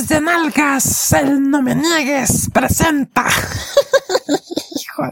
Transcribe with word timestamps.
Desde 0.00 0.18
Nalgas, 0.18 1.12
el 1.12 1.50
No 1.50 1.60
Me 1.60 1.74
Niegues 1.74 2.48
presenta. 2.54 3.26
Hijo 4.80 5.10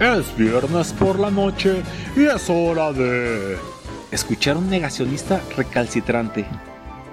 Es 0.00 0.36
viernes 0.36 0.92
por 0.94 1.20
la 1.20 1.30
noche 1.30 1.84
y 2.16 2.24
es 2.24 2.50
hora 2.50 2.92
de... 2.92 3.56
Escuchar 4.10 4.56
a 4.56 4.58
un 4.58 4.68
negacionista 4.68 5.40
recalcitrante. 5.56 6.46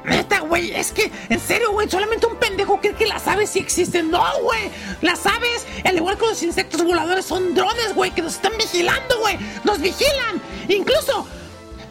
Neta, 0.05 0.39
güey, 0.39 0.71
es 0.71 0.91
que, 0.91 1.11
en 1.29 1.39
serio, 1.39 1.71
güey, 1.71 1.87
solamente 1.87 2.25
un 2.25 2.37
pendejo 2.37 2.81
cree 2.81 2.95
que 2.95 3.05
las 3.05 3.27
aves 3.27 3.51
sí 3.51 3.59
existen. 3.59 4.09
No, 4.09 4.23
güey, 4.41 4.71
las 5.01 5.27
aves, 5.27 5.67
al 5.85 5.95
igual 5.95 6.17
que 6.17 6.25
los 6.25 6.41
insectos 6.41 6.83
voladores, 6.83 7.23
son 7.23 7.53
drones, 7.53 7.93
güey, 7.93 8.09
que 8.09 8.23
nos 8.23 8.33
están 8.33 8.53
vigilando, 8.57 9.19
güey. 9.19 9.37
Nos 9.63 9.79
vigilan. 9.79 10.41
Incluso, 10.67 11.27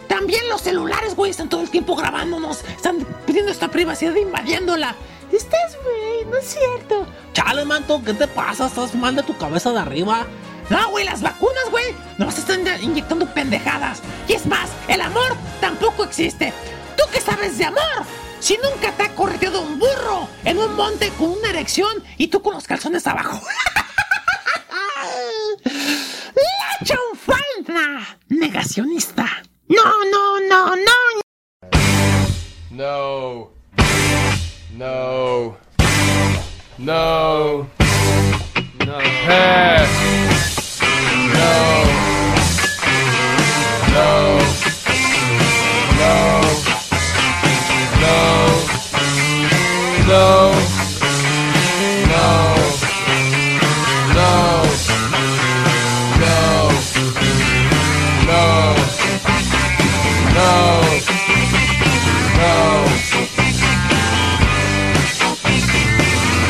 también 0.09 0.49
los 0.49 0.63
celulares, 0.63 1.15
güey, 1.15 1.31
están 1.31 1.49
todo 1.49 1.61
el 1.61 1.71
tiempo 1.71 1.95
grabándonos. 1.95 2.65
Están 2.65 3.07
pidiendo 3.27 3.53
esta 3.53 3.69
privacidad, 3.69 4.15
invadiéndola. 4.15 4.97
Estás, 5.31 5.77
güey, 5.85 6.25
no 6.25 6.39
es 6.39 6.47
cierto. 6.47 7.07
Chale, 7.35 7.65
manto, 7.65 8.03
¿qué 8.05 8.15
te 8.15 8.27
pasa? 8.27 8.67
Estás 8.67 8.95
mal 8.95 9.15
de 9.15 9.23
tu 9.23 9.37
cabeza 9.37 9.71
de 9.73 9.79
arriba. 9.79 10.27
No, 10.71 10.91
güey, 10.91 11.05
las 11.05 11.23
vacunas, 11.23 11.71
güey, 11.71 11.95
nos 12.19 12.37
están 12.39 12.63
inyectando 12.83 13.33
pendejadas. 13.33 14.01
Y 14.27 14.33
es 14.33 14.47
más, 14.47 14.71
el 14.89 15.01
amor 15.01 15.37
tampoco 15.61 16.05
existe. 16.05 16.53
¿Tú 16.97 17.05
qué 17.13 17.21
sabes 17.21 17.57
de 17.59 17.67
amor? 17.67 18.05
Si 18.41 18.57
nunca 18.57 18.93
te 18.93 19.05
ha 19.05 19.15
correteado 19.15 19.63
un 19.63 19.79
burro 19.79 20.29
en 20.45 20.59
un 20.59 20.75
monte 20.75 21.11
con 21.19 21.31
una 21.31 21.51
erección 21.51 22.03
y 22.17 22.29
tú 22.29 22.43
con 22.43 22.55
los 22.55 22.67
calzones 22.67 23.07
abajo. 23.07 23.41
¡La 25.65 26.85
chonfalda! 26.85 28.19
Negacionista. 28.29 29.27
No, 29.71 29.85
no, 29.85 30.39
no, 30.49 30.75
no. 30.75 31.21
No. 32.71 33.51
No. 34.75 35.57
No. 36.79 37.67
No. 38.87 38.99
Hey. 39.27 40.08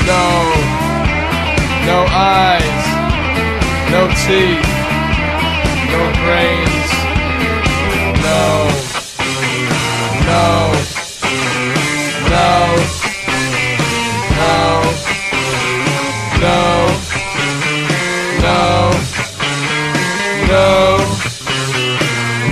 No. 0.08 0.24
No 1.84 1.98
eyes. 2.08 2.84
No 3.92 4.00
teeth. 4.22 4.68
No 5.92 6.00
brains. 6.22 6.90
No. 8.26 8.46
No. 10.28 10.46
No. 12.32 12.50
No. 14.40 14.60
No. 16.44 16.60
No. 18.44 18.64
No. 20.48 20.68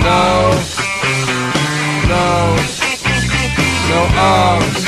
No. 0.05 0.23
No. 2.11 2.27
No 3.89 3.99
arms. 4.15 4.81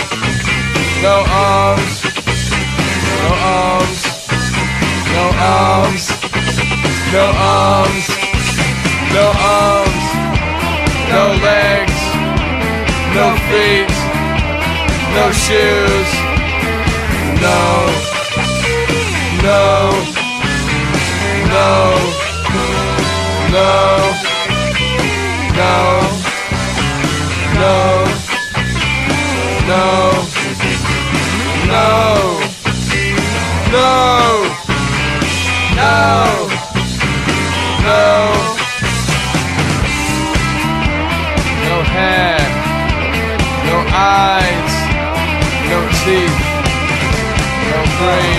No 1.02 1.16
arms. 1.28 1.99
Arms. 3.42 4.02
No 5.14 5.26
arms. 5.40 6.10
No 7.14 7.26
arms. 7.36 8.08
No 9.14 9.26
arms. 9.40 10.06
No 11.10 11.24
legs. 11.48 12.00
No 13.16 13.36
feet. 13.48 13.92
No 15.16 15.32
shoes. 15.32 16.12
No. 17.42 17.60
No. 19.44 19.92
No. 21.50 21.70
No. 23.52 23.70
No. 25.56 25.76
No. 27.56 28.06
No. 29.68 30.30
No. 31.68 32.39
No. 33.72 34.44
No. 35.76 36.48
No. 37.86 38.08
No 41.66 41.84
hair. 41.94 42.42
No 43.68 43.78
eyes. 43.94 44.74
No 45.70 45.80
teeth. 46.02 46.38
No 47.70 47.80
brains. 47.98 48.39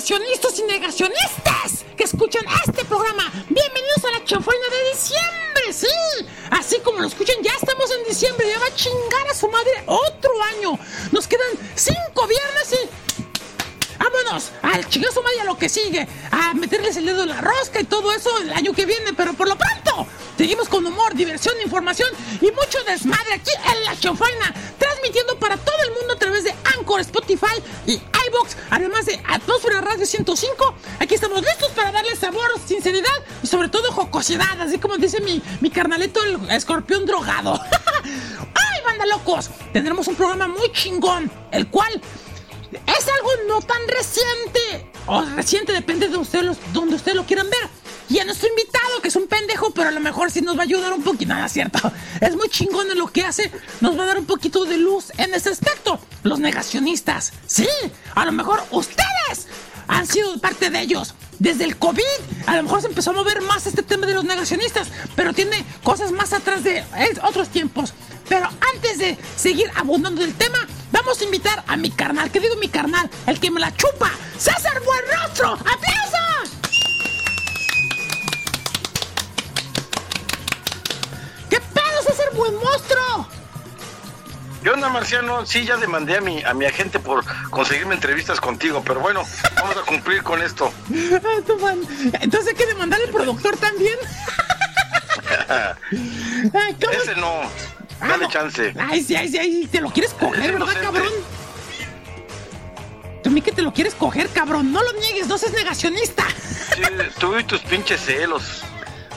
negacionistas 0.00 0.58
y 0.58 0.62
negacionistas 0.62 1.84
que 1.94 2.04
escuchan 2.04 2.42
este 2.66 2.86
programa, 2.86 3.30
bienvenidos 3.50 4.02
a 4.08 4.18
la 4.18 4.24
chanfaina 4.24 4.64
de 4.70 4.90
diciembre, 4.92 5.72
sí. 5.74 6.26
Así 6.50 6.80
como 6.80 7.00
lo 7.00 7.06
escuchan, 7.06 7.36
ya 7.42 7.52
estamos 7.52 7.90
en 7.90 8.04
diciembre, 8.04 8.48
ya 8.48 8.58
va 8.58 8.64
a 8.64 8.74
chingar 8.74 9.28
a 9.30 9.34
su 9.34 9.46
madre 9.48 9.70
otro 9.84 10.30
año. 10.56 10.78
Nos 11.12 11.26
quedan 11.28 11.50
cinco 11.74 12.26
viernes 12.26 12.72
y 12.72 13.09
vámonos 14.00 14.50
al 14.62 14.88
chingazo 14.88 15.22
madre 15.22 15.40
a 15.42 15.44
lo 15.44 15.58
que 15.58 15.68
sigue, 15.68 16.08
a 16.30 16.54
meterles 16.54 16.96
el 16.96 17.04
dedo 17.04 17.22
en 17.22 17.28
la 17.28 17.40
rosca 17.40 17.80
y 17.80 17.84
todo 17.84 18.12
eso 18.12 18.30
el 18.38 18.52
año 18.52 18.72
que 18.72 18.86
viene, 18.86 19.12
pero 19.12 19.34
por 19.34 19.46
lo 19.46 19.56
pronto 19.56 20.06
seguimos 20.38 20.68
con 20.70 20.86
humor, 20.86 21.14
diversión, 21.14 21.54
información 21.62 22.08
y 22.40 22.46
mucho 22.46 22.82
desmadre 22.86 23.34
aquí 23.34 23.50
en 23.72 23.84
la 23.84 23.98
chanfaina, 23.98 24.54
transmitiendo 24.78 25.38
para 25.38 25.58
todo 25.58 25.76
el 25.86 25.92
mundo 25.92 26.14
a 26.14 26.16
través 26.16 26.44
de 26.44 26.54
Anchor, 26.76 27.00
Spotify 27.00 27.62
y 27.86 27.92
iBox, 28.28 28.56
además 28.70 29.04
de 29.04 29.20
Atmósfera 29.28 29.82
Radio 29.82 30.06
105. 30.06 30.74
Aquí 30.98 31.14
estamos 31.14 31.42
listos 31.42 31.70
para 31.72 31.92
darles 31.92 32.18
sabor, 32.18 32.50
sinceridad 32.64 33.10
y 33.42 33.46
sobre 33.46 33.68
todo 33.68 33.92
jocosidad, 33.92 34.60
así 34.60 34.78
como 34.78 34.96
dice 34.96 35.20
mi, 35.20 35.42
mi 35.60 35.70
carnalito 35.70 36.24
el 36.24 36.50
escorpión 36.50 37.04
drogado. 37.04 37.60
¡Ay, 38.04 38.82
banda 38.84 39.04
locos! 39.04 39.50
Tendremos 39.74 40.08
un 40.08 40.14
programa 40.14 40.48
muy 40.48 40.72
chingón, 40.72 41.30
el 41.52 41.68
cual 41.68 42.00
es 42.72 43.08
algo 43.08 43.30
no 43.48 43.60
tan 43.60 43.80
reciente. 43.88 44.90
O 45.06 45.22
reciente, 45.22 45.72
depende 45.72 46.08
de 46.08 46.16
usted 46.16 46.44
donde 46.72 46.96
ustedes 46.96 47.16
lo 47.16 47.26
quieran 47.26 47.48
ver. 47.50 47.68
Y 48.08 48.18
a 48.18 48.24
nuestro 48.24 48.48
invitado, 48.48 49.00
que 49.00 49.08
es 49.08 49.16
un 49.16 49.28
pendejo, 49.28 49.70
pero 49.70 49.88
a 49.88 49.92
lo 49.92 50.00
mejor 50.00 50.30
sí 50.32 50.40
nos 50.40 50.56
va 50.56 50.60
a 50.60 50.64
ayudar 50.64 50.92
un 50.92 51.02
poquito. 51.02 51.32
Nada, 51.32 51.48
cierto. 51.48 51.78
Es 52.20 52.34
muy 52.34 52.48
chingón 52.48 52.90
en 52.90 52.98
lo 52.98 53.06
que 53.06 53.24
hace. 53.24 53.52
Nos 53.80 53.96
va 53.96 54.02
a 54.02 54.06
dar 54.06 54.18
un 54.18 54.26
poquito 54.26 54.64
de 54.64 54.78
luz 54.78 55.12
en 55.16 55.32
ese 55.32 55.50
aspecto. 55.50 56.00
Los 56.24 56.40
negacionistas. 56.40 57.32
Sí, 57.46 57.68
a 58.14 58.24
lo 58.24 58.32
mejor 58.32 58.62
ustedes 58.72 59.46
han 59.86 60.06
sido 60.06 60.36
parte 60.38 60.70
de 60.70 60.80
ellos. 60.80 61.14
Desde 61.38 61.64
el 61.64 61.76
COVID, 61.78 62.02
a 62.46 62.56
lo 62.56 62.64
mejor 62.64 62.82
se 62.82 62.88
empezó 62.88 63.10
a 63.10 63.14
mover 63.14 63.40
más 63.42 63.66
este 63.66 63.82
tema 63.82 64.06
de 64.06 64.14
los 64.14 64.24
negacionistas, 64.24 64.88
pero 65.16 65.32
tiene 65.32 65.64
cosas 65.82 66.12
más 66.12 66.32
atrás 66.32 66.62
de 66.64 66.84
otros 67.22 67.48
tiempos. 67.48 67.94
Pero 68.30 68.48
antes 68.72 68.98
de 68.98 69.18
seguir 69.36 69.68
abundando 69.74 70.22
del 70.22 70.34
tema, 70.34 70.58
vamos 70.92 71.20
a 71.20 71.24
invitar 71.24 71.64
a 71.66 71.76
mi 71.76 71.90
carnal, 71.90 72.30
que 72.30 72.38
digo 72.38 72.54
mi 72.56 72.68
carnal, 72.68 73.10
el 73.26 73.40
que 73.40 73.50
me 73.50 73.58
la 73.58 73.74
chupa, 73.74 74.08
César 74.38 74.80
Buenrostro. 74.84 75.54
¡Aplausos! 75.54 76.52
¿Qué 81.50 81.58
pedo, 81.58 82.02
César 82.06 82.32
Buen 82.34 82.54
Monstruo? 82.54 83.28
Yo 84.62 84.74
onda, 84.74 84.88
Marciano? 84.90 85.44
Sí, 85.44 85.64
ya 85.64 85.76
demandé 85.76 86.18
a 86.18 86.20
mi, 86.20 86.40
a 86.44 86.54
mi 86.54 86.66
agente 86.66 87.00
por 87.00 87.24
conseguirme 87.50 87.96
entrevistas 87.96 88.40
contigo, 88.40 88.80
pero 88.86 89.00
bueno, 89.00 89.24
vamos 89.56 89.76
a 89.76 89.80
cumplir 89.80 90.22
con 90.22 90.40
esto. 90.40 90.72
Entonces 92.20 92.46
hay 92.46 92.54
que 92.54 92.66
demandar 92.66 93.00
al 93.00 93.10
productor 93.10 93.56
también. 93.56 93.98
Ay, 96.54 96.76
¿cómo? 96.80 96.92
Ese 96.92 97.16
no. 97.16 97.79
Ah, 98.00 98.08
Dale 98.08 98.28
chance. 98.28 98.74
Ay, 98.78 99.02
sí, 99.02 99.14
ay, 99.14 99.28
sí, 99.28 99.38
ay, 99.38 99.68
te 99.70 99.80
lo 99.80 99.90
quieres 99.90 100.14
coger, 100.14 100.52
¿verdad, 100.52 100.82
cabrón? 100.82 101.12
Tú 103.22 103.30
mí 103.30 103.42
que 103.42 103.52
te 103.52 103.62
lo 103.62 103.72
quieres 103.72 103.94
coger, 103.94 104.28
cabrón. 104.30 104.72
No 104.72 104.82
lo 104.82 104.92
niegues, 104.94 105.26
no 105.28 105.36
seas 105.36 105.52
negacionista. 105.52 106.24
Sí, 106.74 106.82
tú 107.18 107.38
y 107.38 107.44
tus 107.44 107.60
pinches 107.60 108.00
celos. 108.00 108.62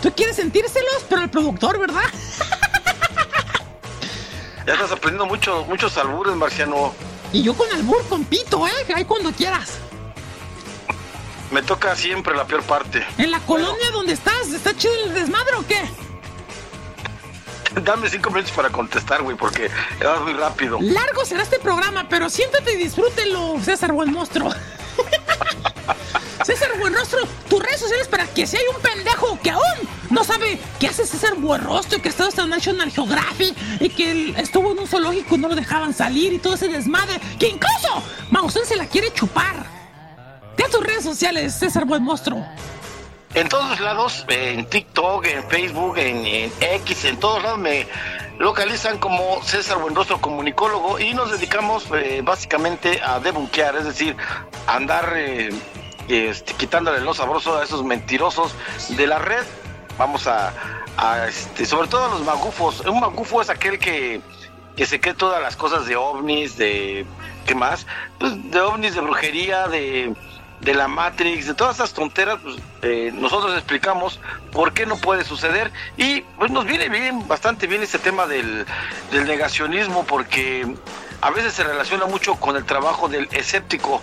Tú 0.01 0.11
quieres 0.13 0.35
sentírselos, 0.35 1.05
pero 1.07 1.21
el 1.21 1.29
productor, 1.29 1.79
¿verdad? 1.79 2.03
Ya 4.65 4.73
estás 4.73 4.91
aprendiendo 4.91 5.25
mucho, 5.25 5.65
muchos 5.65 5.97
albures, 5.97 6.35
Marciano. 6.35 6.93
Y 7.31 7.43
yo 7.43 7.53
con 7.53 7.71
albur, 7.71 8.05
con 8.07 8.23
pito, 8.25 8.65
¿eh? 8.67 8.71
Ahí 8.95 9.05
cuando 9.05 9.31
quieras. 9.31 9.77
Me 11.51 11.61
toca 11.61 11.95
siempre 11.95 12.35
la 12.35 12.45
peor 12.45 12.63
parte. 12.63 13.05
En 13.17 13.31
la 13.31 13.39
colonia 13.39 13.91
donde 13.91 14.13
estás, 14.13 14.49
¿está 14.49 14.75
chido 14.75 14.93
el 15.05 15.13
desmadre 15.13 15.55
o 15.55 15.67
qué? 15.67 15.81
Dame 17.83 18.09
cinco 18.09 18.29
minutos 18.29 18.51
para 18.51 18.69
contestar, 18.69 19.21
güey, 19.21 19.35
porque 19.35 19.69
vas 20.03 20.21
muy 20.21 20.33
rápido. 20.33 20.79
Largo 20.81 21.25
será 21.25 21.43
este 21.43 21.59
programa, 21.59 22.07
pero 22.09 22.29
siéntate 22.29 22.73
y 22.73 22.77
disfrútelo, 22.77 23.59
César 23.63 23.91
Buen 23.93 24.11
Monstruo. 24.11 24.51
César 26.43 26.77
Buenrostro, 26.77 27.19
tus 27.49 27.63
redes 27.63 27.79
sociales 27.79 28.07
para 28.07 28.27
que 28.27 28.45
si 28.45 28.57
hay 28.57 28.63
un 28.75 28.81
pendejo 28.81 29.39
que 29.41 29.51
aún 29.51 29.63
no 30.09 30.25
sabe 30.25 30.59
qué 30.77 30.87
hace 30.87 31.05
César 31.07 31.35
Buenrostro, 31.35 32.01
que 32.01 32.09
ha 32.09 32.11
estado 32.11 32.29
hasta 32.29 32.45
National 32.45 32.91
Geographic 32.91 33.55
y 33.79 33.89
que 33.89 34.33
estuvo 34.37 34.73
en 34.73 34.79
un 34.79 34.87
zoológico 34.87 35.35
y 35.35 35.37
no 35.37 35.47
lo 35.47 35.55
dejaban 35.55 35.93
salir 35.93 36.33
y 36.33 36.39
todo 36.39 36.55
ese 36.55 36.67
desmadre, 36.67 37.19
que 37.39 37.47
incluso 37.47 38.03
Maussan 38.29 38.65
se 38.65 38.75
la 38.75 38.87
quiere 38.87 39.11
chupar. 39.13 39.65
¿Qué 40.57 40.65
tus 40.65 40.83
redes 40.83 41.03
sociales, 41.03 41.53
César 41.53 41.85
Buen 41.85 42.03
Monstruo? 42.03 42.45
En 43.35 43.49
todos 43.49 43.79
lados, 43.79 44.25
en 44.27 44.65
TikTok, 44.67 45.25
en 45.25 45.43
Facebook, 45.49 45.97
en, 45.97 46.51
X, 46.59 47.05
en 47.05 47.19
todos 47.19 47.41
lados 47.41 47.57
me 47.57 47.87
localizan 48.37 48.99
como 48.99 49.41
César 49.41 49.79
Buenrostro 49.79 50.21
Comunicólogo 50.21 50.99
y 50.99 51.15
nos 51.15 51.31
dedicamos 51.31 51.87
eh, 51.95 52.21
básicamente 52.23 53.01
a 53.01 53.19
debunquear, 53.19 53.75
es 53.75 53.85
decir, 53.85 54.15
a 54.67 54.75
andar 54.75 55.13
eh, 55.15 55.49
este, 56.07 56.53
quitándole 56.53 57.01
lo 57.01 57.15
sabroso 57.15 57.57
a 57.57 57.63
esos 57.63 57.83
mentirosos 57.83 58.53
de 58.89 59.07
la 59.07 59.17
red. 59.17 59.43
Vamos 59.97 60.27
a, 60.27 60.53
a, 60.97 61.27
este, 61.27 61.65
sobre 61.65 61.87
todo 61.87 62.05
a 62.05 62.09
los 62.09 62.21
magufos. 62.21 62.81
Un 62.81 62.99
magufo 62.99 63.41
es 63.41 63.49
aquel 63.49 63.79
que, 63.79 64.21
que 64.75 64.85
se 64.85 64.99
cree 64.99 65.15
todas 65.15 65.41
las 65.41 65.55
cosas 65.55 65.87
de 65.87 65.95
ovnis, 65.95 66.55
de... 66.55 67.03
¿Qué 67.47 67.55
más? 67.55 67.87
Pues 68.19 68.51
de 68.51 68.61
ovnis, 68.61 68.93
de 68.93 69.01
brujería, 69.01 69.67
de 69.67 70.13
de 70.63 70.73
la 70.73 70.87
Matrix, 70.87 71.47
de 71.47 71.53
todas 71.53 71.75
esas 71.75 71.93
tonteras, 71.93 72.39
pues, 72.41 72.55
eh, 72.81 73.11
nosotros 73.13 73.53
explicamos 73.53 74.19
por 74.51 74.73
qué 74.73 74.85
no 74.85 74.97
puede 74.97 75.23
suceder 75.23 75.71
y 75.97 76.21
pues 76.37 76.51
nos 76.51 76.65
viene 76.65 76.89
bien, 76.89 77.27
bastante 77.27 77.67
bien 77.67 77.83
este 77.83 77.99
tema 77.99 78.27
del, 78.27 78.65
del 79.11 79.25
negacionismo 79.25 80.05
porque 80.05 80.75
a 81.23 81.31
veces 81.31 81.53
se 81.53 81.63
relaciona 81.63 82.05
mucho 82.05 82.35
con 82.35 82.57
el 82.57 82.65
trabajo 82.65 83.07
del 83.07 83.29
escéptico, 83.31 84.01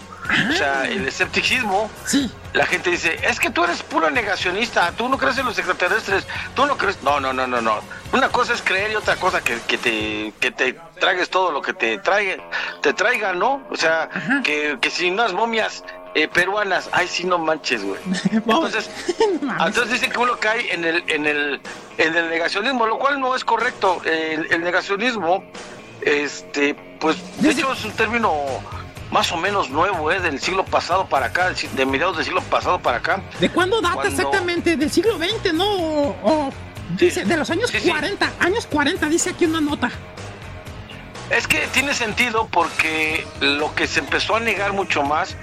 o 0.48 0.52
sea, 0.52 0.86
el 0.86 1.06
escepticismo. 1.06 1.90
Sí. 2.06 2.30
La 2.54 2.64
gente 2.64 2.90
dice, 2.90 3.18
es 3.22 3.38
que 3.38 3.50
tú 3.50 3.62
eres 3.62 3.82
puro 3.82 4.10
negacionista, 4.10 4.90
tú 4.92 5.06
no 5.08 5.18
crees 5.18 5.36
en 5.36 5.44
los 5.44 5.56
extraterrestres, 5.58 6.26
tú 6.54 6.64
no 6.64 6.78
crees... 6.78 7.00
No, 7.02 7.20
no, 7.20 7.32
no, 7.32 7.46
no, 7.46 7.60
no. 7.60 7.80
Una 8.12 8.30
cosa 8.30 8.54
es 8.54 8.62
creer 8.62 8.90
y 8.92 8.94
otra 8.96 9.16
cosa 9.16 9.42
que, 9.42 9.60
que 9.68 9.76
te, 9.76 10.32
que 10.40 10.50
te 10.50 10.72
tragues 10.98 11.28
todo 11.28 11.52
lo 11.52 11.60
que 11.60 11.74
te 11.74 11.98
traiga, 11.98 12.42
te 12.80 12.94
traiga, 12.94 13.34
¿no? 13.34 13.62
O 13.70 13.76
sea, 13.76 14.08
que, 14.42 14.78
que 14.80 14.90
si 14.90 15.10
unas 15.10 15.34
momias 15.34 15.84
eh, 16.14 16.28
peruanas, 16.28 16.88
ay, 16.92 17.06
sí, 17.08 17.24
no 17.24 17.38
manches, 17.38 17.84
güey. 17.84 18.00
Entonces, 18.32 18.90
No 19.42 19.66
entonces 19.66 19.92
dicen 19.92 20.10
que 20.10 20.18
uno 20.18 20.36
cae 20.38 20.72
en 20.74 20.84
el, 20.84 21.04
en 21.08 21.26
el, 21.26 21.60
en 21.98 22.16
el 22.16 22.28
negacionismo, 22.30 22.86
lo 22.86 22.98
cual 22.98 23.20
no 23.20 23.34
es 23.36 23.44
correcto. 23.44 24.00
El, 24.04 24.46
el 24.52 24.62
negacionismo, 24.62 25.44
este, 26.02 26.74
pues, 27.00 27.16
de 27.42 27.50
hecho 27.50 27.72
es 27.72 27.84
un 27.84 27.92
término 27.92 28.32
más 29.10 29.30
o 29.32 29.36
menos 29.36 29.70
nuevo, 29.70 30.12
¿eh? 30.12 30.20
Del 30.20 30.40
siglo 30.40 30.64
pasado 30.64 31.06
para 31.08 31.26
acá, 31.26 31.50
de 31.50 31.86
mediados 31.86 32.16
del 32.16 32.24
siglo 32.26 32.42
pasado 32.42 32.78
para 32.80 32.98
acá. 32.98 33.20
¿De 33.40 33.48
cuándo 33.50 33.80
data 33.80 33.94
Cuando- 33.94 34.10
exactamente? 34.16 34.76
¿Del 34.76 34.90
siglo 34.90 35.18
XX, 35.18 35.52
no? 35.54 35.66
O, 35.68 36.16
o- 36.22 36.52
Sí. 36.98 37.04
dice, 37.06 37.24
de 37.24 37.36
los 37.36 37.48
años 37.50 37.70
Sí, 37.70 37.78
sí. 37.80 37.88
40, 37.88 38.32
años 38.40 38.66
40, 38.66 39.06
dice 39.08 39.30
aquí 39.30 39.44
una 39.44 39.60
nota. 39.60 39.90
Es 41.30 41.46
que 41.46 41.58
tiene 41.72 41.94
sentido 41.94 42.48
porque 42.50 43.24
lo 43.40 43.72
que 43.76 43.86
se 43.86 44.00
empezó 44.00 44.34
a 44.34 44.40
negar 44.40 44.72
mucho 44.72 45.02
más 45.04 45.36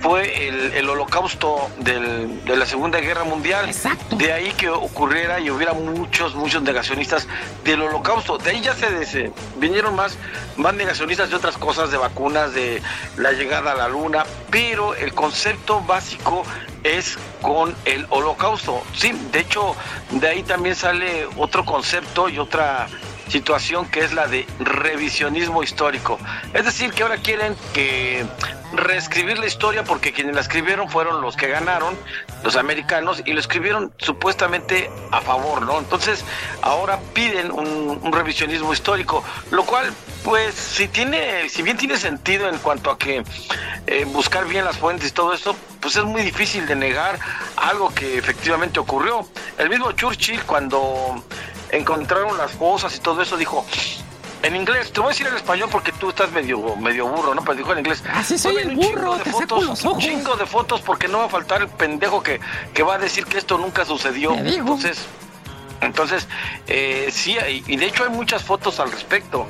fue 0.00 0.48
el, 0.48 0.72
el 0.74 0.88
holocausto 0.88 1.70
del- 1.78 2.44
de 2.44 2.56
la 2.56 2.66
Segunda 2.66 3.00
Guerra 3.00 3.24
Mundial. 3.24 3.68
Exacto. 3.68 4.16
De 4.16 4.32
ahí 4.32 4.52
que 4.52 4.68
ocurriera 4.70 5.40
y 5.40 5.50
hubiera 5.50 5.72
muchos, 5.72 6.34
muchos 6.34 6.62
negacionistas 6.62 7.26
del 7.64 7.82
holocausto. 7.82 8.38
De 8.38 8.50
ahí 8.50 8.60
ya 8.60 8.74
se, 8.74 9.04
se 9.06 9.32
vinieron 9.56 9.96
más, 9.96 10.16
más 10.56 10.74
negacionistas 10.74 11.30
de 11.30 11.36
otras 11.36 11.56
cosas, 11.58 11.90
de 11.90 11.96
vacunas, 11.98 12.54
de 12.54 12.80
la 13.16 13.32
llegada 13.32 13.72
a 13.72 13.74
la 13.74 13.88
luna, 13.88 14.24
pero 14.50 14.94
el 14.94 15.12
concepto 15.14 15.80
básico 15.82 16.44
es 16.84 17.18
con 17.42 17.74
el 17.84 18.06
holocausto. 18.10 18.82
Sí, 18.94 19.12
de 19.32 19.40
hecho, 19.40 19.74
de 20.10 20.28
ahí 20.28 20.42
también 20.44 20.76
sale 20.76 21.26
otro 21.36 21.64
concepto 21.64 22.28
y 22.28 22.38
otra 22.38 22.86
situación 23.28 23.86
que 23.86 24.00
es 24.00 24.12
la 24.12 24.26
de 24.26 24.46
revisionismo 24.58 25.62
histórico. 25.62 26.18
Es 26.54 26.64
decir, 26.64 26.92
que 26.92 27.02
ahora 27.02 27.18
quieren 27.18 27.56
que 27.72 28.24
reescribir 28.72 29.38
la 29.38 29.46
historia 29.46 29.84
porque 29.84 30.12
quienes 30.12 30.34
la 30.34 30.40
escribieron 30.40 30.90
fueron 30.90 31.20
los 31.22 31.36
que 31.36 31.48
ganaron, 31.48 31.96
los 32.44 32.56
americanos, 32.56 33.22
y 33.24 33.32
lo 33.32 33.40
escribieron 33.40 33.92
supuestamente 33.98 34.90
a 35.10 35.20
favor, 35.20 35.62
¿no? 35.62 35.78
Entonces, 35.78 36.24
ahora 36.62 36.98
piden 37.14 37.50
un, 37.50 38.12
revisionismo 38.12 38.72
histórico, 38.72 39.22
lo 39.50 39.64
cual, 39.64 39.92
pues, 40.24 40.54
si 40.54 40.88
tiene, 40.88 41.48
si 41.48 41.62
bien 41.62 41.76
tiene 41.76 41.96
sentido 41.96 42.48
en 42.48 42.58
cuanto 42.58 42.90
a 42.90 42.98
que 42.98 43.22
eh, 43.86 44.04
buscar 44.06 44.46
bien 44.46 44.64
las 44.64 44.78
fuentes 44.78 45.10
y 45.10 45.12
todo 45.12 45.32
eso, 45.32 45.54
pues 45.80 45.96
es 45.96 46.04
muy 46.04 46.22
difícil 46.22 46.66
de 46.66 46.74
negar 46.74 47.18
algo 47.56 47.92
que 47.94 48.18
efectivamente 48.18 48.80
ocurrió. 48.80 49.28
El 49.58 49.68
mismo 49.68 49.92
Churchill, 49.92 50.42
cuando 50.44 51.22
encontraron 51.70 52.36
las 52.38 52.52
fosas 52.52 52.94
y 52.96 53.00
todo 53.00 53.22
eso, 53.22 53.36
dijo, 53.36 53.64
en 54.42 54.54
inglés, 54.54 54.92
te 54.92 55.00
voy 55.00 55.08
a 55.08 55.10
decir 55.10 55.26
en 55.26 55.34
español 55.34 55.68
porque 55.70 55.90
tú 55.92 56.10
estás 56.10 56.30
medio, 56.30 56.76
medio 56.76 57.08
burro, 57.08 57.34
¿no? 57.34 57.42
Pero 57.42 57.54
dijo 57.56 57.72
en 57.72 57.80
inglés. 57.80 58.02
Así 58.12 58.38
soy 58.38 58.54
"Tomen 58.54 58.70
el 58.70 58.76
burro, 58.76 59.16
de 59.16 59.24
te 59.24 59.32
saco 59.32 59.60
fotos, 59.60 59.84
Un 59.84 59.90
ojos". 59.90 60.04
chingo 60.04 60.36
de 60.36 60.46
fotos 60.46 60.80
porque 60.80 61.08
no 61.08 61.18
va 61.18 61.24
a 61.24 61.28
faltar 61.28 61.60
el 61.62 61.68
pendejo 61.68 62.22
que, 62.22 62.40
que 62.72 62.82
va 62.82 62.94
a 62.94 62.98
decir 62.98 63.24
que 63.26 63.38
esto 63.38 63.58
nunca 63.58 63.84
sucedió. 63.84 64.34
Entonces, 64.34 65.06
entonces 65.80 66.26
eh, 66.66 67.08
sí, 67.12 67.36
y 67.66 67.76
de 67.76 67.86
hecho 67.86 68.04
hay 68.04 68.10
muchas 68.10 68.42
fotos 68.44 68.78
al 68.80 68.90
respecto. 68.92 69.46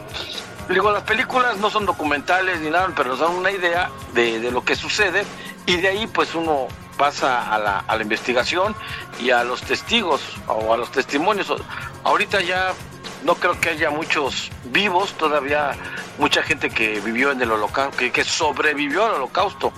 Digo, 0.70 0.90
las 0.90 1.02
películas 1.02 1.56
no 1.58 1.70
son 1.70 1.86
documentales 1.86 2.60
ni 2.60 2.70
nada, 2.70 2.90
pero 2.94 3.10
nos 3.10 3.20
dan 3.20 3.30
una 3.32 3.50
idea 3.50 3.90
de, 4.12 4.38
de 4.40 4.50
lo 4.50 4.64
que 4.64 4.74
sucede 4.76 5.24
y 5.66 5.76
de 5.76 5.88
ahí 5.88 6.06
pues 6.06 6.34
uno 6.34 6.68
pasa 6.98 7.54
a 7.54 7.58
la, 7.58 7.78
a 7.78 7.96
la 7.96 8.02
investigación 8.02 8.74
y 9.18 9.30
a 9.30 9.44
los 9.44 9.62
testigos 9.62 10.20
o 10.46 10.74
a 10.74 10.76
los 10.76 10.90
testimonios. 10.90 11.50
Ahorita 12.04 12.42
ya 12.42 12.74
no 13.24 13.34
creo 13.36 13.58
que 13.58 13.70
haya 13.70 13.90
muchos 13.90 14.50
vivos, 14.64 15.14
todavía 15.14 15.72
mucha 16.18 16.42
gente 16.42 16.68
que 16.68 17.00
vivió 17.00 17.30
en 17.30 17.40
el 17.40 17.50
holocausto, 17.50 17.96
que, 17.96 18.12
que 18.12 18.24
sobrevivió 18.24 19.06
al 19.06 19.14
holocausto, 19.14 19.72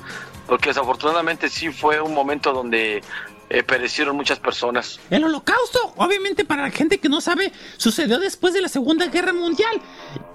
porque 0.46 0.70
desafortunadamente 0.70 1.48
sí 1.48 1.70
fue 1.70 2.00
un 2.00 2.14
momento 2.14 2.52
donde 2.52 3.02
eh, 3.52 3.64
perecieron 3.64 4.14
muchas 4.14 4.38
personas. 4.38 5.00
El 5.10 5.24
holocausto, 5.24 5.92
obviamente 5.96 6.44
para 6.44 6.62
la 6.62 6.70
gente 6.70 6.98
que 6.98 7.08
no 7.08 7.20
sabe, 7.20 7.52
sucedió 7.78 8.20
después 8.20 8.54
de 8.54 8.60
la 8.60 8.68
Segunda 8.68 9.06
Guerra 9.08 9.32
Mundial. 9.32 9.82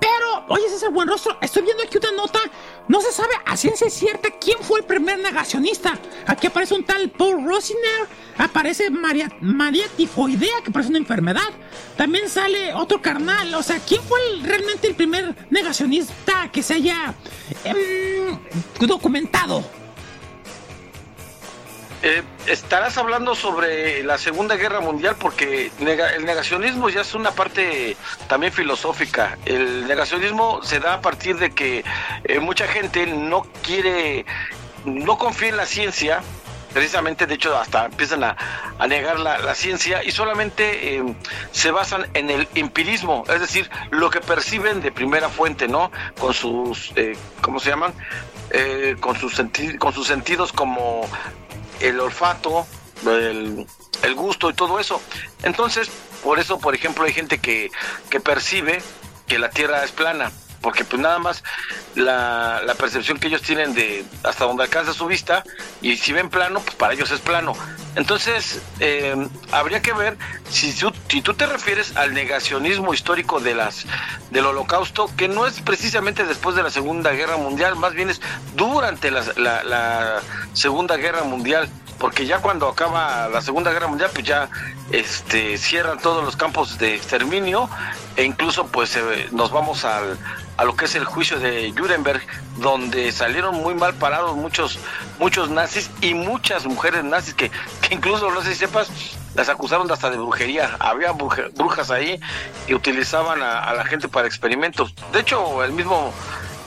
Pero, 0.01 0.45
oye 0.49 0.67
César 0.67 0.91
Buenrostro, 0.91 1.37
estoy 1.41 1.63
viendo 1.63 1.81
aquí 1.81 1.97
una 1.97 2.11
nota, 2.11 2.39
no 2.89 2.99
se 2.99 3.13
sabe 3.13 3.33
a 3.45 3.55
ciencia 3.55 3.89
cierta 3.89 4.29
quién 4.31 4.57
fue 4.59 4.81
el 4.81 4.85
primer 4.85 5.17
negacionista. 5.19 5.97
Aquí 6.27 6.47
aparece 6.47 6.75
un 6.75 6.83
tal 6.83 7.09
Paul 7.09 7.45
Rosiner, 7.45 8.07
aparece 8.37 8.89
María, 8.89 9.29
María 9.39 9.87
Tifoidea, 9.95 10.61
que 10.65 10.71
parece 10.71 10.89
una 10.89 10.99
enfermedad. 10.99 11.49
También 11.95 12.27
sale 12.27 12.73
otro 12.73 13.01
carnal, 13.01 13.55
o 13.55 13.63
sea, 13.63 13.79
¿quién 13.79 14.01
fue 14.03 14.19
realmente 14.43 14.89
el 14.89 14.95
primer 14.95 15.33
negacionista 15.49 16.51
que 16.51 16.61
se 16.61 16.73
haya 16.73 17.15
em, 17.63 18.37
documentado? 18.85 19.63
Eh, 22.03 22.23
estarás 22.47 22.97
hablando 22.97 23.35
sobre 23.35 24.03
la 24.03 24.17
Segunda 24.17 24.55
Guerra 24.55 24.79
Mundial 24.79 25.15
porque 25.19 25.71
el 25.79 26.25
negacionismo 26.25 26.89
ya 26.89 27.01
es 27.01 27.13
una 27.15 27.31
parte 27.31 27.97
también 28.27 28.53
filosófica. 28.53 29.37
El 29.45 29.87
negacionismo 29.87 30.61
se 30.63 30.79
da 30.79 30.95
a 30.95 31.01
partir 31.01 31.37
de 31.37 31.51
que 31.51 31.83
eh, 32.25 32.39
mucha 32.39 32.67
gente 32.67 33.07
no 33.07 33.43
quiere, 33.63 34.25
no 34.85 35.17
confía 35.17 35.49
en 35.49 35.57
la 35.57 35.65
ciencia. 35.65 36.21
Precisamente, 36.73 37.25
de 37.25 37.35
hecho, 37.35 37.57
hasta 37.57 37.85
empiezan 37.85 38.21
a, 38.25 38.35
negar 38.89 39.17
la, 39.17 39.55
ciencia 39.55 40.03
y 40.03 40.11
solamente 40.11 40.97
eh, 40.97 41.15
se 41.51 41.71
basan 41.71 42.05
en 42.13 42.29
el 42.29 42.49
empirismo, 42.53 43.23
es 43.29 43.39
decir, 43.39 43.69
lo 43.91 44.09
que 44.09 44.19
perciben 44.19 44.81
de 44.81 44.91
primera 44.91 45.29
fuente, 45.29 45.69
¿no? 45.69 45.89
Con 46.19 46.33
sus, 46.33 46.93
¿cómo 47.41 47.61
se 47.61 47.69
llaman? 47.69 47.93
con, 48.99 49.15
sus 49.17 49.41
con 49.79 49.93
sus 49.93 50.05
sentidos 50.05 50.51
como 50.51 51.09
el 51.79 51.99
olfato, 51.99 52.65
el, 53.05 53.65
gusto 54.15 54.49
y 54.49 54.53
todo 54.53 54.79
eso. 54.79 55.01
Entonces, 55.43 55.89
por 56.23 56.39
eso, 56.39 56.59
por 56.59 56.75
ejemplo, 56.75 57.05
hay 57.05 57.13
gente 57.13 57.39
que, 57.39 57.71
que 58.09 58.19
percibe 58.19 58.81
que 59.27 59.39
la 59.39 59.49
Tierra 59.49 59.83
es 59.83 59.91
plana, 59.91 60.31
porque 60.65 60.83
pues 60.83 60.99
nada 60.99 61.19
más 61.19 61.43
la, 61.93 62.73
percepción 62.79 63.19
que 63.19 63.27
ellos 63.27 63.43
tienen 63.43 63.75
de 63.75 64.03
hasta 64.23 64.45
donde 64.45 64.63
alcanza 64.63 64.93
su 64.93 65.05
vista, 65.05 65.43
y 65.79 65.95
si 65.95 66.11
ven 66.11 66.31
plano, 66.31 66.59
pues 66.59 66.75
para 66.75 66.95
ellos 66.95 67.11
es 67.11 67.19
plano. 67.19 67.53
Entonces, 67.95 68.59
eh, 68.79 69.15
habría 69.51 69.83
que 69.83 69.93
ver 69.93 70.17
si, 70.49 70.73
tú 70.73 71.33
te 71.35 71.45
refieres 71.45 71.95
al 71.95 72.15
negacionismo 72.15 72.95
histórico 72.95 73.39
de 73.39 73.53
las, 73.53 73.85
del 74.31 74.47
holocausto, 74.47 75.07
que 75.15 75.27
no 75.27 75.45
es 75.45 75.61
precisamente 75.61 76.25
después 76.25 76.55
de 76.55 76.63
la 76.63 76.71
Segunda 76.71 77.11
Guerra 77.11 77.37
Mundial, 77.37 77.75
más 77.75 77.93
bien 77.93 78.09
es 78.09 78.19
durante 78.55 79.11
la, 79.11 79.21
la, 79.35 80.21
Segunda 80.53 80.97
Guerra 80.97 81.23
Mundial 81.25 81.69
porque 81.99 82.25
ya 82.25 82.39
cuando 82.39 82.67
acaba 82.67 83.29
la 83.29 83.41
Segunda 83.41 83.71
Guerra 83.71 83.87
Mundial, 83.87 84.09
pues 84.13 84.25
ya 84.25 84.49
este, 84.91 85.57
cierran 85.57 85.99
todos 85.99 86.25
los 86.25 86.35
campos 86.35 86.77
de 86.77 86.95
exterminio 86.95 87.69
e 88.17 88.23
incluso 88.23 88.67
pues 88.67 88.97
eh, 88.97 89.29
nos 89.31 89.49
vamos 89.51 89.85
al, 89.85 90.17
a 90.57 90.63
lo 90.63 90.75
que 90.75 90.85
es 90.85 90.95
el 90.95 91.05
juicio 91.05 91.39
de 91.39 91.71
Nuremberg, 91.71 92.21
donde 92.57 93.11
salieron 93.11 93.55
muy 93.55 93.73
mal 93.73 93.93
parados 93.95 94.35
muchos, 94.35 94.79
muchos 95.19 95.49
nazis 95.49 95.89
y 96.01 96.13
muchas 96.13 96.65
mujeres 96.65 97.03
nazis 97.03 97.33
que, 97.33 97.49
que 97.81 97.95
incluso, 97.95 98.31
no 98.31 98.41
sé 98.41 98.53
si 98.53 98.59
sepas, 98.59 98.89
las 99.35 99.49
acusaron 99.49 99.91
hasta 99.91 100.09
de 100.09 100.17
brujería. 100.17 100.77
Había 100.79 101.11
brujas 101.11 101.91
ahí 101.91 102.19
y 102.67 102.73
utilizaban 102.73 103.41
a, 103.41 103.73
la 103.73 103.85
gente 103.85 104.07
para 104.07 104.27
experimentos. 104.27 104.93
De 105.11 105.19
hecho, 105.19 105.63
el 105.63 105.73
mismo 105.73 106.13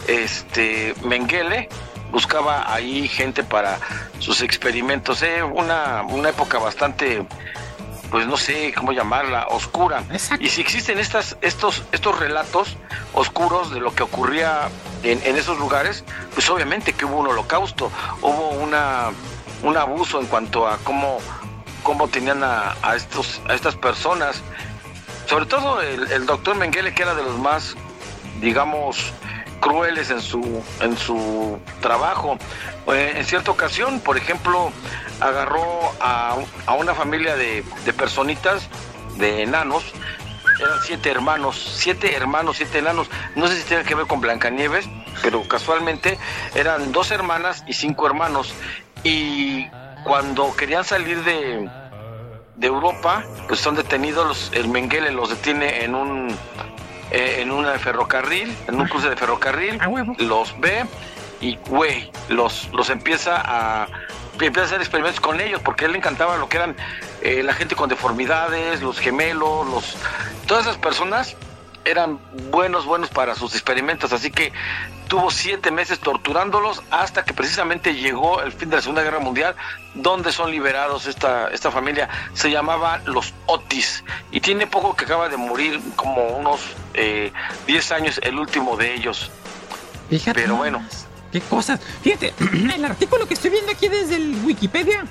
este 0.06 0.94
Mengele 1.04 1.68
buscaba 2.12 2.72
ahí 2.72 3.08
gente 3.08 3.42
para 3.42 3.78
sus 4.18 4.42
experimentos. 4.42 5.22
Eh, 5.22 5.42
una, 5.42 6.02
una 6.02 6.28
época 6.30 6.58
bastante 6.58 7.26
pues 8.10 8.26
no 8.26 8.36
sé 8.36 8.72
cómo 8.74 8.92
llamarla, 8.92 9.46
oscura. 9.48 10.02
Y 10.40 10.48
si 10.48 10.60
existen 10.60 10.98
estas, 10.98 11.36
estos, 11.40 11.82
estos 11.92 12.18
relatos 12.18 12.76
oscuros 13.14 13.70
de 13.72 13.80
lo 13.80 13.94
que 13.94 14.02
ocurría 14.02 14.68
en, 15.02 15.36
esos 15.36 15.58
lugares, 15.58 16.04
pues 16.34 16.48
obviamente 16.50 16.92
que 16.92 17.04
hubo 17.04 17.18
un 17.18 17.28
holocausto, 17.28 17.90
hubo 18.22 18.50
una, 18.50 19.10
un 19.62 19.76
abuso 19.76 20.20
en 20.20 20.26
cuanto 20.26 20.66
a 20.66 20.78
cómo, 20.78 21.18
cómo 21.82 22.08
tenían 22.08 22.42
a, 22.42 22.74
estos, 22.96 23.40
a 23.48 23.54
estas 23.54 23.76
personas. 23.76 24.42
Sobre 25.26 25.44
todo 25.46 25.82
el, 25.82 26.24
doctor 26.24 26.56
Mengele, 26.56 26.94
que 26.94 27.02
era 27.02 27.14
de 27.14 27.22
los 27.22 27.38
más, 27.38 27.76
digamos, 28.40 29.12
crueles 29.60 30.10
en 30.10 30.22
su, 30.22 30.62
en 30.80 30.96
su 30.96 31.58
trabajo. 31.80 32.38
Eh, 32.86 33.12
en 33.16 33.24
cierta 33.26 33.50
ocasión, 33.50 34.00
por 34.00 34.16
ejemplo, 34.16 34.72
agarró 35.20 35.64
a, 36.00 36.36
una 36.78 36.94
familia 36.94 37.36
de, 37.36 37.64
personitas, 37.96 38.68
de 39.16 39.42
enanos, 39.42 39.84
eran 40.60 40.78
siete 40.82 41.10
hermanos, 41.10 41.76
siete 41.76 42.14
hermanos, 42.14 42.56
siete 42.56 42.78
enanos, 42.78 43.08
no 43.36 43.46
sé 43.46 43.56
si 43.56 43.64
tiene 43.64 43.84
que 43.84 43.94
ver 43.94 44.06
con 44.06 44.20
Blancanieves, 44.20 44.88
pero 45.22 45.46
casualmente 45.46 46.18
eran 46.54 46.92
dos 46.92 47.10
hermanas 47.10 47.64
y 47.66 47.72
cinco 47.72 48.06
hermanos, 48.06 48.52
y 49.04 49.66
cuando 50.04 50.54
querían 50.56 50.84
salir 50.84 51.22
de, 51.24 51.68
de 52.56 52.66
Europa, 52.66 53.24
pues 53.46 53.60
son 53.60 53.76
detenidos, 53.76 54.50
el 54.54 54.68
Mengele 54.68 55.12
los 55.12 55.30
detiene 55.30 55.84
en 55.84 55.94
un 55.94 56.36
eh, 57.10 57.36
en 57.40 57.50
un 57.50 57.64
ferrocarril, 57.78 58.54
en 58.66 58.80
un 58.80 58.86
cruce 58.86 59.08
de 59.08 59.16
ferrocarril, 59.16 59.80
los 60.18 60.58
ve 60.60 60.84
y 61.40 61.56
güey, 61.68 62.10
los, 62.28 62.68
los 62.72 62.90
empieza 62.90 63.40
a 63.42 63.86
empieza 64.46 64.62
a 64.62 64.66
hacer 64.66 64.80
experimentos 64.80 65.20
con 65.20 65.40
ellos 65.40 65.60
porque 65.64 65.84
a 65.84 65.86
él 65.86 65.92
le 65.92 65.98
encantaba 65.98 66.36
lo 66.36 66.48
que 66.48 66.56
eran 66.56 66.76
eh, 67.22 67.42
la 67.42 67.54
gente 67.54 67.74
con 67.74 67.88
deformidades, 67.88 68.82
los 68.82 68.98
gemelos, 68.98 69.66
los 69.66 69.96
todas 70.46 70.66
esas 70.66 70.78
personas 70.78 71.36
eran 71.84 72.18
buenos, 72.50 72.84
buenos 72.84 73.08
para 73.08 73.34
sus 73.34 73.54
experimentos, 73.54 74.12
así 74.12 74.30
que 74.30 74.52
tuvo 75.08 75.30
siete 75.30 75.70
meses 75.70 75.98
torturándolos 75.98 76.82
hasta 76.90 77.24
que 77.24 77.32
precisamente 77.32 77.94
llegó 77.94 78.42
el 78.42 78.52
fin 78.52 78.68
de 78.70 78.76
la 78.76 78.82
Segunda 78.82 79.02
Guerra 79.02 79.20
Mundial, 79.20 79.56
donde 79.94 80.30
son 80.30 80.50
liberados 80.50 81.06
esta, 81.06 81.48
esta 81.48 81.70
familia. 81.70 82.08
Se 82.34 82.50
llamaba 82.50 83.00
los 83.06 83.32
Otis 83.46 84.04
y 84.30 84.40
tiene 84.40 84.66
poco 84.66 84.94
que 84.94 85.06
acaba 85.06 85.28
de 85.28 85.38
morir, 85.38 85.80
como 85.96 86.26
unos 86.28 86.60
eh, 86.94 87.32
10 87.66 87.92
años 87.92 88.20
el 88.22 88.38
último 88.38 88.76
de 88.76 88.94
ellos. 88.94 89.30
Pero 90.34 90.56
bueno. 90.56 90.82
¿Qué 91.32 91.40
cosas? 91.40 91.80
Fíjate, 92.02 92.32
el 92.74 92.84
artículo 92.84 93.26
que 93.26 93.34
estoy 93.34 93.50
viendo 93.50 93.72
aquí 93.72 93.88
desde 93.88 94.16
el 94.16 94.36
Wikipedia 94.44 95.04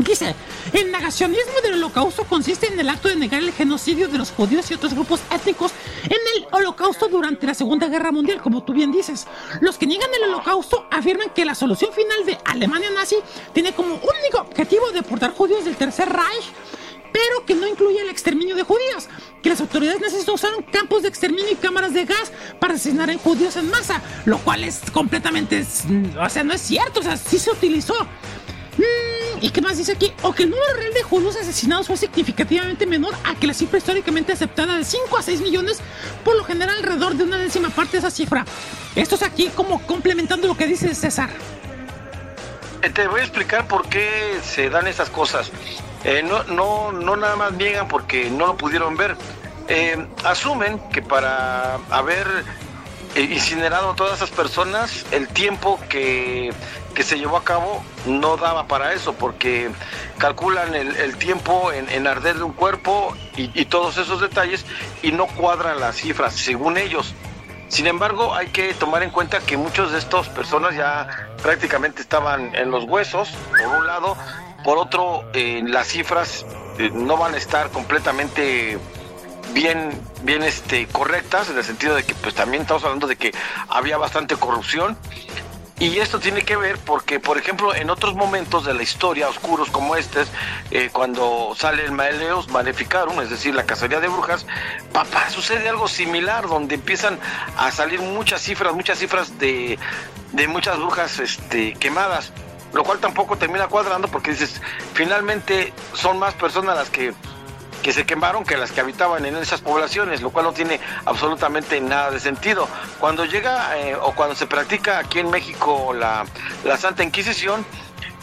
Dice, 0.00 0.34
el 0.72 0.90
negacionismo 0.90 1.60
del 1.62 1.74
holocausto 1.74 2.24
consiste 2.24 2.68
en 2.68 2.80
el 2.80 2.88
acto 2.88 3.08
de 3.08 3.16
negar 3.16 3.42
el 3.42 3.52
genocidio 3.52 4.08
de 4.08 4.16
los 4.16 4.30
judíos 4.30 4.70
y 4.70 4.74
otros 4.74 4.94
grupos 4.94 5.20
étnicos 5.30 5.72
en 6.04 6.12
el 6.12 6.46
holocausto 6.52 7.08
durante 7.08 7.46
la 7.46 7.54
Segunda 7.54 7.86
Guerra 7.88 8.10
Mundial, 8.10 8.40
como 8.40 8.62
tú 8.62 8.72
bien 8.72 8.92
dices. 8.92 9.26
Los 9.60 9.76
que 9.76 9.86
niegan 9.86 10.08
el 10.14 10.30
holocausto 10.30 10.86
afirman 10.90 11.30
que 11.30 11.44
la 11.44 11.54
solución 11.54 11.92
final 11.92 12.24
de 12.24 12.38
Alemania 12.46 12.88
nazi 12.90 13.16
tiene 13.52 13.74
como 13.74 13.94
único 13.94 14.38
objetivo 14.38 14.90
deportar 14.90 15.34
judíos 15.34 15.64
del 15.64 15.76
Tercer 15.76 16.08
Reich 16.08 16.50
pero 17.12 17.44
que 17.46 17.54
no 17.54 17.66
incluye 17.66 18.00
el 18.00 18.08
exterminio 18.08 18.56
de 18.56 18.62
judíos, 18.62 19.08
que 19.42 19.50
las 19.50 19.60
autoridades 19.60 20.00
nazis 20.00 20.28
usaron 20.28 20.62
campos 20.62 21.02
de 21.02 21.08
exterminio 21.08 21.50
y 21.52 21.56
cámaras 21.56 21.92
de 21.94 22.04
gas 22.04 22.32
para 22.58 22.74
asesinar 22.74 23.10
a 23.10 23.18
judíos 23.18 23.56
en 23.56 23.70
masa, 23.70 24.02
lo 24.24 24.38
cual 24.38 24.64
es 24.64 24.80
completamente, 24.92 25.64
o 26.18 26.28
sea, 26.28 26.44
no 26.44 26.52
es 26.52 26.60
cierto, 26.60 27.00
o 27.00 27.02
sea, 27.02 27.16
sí 27.16 27.38
se 27.38 27.50
utilizó. 27.50 27.94
Mm, 28.78 29.42
¿Y 29.42 29.50
qué 29.50 29.60
más 29.60 29.76
dice 29.76 29.92
aquí? 29.92 30.12
O 30.22 30.32
que 30.32 30.44
el 30.44 30.50
número 30.50 30.72
real 30.74 30.92
de 30.92 31.02
judíos 31.02 31.36
asesinados 31.36 31.86
fue 31.86 31.96
significativamente 31.96 32.86
menor 32.86 33.14
a 33.24 33.34
que 33.34 33.46
la 33.46 33.54
cifra 33.54 33.78
históricamente 33.78 34.32
aceptada 34.32 34.76
de 34.76 34.84
5 34.84 35.16
a 35.16 35.22
6 35.22 35.40
millones, 35.40 35.80
por 36.24 36.36
lo 36.36 36.44
general 36.44 36.76
alrededor 36.76 37.14
de 37.14 37.24
una 37.24 37.36
décima 37.36 37.70
parte 37.70 37.92
de 37.92 37.98
esa 37.98 38.10
cifra. 38.10 38.44
Esto 38.94 39.16
es 39.16 39.22
aquí 39.22 39.48
como 39.54 39.80
complementando 39.86 40.46
lo 40.46 40.56
que 40.56 40.66
dice 40.66 40.94
César. 40.94 41.30
Eh, 42.82 42.90
te 42.90 43.06
voy 43.06 43.20
a 43.20 43.24
explicar 43.24 43.66
por 43.68 43.88
qué 43.88 44.38
se 44.42 44.70
dan 44.70 44.86
esas 44.86 45.10
cosas. 45.10 45.50
Eh, 46.04 46.22
no, 46.22 46.44
no, 46.44 46.92
no 46.92 47.16
nada 47.16 47.36
más 47.36 47.52
niegan 47.52 47.88
porque 47.88 48.30
no 48.30 48.46
lo 48.46 48.56
pudieron 48.56 48.96
ver. 48.96 49.16
Eh, 49.68 50.06
asumen 50.24 50.78
que 50.90 51.02
para 51.02 51.74
haber 51.90 52.26
incinerado 53.16 53.90
a 53.90 53.96
todas 53.96 54.16
esas 54.16 54.30
personas, 54.30 55.04
el 55.10 55.28
tiempo 55.28 55.78
que 55.88 56.52
que 56.94 57.02
se 57.02 57.18
llevó 57.18 57.36
a 57.36 57.44
cabo 57.44 57.82
no 58.06 58.36
daba 58.36 58.66
para 58.66 58.92
eso, 58.92 59.14
porque 59.14 59.70
calculan 60.18 60.74
el, 60.74 61.16
tiempo 61.16 61.72
en, 61.72 62.06
arder 62.06 62.36
de 62.36 62.42
un 62.42 62.52
cuerpo 62.52 63.14
y, 63.36 63.64
todos 63.66 63.96
esos 63.96 64.20
detalles 64.20 64.64
y 65.02 65.12
no 65.12 65.26
cuadran 65.26 65.80
las 65.80 65.96
cifras, 65.96 66.34
según 66.34 66.76
ellos. 66.76 67.14
Sin 67.68 67.86
embargo, 67.86 68.34
hay 68.34 68.48
que 68.48 68.74
tomar 68.74 69.02
en 69.02 69.10
cuenta 69.10 69.38
que 69.40 69.56
muchos 69.56 69.92
de 69.92 69.98
estas 69.98 70.28
personas 70.28 70.74
ya 70.74 71.28
prácticamente 71.42 72.02
estaban 72.02 72.54
en 72.54 72.70
los 72.70 72.84
huesos, 72.84 73.30
por 73.50 73.78
un 73.78 73.86
lado, 73.86 74.16
por 74.64 74.78
otro, 74.78 75.24
eh, 75.32 75.62
las 75.64 75.88
cifras 75.88 76.44
eh, 76.78 76.90
no 76.92 77.16
van 77.16 77.34
a 77.34 77.36
estar 77.36 77.70
completamente 77.70 78.78
bien, 79.52 79.90
bien 80.22 80.42
este, 80.42 80.86
correctas, 80.86 81.50
en 81.50 81.58
el 81.58 81.64
sentido 81.64 81.94
de 81.94 82.04
que 82.04 82.14
pues 82.14 82.34
también 82.34 82.62
estamos 82.62 82.84
hablando 82.84 83.06
de 83.06 83.16
que 83.16 83.32
había 83.68 83.96
bastante 83.96 84.36
corrupción. 84.36 84.96
Y 85.78 85.96
esto 85.98 86.20
tiene 86.20 86.42
que 86.42 86.56
ver 86.56 86.76
porque, 86.76 87.20
por 87.20 87.38
ejemplo, 87.38 87.74
en 87.74 87.88
otros 87.88 88.14
momentos 88.14 88.66
de 88.66 88.74
la 88.74 88.82
historia, 88.82 89.30
oscuros 89.30 89.70
como 89.70 89.96
este, 89.96 90.24
eh, 90.70 90.90
cuando 90.92 91.54
sale 91.56 91.86
el 91.86 91.92
Maeleos 91.92 92.48
Maleficarum, 92.48 93.18
es 93.22 93.30
decir, 93.30 93.54
la 93.54 93.64
cacería 93.64 93.98
de 93.98 94.08
brujas, 94.08 94.44
papá, 94.92 95.30
sucede 95.30 95.70
algo 95.70 95.88
similar, 95.88 96.46
donde 96.48 96.74
empiezan 96.74 97.18
a 97.56 97.70
salir 97.70 97.98
muchas 98.00 98.42
cifras, 98.42 98.74
muchas 98.74 98.98
cifras 98.98 99.38
de, 99.38 99.78
de 100.32 100.48
muchas 100.48 100.76
brujas 100.76 101.18
este, 101.18 101.72
quemadas, 101.72 102.30
lo 102.72 102.84
cual 102.84 102.98
tampoco 102.98 103.36
termina 103.36 103.66
cuadrando 103.66 104.08
porque 104.08 104.32
dices, 104.32 104.60
finalmente 104.94 105.72
son 105.94 106.18
más 106.18 106.34
personas 106.34 106.76
las 106.76 106.90
que 106.90 107.14
que 107.82 107.92
se 107.92 108.04
quemaron 108.04 108.44
que 108.44 108.56
las 108.56 108.72
que 108.72 108.80
habitaban 108.80 109.24
en 109.24 109.36
esas 109.36 109.60
poblaciones, 109.60 110.20
lo 110.20 110.30
cual 110.30 110.44
no 110.44 110.52
tiene 110.52 110.80
absolutamente 111.06 111.80
nada 111.80 112.10
de 112.10 112.20
sentido. 112.20 112.68
Cuando 112.98 113.24
llega 113.24 113.78
eh, 113.78 113.96
o 113.96 114.12
cuando 114.12 114.34
se 114.34 114.46
practica 114.46 114.98
aquí 114.98 115.18
en 115.18 115.30
México 115.30 115.94
la, 115.94 116.26
la 116.64 116.76
Santa 116.76 117.02
Inquisición, 117.02 117.64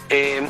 eh, 0.09 0.47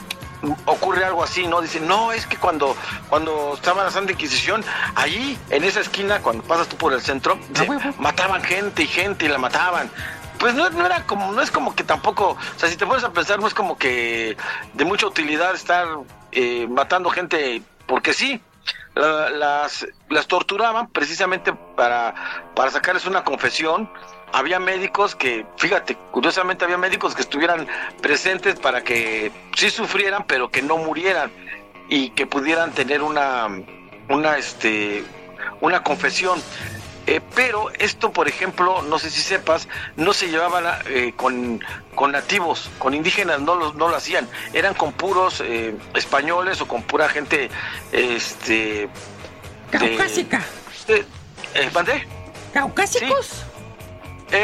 ocurre 0.65 1.03
algo 1.03 1.23
así, 1.23 1.47
¿no? 1.47 1.61
Dicen, 1.61 1.87
no, 1.87 2.11
es 2.11 2.25
que 2.27 2.37
cuando, 2.37 2.75
cuando 3.09 3.53
estaba 3.55 3.83
la 3.83 3.91
Santa 3.91 4.11
Inquisición, 4.11 4.63
allí, 4.95 5.37
en 5.49 5.63
esa 5.63 5.79
esquina, 5.79 6.19
cuando 6.21 6.43
pasas 6.43 6.67
tú 6.67 6.77
por 6.77 6.93
el 6.93 7.01
centro, 7.01 7.39
mataban 7.97 8.43
gente 8.43 8.83
y 8.83 8.87
gente 8.87 9.25
y 9.25 9.29
la 9.29 9.37
mataban. 9.37 9.89
Pues 10.39 10.53
no, 10.53 10.67
era 10.67 11.03
como, 11.05 11.31
no 11.31 11.41
es 11.41 11.51
como 11.51 11.75
que 11.75 11.83
tampoco, 11.83 12.31
o 12.31 12.59
sea, 12.59 12.69
si 12.69 12.77
te 12.77 12.85
pones 12.85 13.03
a 13.03 13.11
pensar, 13.11 13.39
no 13.39 13.47
es 13.47 13.53
como 13.53 13.77
que 13.77 14.37
de 14.73 14.85
mucha 14.85 15.07
utilidad 15.07 15.53
estar 15.55 15.87
eh, 16.31 16.67
matando 16.67 17.09
gente 17.09 17.61
porque 17.87 18.13
sí 18.13 18.41
las, 18.95 19.87
las 20.09 20.27
torturaban 20.27 20.87
precisamente 20.87 21.53
para, 21.53 22.13
para 22.55 22.71
sacarles 22.71 23.05
una 23.05 23.23
confesión. 23.23 23.89
Había 24.33 24.59
médicos 24.59 25.15
que, 25.15 25.45
fíjate, 25.57 25.95
curiosamente 26.11 26.65
había 26.65 26.77
médicos 26.77 27.15
que 27.15 27.21
estuvieran 27.21 27.67
presentes 28.01 28.59
para 28.59 28.83
que 28.83 29.31
sí 29.55 29.69
sufrieran, 29.69 30.25
pero 30.27 30.49
que 30.51 30.61
no 30.61 30.77
murieran 30.77 31.31
y 31.89 32.09
que 32.09 32.27
pudieran 32.27 32.71
tener 32.71 33.01
una, 33.01 33.47
una, 34.09 34.37
este, 34.37 35.05
una 35.61 35.81
confesión. 35.83 36.41
Eh, 37.07 37.21
pero 37.35 37.71
esto, 37.79 38.11
por 38.11 38.27
ejemplo, 38.27 38.81
no 38.81 38.99
sé 38.99 39.09
si 39.09 39.21
sepas, 39.21 39.69
no 39.95 40.11
se 40.13 40.27
llevaba 40.27 40.81
eh, 40.87 41.13
con, 41.15 41.63
con, 41.95 42.11
nativos, 42.11 42.69
con 42.79 42.93
indígenas, 42.93 43.39
no, 43.39 43.55
los, 43.55 43.75
no 43.75 43.87
lo 43.87 43.95
hacían. 43.95 44.27
Eran 44.53 44.73
con 44.73 44.91
puros 44.91 45.41
eh, 45.41 45.73
españoles 45.95 46.59
o 46.59 46.67
con 46.67 46.83
pura 46.83 47.07
gente. 47.07 47.49
Este, 47.93 48.89
Caucásica. 49.71 50.43
De, 50.85 51.05
¿Mandé? 51.73 52.05
¿Caucásicos? 52.53 53.43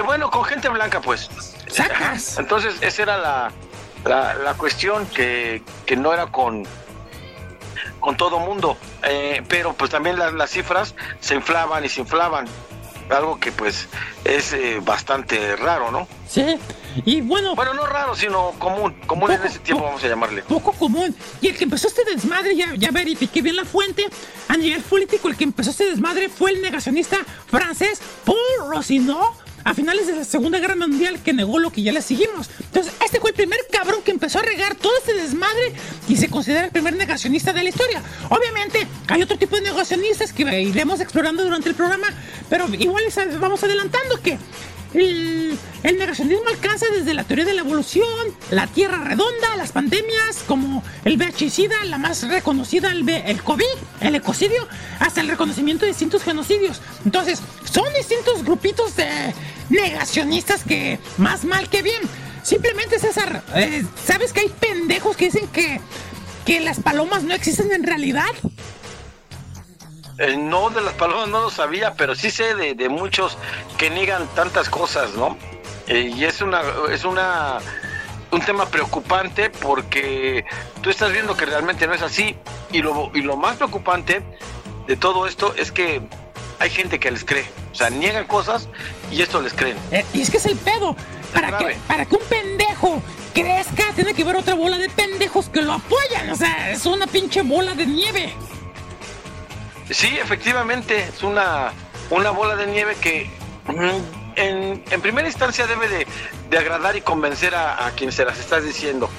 bueno, 0.05 0.31
con 0.31 0.45
gente 0.45 0.69
blanca, 0.69 1.01
pues. 1.01 1.29
Sacas. 1.67 2.37
Entonces, 2.37 2.75
esa 2.79 3.01
era 3.01 3.17
la, 3.17 3.51
la, 4.05 4.35
la 4.35 4.53
cuestión, 4.53 5.05
que, 5.07 5.61
que 5.85 5.97
no 5.97 6.13
era 6.13 6.27
con 6.27 6.65
con 7.99 8.17
todo 8.17 8.39
mundo, 8.39 8.77
eh, 9.03 9.43
pero 9.47 9.73
pues 9.73 9.91
también 9.91 10.17
las, 10.17 10.33
las, 10.33 10.49
cifras 10.49 10.95
se 11.19 11.35
inflaban 11.35 11.83
y 11.85 11.89
se 11.89 12.01
inflaban, 12.01 12.47
algo 13.09 13.39
que 13.39 13.51
pues 13.51 13.87
es 14.23 14.53
eh, 14.53 14.79
bastante 14.83 15.55
raro, 15.55 15.91
¿no? 15.91 16.07
Sí, 16.27 16.57
y 17.05 17.21
bueno... 17.21 17.55
Bueno, 17.55 17.73
no 17.73 17.85
raro, 17.85 18.15
sino 18.15 18.51
común, 18.59 18.93
común 19.05 19.31
en 19.31 19.43
ese 19.43 19.59
tiempo 19.59 19.83
vamos 19.83 20.03
a 20.03 20.07
llamarle. 20.07 20.43
Poco 20.43 20.71
común, 20.73 21.15
y 21.41 21.47
el 21.47 21.57
que 21.57 21.63
empezó 21.65 21.87
este 21.87 22.03
desmadre, 22.05 22.55
ya, 22.55 22.73
ya 22.75 22.91
verifiqué 22.91 23.41
bien 23.41 23.55
la 23.55 23.65
fuente, 23.65 24.07
a 24.47 24.57
nivel 24.57 24.81
político, 24.81 25.27
el 25.27 25.35
que 25.35 25.43
empezó 25.43 25.71
este 25.71 25.85
desmadre 25.85 26.29
fue 26.29 26.51
el 26.51 26.61
negacionista 26.61 27.17
francés 27.47 28.01
Paul 28.25 28.69
Rosinot, 28.69 29.42
a 29.63 29.73
finales 29.73 30.07
de 30.07 30.15
la 30.15 30.23
Segunda 30.23 30.59
Guerra 30.59 30.75
Mundial 30.75 31.19
que 31.23 31.33
negó 31.33 31.59
lo 31.59 31.71
que 31.71 31.81
ya 31.81 31.91
le 31.91 32.01
seguimos. 32.01 32.49
Entonces, 32.59 32.93
este 33.03 33.19
fue 33.19 33.31
el 33.31 33.35
primer 33.35 33.59
cabrón 33.71 34.01
que 34.03 34.11
empezó 34.11 34.39
a 34.39 34.41
regar 34.41 34.75
todo 34.75 34.93
este 34.97 35.13
desmadre 35.13 35.73
y 36.07 36.17
se 36.17 36.29
considera 36.29 36.65
el 36.65 36.71
primer 36.71 36.95
negacionista 36.95 37.53
de 37.53 37.63
la 37.63 37.69
historia. 37.69 38.01
Obviamente, 38.29 38.87
hay 39.07 39.21
otro 39.21 39.37
tipo 39.37 39.55
de 39.55 39.63
negacionistas 39.63 40.33
que 40.33 40.61
iremos 40.61 40.99
explorando 40.99 41.43
durante 41.43 41.69
el 41.69 41.75
programa, 41.75 42.07
pero 42.49 42.67
igual 42.75 43.03
vamos 43.39 43.63
adelantando 43.63 44.21
que 44.21 44.37
el, 44.93 45.57
el, 45.83 45.97
negacionismo 45.97 46.47
alcanza 46.47 46.85
desde 46.95 47.13
la 47.13 47.23
teoría 47.23 47.45
de 47.45 47.53
la 47.53 47.61
evolución, 47.61 48.07
la 48.51 48.67
tierra 48.67 49.03
redonda, 49.03 49.55
las 49.57 49.71
pandemias 49.71 50.43
como 50.47 50.83
el 51.05 51.17
VIH-Sida, 51.17 51.83
la 51.85 51.97
más 51.97 52.27
reconocida, 52.27 52.91
el, 52.91 53.07
el 53.07 53.43
COVID, 53.43 53.63
el 54.01 54.15
ecocidio, 54.15 54.67
hasta 54.99 55.21
el 55.21 55.27
reconocimiento 55.27 55.85
de 55.85 55.91
distintos 55.91 56.23
genocidios. 56.23 56.81
Entonces, 57.05 57.41
son 57.71 57.85
distintos 57.97 58.43
grupitos 58.43 58.95
de 58.95 59.33
negacionistas 59.69 60.63
que 60.63 60.99
más 61.17 61.45
mal 61.45 61.69
que 61.69 61.81
bien. 61.81 62.01
Simplemente, 62.43 62.99
César, 62.99 63.43
eh, 63.55 63.85
¿sabes 64.05 64.33
que 64.33 64.41
hay 64.41 64.49
pendejos 64.49 65.15
que 65.15 65.25
dicen 65.25 65.47
que, 65.47 65.79
que 66.45 66.59
las 66.59 66.79
palomas 66.79 67.23
no 67.23 67.33
existen 67.33 67.71
en 67.71 67.83
realidad? 67.83 68.25
Eh, 70.19 70.37
no, 70.37 70.69
de 70.69 70.81
las 70.81 70.93
palomas 70.93 71.29
no 71.29 71.41
lo 71.41 71.49
sabía, 71.49 71.93
pero 71.95 72.15
sí 72.15 72.29
sé 72.29 72.55
de, 72.55 72.75
de 72.75 72.89
muchos 72.89 73.37
que 73.77 73.89
niegan 73.89 74.27
tantas 74.35 74.69
cosas, 74.69 75.13
¿no? 75.15 75.37
Eh, 75.87 76.11
y 76.15 76.23
es 76.25 76.41
una, 76.41 76.61
es 76.91 77.03
una, 77.03 77.59
un 78.31 78.41
tema 78.41 78.67
preocupante 78.67 79.49
porque 79.49 80.45
tú 80.81 80.89
estás 80.89 81.11
viendo 81.11 81.35
que 81.35 81.45
realmente 81.45 81.87
no 81.87 81.93
es 81.93 82.01
así. 82.01 82.35
Y 82.71 82.81
lo, 82.81 83.11
y 83.13 83.21
lo 83.21 83.37
más 83.37 83.57
preocupante 83.57 84.23
de 84.87 84.95
todo 84.95 85.27
esto 85.27 85.53
es 85.57 85.71
que 85.71 86.01
hay 86.59 86.69
gente 86.69 86.99
que 86.99 87.11
les 87.11 87.25
cree. 87.25 87.45
O 87.71 87.75
sea, 87.75 87.89
niegan 87.89 88.25
cosas 88.25 88.69
y 89.11 89.21
esto 89.21 89.41
les 89.41 89.53
creen. 89.53 89.77
Eh, 89.91 90.05
y 90.13 90.21
es 90.21 90.29
que 90.29 90.37
es 90.37 90.45
el 90.45 90.57
pedo. 90.57 90.95
Para 91.33 91.57
que, 91.57 91.75
para 91.87 92.05
que 92.05 92.15
un 92.15 92.21
pendejo 92.25 93.01
crezca, 93.33 93.91
tiene 93.95 94.13
que 94.13 94.21
haber 94.21 94.35
otra 94.35 94.53
bola 94.53 94.77
de 94.77 94.87
pendejos 94.89 95.49
que 95.49 95.63
lo 95.63 95.73
apoyan. 95.73 96.29
O 96.29 96.35
sea, 96.35 96.69
es 96.69 96.85
una 96.85 97.07
pinche 97.07 97.41
bola 97.41 97.73
de 97.73 97.87
nieve. 97.87 98.35
Sí, 99.89 100.17
efectivamente, 100.21 101.03
es 101.03 101.23
una, 101.23 101.71
una 102.09 102.31
bola 102.31 102.55
de 102.55 102.67
nieve 102.67 102.95
que 102.99 103.29
en, 104.35 104.83
en 104.89 105.01
primera 105.01 105.27
instancia 105.27 105.67
debe 105.67 105.87
de, 105.87 106.07
de 106.49 106.57
agradar 106.57 106.95
y 106.95 107.01
convencer 107.01 107.55
a, 107.55 107.85
a, 107.85 107.91
quien 107.91 108.11
se 108.11 108.25
las 108.25 108.39
estás 108.39 108.63
diciendo. 108.63 109.09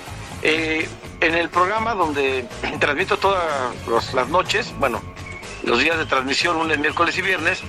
Eh, 0.43 0.89
en 1.21 1.35
el 1.35 1.49
programa 1.49 1.95
donde 1.95 2.47
transmito 2.81 3.17
todas 3.17 4.15
las 4.15 4.29
noches, 4.29 4.73
bueno, 4.79 5.03
los 5.63 5.79
días 5.81 5.99
de 5.99 6.07
transmisión, 6.07 6.57
lunes, 6.57 6.79
miércoles 6.79 7.17
y 7.19 7.23
viernes, 7.23 7.63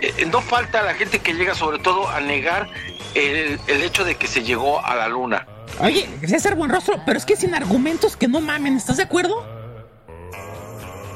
eh, 0.00 0.26
no 0.30 0.40
falta 0.40 0.82
la 0.82 0.94
gente 0.94 1.20
que 1.20 1.34
llega 1.34 1.54
sobre 1.54 1.78
todo 1.78 2.08
a 2.08 2.20
negar 2.20 2.68
el, 3.14 3.58
el 3.66 3.82
hecho 3.82 4.04
de 4.04 4.16
que 4.16 4.26
se 4.26 4.42
llegó 4.42 4.84
a 4.84 4.94
la 4.94 5.08
luna. 5.08 5.46
Oye, 5.80 6.08
César 6.26 6.54
Buenrostro, 6.54 7.02
pero 7.04 7.18
es 7.18 7.24
que 7.26 7.36
sin 7.36 7.54
argumentos 7.54 8.16
que 8.16 8.28
no 8.28 8.40
mamen, 8.40 8.76
¿estás 8.76 8.96
de 8.96 9.02
acuerdo? 9.02 9.55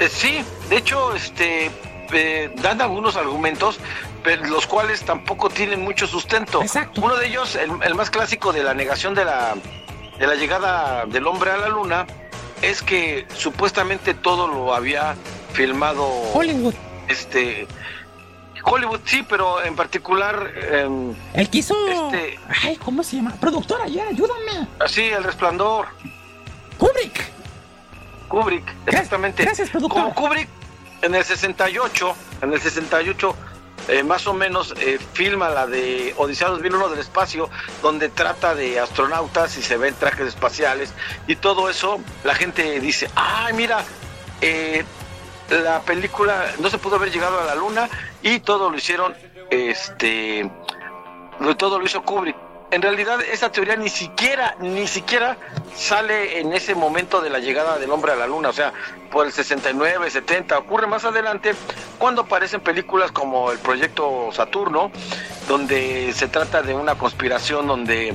Eh, 0.00 0.08
sí, 0.08 0.42
de 0.70 0.78
hecho, 0.78 1.14
este, 1.14 1.70
eh, 2.12 2.50
dan 2.62 2.80
algunos 2.80 3.16
argumentos, 3.16 3.78
pero 4.24 4.46
los 4.46 4.66
cuales 4.66 5.04
tampoco 5.04 5.50
tienen 5.50 5.82
mucho 5.82 6.06
sustento. 6.06 6.62
Exacto. 6.62 7.02
Uno 7.02 7.16
de 7.16 7.26
ellos, 7.26 7.54
el, 7.54 7.70
el, 7.82 7.94
más 7.94 8.10
clásico 8.10 8.52
de 8.52 8.64
la 8.64 8.72
negación 8.72 9.14
de 9.14 9.26
la, 9.26 9.54
de 10.18 10.26
la 10.26 10.34
llegada 10.36 11.04
del 11.04 11.26
hombre 11.26 11.50
a 11.50 11.58
la 11.58 11.68
luna, 11.68 12.06
es 12.62 12.82
que 12.82 13.26
supuestamente 13.36 14.14
todo 14.14 14.48
lo 14.48 14.74
había 14.74 15.16
filmado 15.52 16.06
Hollywood. 16.32 16.74
Este, 17.08 17.68
Hollywood 18.64 19.00
sí, 19.04 19.24
pero 19.28 19.62
en 19.62 19.76
particular. 19.76 20.50
Eh, 20.54 21.14
el 21.34 21.50
que 21.50 21.58
hizo. 21.58 21.74
Este, 21.88 22.38
Ay, 22.62 22.76
¿cómo 22.76 23.02
se 23.02 23.16
llama? 23.16 23.34
Productora, 23.38 23.86
ya, 23.86 24.06
ayúdame. 24.08 24.66
Así, 24.78 25.02
El 25.02 25.24
Resplandor. 25.24 25.88
Kubrick. 26.78 27.39
Kubrick, 28.30 28.64
exactamente. 28.86 29.42
Gracias, 29.42 29.70
Como 29.70 30.14
Kubrick 30.14 30.48
en 31.02 31.14
el 31.16 31.24
68, 31.24 32.14
en 32.42 32.52
el 32.52 32.60
68 32.60 33.36
eh, 33.88 34.04
más 34.04 34.26
o 34.28 34.34
menos 34.34 34.72
eh, 34.78 35.00
filma 35.14 35.48
la 35.48 35.66
de 35.66 36.14
Odisea 36.16 36.48
2001 36.48 36.90
del 36.90 37.00
espacio, 37.00 37.50
donde 37.82 38.08
trata 38.08 38.54
de 38.54 38.78
astronautas 38.78 39.56
y 39.58 39.62
se 39.62 39.76
ven 39.76 39.94
trajes 39.98 40.28
espaciales 40.28 40.94
y 41.26 41.34
todo 41.34 41.68
eso, 41.68 41.98
la 42.22 42.36
gente 42.36 42.78
dice, 42.78 43.10
ay, 43.16 43.52
mira, 43.54 43.82
eh, 44.40 44.84
la 45.48 45.80
película 45.80 46.52
no 46.60 46.70
se 46.70 46.78
pudo 46.78 46.96
haber 46.96 47.10
llegado 47.10 47.40
a 47.40 47.44
la 47.44 47.56
luna 47.56 47.88
y 48.22 48.38
todo 48.38 48.70
lo 48.70 48.76
hicieron, 48.76 49.12
este, 49.50 50.48
todo 51.58 51.80
lo 51.80 51.84
hizo 51.84 52.02
Kubrick 52.02 52.49
en 52.70 52.82
realidad 52.82 53.20
esa 53.22 53.50
teoría 53.50 53.76
ni 53.76 53.88
siquiera, 53.88 54.56
ni 54.60 54.86
siquiera 54.86 55.36
sale 55.74 56.40
en 56.40 56.52
ese 56.52 56.74
momento 56.74 57.20
de 57.20 57.30
la 57.30 57.38
llegada 57.38 57.78
del 57.78 57.90
hombre 57.90 58.12
a 58.12 58.16
la 58.16 58.26
luna, 58.26 58.50
o 58.50 58.52
sea, 58.52 58.72
por 59.10 59.26
el 59.26 59.32
69, 59.32 60.10
70, 60.10 60.58
ocurre 60.58 60.86
más 60.86 61.04
adelante 61.04 61.54
cuando 61.98 62.22
aparecen 62.22 62.60
películas 62.60 63.10
como 63.12 63.50
el 63.50 63.58
proyecto 63.58 64.30
Saturno, 64.32 64.90
donde 65.48 66.12
se 66.12 66.28
trata 66.28 66.62
de 66.62 66.74
una 66.74 66.94
conspiración 66.96 67.66
donde 67.66 68.14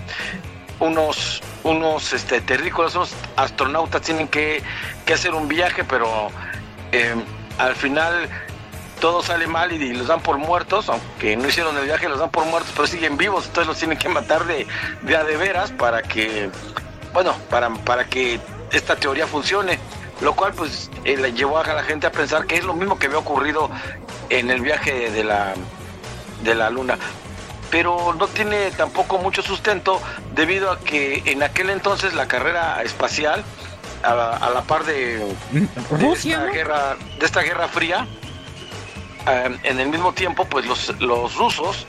unos, 0.80 1.41
unos 1.63 2.13
este, 2.13 2.41
unos 2.78 3.13
astronautas 3.36 4.02
tienen 4.02 4.28
que, 4.28 4.62
que 5.06 5.13
hacer 5.13 5.34
un 5.34 5.48
viaje, 5.48 5.84
pero 5.84 6.30
eh, 6.91 7.15
al 7.58 7.76
final 7.76 8.30
todo 8.99 9.21
sale 9.21 9.47
mal 9.47 9.71
y, 9.71 9.93
los 9.93 10.08
dan 10.08 10.21
por 10.21 10.38
muertos, 10.38 10.89
aunque 10.89 11.36
no 11.36 11.47
hicieron 11.47 11.77
el 11.77 11.86
viaje, 11.86 12.10
los 12.10 12.19
dan 12.19 12.31
por 12.31 12.45
muertos, 12.45 12.71
pero 12.75 12.88
siguen 12.88 13.17
vivos, 13.17 13.45
entonces 13.45 13.67
los 13.67 13.77
tienen 13.77 13.97
que 13.97 14.10
matar 14.10 14.45
de, 14.45 14.67
de 15.01 15.15
a 15.15 15.23
de 15.23 15.38
veras 15.38 15.71
para 15.71 16.01
que, 16.01 16.49
bueno, 17.13 17.36
para, 17.49 17.69
para 17.69 18.05
que 18.05 18.39
esta 18.71 18.95
teoría 18.95 19.27
funcione. 19.27 19.79
Lo 20.21 20.34
cual 20.34 20.53
pues 20.53 20.89
eh, 21.03 21.34
llevó 21.36 21.58
a 21.58 21.73
la 21.73 21.84
gente 21.84 22.08
a 22.08 22.12
pensar 22.12 22.45
que 22.45 22.55
es 22.55 22.63
lo 22.63 22.73
mismo 22.73 22.97
que 22.97 23.08
había 23.08 23.17
ocurrido 23.17 23.69
en 24.29 24.49
el 24.49 24.62
viaje 24.62 25.12
de 25.12 25.25
la, 25.25 25.53
de 26.41 26.55
la 26.55 26.69
luna 26.69 26.97
pero 27.69 28.13
no 28.13 28.27
tiene 28.27 28.71
tampoco 28.71 29.17
mucho 29.17 29.41
sustento 29.41 30.01
debido 30.34 30.71
a 30.71 30.79
que 30.79 31.23
en 31.25 31.43
aquel 31.43 31.69
entonces 31.69 32.13
la 32.13 32.27
carrera 32.27 32.81
espacial 32.84 33.43
a 34.03 34.51
la, 34.53 34.62
par 34.62 34.86
de, 34.86 35.36
esta 36.13 36.45
guerra 36.45 36.95
de 37.19 37.25
esta 37.25 37.41
guerra 37.41 37.67
fría 37.67 38.08
eh, 39.28 39.60
en 39.64 39.80
el 39.80 39.90
mismo 39.90 40.14
tiempo 40.14 40.46
pues 40.46 40.66
los, 40.66 41.00
los 41.00 41.36
rusos 41.36 41.86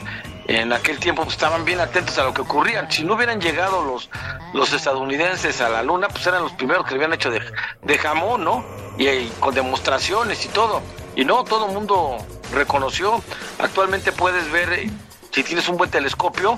en 0.47 0.71
aquel 0.71 0.97
tiempo 0.99 1.23
pues, 1.23 1.35
estaban 1.35 1.65
bien 1.65 1.79
atentos 1.79 2.17
a 2.17 2.23
lo 2.23 2.33
que 2.33 2.41
ocurría. 2.41 2.89
Si 2.89 3.03
no 3.03 3.15
hubieran 3.15 3.39
llegado 3.39 3.83
los, 3.83 4.09
los 4.53 4.71
estadounidenses 4.73 5.61
a 5.61 5.69
la 5.69 5.83
luna, 5.83 6.07
pues 6.07 6.25
eran 6.25 6.41
los 6.41 6.53
primeros 6.53 6.85
que 6.85 6.91
lo 6.91 6.97
habían 6.97 7.13
hecho 7.13 7.29
de, 7.29 7.41
de 7.83 7.97
jamón, 7.97 8.43
¿no? 8.43 8.65
Y, 8.97 9.27
con 9.39 9.53
demostraciones 9.53 10.45
y 10.45 10.47
todo. 10.49 10.81
Y 11.15 11.25
no, 11.25 11.43
todo 11.43 11.67
el 11.67 11.73
mundo 11.73 12.17
reconoció. 12.53 13.21
Actualmente 13.59 14.11
puedes 14.11 14.49
ver, 14.51 14.71
eh, 14.73 14.89
si 15.31 15.43
tienes 15.43 15.67
un 15.67 15.77
buen 15.77 15.91
telescopio, 15.91 16.57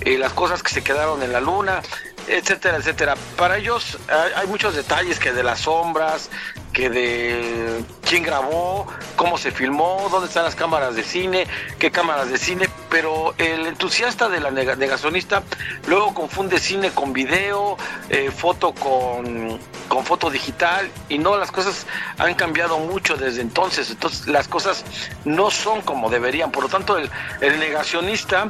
eh, 0.00 0.18
las 0.18 0.32
cosas 0.32 0.62
que 0.62 0.70
se 0.70 0.82
quedaron 0.82 1.22
en 1.22 1.32
la 1.32 1.40
luna, 1.40 1.80
etcétera, 2.28 2.76
etcétera. 2.78 3.14
Para 3.36 3.58
ellos 3.58 3.98
hay, 4.36 4.46
muchos 4.46 4.74
detalles 4.74 5.18
que 5.18 5.32
de 5.32 5.42
las 5.42 5.60
sombras, 5.60 6.30
que 6.72 6.90
de 6.90 7.84
quién 8.06 8.22
grabó, 8.22 8.86
cómo 9.16 9.38
se 9.38 9.50
filmó, 9.50 10.08
dónde 10.10 10.28
están 10.28 10.44
las 10.44 10.54
cámaras 10.54 10.94
de 10.94 11.02
cine, 11.02 11.46
qué 11.78 11.90
cámaras 11.90 12.30
de 12.30 12.38
cine, 12.38 12.68
pero 12.90 13.34
el 13.38 13.66
entusiasta 13.66 14.28
de 14.28 14.40
la 14.40 14.50
negacionista 14.50 15.42
luego 15.86 16.14
confunde 16.14 16.58
cine 16.58 16.90
con 16.90 17.12
video, 17.12 17.76
eh, 18.10 18.30
foto 18.30 18.72
con, 18.72 19.58
con 19.88 20.04
foto 20.04 20.30
digital 20.30 20.90
y 21.08 21.18
no, 21.18 21.36
las 21.36 21.50
cosas 21.50 21.86
han 22.18 22.34
cambiado 22.34 22.78
mucho 22.78 23.16
desde 23.16 23.40
entonces, 23.40 23.90
entonces 23.90 24.26
las 24.28 24.48
cosas 24.48 24.84
no 25.24 25.50
son 25.50 25.82
como 25.82 26.10
deberían, 26.10 26.50
por 26.52 26.64
lo 26.64 26.68
tanto 26.68 26.98
el, 26.98 27.10
el 27.40 27.58
negacionista 27.58 28.48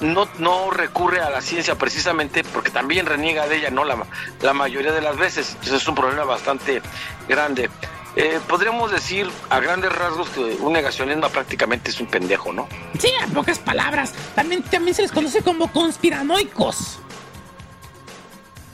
no, 0.00 0.28
no 0.38 0.70
recurre 0.70 1.20
a 1.20 1.30
la 1.30 1.40
ciencia 1.40 1.74
precisamente 1.76 2.44
porque 2.44 2.70
también 2.70 3.06
reniega 3.18 3.48
de 3.48 3.56
ella, 3.56 3.70
¿no? 3.70 3.84
La, 3.84 4.06
la 4.40 4.52
mayoría 4.52 4.92
de 4.92 5.00
las 5.00 5.16
veces. 5.16 5.50
Entonces 5.50 5.82
es 5.82 5.88
un 5.88 5.96
problema 5.96 6.24
bastante 6.24 6.80
grande. 7.28 7.68
Eh, 8.16 8.40
podríamos 8.48 8.90
decir 8.90 9.28
a 9.50 9.60
grandes 9.60 9.92
rasgos 9.92 10.28
que 10.30 10.40
un 10.40 10.72
negacionismo 10.72 11.28
prácticamente 11.28 11.90
es 11.90 12.00
un 12.00 12.06
pendejo, 12.06 12.52
¿no? 12.52 12.68
Sí, 12.98 13.12
en 13.20 13.30
pocas 13.32 13.58
palabras. 13.58 14.14
También, 14.34 14.62
también 14.62 14.94
se 14.94 15.02
les 15.02 15.12
conoce 15.12 15.42
como 15.42 15.70
conspiranoicos. 15.72 16.98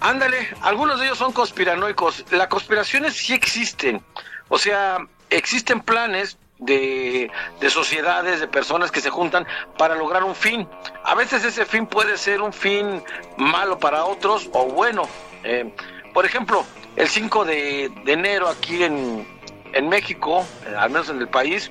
Ándale, 0.00 0.48
algunos 0.60 1.00
de 1.00 1.06
ellos 1.06 1.18
son 1.18 1.32
conspiranoicos. 1.32 2.24
Las 2.30 2.48
conspiraciones 2.48 3.14
sí 3.14 3.32
existen. 3.32 4.02
O 4.48 4.58
sea, 4.58 4.98
existen 5.30 5.80
planes 5.80 6.36
de, 6.64 7.30
sociedades, 7.68 8.40
de 8.40 8.48
personas 8.48 8.90
que 8.90 9.00
se 9.00 9.10
juntan 9.10 9.46
para 9.76 9.94
lograr 9.94 10.24
un 10.24 10.34
fin. 10.34 10.68
A 11.04 11.14
veces 11.14 11.44
ese 11.44 11.64
fin 11.66 11.86
puede 11.86 12.16
ser 12.16 12.40
un 12.40 12.52
fin 12.52 13.02
malo 13.36 13.78
para 13.78 14.04
otros 14.04 14.48
o 14.52 14.66
bueno. 14.66 15.08
Eh, 15.42 15.72
por 16.12 16.24
ejemplo, 16.24 16.64
el 16.96 17.08
5 17.08 17.44
de, 17.44 17.84
enero 18.06 18.48
aquí 18.48 18.82
en, 18.82 19.26
en 19.72 19.88
México, 19.88 20.44
eh, 20.66 20.74
al 20.76 20.90
menos 20.90 21.08
en 21.08 21.18
el 21.18 21.28
país, 21.28 21.70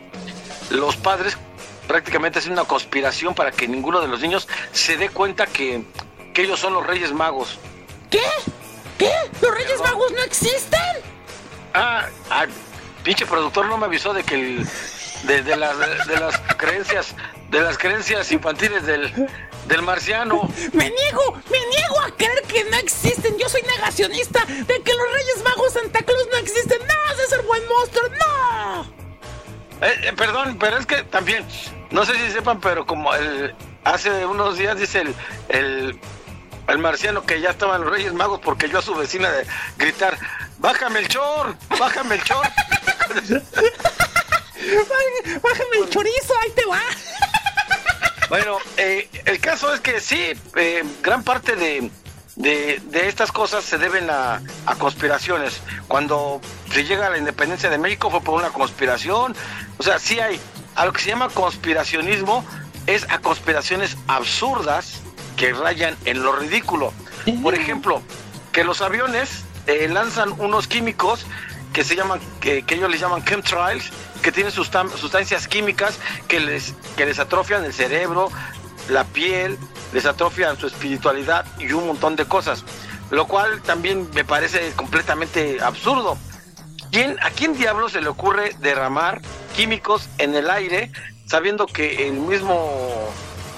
los 0.70 0.96
padres 0.98 1.38
prácticamente 1.88 2.40
hacen 2.40 2.54
una 2.54 2.66
conspiración 2.66 3.36
para 3.36 3.52
que 3.52 3.68
ninguno 3.68 4.02
de 4.02 4.08
los 4.08 4.22
niños 4.22 4.48
se 4.72 4.98
dé 4.98 5.10
cuenta 5.10 5.46
que, 5.46 5.84
que 6.34 6.44
ellos 6.44 6.60
son 6.60 6.74
los 6.74 6.86
Reyes 6.86 7.14
Magos. 7.14 7.60
¿Qué? 8.10 8.22
¿Qué? 8.98 9.12
¿Los 9.42 9.54
Reyes 9.54 9.80
Magos 9.82 10.12
no 10.12 10.24
existen? 10.24 10.80
Ah, 11.74 12.08
ah 12.30 12.46
pinche 13.04 13.26
productor 13.26 13.68
no 13.68 13.78
me 13.78 13.86
avisó 13.86 14.14
de 14.14 14.24
que 14.24 14.36
el, 14.36 14.68
de, 15.24 15.56
las, 15.56 16.08
de 16.08 16.20
las 16.20 16.38
creencias 16.58 17.16
de 17.54 17.62
las 17.62 17.78
creencias 17.78 18.32
infantiles 18.32 18.84
del, 18.86 19.14
del 19.68 19.82
marciano. 19.84 20.50
Me 20.74 20.90
niego, 20.90 21.42
me 21.52 21.60
niego 21.68 22.02
a 22.02 22.10
creer 22.16 22.42
que 22.48 22.64
no 22.66 22.78
existen. 22.78 23.38
Yo 23.38 23.48
soy 23.48 23.62
negacionista 23.62 24.44
de 24.46 24.82
que 24.82 24.94
los 24.94 25.12
Reyes 25.14 25.44
Magos 25.46 25.74
Santa 25.74 26.02
Claus 26.02 26.28
no 26.32 26.38
existen. 26.38 26.80
No, 26.80 27.36
el 27.36 27.46
buen 27.46 27.62
monstruo, 27.68 28.10
no. 28.10 28.84
Eh, 29.82 29.96
eh, 30.04 30.14
perdón, 30.16 30.58
pero 30.60 30.78
es 30.78 30.86
que 30.86 31.04
también, 31.04 31.46
no 31.92 32.06
sé 32.06 32.14
si 32.16 32.32
sepan, 32.32 32.60
pero 32.60 32.86
como 32.86 33.14
el, 33.14 33.54
hace 33.84 34.26
unos 34.26 34.58
días 34.58 34.78
dice 34.78 35.02
el, 35.02 35.16
el, 35.50 36.00
el 36.68 36.78
marciano 36.80 37.24
que 37.24 37.40
ya 37.40 37.52
estaban 37.52 37.82
los 37.82 37.92
Reyes 37.92 38.14
Magos 38.14 38.40
porque 38.44 38.70
yo 38.70 38.80
a 38.80 38.82
su 38.82 38.96
vecina 38.96 39.30
de 39.30 39.46
gritar, 39.78 40.18
bájame 40.58 41.00
el 41.00 41.08
chor, 41.08 41.56
bájame 41.80 42.16
el 42.16 42.24
chor. 42.24 42.48
Bájame 45.42 45.78
el 45.82 45.90
chorizo, 45.90 46.34
ahí 46.42 46.52
te 46.52 46.66
va. 46.66 46.82
Bueno, 48.30 48.58
eh, 48.78 49.10
el 49.26 49.40
caso 49.40 49.74
es 49.74 49.80
que 49.80 50.00
sí, 50.00 50.34
eh, 50.56 50.84
gran 51.02 51.24
parte 51.24 51.56
de, 51.56 51.92
de, 52.36 53.08
estas 53.08 53.32
cosas 53.32 53.64
se 53.64 53.78
deben 53.78 54.10
a, 54.10 54.42
a, 54.66 54.76
conspiraciones. 54.76 55.62
Cuando 55.88 56.42
se 56.72 56.84
llega 56.84 57.08
a 57.08 57.10
la 57.10 57.18
independencia 57.18 57.70
de 57.70 57.78
México 57.78 58.10
fue 58.10 58.22
por 58.22 58.40
una 58.40 58.50
conspiración. 58.50 59.36
O 59.78 59.84
sea, 59.84 60.00
sí 60.00 60.20
hay, 60.20 60.40
a 60.76 60.86
lo 60.86 60.94
que 60.94 61.02
se 61.02 61.10
llama 61.10 61.30
conspiracionismo 61.30 62.46
es 62.88 63.06
a 63.10 63.20
conspiraciones 63.20 63.98
absurdas 64.08 65.02
que 65.38 65.54
rayan 65.54 65.96
en 66.06 66.24
lo 66.24 66.34
ridículo. 66.36 66.94
Por 67.42 67.56
ejemplo, 67.56 68.02
que 68.52 68.64
los 68.64 68.82
aviones 68.82 69.44
eh, 69.68 69.88
lanzan 69.88 70.32
unos 70.40 70.68
químicos 70.68 71.26
que 71.74 71.84
se 71.84 71.96
llaman, 71.96 72.20
que, 72.40 72.64
ellos 72.68 72.90
les 72.90 73.02
llaman 73.02 73.26
chemtrails, 73.26 73.92
que 74.22 74.32
tienen 74.32 74.52
sustancias 74.52 75.48
químicas 75.48 76.00
que 76.28 76.40
les, 76.40 76.76
que 76.96 77.06
les 77.06 77.20
atrofian 77.20 77.66
el 77.66 77.74
cerebro, 77.74 78.32
la 78.90 79.04
piel, 79.04 79.58
les 79.92 80.06
atrofian 80.06 80.58
su 80.58 80.68
espiritualidad 80.68 81.46
y 81.60 81.74
un 81.74 81.88
montón 81.88 82.16
de 82.16 82.26
cosas. 82.26 82.64
Lo 83.10 83.28
cual 83.28 83.62
también 83.62 84.10
me 84.14 84.24
parece 84.24 84.72
completamente 84.76 85.60
absurdo. 85.62 86.18
¿Quién, 86.92 87.18
¿A 87.22 87.32
quién 87.32 87.58
diablo 87.58 87.90
se 87.90 88.02
le 88.02 88.08
ocurre 88.08 88.56
derramar 88.60 89.22
químicos 89.56 90.10
en 90.20 90.36
el 90.36 90.50
aire 90.50 90.92
sabiendo 91.26 91.66
que 91.66 92.08
el 92.08 92.14
mismo 92.14 93.10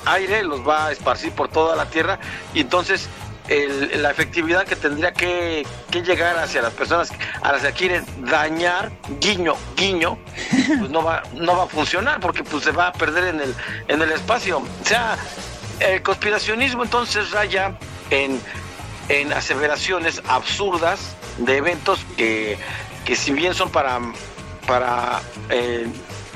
aire 0.05 0.43
los 0.43 0.65
va 0.67 0.87
a 0.87 0.91
esparcir 0.91 1.31
por 1.31 1.49
toda 1.49 1.75
la 1.75 1.89
tierra 1.89 2.19
y 2.53 2.61
entonces 2.61 3.09
la 3.47 4.11
efectividad 4.11 4.65
que 4.65 4.75
tendría 4.75 5.13
que, 5.13 5.65
llegar 5.91 6.37
hacia 6.37 6.61
las 6.61 6.73
personas 6.73 7.11
a 7.41 7.53
las 7.53 7.61
que 7.61 7.71
quieren 7.71 8.05
dañar, 8.25 8.91
guiño, 9.21 9.55
guiño, 9.77 10.17
pues 10.79 10.89
no 10.89 11.03
va, 11.03 11.23
no 11.33 11.55
va 11.55 11.63
a 11.63 11.67
funcionar 11.67 12.19
porque 12.19 12.43
pues 12.43 12.63
se 12.63 12.71
va 12.71 12.87
a 12.87 12.93
perder 12.93 13.35
en 13.35 13.41
el, 13.41 13.55
en 13.87 14.01
el 14.01 14.11
espacio. 14.11 14.57
O 14.57 14.85
sea, 14.85 15.17
el 15.79 16.01
conspiracionismo 16.01 16.83
entonces 16.83 17.31
raya 17.31 17.77
en, 18.09 18.41
en 19.09 19.31
aseveraciones 19.31 20.21
absurdas 20.27 21.15
de 21.37 21.57
eventos 21.57 21.99
que, 22.17 22.57
que 23.05 23.15
si 23.15 23.31
bien 23.31 23.53
son 23.53 23.69
para, 23.69 23.99
para 24.67 25.21
eh, 25.49 25.87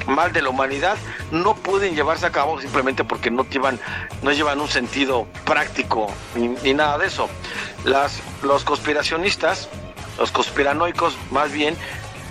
mal 0.09 0.33
de 0.33 0.41
la 0.41 0.49
humanidad 0.49 0.97
no 1.31 1.55
pueden 1.55 1.95
llevarse 1.95 2.25
a 2.25 2.31
cabo 2.31 2.59
simplemente 2.59 3.03
porque 3.03 3.31
no 3.31 3.45
llevan, 3.47 3.79
no 4.21 4.31
llevan 4.31 4.59
un 4.59 4.67
sentido 4.67 5.27
práctico 5.45 6.11
ni, 6.35 6.73
nada 6.73 6.97
de 6.97 7.07
eso. 7.07 7.29
Las, 7.85 8.21
los 8.43 8.63
conspiracionistas, 8.63 9.69
los 10.17 10.31
conspiranoicos 10.31 11.17
más 11.31 11.51
bien, 11.51 11.75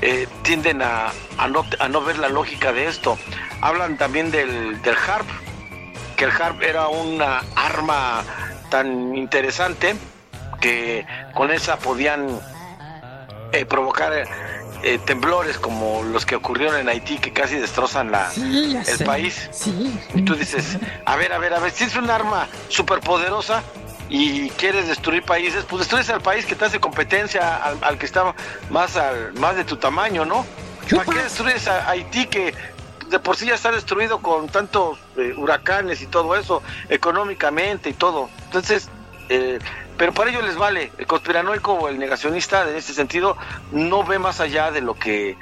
eh, 0.00 0.28
tienden 0.42 0.82
a, 0.82 1.12
a, 1.38 1.48
no, 1.48 1.64
a, 1.78 1.88
no, 1.88 2.02
ver 2.02 2.18
la 2.18 2.28
lógica 2.28 2.72
de 2.72 2.86
esto. 2.86 3.18
Hablan 3.60 3.96
también 3.96 4.30
del, 4.30 4.80
del 4.82 4.96
HARP, 4.96 5.26
que 6.16 6.24
el 6.24 6.30
HARP 6.30 6.62
era 6.62 6.88
una 6.88 7.42
arma 7.56 8.22
tan 8.70 9.16
interesante 9.16 9.96
que 10.60 11.06
con 11.34 11.50
esa 11.50 11.78
podían 11.78 12.40
eh, 13.52 13.64
provocar 13.64 14.12
eh, 14.82 14.98
temblores 15.04 15.58
como 15.58 16.02
los 16.02 16.24
que 16.24 16.36
ocurrieron 16.36 16.76
en 16.76 16.88
Haití 16.88 17.18
que 17.18 17.32
casi 17.32 17.56
destrozan 17.56 18.12
la, 18.12 18.30
el 18.34 19.04
país. 19.04 19.50
Y 20.14 20.22
tú 20.22 20.34
dices, 20.34 20.78
a 21.04 21.16
ver, 21.16 21.32
a 21.32 21.38
ver, 21.38 21.54
a 21.54 21.60
ver, 21.60 21.72
si 21.72 21.84
es 21.84 21.96
un 21.96 22.08
arma 22.10 22.46
súper 22.68 23.00
poderosa 23.00 23.62
y 24.08 24.48
quieres 24.50 24.88
destruir 24.88 25.22
países, 25.24 25.64
pues 25.64 25.80
destruyes 25.80 26.08
al 26.10 26.20
país 26.20 26.46
que 26.46 26.54
te 26.54 26.64
hace 26.64 26.80
competencia 26.80 27.56
al, 27.56 27.98
que 27.98 28.06
está 28.06 28.34
más, 28.70 28.96
al, 28.96 29.32
más 29.34 29.56
de 29.56 29.64
tu 29.64 29.76
tamaño, 29.76 30.24
¿no? 30.24 30.46
¿Para 30.90 31.04
qué 31.04 31.22
destruyes 31.22 31.68
a 31.68 31.90
Haití 31.90 32.26
que 32.26 32.54
de 33.08 33.18
por 33.18 33.36
sí 33.36 33.46
ya 33.46 33.54
está 33.54 33.72
destruido 33.72 34.20
con 34.20 34.48
tantos 34.48 34.98
eh, 35.16 35.34
huracanes 35.36 36.02
y 36.02 36.06
todo 36.06 36.36
eso, 36.36 36.62
económicamente 36.88 37.90
y 37.90 37.94
todo? 37.94 38.30
Entonces, 38.44 38.88
eh, 39.28 39.58
pero 39.98 40.14
para 40.14 40.30
ello 40.30 40.40
les 40.42 40.56
vale. 40.56 40.92
El 40.96 41.06
conspiranoico 41.06 41.72
o 41.74 41.88
el 41.88 41.98
negacionista, 41.98 42.68
en 42.70 42.76
ese 42.76 42.94
sentido, 42.94 43.37
no 43.72 44.04
ve 44.04 44.18
más 44.18 44.40
allá 44.40 44.70
de 44.70 44.80
lo 44.80 44.94
que, 44.94 45.37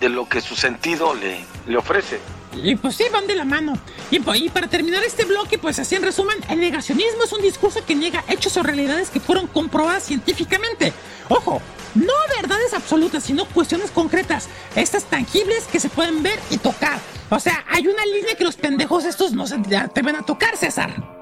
de 0.00 0.08
lo 0.08 0.28
que 0.28 0.40
su 0.40 0.54
sentido 0.54 1.14
le, 1.14 1.44
le 1.66 1.76
ofrece. 1.76 2.20
Y 2.54 2.76
pues 2.76 2.96
sí, 2.96 3.04
van 3.10 3.26
de 3.26 3.34
la 3.34 3.46
mano. 3.46 3.72
Y, 4.10 4.20
po- 4.20 4.34
y 4.34 4.50
para 4.50 4.66
terminar 4.68 5.02
este 5.02 5.24
bloque, 5.24 5.56
pues 5.58 5.78
así 5.78 5.94
en 5.94 6.02
resumen, 6.02 6.36
el 6.50 6.60
negacionismo 6.60 7.24
es 7.24 7.32
un 7.32 7.40
discurso 7.40 7.84
que 7.86 7.94
niega 7.94 8.22
hechos 8.28 8.56
o 8.58 8.62
realidades 8.62 9.08
que 9.08 9.20
fueron 9.20 9.46
comprobadas 9.46 10.02
científicamente. 10.02 10.92
Ojo, 11.30 11.62
no 11.94 12.12
verdades 12.40 12.74
absolutas, 12.74 13.24
sino 13.24 13.46
cuestiones 13.46 13.90
concretas, 13.90 14.50
estas 14.76 15.04
tangibles 15.04 15.64
que 15.64 15.80
se 15.80 15.88
pueden 15.88 16.22
ver 16.22 16.38
y 16.50 16.58
tocar. 16.58 16.98
O 17.30 17.40
sea, 17.40 17.64
hay 17.70 17.86
una 17.86 18.04
línea 18.04 18.34
que 18.34 18.44
los 18.44 18.56
pendejos 18.56 19.06
estos 19.06 19.32
no 19.32 19.46
se 19.46 19.54
atreven 19.74 20.16
a 20.16 20.22
tocar, 20.22 20.54
César. 20.58 21.21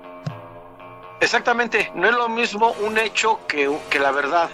Exactamente, 1.20 1.90
no 1.94 2.08
es 2.08 2.14
lo 2.14 2.28
mismo 2.28 2.72
un 2.80 2.98
hecho 2.98 3.40
que, 3.46 3.70
que 3.90 3.98
la 3.98 4.10
verdad. 4.10 4.50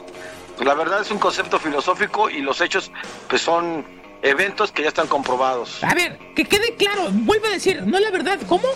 La 0.61 0.75
verdad 0.75 1.03
es 1.03 1.11
un 1.11 1.19
concepto 1.19 1.59
filosófico 1.59 2.31
y 2.31 2.41
los 2.41 2.61
hechos 2.61 2.91
pues 3.29 3.43
son 3.43 3.85
eventos 4.23 4.73
que 4.73 4.83
ya 4.83 4.89
están 4.89 5.07
comprobados. 5.07 5.85
A 5.85 5.95
ver, 5.95 6.19
que 6.35 6.45
quede 6.45 6.75
claro, 6.77 7.09
vuelvo 7.11 7.47
a 7.47 7.51
decir, 7.51 7.83
no 7.83 7.99
es 7.99 8.03
la 8.03 8.11
verdad, 8.11 8.39
¿cómo? 8.49 8.69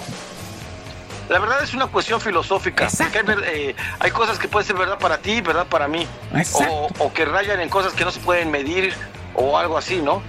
La 1.29 1.39
verdad 1.39 1.63
es 1.63 1.75
una 1.75 1.87
cuestión 1.87 2.21
filosófica. 2.21 2.89
Hay, 2.99 3.25
eh, 3.45 3.77
hay 4.01 4.11
cosas 4.11 4.39
que 4.39 4.49
pueden 4.49 4.67
ser 4.67 4.77
verdad 4.77 4.99
para 4.99 5.19
ti 5.19 5.33
y 5.33 5.41
verdad 5.41 5.67
para 5.67 5.87
mí. 5.87 6.07
O, 6.55 6.89
o 6.99 7.13
que 7.13 7.25
rayan 7.25 7.61
en 7.61 7.69
cosas 7.69 7.93
que 7.93 8.05
no 8.05 8.11
se 8.11 8.21
pueden 8.21 8.51
medir 8.51 8.93
o 9.35 9.57
algo 9.57 9.79
así, 9.79 10.03
¿no? 10.03 10.23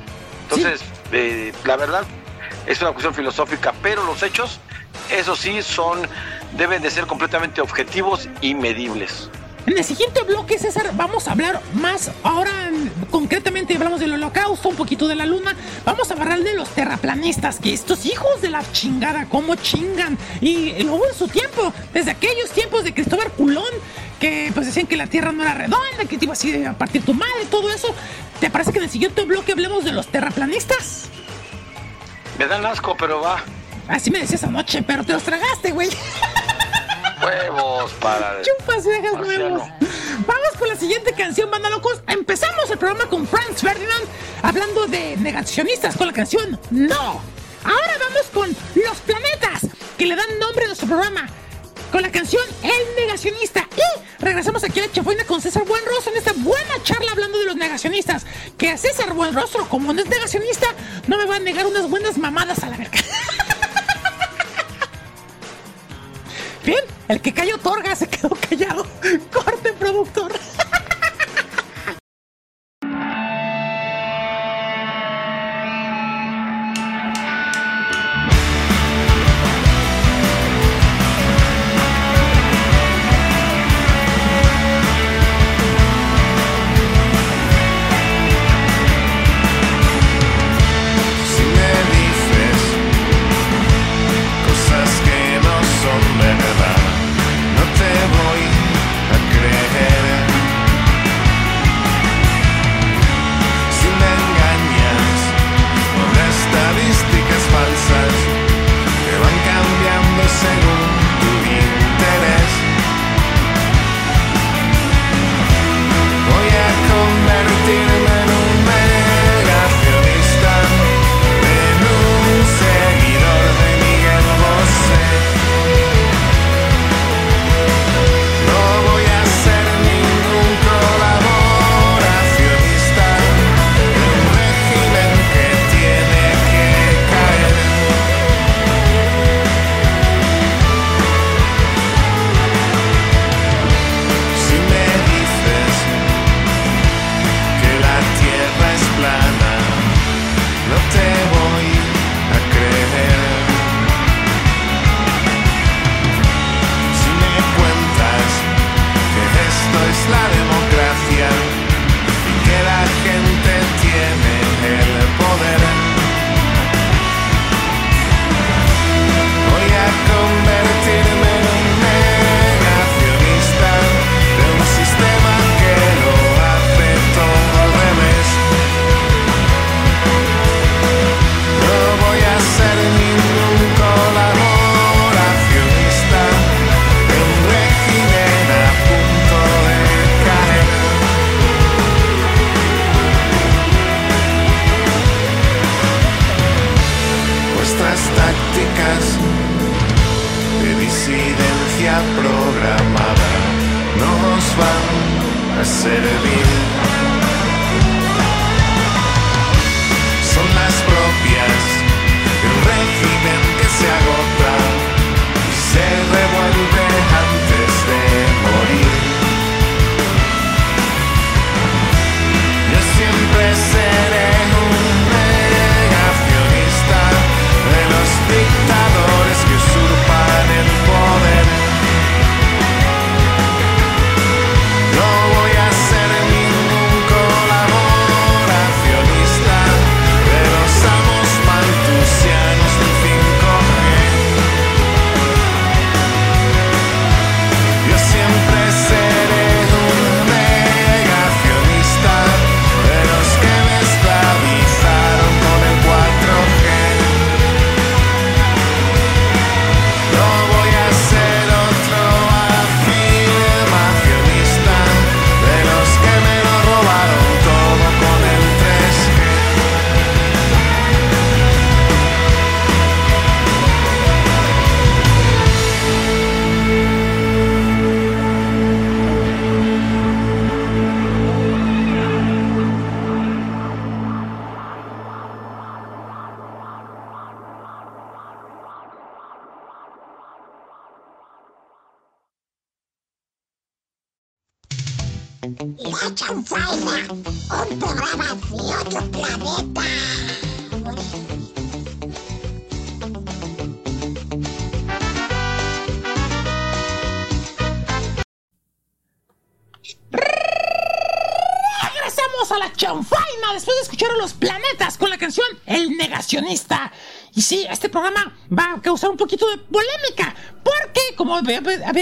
Entonces, 0.43 0.81
eh, 1.11 1.53
la 1.65 1.75
verdad 1.75 2.03
es 2.65 2.81
una 2.81 2.91
cuestión 2.91 3.13
filosófica, 3.13 3.73
pero 3.81 4.03
los 4.03 4.21
hechos, 4.21 4.59
eso 5.09 5.35
sí, 5.35 5.61
son 5.61 6.07
deben 6.57 6.81
de 6.81 6.91
ser 6.91 7.05
completamente 7.07 7.61
objetivos 7.61 8.27
y 8.41 8.53
medibles. 8.53 9.29
En 9.67 9.77
el 9.77 9.83
siguiente 9.83 10.23
bloque, 10.23 10.57
César, 10.57 10.89
vamos 10.95 11.27
a 11.27 11.33
hablar 11.33 11.61
más. 11.75 12.09
Ahora, 12.23 12.71
concretamente, 13.11 13.75
hablamos 13.75 13.99
del 13.99 14.13
holocausto, 14.13 14.69
un 14.69 14.75
poquito 14.75 15.07
de 15.07 15.13
la 15.13 15.27
luna. 15.27 15.55
Vamos 15.85 16.09
a 16.09 16.15
hablar 16.15 16.39
de 16.39 16.55
los 16.55 16.69
terraplanistas, 16.69 17.59
que 17.59 17.71
estos 17.71 18.07
hijos 18.07 18.41
de 18.41 18.49
la 18.49 18.63
chingada, 18.71 19.27
cómo 19.29 19.53
chingan. 19.55 20.17
Y 20.41 20.81
lo 20.83 20.95
hubo 20.95 21.07
en 21.07 21.13
su 21.13 21.27
tiempo, 21.27 21.71
desde 21.93 22.09
aquellos 22.09 22.49
tiempos 22.49 22.83
de 22.83 22.95
Cristóbal 22.95 23.31
Culón, 23.33 23.71
que 24.19 24.51
pues 24.55 24.65
decían 24.65 24.87
que 24.87 24.97
la 24.97 25.05
tierra 25.05 25.31
no 25.31 25.43
era 25.43 25.53
redonda, 25.53 26.05
que 26.09 26.17
te 26.17 26.25
iba 26.25 26.33
así 26.33 26.65
a 26.65 26.73
partir 26.73 27.05
tu 27.05 27.13
madre, 27.13 27.45
todo 27.51 27.71
eso. 27.71 27.93
¿Te 28.39 28.49
parece 28.49 28.71
que 28.71 28.79
en 28.79 28.85
el 28.85 28.89
siguiente 28.89 29.25
bloque 29.25 29.51
hablemos 29.51 29.85
de 29.85 29.91
los 29.91 30.07
terraplanistas? 30.07 31.07
Me 32.39 32.47
dan 32.47 32.65
asco, 32.65 32.97
pero 32.97 33.21
va. 33.21 33.43
Así 33.91 34.09
me 34.09 34.19
decías 34.19 34.43
anoche, 34.45 34.81
pero 34.83 35.03
te 35.03 35.11
los 35.11 35.21
tragaste, 35.21 35.71
güey. 35.71 35.89
Huevos 37.21 37.91
para. 37.99 38.41
Chupas 38.41 38.85
viejas 38.85 39.13
Marciano. 39.13 39.49
nuevos. 39.49 39.67
Vamos 40.25 40.49
con 40.57 40.69
la 40.69 40.77
siguiente 40.77 41.11
canción, 41.11 41.51
banda 41.51 41.69
locos. 41.69 42.01
Empezamos 42.07 42.71
el 42.71 42.77
programa 42.77 43.09
con 43.09 43.27
Franz 43.27 43.59
Ferdinand 43.61 44.05
hablando 44.43 44.87
de 44.87 45.17
negacionistas 45.17 45.97
con 45.97 46.07
la 46.07 46.13
canción 46.13 46.57
No. 46.71 47.21
Ahora 47.63 47.97
vamos 47.99 48.27
con 48.33 48.49
Los 48.81 48.97
Planetas, 48.99 49.67
que 49.97 50.05
le 50.05 50.15
dan 50.15 50.39
nombre 50.39 50.63
a 50.63 50.67
nuestro 50.67 50.87
programa. 50.87 51.27
Con 51.91 52.01
la 52.01 52.11
canción 52.11 52.43
El 52.63 52.95
Negacionista. 52.95 53.67
Y 53.75 54.23
regresamos 54.23 54.63
aquí 54.63 54.79
a 54.79 54.87
la 54.87 54.91
chafoina 54.93 55.25
con 55.25 55.41
César 55.41 55.65
Buenrostro 55.65 56.13
en 56.13 56.17
esta 56.17 56.31
buena 56.37 56.81
charla 56.83 57.11
hablando 57.11 57.37
de 57.39 57.45
los 57.45 57.57
negacionistas. 57.57 58.25
Que 58.57 58.69
a 58.69 58.77
César 58.77 59.13
Buenrostro, 59.13 59.67
como 59.67 59.91
no 59.91 60.01
es 60.01 60.07
negacionista, 60.07 60.67
no 61.07 61.17
me 61.17 61.25
va 61.25 61.35
a 61.35 61.39
negar 61.39 61.65
unas 61.65 61.89
buenas 61.89 62.17
mamadas 62.17 62.63
a 62.63 62.69
la 62.69 62.77
verga. 62.77 62.97
Bien, 66.63 66.83
el 67.07 67.21
que 67.21 67.33
cayó 67.33 67.57
Torga 67.57 67.95
se 67.95 68.07
quedó 68.07 68.29
callado. 68.29 68.85
Corte, 69.33 69.73
productor. 69.73 70.31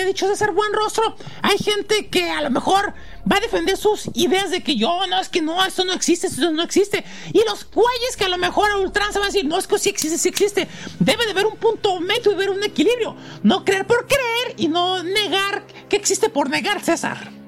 Dicho 0.09 0.27
César 0.27 0.51
Buen 0.51 0.73
Rostro, 0.73 1.15
hay 1.41 1.57
gente 1.57 2.07
que 2.07 2.29
a 2.29 2.41
lo 2.41 2.49
mejor 2.49 2.93
va 3.31 3.37
a 3.37 3.39
defender 3.39 3.77
sus 3.77 4.09
ideas 4.13 4.51
de 4.51 4.61
que 4.61 4.75
yo, 4.75 5.05
no, 5.07 5.19
es 5.19 5.29
que 5.29 5.41
no, 5.41 5.63
esto 5.65 5.85
no 5.85 5.93
existe, 5.93 6.27
esto 6.27 6.51
no 6.51 6.63
existe. 6.63 7.03
Y 7.33 7.43
los 7.45 7.69
güeyes 7.71 8.17
que 8.17 8.25
a 8.25 8.29
lo 8.29 8.37
mejor 8.37 8.71
a 8.71 8.77
ultranza 8.77 9.19
van 9.19 9.29
a 9.29 9.31
decir, 9.31 9.45
no, 9.45 9.57
es 9.57 9.67
que 9.67 9.77
sí 9.77 9.89
existe, 9.89 10.17
sí 10.17 10.29
existe. 10.29 10.67
Debe 10.99 11.25
de 11.25 11.31
haber 11.31 11.45
un 11.45 11.57
punto 11.57 11.99
medio 11.99 12.31
y 12.31 12.33
haber 12.35 12.49
un 12.49 12.63
equilibrio. 12.63 13.15
No 13.43 13.63
creer 13.63 13.85
por 13.85 14.07
creer 14.07 14.55
y 14.57 14.67
no 14.67 15.03
negar 15.03 15.65
que 15.87 15.95
existe 15.95 16.29
por 16.29 16.49
negar, 16.49 16.81
César. 16.81 17.39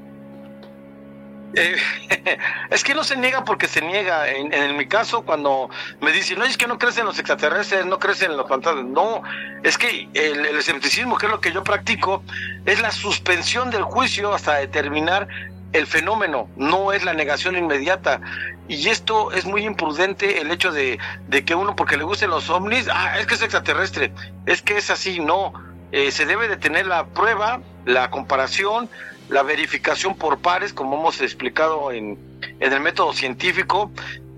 Eh, 1.54 1.76
es 2.69 2.84
que 2.84 2.95
no 2.95 3.04
se 3.04 3.17
niega 3.17 3.43
porque 3.43 3.67
se 3.67 3.82
niega. 3.82 4.30
En, 4.30 4.54
en 4.54 4.78
mi 4.78 4.88
caso, 4.88 5.24
cuando 5.24 5.69
me 6.00 6.12
dicen, 6.12 6.39
no, 6.39 6.45
es 6.45 6.58
que 6.58 6.67
no 6.67 6.78
crecen 6.78 7.06
los 7.06 7.17
extraterrestres, 7.19 7.86
no 7.86 8.00
crecen 8.00 8.38
los 8.38 8.47
fantasmas. 8.47 8.86
No, 8.86 9.21
es 9.63 9.78
que 9.78 10.10
el, 10.13 10.45
el 10.45 10.58
escepticismo, 10.58 11.17
que 11.17 11.26
es 11.26 11.32
lo 11.32 11.41
que 11.41 11.52
yo 11.52 11.63
practico, 11.63 12.21
es 12.65 12.82
la 12.82 12.91
suspensión 12.91 13.71
del 13.71 13.84
juicio 13.84 14.34
hasta 14.34 14.56
determinar 14.56 15.28
el 15.74 15.88
fenómeno, 15.88 16.50
no 16.58 16.91
es 16.91 17.04
la 17.04 17.13
negación 17.13 17.56
inmediata. 17.56 18.21
Y 18.67 18.89
esto 18.89 19.32
es 19.32 19.45
muy 19.45 19.65
imprudente, 19.65 20.41
el 20.41 20.52
hecho 20.52 20.71
de, 20.71 21.00
de 21.28 21.45
que 21.45 21.56
uno, 21.56 21.76
porque 21.76 21.97
le 21.97 22.04
gusten 22.04 22.30
los 22.30 22.50
ovnis, 22.50 22.88
ah, 22.91 23.19
es 23.19 23.26
que 23.26 23.36
es 23.36 23.41
extraterrestre, 23.41 24.13
es 24.45 24.62
que 24.62 24.78
es 24.78 24.89
así, 24.89 25.19
no. 25.19 25.54
Eh, 25.91 26.12
se 26.12 26.26
debe 26.26 26.47
de 26.47 26.58
tener 26.58 26.88
la 26.88 27.06
prueba, 27.06 27.62
la 27.86 28.10
comparación, 28.10 28.89
la 29.30 29.43
verificación 29.43 30.15
por 30.15 30.39
pares, 30.39 30.74
como 30.74 30.97
hemos 30.97 31.21
explicado 31.21 31.91
en, 31.91 32.17
en 32.60 32.74
el 32.74 32.80
método 32.80 33.13
científico, 33.13 33.91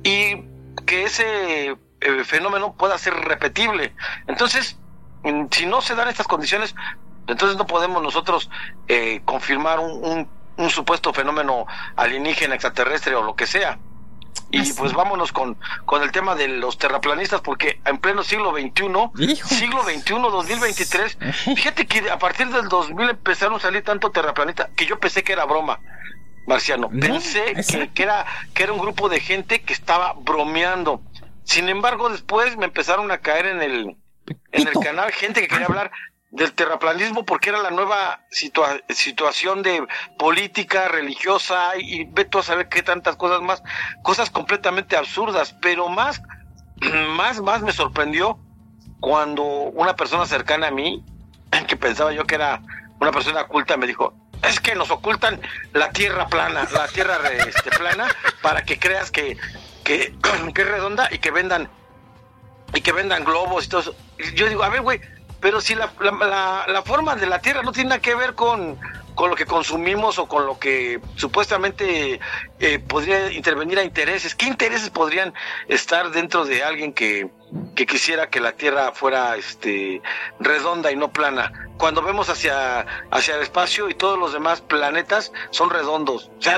y 0.03 0.43
que 0.85 1.03
ese 1.03 1.69
eh, 1.69 2.23
fenómeno 2.23 2.73
pueda 2.73 2.97
ser 2.97 3.13
repetible. 3.13 3.93
Entonces, 4.27 4.77
si 5.51 5.65
no 5.65 5.81
se 5.81 5.95
dan 5.95 6.07
estas 6.09 6.27
condiciones, 6.27 6.75
entonces 7.27 7.57
no 7.57 7.65
podemos 7.65 8.01
nosotros 8.01 8.49
eh, 8.87 9.21
confirmar 9.25 9.79
un, 9.79 9.91
un, 10.03 10.29
un 10.57 10.69
supuesto 10.69 11.13
fenómeno 11.13 11.65
alienígena, 11.95 12.55
extraterrestre 12.55 13.15
o 13.15 13.23
lo 13.23 13.35
que 13.35 13.47
sea. 13.47 13.79
Y 14.51 14.71
pues 14.73 14.93
vámonos 14.93 15.31
con, 15.31 15.57
con 15.85 16.03
el 16.03 16.11
tema 16.11 16.35
de 16.35 16.47
los 16.47 16.77
terraplanistas, 16.77 17.41
porque 17.41 17.79
en 17.85 17.97
pleno 17.97 18.23
siglo 18.23 18.51
XXI, 18.51 19.35
siglo 19.43 19.83
XXI, 19.83 20.13
2023, 20.13 21.17
fíjate 21.55 21.87
que 21.87 22.09
a 22.11 22.19
partir 22.19 22.49
del 22.49 22.69
2000 22.69 23.09
empezaron 23.09 23.55
a 23.55 23.59
salir 23.59 23.83
tanto 23.83 24.11
terraplanista 24.11 24.69
que 24.75 24.85
yo 24.85 24.99
pensé 24.99 25.23
que 25.23 25.33
era 25.33 25.45
broma, 25.45 25.79
Marciano. 26.45 26.89
Pensé 26.89 27.55
que, 27.67 27.89
que, 27.89 28.03
era, 28.03 28.27
que 28.53 28.63
era 28.63 28.73
un 28.73 28.79
grupo 28.79 29.09
de 29.09 29.19
gente 29.19 29.61
que 29.63 29.73
estaba 29.73 30.13
bromeando. 30.13 31.01
Sin 31.43 31.67
embargo, 31.67 32.09
después 32.09 32.55
me 32.55 32.65
empezaron 32.65 33.11
a 33.11 33.17
caer 33.17 33.47
en 33.47 33.61
el, 33.63 33.97
en 34.51 34.67
el 34.67 34.73
canal 34.73 35.11
gente 35.11 35.41
que 35.41 35.47
quería 35.47 35.65
hablar 35.65 35.91
del 36.33 36.51
terraplanismo 36.53 37.23
porque 37.25 37.49
era 37.49 37.61
la 37.61 37.69
nueva 37.69 38.21
situa 38.31 38.79
situación 38.89 39.61
de 39.61 39.85
política 40.17 40.87
religiosa 40.87 41.77
y 41.77 42.05
ve 42.05 42.25
tú 42.25 42.39
a 42.39 42.43
saber 42.43 42.69
qué 42.69 42.81
tantas 42.81 43.15
cosas 43.15 43.41
más, 43.41 43.61
cosas 44.01 44.31
completamente 44.31 44.97
absurdas, 44.97 45.55
pero 45.61 45.89
más, 45.89 46.23
más, 47.15 47.39
más 47.39 47.61
me 47.61 47.71
sorprendió 47.71 48.39
cuando 48.99 49.43
una 49.43 49.95
persona 49.95 50.25
cercana 50.25 50.67
a 50.67 50.71
mí, 50.71 51.05
que 51.67 51.77
pensaba 51.77 52.11
yo 52.13 52.25
que 52.25 52.35
era 52.35 52.61
una 52.99 53.11
persona 53.11 53.41
oculta, 53.41 53.77
me 53.77 53.85
dijo, 53.85 54.15
es 54.41 54.59
que 54.59 54.73
nos 54.73 54.89
ocultan 54.89 55.39
la 55.73 55.91
tierra 55.91 56.27
plana, 56.27 56.67
la 56.73 56.87
tierra 56.87 57.19
este, 57.47 57.69
plana, 57.69 58.07
para 58.41 58.63
que 58.63 58.79
creas 58.79 59.11
que, 59.11 59.37
que, 59.83 60.15
que 60.55 60.61
es 60.63 60.67
redonda 60.67 61.09
y 61.11 61.19
que 61.19 61.29
vendan 61.29 61.69
y 62.73 62.81
que 62.81 62.91
vendan 62.91 63.23
globos 63.23 63.65
y 63.65 63.69
todo 63.69 63.81
eso. 63.81 63.95
Yo 64.33 64.47
digo, 64.47 64.63
a 64.63 64.69
ver, 64.69 64.81
güey, 64.81 64.99
pero 65.43 65.59
si 65.59 65.75
la, 65.75 65.91
la, 65.99 66.81
forma 66.83 67.17
de 67.17 67.27
la 67.27 67.39
Tierra 67.39 67.63
no 67.63 67.73
tiene 67.73 67.89
nada 67.89 68.01
que 68.01 68.15
ver 68.15 68.33
con, 68.33 68.79
con 69.13 69.29
lo 69.29 69.35
que 69.35 69.45
consumimos 69.45 70.17
o 70.17 70.25
con 70.25 70.45
lo 70.45 70.57
que 70.57 71.01
supuestamente 71.17 72.21
eh, 72.65 72.79
podría 72.79 73.29
intervenir 73.29 73.77
a 73.77 73.83
intereses, 73.83 74.35
¿qué 74.35 74.45
intereses 74.45 74.89
podrían 74.89 75.33
estar 75.67 76.11
dentro 76.11 76.45
de 76.45 76.63
alguien 76.63 76.93
que, 76.93 77.29
que 77.75 77.85
quisiera 77.85 78.29
que 78.29 78.39
la 78.39 78.53
Tierra 78.53 78.93
fuera 78.93 79.35
este, 79.35 80.01
redonda 80.39 80.89
y 80.89 80.95
no 80.95 81.11
plana? 81.11 81.51
Cuando 81.77 82.01
vemos 82.01 82.29
hacia, 82.29 82.85
hacia 83.11 83.35
el 83.35 83.41
espacio 83.41 83.89
y 83.89 83.95
todos 83.95 84.17
los 84.17 84.31
demás 84.31 84.61
planetas 84.61 85.33
son 85.49 85.71
redondos, 85.71 86.31
o 86.39 86.41
sea, 86.41 86.57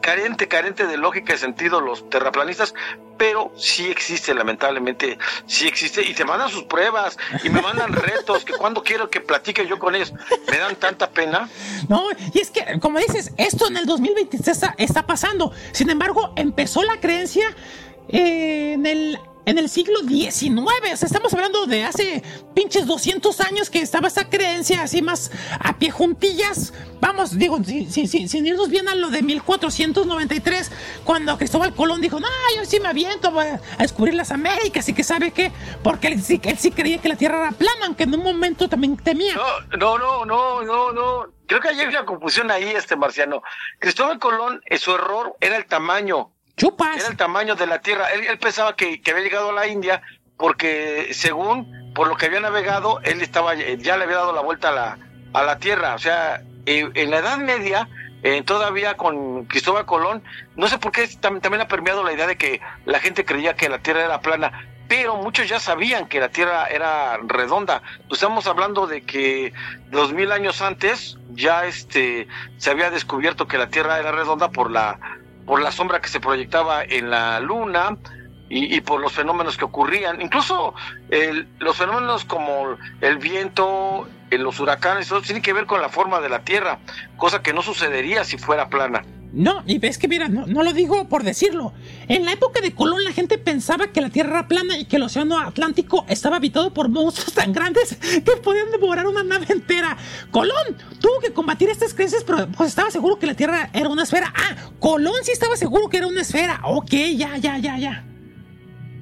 carente, 0.00 0.48
carente 0.48 0.86
de 0.86 0.96
lógica 0.96 1.34
y 1.34 1.36
sentido 1.38 1.82
los 1.82 2.08
terraplanistas, 2.08 2.72
pero 3.16 3.52
sí 3.56 3.86
existe, 3.86 4.34
lamentablemente, 4.34 5.18
sí 5.46 5.66
existe, 5.66 6.02
y 6.02 6.14
te 6.14 6.24
mandan 6.24 6.50
sus 6.50 6.64
pruebas, 6.64 7.16
y 7.42 7.48
me 7.48 7.62
mandan 7.62 7.92
retos, 7.92 8.44
que 8.44 8.52
cuando 8.52 8.82
quiero 8.82 9.10
que 9.10 9.20
platique 9.20 9.66
yo 9.66 9.78
con 9.78 9.94
ellos, 9.94 10.12
me 10.50 10.58
dan 10.58 10.76
tanta 10.76 11.10
pena. 11.10 11.48
No, 11.88 12.08
y 12.32 12.40
es 12.40 12.50
que, 12.50 12.78
como 12.80 12.98
dices, 12.98 13.32
esto 13.36 13.68
en 13.68 13.76
el 13.76 13.86
2023 13.86 14.48
está, 14.48 14.74
está 14.78 15.06
pasando, 15.06 15.25
sin 15.72 15.90
embargo, 15.90 16.32
empezó 16.36 16.82
la 16.82 17.00
creencia 17.00 17.44
en 18.08 18.86
el 18.86 19.18
en 19.46 19.58
el 19.58 19.70
siglo 19.70 20.00
XIX. 20.00 20.58
O 20.92 20.96
sea, 20.96 21.06
estamos 21.06 21.32
hablando 21.32 21.66
de 21.66 21.84
hace 21.84 22.22
pinches 22.54 22.86
200 22.86 23.40
años 23.40 23.70
que 23.70 23.80
estaba 23.80 24.08
esa 24.08 24.28
creencia 24.28 24.82
así 24.82 25.00
más 25.00 25.30
a 25.60 25.78
pie 25.78 25.90
juntillas. 25.90 26.74
Vamos, 27.00 27.38
digo, 27.38 27.62
sin, 27.64 27.90
sin, 27.90 28.28
sin 28.28 28.46
irnos 28.46 28.68
bien 28.68 28.88
a 28.88 28.94
lo 28.94 29.08
de 29.08 29.22
1493, 29.22 30.72
cuando 31.04 31.38
Cristóbal 31.38 31.74
Colón 31.74 32.00
dijo, 32.00 32.18
no, 32.18 32.26
yo 32.56 32.64
sí 32.64 32.80
me 32.80 32.88
aviento 32.88 33.38
a, 33.38 33.60
descubrir 33.78 34.14
las 34.14 34.32
Américas 34.32 34.88
y 34.88 34.94
que 34.94 35.04
sabe 35.04 35.30
qué, 35.30 35.52
porque 35.82 36.08
él 36.08 36.22
sí, 36.22 36.40
él 36.42 36.58
sí 36.58 36.72
creía 36.72 36.98
que 36.98 37.08
la 37.08 37.16
Tierra 37.16 37.38
era 37.38 37.52
plana, 37.52 37.86
aunque 37.86 38.04
en 38.04 38.14
un 38.14 38.24
momento 38.24 38.68
también 38.68 38.96
temía. 38.96 39.34
No, 39.78 39.98
no, 39.98 40.24
no, 40.24 40.62
no, 40.62 40.92
no. 40.92 41.26
Creo 41.46 41.60
que 41.60 41.68
hay 41.68 41.80
una 41.86 42.04
confusión 42.04 42.50
ahí, 42.50 42.64
este 42.64 42.96
marciano. 42.96 43.42
Cristóbal 43.78 44.18
Colón, 44.18 44.60
eh, 44.66 44.78
su 44.78 44.92
error 44.92 45.36
era 45.40 45.56
el 45.56 45.66
tamaño. 45.66 46.32
Era 47.00 47.08
el 47.08 47.16
tamaño 47.18 47.54
de 47.54 47.66
la 47.66 47.80
Tierra. 47.80 48.06
Él, 48.12 48.38
pensaba 48.38 48.74
que, 48.74 49.00
había 49.10 49.22
llegado 49.22 49.50
a 49.50 49.52
la 49.52 49.66
India 49.66 50.00
porque 50.38 51.10
según 51.12 51.92
por 51.94 52.08
lo 52.08 52.16
que 52.16 52.26
había 52.26 52.40
navegado, 52.40 53.00
él 53.02 53.20
estaba 53.20 53.54
ya 53.54 53.96
le 53.96 54.04
había 54.04 54.16
dado 54.16 54.32
la 54.32 54.40
vuelta 54.40 54.70
a 54.70 54.72
la, 54.72 54.98
a 55.34 55.42
la 55.42 55.58
Tierra. 55.58 55.94
O 55.94 55.98
sea, 55.98 56.42
eh, 56.64 56.88
en 56.94 57.10
la 57.10 57.18
Edad 57.18 57.38
Media, 57.38 57.88
eh, 58.22 58.42
todavía 58.42 58.96
con 58.96 59.44
Cristóbal 59.44 59.84
Colón, 59.84 60.22
no 60.56 60.66
sé 60.68 60.78
por 60.78 60.92
qué 60.92 61.06
tam 61.20 61.40
también 61.40 61.60
ha 61.60 61.68
permeado 61.68 62.02
la 62.02 62.12
idea 62.12 62.26
de 62.26 62.36
que 62.36 62.60
la 62.86 63.00
gente 63.00 63.26
creía 63.26 63.54
que 63.54 63.68
la 63.68 63.78
Tierra 63.78 64.04
era 64.04 64.20
plana, 64.20 64.66
pero 64.88 65.16
muchos 65.16 65.48
ya 65.48 65.60
sabían 65.60 66.06
que 66.08 66.20
la 66.20 66.30
Tierra 66.30 66.66
era 66.68 67.18
redonda. 67.26 67.82
Estamos 68.10 68.46
hablando 68.46 68.86
de 68.86 69.02
que 69.02 69.52
dos 69.90 70.14
mil 70.14 70.32
años 70.32 70.62
antes 70.62 71.18
ya 71.34 71.66
este 71.66 72.28
se 72.56 72.70
había 72.70 72.90
descubierto 72.90 73.46
que 73.46 73.58
la 73.58 73.68
Tierra 73.68 73.98
era 73.98 74.12
redonda 74.12 74.48
por 74.48 74.70
la 74.70 74.98
por 75.46 75.62
la 75.62 75.72
sombra 75.72 76.00
que 76.00 76.08
se 76.08 76.20
proyectaba 76.20 76.82
en 76.84 77.10
la 77.10 77.40
luna 77.40 77.96
y, 78.48 78.80
por 78.82 79.00
los 79.00 79.12
fenómenos 79.12 79.56
que 79.56 79.64
ocurrían, 79.64 80.20
incluso 80.20 80.72
el, 81.10 81.48
los 81.58 81.76
fenómenos 81.76 82.24
como 82.24 82.76
el 83.00 83.18
viento, 83.18 84.06
en 84.30 84.42
los 84.42 84.60
huracanes, 84.60 85.06
eso 85.06 85.20
tiene 85.20 85.42
que 85.42 85.52
ver 85.52 85.66
con 85.66 85.80
la 85.80 85.88
forma 85.88 86.20
de 86.20 86.28
la 86.28 86.40
Tierra, 86.40 86.78
cosa 87.16 87.42
que 87.42 87.52
no 87.52 87.62
sucedería 87.62 88.24
si 88.24 88.38
fuera 88.38 88.68
plana. 88.68 89.04
No, 89.36 89.62
y 89.66 89.76
ves 89.76 89.98
que 89.98 90.08
mira, 90.08 90.28
no, 90.28 90.46
no, 90.46 90.62
lo 90.62 90.72
digo 90.72 91.10
por 91.10 91.22
decirlo. 91.22 91.74
En 92.08 92.24
la 92.24 92.32
época 92.32 92.62
de 92.62 92.74
Colón 92.74 93.04
la 93.04 93.12
gente 93.12 93.36
pensaba 93.36 93.88
que 93.88 94.00
la 94.00 94.08
Tierra 94.08 94.30
era 94.30 94.48
plana 94.48 94.78
y 94.78 94.86
que 94.86 94.96
el 94.96 95.02
océano 95.02 95.38
Atlántico 95.38 96.06
estaba 96.08 96.36
habitado 96.36 96.72
por 96.72 96.88
monstruos 96.88 97.34
tan 97.34 97.52
grandes 97.52 97.96
que 97.96 98.36
podían 98.42 98.70
devorar 98.70 99.06
una 99.06 99.22
nave 99.22 99.44
entera. 99.50 99.98
Colón 100.30 100.78
tuvo 101.02 101.20
que 101.20 101.34
combatir 101.34 101.68
estas 101.68 101.92
creencias, 101.92 102.24
pero 102.24 102.48
pues 102.48 102.70
estaba 102.70 102.90
seguro 102.90 103.18
que 103.18 103.26
la 103.26 103.34
Tierra 103.34 103.68
era 103.74 103.90
una 103.90 104.04
esfera. 104.04 104.32
Ah, 104.34 104.56
Colón 104.80 105.22
sí 105.22 105.32
estaba 105.32 105.54
seguro 105.56 105.90
que 105.90 105.98
era 105.98 106.06
una 106.06 106.22
esfera. 106.22 106.62
Ok, 106.64 106.92
ya, 107.14 107.36
ya, 107.36 107.58
ya, 107.58 107.76
ya. 107.76 108.06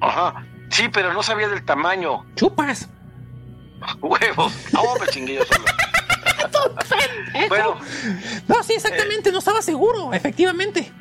Ajá, 0.01 0.45
sí, 0.69 0.89
pero 0.91 1.13
no 1.13 1.23
sabía 1.23 1.47
del 1.47 1.63
tamaño. 1.63 2.25
Chupas. 2.35 2.89
Huevos. 4.01 4.53
Oh, 4.77 4.97
me 4.99 5.07
chingué 5.07 5.35
yo 5.35 5.45
solo. 5.45 5.63
Bueno, 7.49 7.79
no, 8.47 8.63
sí, 8.63 8.73
exactamente, 8.73 9.29
eh, 9.29 9.31
no 9.31 9.39
estaba 9.39 9.61
seguro, 9.61 10.13
efectivamente. 10.13 10.91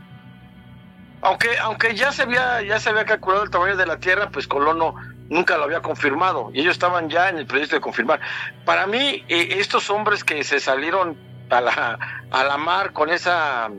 Aunque, 1.23 1.59
aunque 1.59 1.95
ya 1.95 2.13
se 2.13 2.23
había, 2.23 2.63
ya 2.63 2.79
se 2.79 2.91
había 2.91 3.07
calculado 3.07 3.45
el 3.45 3.51
tamaño 3.51 3.77
de 3.77 3.87
la 3.87 3.99
Tierra, 3.99 4.29
pues 4.31 4.47
Colón 4.47 4.79
no, 4.79 4.95
nunca 5.29 5.57
lo 5.57 5.65
había 5.65 5.81
confirmado 5.81 6.51
y 6.53 6.61
ellos 6.61 6.73
estaban 6.73 7.09
ya 7.09 7.29
en 7.29 7.39
el 7.39 7.47
proyecto 7.47 7.77
de 7.77 7.81
confirmar. 7.81 8.21
Para 8.65 8.87
mí, 8.87 9.25
eh, 9.29 9.57
estos 9.59 9.89
hombres 9.91 10.23
que 10.23 10.45
se 10.45 10.61
salieron 10.61 11.17
a 11.51 11.61
la, 11.61 11.99
a 12.31 12.45
la 12.45 12.57
mar 12.57 12.93
con 12.93 13.11
esa 13.11 13.71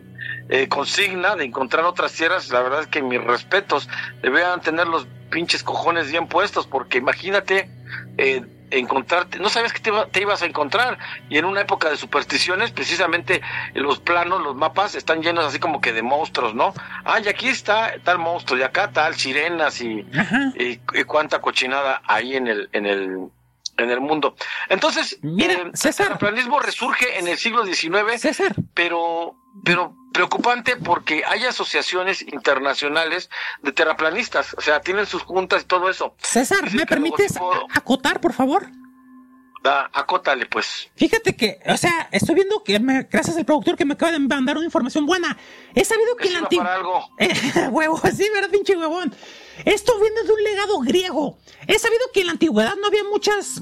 eh, 0.49 0.67
consigna 0.67 1.35
de 1.35 1.45
encontrar 1.45 1.85
otras 1.85 2.13
tierras, 2.13 2.49
la 2.49 2.61
verdad 2.61 2.81
es 2.81 2.87
que 2.87 3.01
mis 3.01 3.23
respetos 3.23 3.89
deberían 4.21 4.61
tener 4.61 4.87
los 4.87 5.07
pinches 5.29 5.63
cojones 5.63 6.09
bien 6.11 6.27
puestos, 6.27 6.67
porque 6.67 6.97
imagínate 6.97 7.69
eh, 8.17 8.45
encontrarte, 8.79 9.39
no 9.39 9.49
sabías 9.49 9.73
que 9.73 9.79
te, 9.79 9.89
iba- 9.89 10.07
te 10.07 10.21
ibas 10.21 10.41
a 10.41 10.45
encontrar, 10.45 10.97
y 11.29 11.37
en 11.37 11.45
una 11.45 11.61
época 11.61 11.89
de 11.89 11.97
supersticiones, 11.97 12.71
precisamente 12.71 13.41
los 13.73 13.99
planos, 13.99 14.41
los 14.41 14.55
mapas 14.55 14.95
están 14.95 15.21
llenos 15.21 15.45
así 15.45 15.59
como 15.59 15.81
que 15.81 15.93
de 15.93 16.01
monstruos, 16.01 16.53
¿no? 16.55 16.73
Ah, 17.03 17.19
y 17.19 17.27
aquí 17.27 17.47
está 17.47 17.93
tal 18.03 18.19
monstruo, 18.19 18.59
y 18.59 18.63
acá 18.63 18.91
tal 18.91 19.15
sirenas 19.15 19.81
y, 19.81 20.05
y, 20.57 20.79
y 20.93 21.03
cuánta 21.05 21.39
cochinada 21.41 22.01
hay 22.05 22.35
en 22.35 22.47
el, 22.47 22.69
en 22.73 22.85
el, 22.85 23.17
en 23.77 23.89
el 23.89 23.99
mundo. 24.01 24.35
Entonces, 24.69 25.17
Mira, 25.21 25.53
eh, 25.53 25.61
el 25.65 25.77
César. 25.77 26.07
terraplanismo 26.07 26.59
resurge 26.59 27.19
en 27.19 27.27
el 27.27 27.37
siglo 27.37 27.65
XIX, 27.65 28.19
César, 28.19 28.55
pero, 28.73 29.35
pero 29.63 29.93
preocupante 30.15 30.77
porque 30.77 31.23
hay 31.27 31.43
asociaciones 31.43 32.21
internacionales 32.21 33.29
de 33.61 33.71
terraplanistas, 33.73 34.55
o 34.57 34.61
sea, 34.61 34.79
tienen 34.79 35.05
sus 35.05 35.21
juntas 35.23 35.63
y 35.63 35.65
todo 35.65 35.89
eso. 35.89 36.15
César, 36.21 36.63
Dicen 36.63 36.77
¿me 36.77 36.85
permites 36.85 37.33
tipo- 37.33 37.67
acotar, 37.73 38.21
por 38.21 38.31
favor? 38.33 38.67
Da, 39.61 39.89
acótale, 39.93 40.45
pues. 40.45 40.89
Fíjate 40.95 41.35
que, 41.35 41.59
o 41.67 41.75
sea, 41.75 42.07
estoy 42.11 42.35
viendo 42.35 42.63
que 42.63 42.79
me, 42.79 43.03
gracias 43.11 43.35
al 43.35 43.45
productor 43.45 43.75
que 43.75 43.83
me 43.83 43.95
acaba 43.95 44.11
de 44.11 44.19
mandar 44.19 44.55
una 44.57 44.65
información 44.65 45.05
buena. 45.05 45.35
He 45.73 45.83
sabido 45.83 46.15
que 46.15 46.27
en 46.27 46.33
la 46.33 46.39
antigua. 46.39 47.09
huevo, 47.71 47.99
sí, 48.15 48.29
¿verdad, 48.33 48.49
pinche 48.51 48.77
huevón? 48.77 49.13
Esto 49.63 49.99
viene 49.99 50.23
de 50.23 50.33
un 50.33 50.43
legado 50.43 50.79
griego. 50.79 51.37
He 51.67 51.79
sabido 51.79 52.01
que 52.13 52.21
en 52.21 52.27
la 52.27 52.33
antigüedad 52.33 52.75
no 52.75 52.87
había 52.87 53.03
muchas 53.05 53.61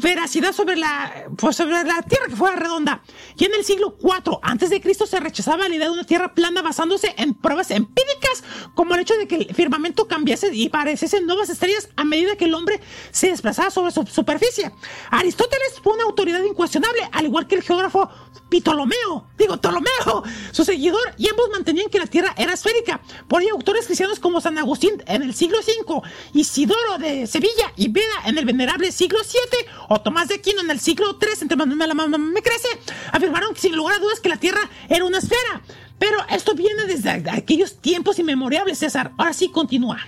veracidad 0.00 0.52
sobre 0.52 0.76
la, 0.76 1.26
pues 1.36 1.56
sobre 1.56 1.72
la 1.84 2.02
tierra 2.02 2.26
que 2.28 2.36
fuera 2.36 2.56
redonda. 2.56 3.02
Y 3.36 3.44
en 3.44 3.54
el 3.54 3.64
siglo 3.64 3.96
IV 4.00 4.38
antes 4.42 4.70
de 4.70 4.80
Cristo 4.80 5.06
se 5.06 5.20
rechazaba 5.20 5.68
la 5.68 5.74
idea 5.74 5.86
de 5.86 5.92
una 5.92 6.04
tierra 6.04 6.34
plana 6.34 6.62
basándose 6.62 7.14
en 7.18 7.34
pruebas 7.34 7.70
empíricas, 7.70 8.44
como 8.74 8.94
el 8.94 9.00
hecho 9.00 9.16
de 9.16 9.26
que 9.26 9.36
el 9.36 9.54
firmamento 9.54 10.08
cambiase 10.08 10.50
y 10.52 10.68
pareciesen 10.68 11.26
nuevas 11.26 11.50
estrellas 11.50 11.88
a 11.96 12.04
medida 12.04 12.36
que 12.36 12.46
el 12.46 12.54
hombre 12.54 12.80
se 13.10 13.30
desplazaba 13.30 13.70
sobre 13.70 13.92
su 13.92 14.06
superficie. 14.06 14.72
Aristóteles 15.10 15.80
fue 15.82 15.94
una 15.94 16.04
autoridad 16.04 16.42
incuestionable, 16.42 17.08
al 17.12 17.26
igual 17.26 17.46
que 17.46 17.56
el 17.56 17.62
geógrafo 17.62 18.08
Ptolomeo, 18.48 19.26
digo 19.36 19.56
Ptolomeo, 19.58 20.22
su 20.52 20.64
seguidor, 20.64 21.14
y 21.18 21.28
ambos 21.28 21.50
mantenían 21.50 21.90
que 21.90 21.98
la 21.98 22.06
tierra 22.06 22.34
era 22.36 22.54
esférica. 22.54 23.00
Por 23.28 23.42
ello, 23.42 23.54
autores 23.54 23.86
cristianos 23.86 24.20
como 24.20 24.40
San 24.40 24.56
Agustín 24.58 25.02
en 25.08 25.22
el 25.22 25.34
siglo 25.34 25.58
V, 25.58 26.02
Isidoro 26.34 26.98
de 26.98 27.26
Sevilla 27.26 27.72
y 27.76 27.88
Beda 27.88 28.06
en 28.26 28.38
el 28.38 28.44
venerable 28.44 28.92
siglo 28.92 29.18
VII, 29.20 29.68
o 29.88 30.00
Tomás 30.00 30.28
de 30.28 30.36
Aquino 30.36 30.60
en 30.60 30.70
el 30.70 30.78
siglo 30.80 31.18
III, 31.20 31.30
entre 31.42 31.56
más 31.56 31.66
me, 31.66 31.86
la 31.86 31.94
mamá 31.94 32.16
me 32.18 32.42
crece, 32.42 32.68
afirmaron 33.12 33.56
sin 33.56 33.74
lugar 33.74 33.96
a 33.96 33.98
dudas 33.98 34.20
que 34.20 34.28
la 34.28 34.36
tierra 34.36 34.60
era 34.88 35.04
una 35.04 35.18
esfera. 35.18 35.62
Pero 35.98 36.18
esto 36.30 36.54
viene 36.54 36.84
desde 36.84 37.10
aquellos 37.30 37.80
tiempos 37.80 38.18
inmemorables, 38.20 38.78
César. 38.78 39.10
Ahora 39.18 39.32
sí, 39.32 39.50
continúa. 39.50 39.98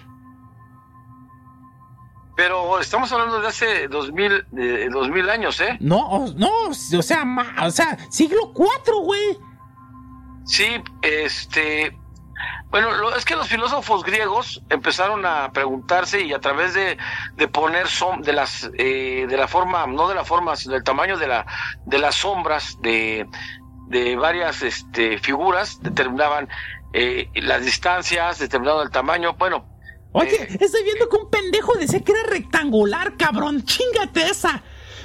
Pero 2.37 2.79
estamos 2.81 3.11
hablando 3.13 3.41
de 3.41 3.49
hace 3.49 3.89
dos 3.89 4.13
mil, 4.13 4.45
de 4.51 4.89
dos 4.89 5.09
mil 5.11 5.29
años, 5.29 5.61
¿eh? 5.61 5.77
No, 5.81 6.27
no, 6.37 6.51
o 6.69 7.03
sea, 7.03 7.25
ma- 7.25 7.55
o 7.67 7.71
sea, 7.71 7.99
siglo 8.11 8.53
IV, 8.57 8.95
güey. 9.03 9.37
Sí, 10.47 10.65
este. 11.03 11.97
Bueno, 12.71 12.93
lo- 12.93 13.17
es 13.17 13.25
que 13.25 13.35
los 13.37 13.49
filósofos 13.49 14.05
griegos 14.05 14.63
empezaron 14.71 15.27
a 15.27 15.51
preguntarse 15.53 16.21
y 16.23 16.33
a 16.33 16.39
través 16.41 16.75
de, 16.75 16.97
de 17.35 17.49
poner 17.49 17.89
som, 17.89 18.23
de 18.23 18.33
las 18.33 18.71
eh, 18.79 19.27
de 19.29 19.37
la 19.37 19.49
forma, 19.49 19.87
no 19.87 20.09
de 20.09 20.15
la 20.15 20.25
forma, 20.25 20.55
sino 20.57 20.75
del 20.75 20.85
tamaño 20.85 21.17
de 21.19 21.27
la 21.29 21.47
de 21.85 21.99
las 21.99 22.15
sombras 22.17 22.79
de, 22.81 23.27
de 23.89 24.15
varias 24.17 24.63
este, 24.63 25.19
figuras 25.19 25.81
determinaban 25.83 26.49
eh, 26.93 27.29
las 27.35 27.65
distancias, 27.65 28.39
determinaban 28.39 28.85
el 28.87 28.91
tamaño. 28.93 29.35
Bueno, 29.35 29.67
Oye, 30.13 30.43
Eh, 30.43 30.59
estoy 30.61 30.83
viendo 30.83 31.09
que 31.09 31.17
un 31.17 31.31
pendejo 31.31 31.75
decía 31.75 32.01
que 32.03 32.11
era 32.11 32.25
rectangular, 32.25 33.17
cabrón. 33.17 33.65
Chingate 33.65 34.29
esa. 34.29 34.61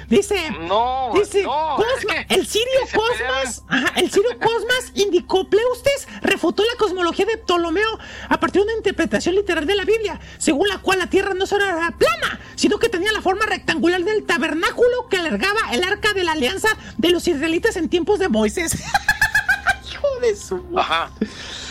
Dice. 0.08 0.50
no, 0.60 1.10
Dice, 1.14 1.42
no, 1.42 1.76
Cosma- 1.76 1.86
es 1.98 2.06
que 2.28 2.34
el 2.34 2.46
Sirio 2.46 2.80
Cosmas, 2.94 3.64
ajá, 3.68 3.92
el 4.00 4.10
Sirio 4.10 4.38
Cosmas 4.38 4.92
indicó 4.94 5.48
Pleustes 5.48 6.06
refutó 6.22 6.62
la 6.64 6.76
cosmología 6.78 7.26
de 7.26 7.38
Ptolomeo 7.38 7.98
a 8.28 8.38
partir 8.40 8.62
de 8.62 8.68
una 8.68 8.76
interpretación 8.76 9.34
literal 9.34 9.66
de 9.66 9.74
la 9.74 9.84
Biblia, 9.84 10.20
según 10.38 10.68
la 10.68 10.78
cual 10.78 11.00
la 11.00 11.08
Tierra 11.08 11.34
no 11.34 11.46
solo 11.46 11.64
era 11.64 11.90
plana, 11.90 12.40
sino 12.54 12.78
que 12.78 12.88
tenía 12.88 13.10
la 13.12 13.20
forma 13.22 13.46
rectangular 13.46 14.02
del 14.04 14.24
tabernáculo 14.24 15.08
que 15.10 15.16
alargaba 15.18 15.60
el 15.72 15.82
arca 15.82 16.12
de 16.12 16.24
la 16.24 16.32
alianza 16.32 16.68
de 16.98 17.10
los 17.10 17.26
israelitas 17.26 17.76
en 17.76 17.88
tiempos 17.88 18.18
de 18.18 18.28
Moisés. 18.28 18.74
Hijo 19.92 20.06
de 20.20 20.36
su. 20.36 20.64
Ajá. 20.76 21.10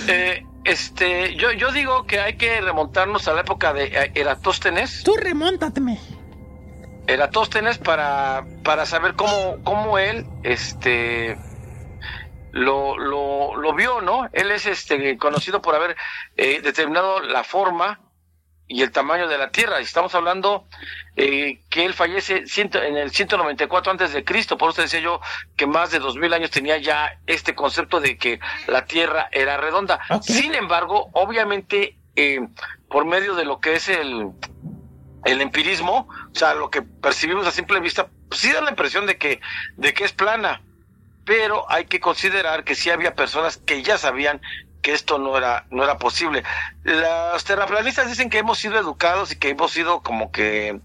Eh, 0.07 0.45
este, 0.63 1.35
yo, 1.35 1.51
yo 1.51 1.71
digo 1.71 2.05
que 2.05 2.19
hay 2.19 2.37
que 2.37 2.59
remontarnos 2.59 3.27
a 3.27 3.33
la 3.33 3.41
época 3.41 3.71
de 3.73 3.85
eh, 3.85 4.11
Eratóstenes. 4.15 5.03
Tú 5.03 5.15
remóntateme. 5.15 5.99
Eratóstenes 7.07 7.77
para, 7.77 8.45
para 8.63 8.85
saber 8.85 9.15
cómo, 9.15 9.57
cómo 9.63 9.97
él 9.97 10.25
este 10.43 11.37
lo, 12.51 12.97
lo, 12.97 13.55
lo 13.57 13.73
vio, 13.73 14.01
¿no? 14.01 14.29
Él 14.31 14.51
es 14.51 14.65
este 14.65 15.17
conocido 15.17 15.61
por 15.61 15.75
haber 15.75 15.97
eh, 16.37 16.61
determinado 16.61 17.19
la 17.19 17.43
forma 17.43 17.99
y 18.67 18.81
el 18.81 18.91
tamaño 18.91 19.27
de 19.27 19.37
la 19.37 19.51
Tierra. 19.51 19.79
Estamos 19.79 20.15
hablando 20.15 20.65
eh, 21.15 21.61
que 21.69 21.85
él 21.85 21.93
fallece 21.93 22.47
ciento, 22.47 22.81
en 22.81 22.97
el 22.97 23.11
194 23.11 23.91
antes 23.91 24.13
de 24.13 24.23
Cristo. 24.23 24.57
Por 24.57 24.71
eso 24.71 24.81
decía 24.81 25.01
yo 25.01 25.19
que 25.55 25.67
más 25.67 25.91
de 25.91 25.99
dos 25.99 26.15
mil 26.15 26.33
años 26.33 26.49
tenía 26.49 26.77
ya 26.77 27.19
este 27.27 27.55
concepto 27.55 27.99
de 27.99 28.17
que 28.17 28.39
la 28.67 28.85
Tierra 28.85 29.27
era 29.31 29.57
redonda. 29.57 29.99
Sin 30.21 30.55
embargo, 30.55 31.09
obviamente, 31.13 31.97
eh, 32.15 32.39
por 32.89 33.05
medio 33.05 33.35
de 33.35 33.45
lo 33.45 33.59
que 33.59 33.75
es 33.75 33.89
el 33.89 34.31
el 35.25 35.41
empirismo, 35.41 36.07
o 36.31 36.35
sea, 36.35 36.53
lo 36.53 36.69
que 36.69 36.81
percibimos 36.81 37.45
a 37.47 37.51
simple 37.51 37.79
vista, 37.79 38.07
pues 38.29 38.41
sí 38.41 38.51
da 38.53 38.61
la 38.61 38.69
impresión 38.69 39.05
de 39.05 39.17
que, 39.17 39.41
de 39.75 39.93
que 39.93 40.05
es 40.05 40.13
plana, 40.13 40.61
pero 41.25 41.69
hay 41.69 41.85
que 41.85 41.99
considerar 41.99 42.63
que 42.63 42.75
sí 42.75 42.91
había 42.91 43.15
personas 43.15 43.57
que 43.57 43.81
ya 43.81 43.97
sabían 43.97 44.39
que 44.83 44.93
esto 44.93 45.17
no 45.17 45.35
era, 45.35 45.65
no 45.71 45.83
era 45.83 45.97
posible. 45.97 46.43
Los 46.83 47.43
terraplanistas 47.43 48.07
dicen 48.07 48.29
que 48.29 48.37
hemos 48.37 48.59
sido 48.59 48.77
educados 48.77 49.31
y 49.31 49.39
que 49.39 49.49
hemos 49.49 49.71
sido 49.71 50.03
como 50.03 50.31
que 50.31 50.79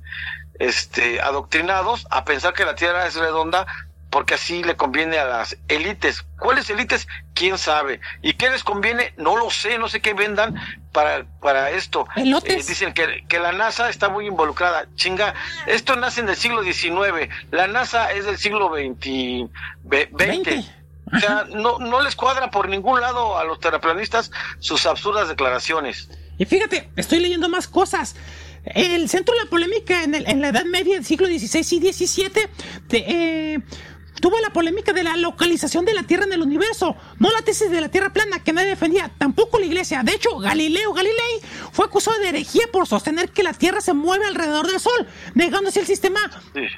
este 0.58 1.20
adoctrinados 1.20 2.06
a 2.10 2.24
pensar 2.24 2.54
que 2.54 2.64
la 2.64 2.74
Tierra 2.74 3.06
es 3.06 3.14
redonda 3.16 3.66
porque 4.10 4.34
así 4.34 4.62
le 4.64 4.76
conviene 4.76 5.18
a 5.18 5.24
las 5.24 5.56
élites. 5.68 6.24
¿Cuáles 6.38 6.68
élites? 6.68 7.06
¿Quién 7.34 7.56
sabe? 7.58 8.00
¿Y 8.22 8.34
qué 8.34 8.50
les 8.50 8.64
conviene? 8.64 9.14
No 9.16 9.36
lo 9.36 9.50
sé, 9.50 9.78
no 9.78 9.88
sé 9.88 10.00
qué 10.00 10.14
vendan 10.14 10.54
para, 10.92 11.24
para 11.40 11.70
esto. 11.70 12.06
Eh, 12.50 12.56
dicen 12.68 12.92
que, 12.92 13.24
que 13.28 13.38
la 13.38 13.52
NASA 13.52 13.88
está 13.88 14.08
muy 14.08 14.26
involucrada. 14.26 14.86
Chinga, 14.96 15.34
esto 15.66 15.94
nace 15.96 16.20
en 16.20 16.28
el 16.28 16.36
siglo 16.36 16.62
XIX. 16.64 17.28
La 17.52 17.66
NASA 17.68 18.12
es 18.12 18.24
del 18.26 18.36
siglo 18.38 18.68
XX. 18.74 19.48
ve- 19.84 20.08
20. 20.12 20.14
Veinte. 20.14 20.64
O 21.12 21.18
sea, 21.18 21.44
no, 21.48 21.78
no 21.78 22.02
les 22.02 22.14
cuadra 22.14 22.50
por 22.52 22.68
ningún 22.68 23.00
lado 23.00 23.36
a 23.38 23.44
los 23.44 23.58
terraplanistas 23.58 24.30
sus 24.60 24.86
absurdas 24.86 25.28
declaraciones. 25.28 26.08
Y 26.38 26.44
fíjate, 26.44 26.88
estoy 26.96 27.18
leyendo 27.20 27.48
más 27.48 27.66
cosas. 27.68 28.14
El 28.64 29.08
centro 29.08 29.34
de 29.34 29.44
la 29.44 29.50
polémica 29.50 30.02
en, 30.04 30.14
el- 30.14 30.28
en 30.28 30.40
la 30.40 30.48
Edad 30.48 30.64
Media 30.66 30.94
del 30.94 31.04
siglo 31.04 31.26
XVI 31.26 31.60
y 31.60 31.92
XVII 31.92 32.30
eh, 32.92 33.58
tuvo 34.20 34.38
la 34.40 34.50
polémica 34.52 34.92
de 34.92 35.02
la 35.02 35.16
localización 35.16 35.84
de 35.84 35.94
la 35.94 36.02
Tierra 36.04 36.24
en 36.24 36.32
el 36.32 36.42
universo, 36.42 36.96
no 37.18 37.30
la 37.30 37.42
tesis 37.42 37.70
de 37.70 37.80
la 37.80 37.88
Tierra 37.88 38.12
plana 38.12 38.42
que 38.42 38.52
nadie 38.52 38.68
defendía, 38.68 39.10
tampoco 39.18 39.58
la 39.58 39.66
Iglesia. 39.66 40.02
De 40.02 40.12
hecho, 40.12 40.38
Galileo 40.38 40.92
Galilei 40.92 41.40
fue 41.72 41.86
acusado 41.86 42.18
de 42.18 42.28
herejía 42.28 42.64
por 42.72 42.86
sostener 42.86 43.30
que 43.30 43.42
la 43.42 43.52
Tierra 43.52 43.80
se 43.80 43.94
mueve 43.94 44.26
alrededor 44.26 44.66
del 44.66 44.80
Sol, 44.80 45.06
negándose 45.34 45.80
el 45.80 45.86
sistema 45.86 46.20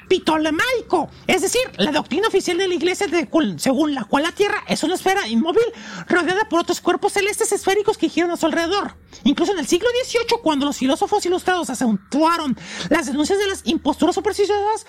ptolemaico, 0.09 1.09
es 1.27 1.41
decir, 1.41 1.61
la 1.77 1.91
doctrina 1.91 2.27
oficial 2.27 2.57
de 2.57 2.67
la 2.67 2.73
Iglesia 2.73 3.07
de 3.07 3.27
según 3.57 3.93
la 3.93 4.03
cual 4.03 4.23
la 4.23 4.31
Tierra 4.31 4.63
es 4.67 4.83
una 4.83 4.95
esfera 4.95 5.27
inmóvil 5.27 5.63
rodeada 6.07 6.47
por 6.49 6.59
otros 6.59 6.81
cuerpos 6.81 7.13
celestes 7.13 7.51
esféricos 7.51 7.97
que 7.97 8.09
giran 8.09 8.31
a 8.31 8.37
su 8.37 8.45
alrededor. 8.45 8.95
Incluso 9.23 9.53
en 9.53 9.59
el 9.59 9.67
siglo 9.67 9.89
XVIII, 10.03 10.39
cuando 10.41 10.65
los 10.65 10.77
filósofos 10.77 11.25
ilustrados 11.25 11.69
acentuaron 11.69 12.57
las 12.89 13.07
denuncias 13.07 13.39
de 13.39 13.47
las 13.47 13.61
imposturas 13.65 14.15
supersticiosas, 14.15 14.85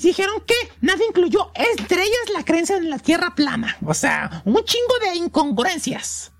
dijeron 0.00 0.42
que 0.46 0.54
nadie 0.80 1.06
incluyó 1.06 1.50
entre 1.62 2.02
ellas 2.02 2.30
la 2.34 2.44
creencia 2.44 2.76
en 2.76 2.90
la 2.90 2.98
Tierra 2.98 3.34
plana. 3.34 3.76
O 3.84 3.94
sea, 3.94 4.42
un 4.44 4.64
chingo 4.64 4.98
de 5.00 5.16
incongruencias. 5.16 6.32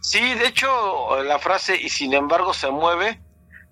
Sí, 0.00 0.20
de 0.20 0.46
hecho, 0.46 1.22
la 1.22 1.38
frase 1.38 1.76
y 1.80 1.88
sin 1.88 2.12
embargo 2.12 2.52
se 2.52 2.70
mueve 2.70 3.20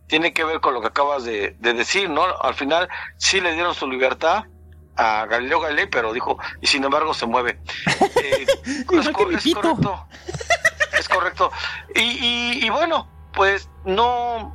tiene 0.07 0.33
que 0.33 0.45
ver 0.45 0.61
con 0.61 0.75
lo 0.75 0.81
que 0.81 0.89
acabas 0.89 1.25
de, 1.25 1.57
de 1.59 1.73
decir, 1.73 2.11
¿no? 2.11 2.25
Al 2.43 2.55
final 2.55 2.89
sí 3.17 3.41
le 3.41 3.55
dieron 3.55 3.75
su 3.75 3.89
libertad 3.89 4.45
a 4.97 5.27
Galileo 5.27 5.61
Galilei, 5.61 5.87
pero 5.87 6.13
dijo 6.13 6.39
y 6.61 6.67
sin 6.67 6.85
embargo 6.85 7.15
se 7.15 7.27
mueve. 7.27 7.59
Eh, 8.23 8.47
es, 8.93 9.09
correcto. 9.09 10.07
Es 10.99 11.09
correcto. 11.09 11.51
Y, 11.95 12.01
y, 12.01 12.67
y 12.67 12.69
bueno, 12.71 13.09
pues 13.33 13.69
no. 13.85 14.55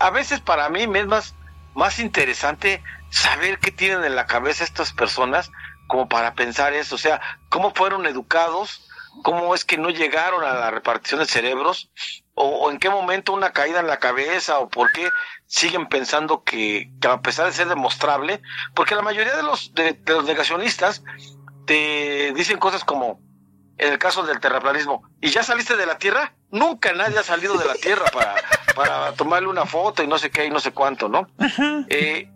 A 0.00 0.10
veces 0.10 0.40
para 0.40 0.68
mí 0.68 0.86
me 0.86 1.00
es 1.00 1.06
más, 1.06 1.34
más 1.74 1.98
interesante 1.98 2.82
saber 3.10 3.58
qué 3.58 3.70
tienen 3.70 4.04
en 4.04 4.16
la 4.16 4.26
cabeza 4.26 4.64
estas 4.64 4.92
personas 4.92 5.50
como 5.86 6.08
para 6.08 6.34
pensar 6.34 6.72
eso, 6.74 6.96
o 6.96 6.98
sea, 6.98 7.20
cómo 7.48 7.72
fueron 7.74 8.06
educados, 8.06 8.88
cómo 9.22 9.54
es 9.54 9.64
que 9.64 9.78
no 9.78 9.90
llegaron 9.90 10.42
a 10.44 10.52
la 10.54 10.70
repartición 10.70 11.20
de 11.20 11.26
cerebros, 11.26 11.90
o, 12.34 12.44
o 12.44 12.70
en 12.70 12.78
qué 12.78 12.90
momento 12.90 13.32
una 13.32 13.52
caída 13.52 13.80
en 13.80 13.86
la 13.86 13.98
cabeza, 13.98 14.58
o 14.58 14.68
por 14.68 14.90
qué 14.92 15.08
siguen 15.46 15.88
pensando 15.88 16.42
que, 16.42 16.90
que 17.00 17.08
a 17.08 17.20
pesar 17.20 17.46
de 17.46 17.52
ser 17.52 17.68
demostrable, 17.68 18.42
porque 18.74 18.94
la 18.96 19.02
mayoría 19.02 19.36
de 19.36 19.42
los, 19.42 19.72
de, 19.74 19.92
de 19.92 20.12
los 20.12 20.24
negacionistas 20.24 21.02
te 21.66 22.32
dicen 22.34 22.58
cosas 22.58 22.84
como, 22.84 23.20
en 23.78 23.92
el 23.92 23.98
caso 23.98 24.24
del 24.24 24.40
terraplanismo, 24.40 25.08
¿y 25.20 25.30
ya 25.30 25.42
saliste 25.42 25.76
de 25.76 25.86
la 25.86 25.98
Tierra? 25.98 26.34
Nunca 26.50 26.92
nadie 26.92 27.18
ha 27.18 27.22
salido 27.22 27.56
de 27.56 27.64
la 27.64 27.74
Tierra 27.74 28.06
para, 28.12 28.34
para 28.74 29.12
tomarle 29.12 29.48
una 29.48 29.66
foto 29.66 30.02
y 30.02 30.06
no 30.06 30.18
sé 30.18 30.30
qué 30.30 30.46
y 30.46 30.50
no 30.50 30.60
sé 30.60 30.72
cuánto, 30.72 31.08
¿no? 31.08 31.28
Eh, 31.88 32.28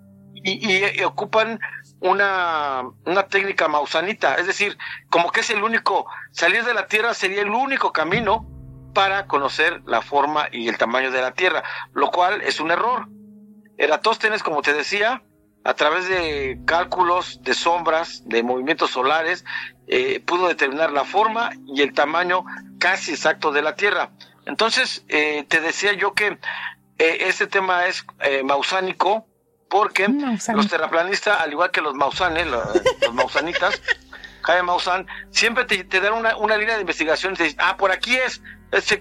y, 0.43 1.01
y- 1.01 1.05
ocupan 1.05 1.61
una, 2.01 2.83
una 3.05 3.27
técnica 3.29 3.69
mausanita, 3.69 4.37
es 4.37 4.47
decir, 4.47 4.77
como 5.11 5.31
que 5.31 5.41
es 5.41 5.51
el 5.51 5.63
único, 5.63 6.07
salir 6.33 6.65
de 6.65 6.75
la 6.75 6.87
Tierra 6.87 7.15
sería 7.15 7.43
el 7.43 7.51
único 7.51 7.93
camino 7.93 8.47
para 8.95 9.27
conocer 9.27 9.83
la 9.87 10.03
forma 10.03 10.49
y 10.51 10.69
el 10.69 10.79
tamaño 10.79 11.11
de 11.11 11.21
la 11.21 11.33
Tierra, 11.33 11.63
lo 11.93 12.11
cual 12.11 12.43
es 12.43 12.61
un 12.61 12.71
error. 12.71 13.09
Eratóstenes, 13.79 14.43
como 14.43 14.63
te 14.63 14.73
decía, 14.73 15.23
a 15.65 15.75
través 15.75 16.09
de 16.09 16.59
cálculos 16.67 17.41
de 17.43 17.55
sombras, 17.55 18.23
de 18.27 18.43
movimientos 18.43 18.91
solares, 18.91 19.45
eh, 19.87 20.21
pudo 20.21 20.49
determinar 20.49 20.93
la 20.93 21.05
forma 21.05 21.51
y 21.67 21.83
el 21.83 21.93
tamaño 21.93 22.45
casi 22.79 23.13
exacto 23.13 23.53
de 23.53 23.63
la 23.63 23.75
Tierra. 23.75 24.11
Entonces, 24.47 25.05
eh, 25.09 25.45
te 25.49 25.61
decía 25.61 25.93
yo 25.93 26.15
que 26.15 26.39
eh, 26.99 27.19
este 27.21 27.47
tema 27.47 27.87
es 27.87 28.05
eh, 28.21 28.43
mausánico 28.43 29.27
porque 29.71 30.09
los 30.57 30.69
terraplanistas, 30.69 31.41
al 31.41 31.53
igual 31.53 31.71
que 31.71 31.81
los 31.81 31.95
mausanes, 31.95 32.47
lo- 32.47 32.63
los 33.03 33.15
mausanitas, 33.15 33.81
Jaime 34.43 34.63
Maussan, 34.65 35.07
siempre 35.31 35.65
te, 35.65 35.85
te 35.85 36.01
dan 36.01 36.15
una, 36.15 36.37
una 36.37 36.57
línea 36.57 36.75
de 36.75 36.81
investigación 36.83 37.35
y 37.35 37.37
te 37.37 37.45
dicen, 37.45 37.61
ah, 37.63 37.77
por 37.77 37.93
aquí 37.93 38.17
es. 38.17 38.43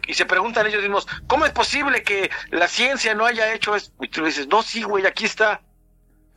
Y 0.07 0.13
se 0.15 0.25
preguntan 0.25 0.65
ellos 0.67 0.81
mismos, 0.81 1.07
¿cómo 1.27 1.45
es 1.45 1.51
posible 1.51 2.03
que 2.03 2.29
la 2.49 2.67
ciencia 2.67 3.13
no 3.15 3.25
haya 3.25 3.53
hecho 3.53 3.75
esto? 3.75 3.93
Y 4.03 4.07
tú 4.09 4.21
le 4.21 4.27
dices, 4.27 4.47
no, 4.47 4.61
sí, 4.63 4.83
güey, 4.83 5.05
aquí 5.05 5.25
está. 5.25 5.61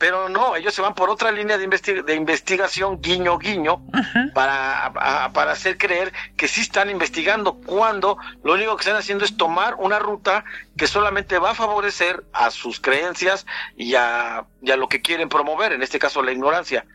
Pero 0.03 0.27
no, 0.27 0.57
ellos 0.57 0.73
se 0.73 0.81
van 0.81 0.95
por 0.95 1.09
otra 1.09 1.31
línea 1.31 1.57
de, 1.57 1.65
investi- 1.65 2.03
de 2.03 2.13
investigación, 2.15 2.99
guiño, 2.99 3.37
guiño, 3.37 3.85
para, 4.33 4.87
a- 4.87 5.31
para 5.31 5.53
hacer 5.53 5.77
creer 5.77 6.11
que 6.35 6.49
sí 6.49 6.59
están 6.59 6.89
investigando, 6.89 7.53
cuando 7.53 8.17
lo 8.43 8.51
único 8.55 8.75
que 8.75 8.81
están 8.81 8.97
haciendo 8.97 9.23
es 9.23 9.37
tomar 9.37 9.75
una 9.75 9.99
ruta 9.99 10.43
que 10.77 10.87
solamente 10.87 11.39
va 11.39 11.51
a 11.51 11.55
favorecer 11.55 12.25
a 12.33 12.51
sus 12.51 12.81
creencias 12.81 13.45
y 13.77 13.95
a, 13.95 14.43
y 14.61 14.71
a 14.71 14.75
lo 14.75 14.89
que 14.89 15.01
quieren 15.01 15.29
promover, 15.29 15.71
en 15.71 15.81
este 15.81 15.99
caso 15.99 16.21
la 16.21 16.33
ignorancia, 16.33 16.85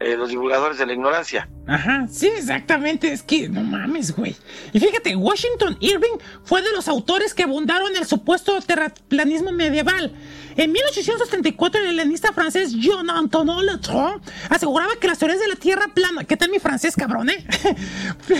eh, 0.00 0.16
los 0.16 0.28
divulgadores 0.30 0.76
de 0.76 0.86
la 0.86 0.92
ignorancia. 0.92 1.48
Ajá, 1.66 2.06
sí, 2.10 2.28
exactamente. 2.28 3.12
Es 3.12 3.22
que 3.22 3.48
no 3.48 3.62
mames, 3.62 4.14
güey. 4.14 4.36
Y 4.72 4.80
fíjate, 4.80 5.16
Washington 5.16 5.76
Irving 5.80 6.18
fue 6.44 6.62
de 6.62 6.72
los 6.72 6.88
autores 6.88 7.34
que 7.34 7.42
abundaron 7.42 7.94
el 7.96 8.06
supuesto 8.06 8.60
terraplanismo 8.60 9.52
medieval. 9.52 10.12
En 10.56 10.72
1834, 10.72 11.80
el 11.80 11.88
helenista 11.88 12.32
francés 12.32 12.72
Jean 12.72 13.10
Antonin 13.10 13.66
Letron 13.66 14.22
aseguraba 14.48 14.92
que 15.00 15.08
las 15.08 15.18
teorías 15.18 15.40
de 15.40 15.48
la 15.48 15.56
Tierra 15.56 15.88
plana, 15.92 16.24
¿qué 16.24 16.36
tal 16.36 16.50
mi 16.50 16.58
francés, 16.58 16.94
cabrón, 16.96 17.30
eh? 17.30 17.44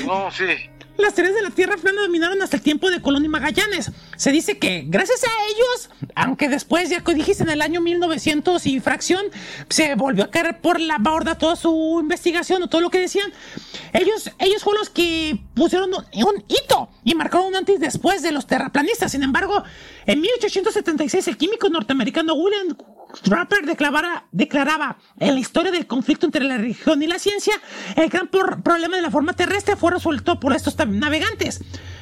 No, 0.06 0.30
sí. 0.30 0.44
Las 0.98 1.14
teorías 1.14 1.36
de 1.36 1.42
la 1.42 1.50
Tierra 1.50 1.76
plana 1.76 2.00
dominaron 2.00 2.40
hasta 2.40 2.56
el 2.56 2.62
tiempo 2.62 2.90
de 2.90 3.02
Colón 3.02 3.24
y 3.24 3.28
Magallanes. 3.28 3.90
Se 4.16 4.32
dice 4.32 4.58
que 4.58 4.84
gracias 4.86 5.24
a 5.24 5.28
ellos, 5.48 5.90
aunque 6.14 6.48
después, 6.48 6.88
ya 6.88 7.02
que 7.02 7.12
dijiste, 7.12 7.42
en 7.42 7.50
el 7.50 7.60
año 7.60 7.82
1900 7.82 8.64
y 8.66 8.80
fracción, 8.80 9.26
se 9.68 9.94
volvió 9.94 10.24
a 10.24 10.30
caer 10.30 10.58
por 10.60 10.80
la 10.80 10.96
borda 10.98 11.36
toda 11.36 11.54
su 11.54 11.98
investigación 12.00 12.62
o 12.62 12.68
todo 12.68 12.80
lo 12.80 12.88
que 12.88 13.00
ellos, 13.92 14.30
ellos 14.38 14.62
fueron 14.62 14.80
los 14.80 14.90
que 14.90 15.38
pusieron 15.54 15.90
un, 15.92 16.44
hito 16.48 16.88
y 17.04 17.14
marcaron 17.14 17.48
un 17.48 17.56
antes 17.56 17.76
y 17.76 17.78
después 17.78 18.22
de 18.22 18.32
los 18.32 18.46
terraplanistas. 18.46 19.12
Sin 19.12 19.22
embargo, 19.22 19.62
en 20.06 20.20
1876 20.20 21.28
el 21.28 21.36
químico 21.36 21.68
norteamericano 21.68 22.34
William 22.34 22.76
Draper 23.24 23.64
declaraba, 23.64 24.26
declaraba 24.32 24.98
en 25.18 25.34
la 25.34 25.40
historia 25.40 25.70
del 25.70 25.86
conflicto 25.86 26.26
entre 26.26 26.44
la 26.44 26.58
religión 26.58 27.02
y 27.02 27.06
la 27.06 27.18
ciencia, 27.18 27.54
el 27.96 28.08
gran 28.08 28.28
problema 28.28 28.96
de 28.96 29.02
la 29.02 29.10
forma 29.10 29.32
terrestre 29.32 29.76
fue 29.76 29.92
resuelto 29.92 30.38
por 30.40 30.54
estos 30.54 30.76
navegantes. 30.86 31.60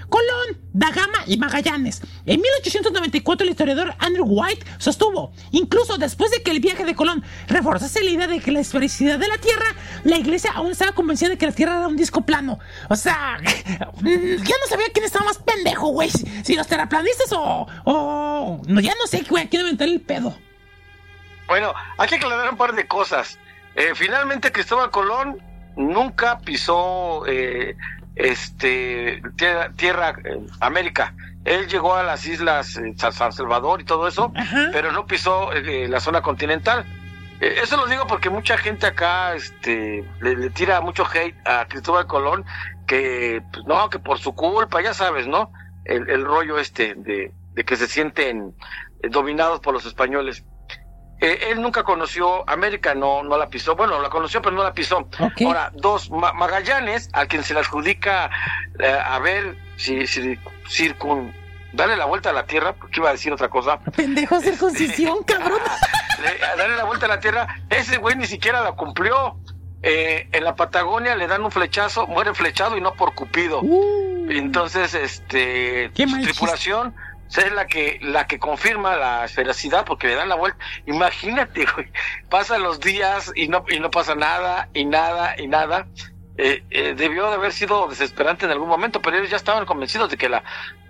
Colón, 0.08 0.60
Da 0.72 0.90
Gama 0.90 1.18
y 1.26 1.36
Magallanes. 1.36 2.02
En 2.26 2.40
1894 2.40 3.44
el 3.44 3.50
historiador 3.50 3.94
Andrew 3.98 4.26
White 4.26 4.66
sostuvo, 4.78 5.32
incluso 5.50 5.98
después 5.98 6.30
de 6.30 6.42
que 6.42 6.50
el 6.50 6.60
viaje 6.60 6.84
de 6.84 6.94
Colón 6.94 7.24
reforzase 7.48 8.02
la 8.02 8.10
idea 8.10 8.26
de 8.26 8.40
que 8.40 8.52
la 8.52 8.60
esfericidad 8.60 9.18
de 9.18 9.28
la 9.28 9.38
Tierra, 9.38 9.66
la 10.04 10.16
iglesia 10.16 10.52
aún 10.54 10.72
estaba 10.72 10.92
convencida 10.92 11.30
de 11.30 11.38
que 11.38 11.46
la 11.46 11.52
Tierra 11.52 11.76
era 11.76 11.88
un 11.88 11.96
disco 11.96 12.22
plano. 12.22 12.58
O 12.88 12.96
sea, 12.96 13.38
ya 13.42 14.54
no 14.60 14.66
sabía 14.68 14.86
quién 14.92 15.04
estaba 15.04 15.24
más 15.24 15.38
pendejo, 15.38 15.88
güey. 15.88 16.10
Si 16.10 16.54
los 16.54 16.66
terraplanistas 16.66 17.32
o... 17.32 17.66
o 17.84 18.62
no, 18.66 18.80
ya 18.80 18.94
no 18.98 19.06
sé, 19.06 19.24
güey, 19.28 19.48
quién 19.48 19.62
inventar 19.62 19.88
el 19.88 20.00
pedo. 20.00 20.36
Bueno, 21.46 21.74
hay 21.98 22.08
que 22.08 22.16
aclarar 22.16 22.50
un 22.50 22.56
par 22.56 22.74
de 22.74 22.86
cosas. 22.86 23.38
Eh, 23.74 23.92
finalmente 23.94 24.52
Cristóbal 24.52 24.90
Colón 24.90 25.42
nunca 25.76 26.38
pisó 26.38 27.26
eh, 27.26 27.76
este 28.16 29.22
tierra, 29.36 29.70
tierra, 29.76 30.16
eh, 30.24 30.38
América. 30.60 31.14
Él 31.44 31.68
llegó 31.68 31.94
a 31.94 32.02
las 32.02 32.26
islas 32.26 32.76
eh, 32.76 32.94
San 32.96 33.32
Salvador 33.32 33.80
y 33.80 33.84
todo 33.84 34.08
eso, 34.08 34.32
Ajá. 34.34 34.68
pero 34.72 34.92
no 34.92 35.06
pisó 35.06 35.52
eh, 35.52 35.88
la 35.88 36.00
zona 36.00 36.22
continental. 36.22 36.84
Eso 37.40 37.76
lo 37.76 37.86
digo 37.86 38.06
porque 38.06 38.30
mucha 38.30 38.56
gente 38.56 38.86
acá 38.86 39.34
este, 39.34 40.04
le, 40.20 40.36
le 40.36 40.50
tira 40.50 40.80
mucho 40.80 41.04
hate 41.04 41.36
a 41.46 41.66
Cristóbal 41.66 42.06
Colón, 42.06 42.44
que 42.86 43.42
pues, 43.52 43.66
no, 43.66 43.90
que 43.90 43.98
por 43.98 44.18
su 44.18 44.34
culpa, 44.34 44.80
ya 44.80 44.94
sabes, 44.94 45.26
¿no? 45.26 45.50
El, 45.84 46.08
el 46.08 46.24
rollo 46.24 46.58
este 46.58 46.94
de, 46.94 47.32
de 47.52 47.64
que 47.64 47.76
se 47.76 47.88
sienten 47.88 48.54
dominados 49.10 49.60
por 49.60 49.74
los 49.74 49.84
españoles. 49.84 50.44
Eh, 51.20 51.48
él 51.50 51.62
nunca 51.62 51.84
conoció 51.84 52.48
América, 52.48 52.94
no, 52.94 53.22
no 53.22 53.36
la 53.38 53.48
pisó. 53.48 53.76
Bueno, 53.76 54.00
la 54.00 54.10
conoció, 54.10 54.42
pero 54.42 54.54
no 54.56 54.62
la 54.62 54.74
pisó. 54.74 55.08
Ahora, 55.46 55.70
dos, 55.74 56.10
Ma- 56.10 56.32
Magallanes, 56.32 57.08
al 57.12 57.28
quien 57.28 57.42
se 57.44 57.54
le 57.54 57.60
adjudica 57.60 58.30
eh, 58.78 58.86
a 59.04 59.18
ver 59.20 59.56
si, 59.76 60.06
si 60.06 60.38
circun, 60.68 61.32
darle 61.72 61.96
la 61.96 62.04
vuelta 62.04 62.30
a 62.30 62.32
la 62.32 62.44
Tierra, 62.46 62.72
porque 62.74 63.00
iba 63.00 63.08
a 63.08 63.12
decir 63.12 63.32
otra 63.32 63.48
cosa. 63.48 63.78
Pendejo 63.96 64.40
circuncisión, 64.42 65.22
cabrón. 65.24 65.60
Le- 66.22 66.44
a 66.44 66.56
darle 66.56 66.76
la 66.76 66.84
vuelta 66.84 67.06
a 67.06 67.08
la 67.08 67.20
Tierra, 67.20 67.46
ese 67.70 67.96
güey 67.98 68.16
ni 68.16 68.26
siquiera 68.26 68.60
la 68.62 68.72
cumplió. 68.72 69.36
Eh, 69.86 70.28
en 70.32 70.44
la 70.44 70.56
Patagonia 70.56 71.14
le 71.14 71.26
dan 71.26 71.44
un 71.44 71.50
flechazo, 71.50 72.06
muere 72.06 72.32
flechado 72.32 72.74
y 72.78 72.80
no 72.80 72.94
por 72.94 73.14
Cupido. 73.14 73.60
Uh, 73.60 74.26
Entonces, 74.30 74.94
este, 74.94 75.90
Qué 75.94 76.06
su 76.08 76.20
tripulación 76.22 76.94
es 77.42 77.52
la 77.52 77.66
que 77.66 77.98
la 78.02 78.26
que 78.26 78.38
confirma 78.38 78.96
la 78.96 79.24
esferacidad 79.24 79.84
porque 79.84 80.08
le 80.08 80.14
dan 80.14 80.28
la 80.28 80.34
vuelta. 80.36 80.58
Imagínate, 80.86 81.66
güey, 81.74 81.90
pasan 82.28 82.62
los 82.62 82.80
días 82.80 83.32
y 83.34 83.48
no 83.48 83.64
y 83.68 83.80
no 83.80 83.90
pasa 83.90 84.14
nada 84.14 84.68
y 84.74 84.84
nada 84.84 85.34
y 85.38 85.46
nada. 85.46 85.86
Eh, 86.36 86.64
eh, 86.70 86.94
debió 86.96 87.28
de 87.28 87.34
haber 87.36 87.52
sido 87.52 87.86
desesperante 87.86 88.44
en 88.44 88.50
algún 88.50 88.68
momento, 88.68 89.00
pero 89.00 89.16
ellos 89.18 89.30
ya 89.30 89.36
estaban 89.36 89.66
convencidos 89.66 90.10
de 90.10 90.16
que 90.16 90.28
la 90.28 90.42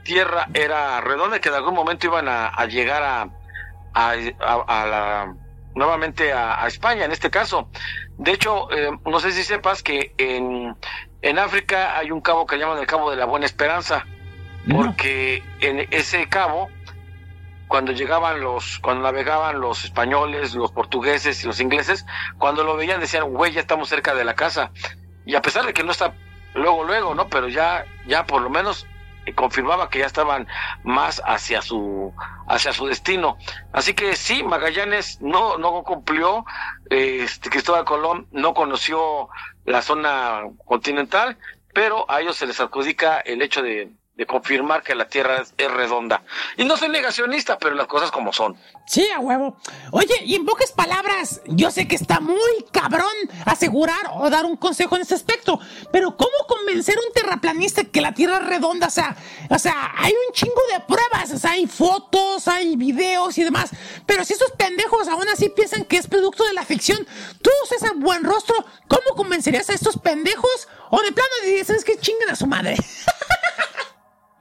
Tierra 0.02 0.48
era 0.54 1.00
redonda 1.00 1.36
y 1.36 1.40
que 1.40 1.48
en 1.50 1.54
algún 1.56 1.74
momento 1.74 2.06
iban 2.06 2.28
a, 2.28 2.64
llegar 2.66 3.02
a, 3.02 3.28
a, 3.94 4.10
a- 4.66 4.86
la 4.86 5.34
nuevamente 5.74 6.32
a, 6.32 6.62
a 6.62 6.68
España 6.68 7.04
en 7.04 7.12
este 7.12 7.30
caso. 7.30 7.68
De 8.16 8.32
hecho, 8.32 8.70
eh, 8.70 8.90
no 9.06 9.18
sé 9.20 9.32
si 9.32 9.42
sepas 9.42 9.82
que 9.82 10.14
en, 10.18 10.76
en 11.20 11.38
África 11.38 11.98
hay 11.98 12.10
un 12.10 12.20
cabo 12.20 12.46
que 12.46 12.56
llaman 12.58 12.78
el 12.78 12.86
Cabo 12.86 13.10
de 13.10 13.16
la 13.16 13.24
Buena 13.24 13.46
Esperanza, 13.46 14.06
porque 14.70 15.42
en 15.60 15.86
ese 15.90 16.28
cabo, 16.28 16.68
cuando 17.68 17.92
llegaban 17.92 18.40
los, 18.40 18.78
cuando 18.78 19.02
navegaban 19.02 19.60
los 19.60 19.84
españoles, 19.84 20.54
los 20.54 20.72
portugueses 20.72 21.42
y 21.42 21.46
los 21.46 21.60
ingleses, 21.60 22.06
cuando 22.38 22.64
lo 22.64 22.76
veían 22.76 23.00
decían, 23.00 23.32
güey, 23.32 23.52
ya 23.52 23.60
estamos 23.60 23.88
cerca 23.88 24.14
de 24.14 24.24
la 24.24 24.34
casa. 24.34 24.70
Y 25.26 25.34
a 25.34 25.42
pesar 25.42 25.66
de 25.66 25.72
que 25.72 25.82
no 25.82 25.92
está 25.92 26.14
luego, 26.54 26.84
luego, 26.84 27.14
¿no? 27.14 27.28
Pero 27.28 27.48
ya, 27.48 27.84
ya 28.06 28.26
por 28.26 28.42
lo 28.42 28.50
menos 28.50 28.86
eh, 29.26 29.34
confirmaba 29.34 29.88
que 29.88 30.00
ya 30.00 30.06
estaban 30.06 30.46
más 30.82 31.22
hacia 31.24 31.62
su, 31.62 32.12
hacia 32.46 32.72
su 32.72 32.86
destino. 32.86 33.38
Así 33.72 33.94
que 33.94 34.16
sí, 34.16 34.42
Magallanes 34.42 35.20
no, 35.20 35.58
no 35.58 35.82
cumplió, 35.82 36.44
este, 36.90 37.50
Cristóbal 37.50 37.84
Colón 37.84 38.26
no 38.32 38.54
conoció 38.54 39.28
la 39.64 39.82
zona 39.82 40.42
continental, 40.64 41.38
pero 41.72 42.10
a 42.10 42.20
ellos 42.20 42.36
se 42.36 42.46
les 42.46 42.60
adjudica 42.60 43.18
el 43.20 43.42
hecho 43.42 43.62
de, 43.62 43.90
de 44.16 44.26
confirmar 44.26 44.84
que 44.84 44.94
la 44.94 45.08
Tierra 45.08 45.42
es, 45.42 45.52
redonda. 45.72 46.22
Y 46.56 46.64
no 46.64 46.76
soy 46.76 46.88
negacionista, 46.88 47.58
pero 47.58 47.74
las 47.74 47.88
cosas 47.88 48.12
como 48.12 48.32
son. 48.32 48.56
Sí, 48.86 49.08
a 49.10 49.18
huevo. 49.18 49.56
Oye, 49.90 50.14
y 50.24 50.36
en 50.36 50.46
pocas 50.46 50.70
palabras, 50.70 51.40
yo 51.46 51.72
sé 51.72 51.88
que 51.88 51.96
está 51.96 52.20
muy 52.20 52.38
cabrón 52.70 53.12
asegurar 53.44 54.10
o 54.12 54.30
dar 54.30 54.44
un 54.44 54.56
consejo 54.56 54.94
en 54.94 55.02
este 55.02 55.14
aspecto, 55.14 55.58
pero 55.90 56.16
¿cómo 56.16 56.32
convencer 56.46 56.96
a 56.96 57.00
un 57.00 57.12
terraplanista 57.12 57.84
que 57.84 58.00
la 58.00 58.12
Tierra 58.14 58.36
es 58.36 58.44
redonda? 58.44 58.86
O 58.86 58.90
sea, 58.90 59.16
o 59.50 59.58
sea, 59.58 59.92
hay 59.96 60.12
un 60.12 60.32
chingo 60.32 60.62
de 60.72 60.80
pruebas, 60.80 61.32
o 61.32 61.38
sea, 61.38 61.52
hay 61.52 61.66
fotos, 61.66 62.46
hay 62.46 62.76
videos 62.76 63.36
y 63.38 63.42
demás, 63.42 63.70
pero 64.06 64.24
si 64.24 64.34
esos 64.34 64.52
pendejos 64.52 65.08
aún 65.08 65.28
así 65.28 65.48
piensan 65.48 65.84
que 65.84 65.96
es 65.96 66.06
producto 66.06 66.44
de 66.44 66.52
la 66.52 66.64
ficción. 66.64 67.04
Tú, 67.42 67.50
César 67.68 67.94
Buen 67.96 68.22
Rostro, 68.22 68.54
¿cómo 68.86 69.16
convencerías 69.16 69.70
a 69.70 69.74
estos 69.74 69.98
pendejos? 69.98 70.68
O 70.90 71.02
de 71.02 71.10
plano 71.10 71.30
dirías, 71.44 71.66
¿sabes 71.66 71.84
qué 71.84 71.98
chinguen 71.98 72.30
a 72.30 72.36
su 72.36 72.46
madre? 72.46 72.76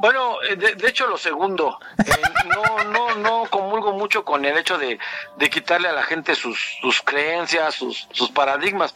Bueno, 0.04 0.42
eh, 0.44 0.58
de, 0.58 0.76
de 0.76 0.90
hecho 0.90 1.08
lo 1.08 1.18
segundo, 1.18 1.80
eh, 2.06 2.12
no, 2.54 2.84
no, 2.92 3.16
no 3.16 3.50
comulgo 3.50 3.94
mucho 3.94 4.26
con 4.26 4.44
el 4.44 4.58
hecho 4.58 4.78
de, 4.78 5.00
de 5.38 5.50
quitarle 5.50 5.88
a 5.88 5.94
la 5.94 6.04
gente 6.04 6.36
sus, 6.36 6.60
sus 6.82 7.02
creencias, 7.02 7.76
sus, 7.76 8.10
sus 8.12 8.30
paradigmas. 8.30 8.94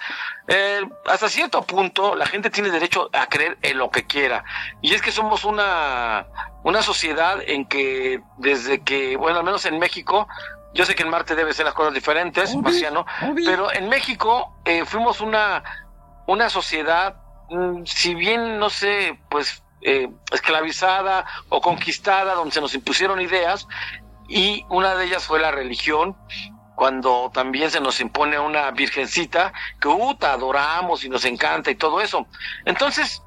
Eh, 0.49 0.81
hasta 1.05 1.29
cierto 1.29 1.61
punto 1.61 2.13
la 2.13 2.25
gente 2.25 2.49
tiene 2.49 2.71
derecho 2.71 3.09
a 3.13 3.27
creer 3.27 3.57
en 3.61 3.77
lo 3.77 3.89
que 3.89 4.05
quiera. 4.05 4.43
Y 4.81 4.95
es 4.95 5.01
que 5.01 5.13
somos 5.13 5.45
una, 5.45 6.27
una 6.63 6.81
sociedad 6.81 7.39
en 7.41 7.69
que 7.69 8.19
desde 8.37 8.83
que, 8.83 9.15
bueno, 9.15 9.39
al 9.39 9.45
menos 9.45 9.65
en 9.65 9.79
México, 9.79 10.27
yo 10.73 10.85
sé 10.85 10.93
que 10.93 11.03
en 11.03 11.09
Marte 11.09 11.35
debe 11.35 11.53
ser 11.53 11.63
las 11.63 11.73
cosas 11.73 11.93
diferentes, 11.93 12.49
Obvio, 12.49 12.63
marciano, 12.63 13.05
obvio. 13.21 13.49
pero 13.49 13.71
en 13.71 13.87
México 13.87 14.57
eh, 14.65 14.83
fuimos 14.83 15.21
una, 15.21 15.63
una 16.27 16.49
sociedad, 16.49 17.15
mm, 17.49 17.85
si 17.85 18.13
bien 18.13 18.59
no 18.59 18.69
sé, 18.69 19.17
pues 19.29 19.63
eh, 19.87 20.09
esclavizada 20.33 21.25
o 21.47 21.61
conquistada, 21.61 22.33
donde 22.33 22.53
se 22.53 22.59
nos 22.59 22.73
impusieron 22.75 23.21
ideas, 23.21 23.69
y 24.27 24.65
una 24.67 24.95
de 24.95 25.05
ellas 25.05 25.25
fue 25.25 25.39
la 25.39 25.49
religión, 25.49 26.17
cuando 26.75 27.31
también 27.33 27.71
se 27.71 27.79
nos 27.79 28.01
impone 28.01 28.37
una 28.37 28.69
virgencita 28.71 29.53
que 29.79 29.87
uta, 29.87 30.33
adoramos 30.33 31.05
y 31.05 31.09
nos 31.09 31.23
encanta 31.23 31.71
y 31.71 31.75
todo 31.75 32.01
eso. 32.01 32.27
Entonces, 32.65 33.23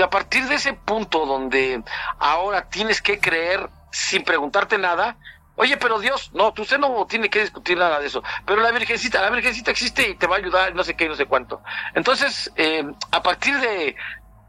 a 0.00 0.08
partir 0.08 0.46
de 0.46 0.54
ese 0.54 0.72
punto 0.72 1.26
donde 1.26 1.82
ahora 2.20 2.68
tienes 2.68 3.02
que 3.02 3.18
creer 3.18 3.68
sin 3.90 4.22
preguntarte 4.22 4.78
nada, 4.78 5.16
oye, 5.56 5.76
pero 5.78 5.98
Dios, 5.98 6.30
no, 6.32 6.54
usted 6.56 6.78
no 6.78 7.06
tiene 7.06 7.28
que 7.28 7.40
discutir 7.40 7.76
nada 7.76 7.98
de 7.98 8.06
eso, 8.06 8.22
pero 8.46 8.62
la 8.62 8.70
virgencita, 8.70 9.20
la 9.20 9.30
virgencita 9.30 9.72
existe 9.72 10.10
y 10.10 10.14
te 10.14 10.28
va 10.28 10.36
a 10.36 10.38
ayudar, 10.38 10.74
no 10.76 10.84
sé 10.84 10.94
qué, 10.94 11.08
no 11.08 11.16
sé 11.16 11.26
cuánto. 11.26 11.60
Entonces, 11.94 12.52
eh, 12.54 12.88
a 13.10 13.22
partir 13.22 13.58
de, 13.58 13.96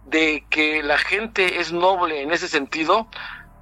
de 0.09 0.45
que 0.49 0.81
la 0.83 0.97
gente 0.97 1.59
es 1.59 1.71
noble 1.71 2.21
en 2.21 2.31
ese 2.31 2.47
sentido, 2.47 3.07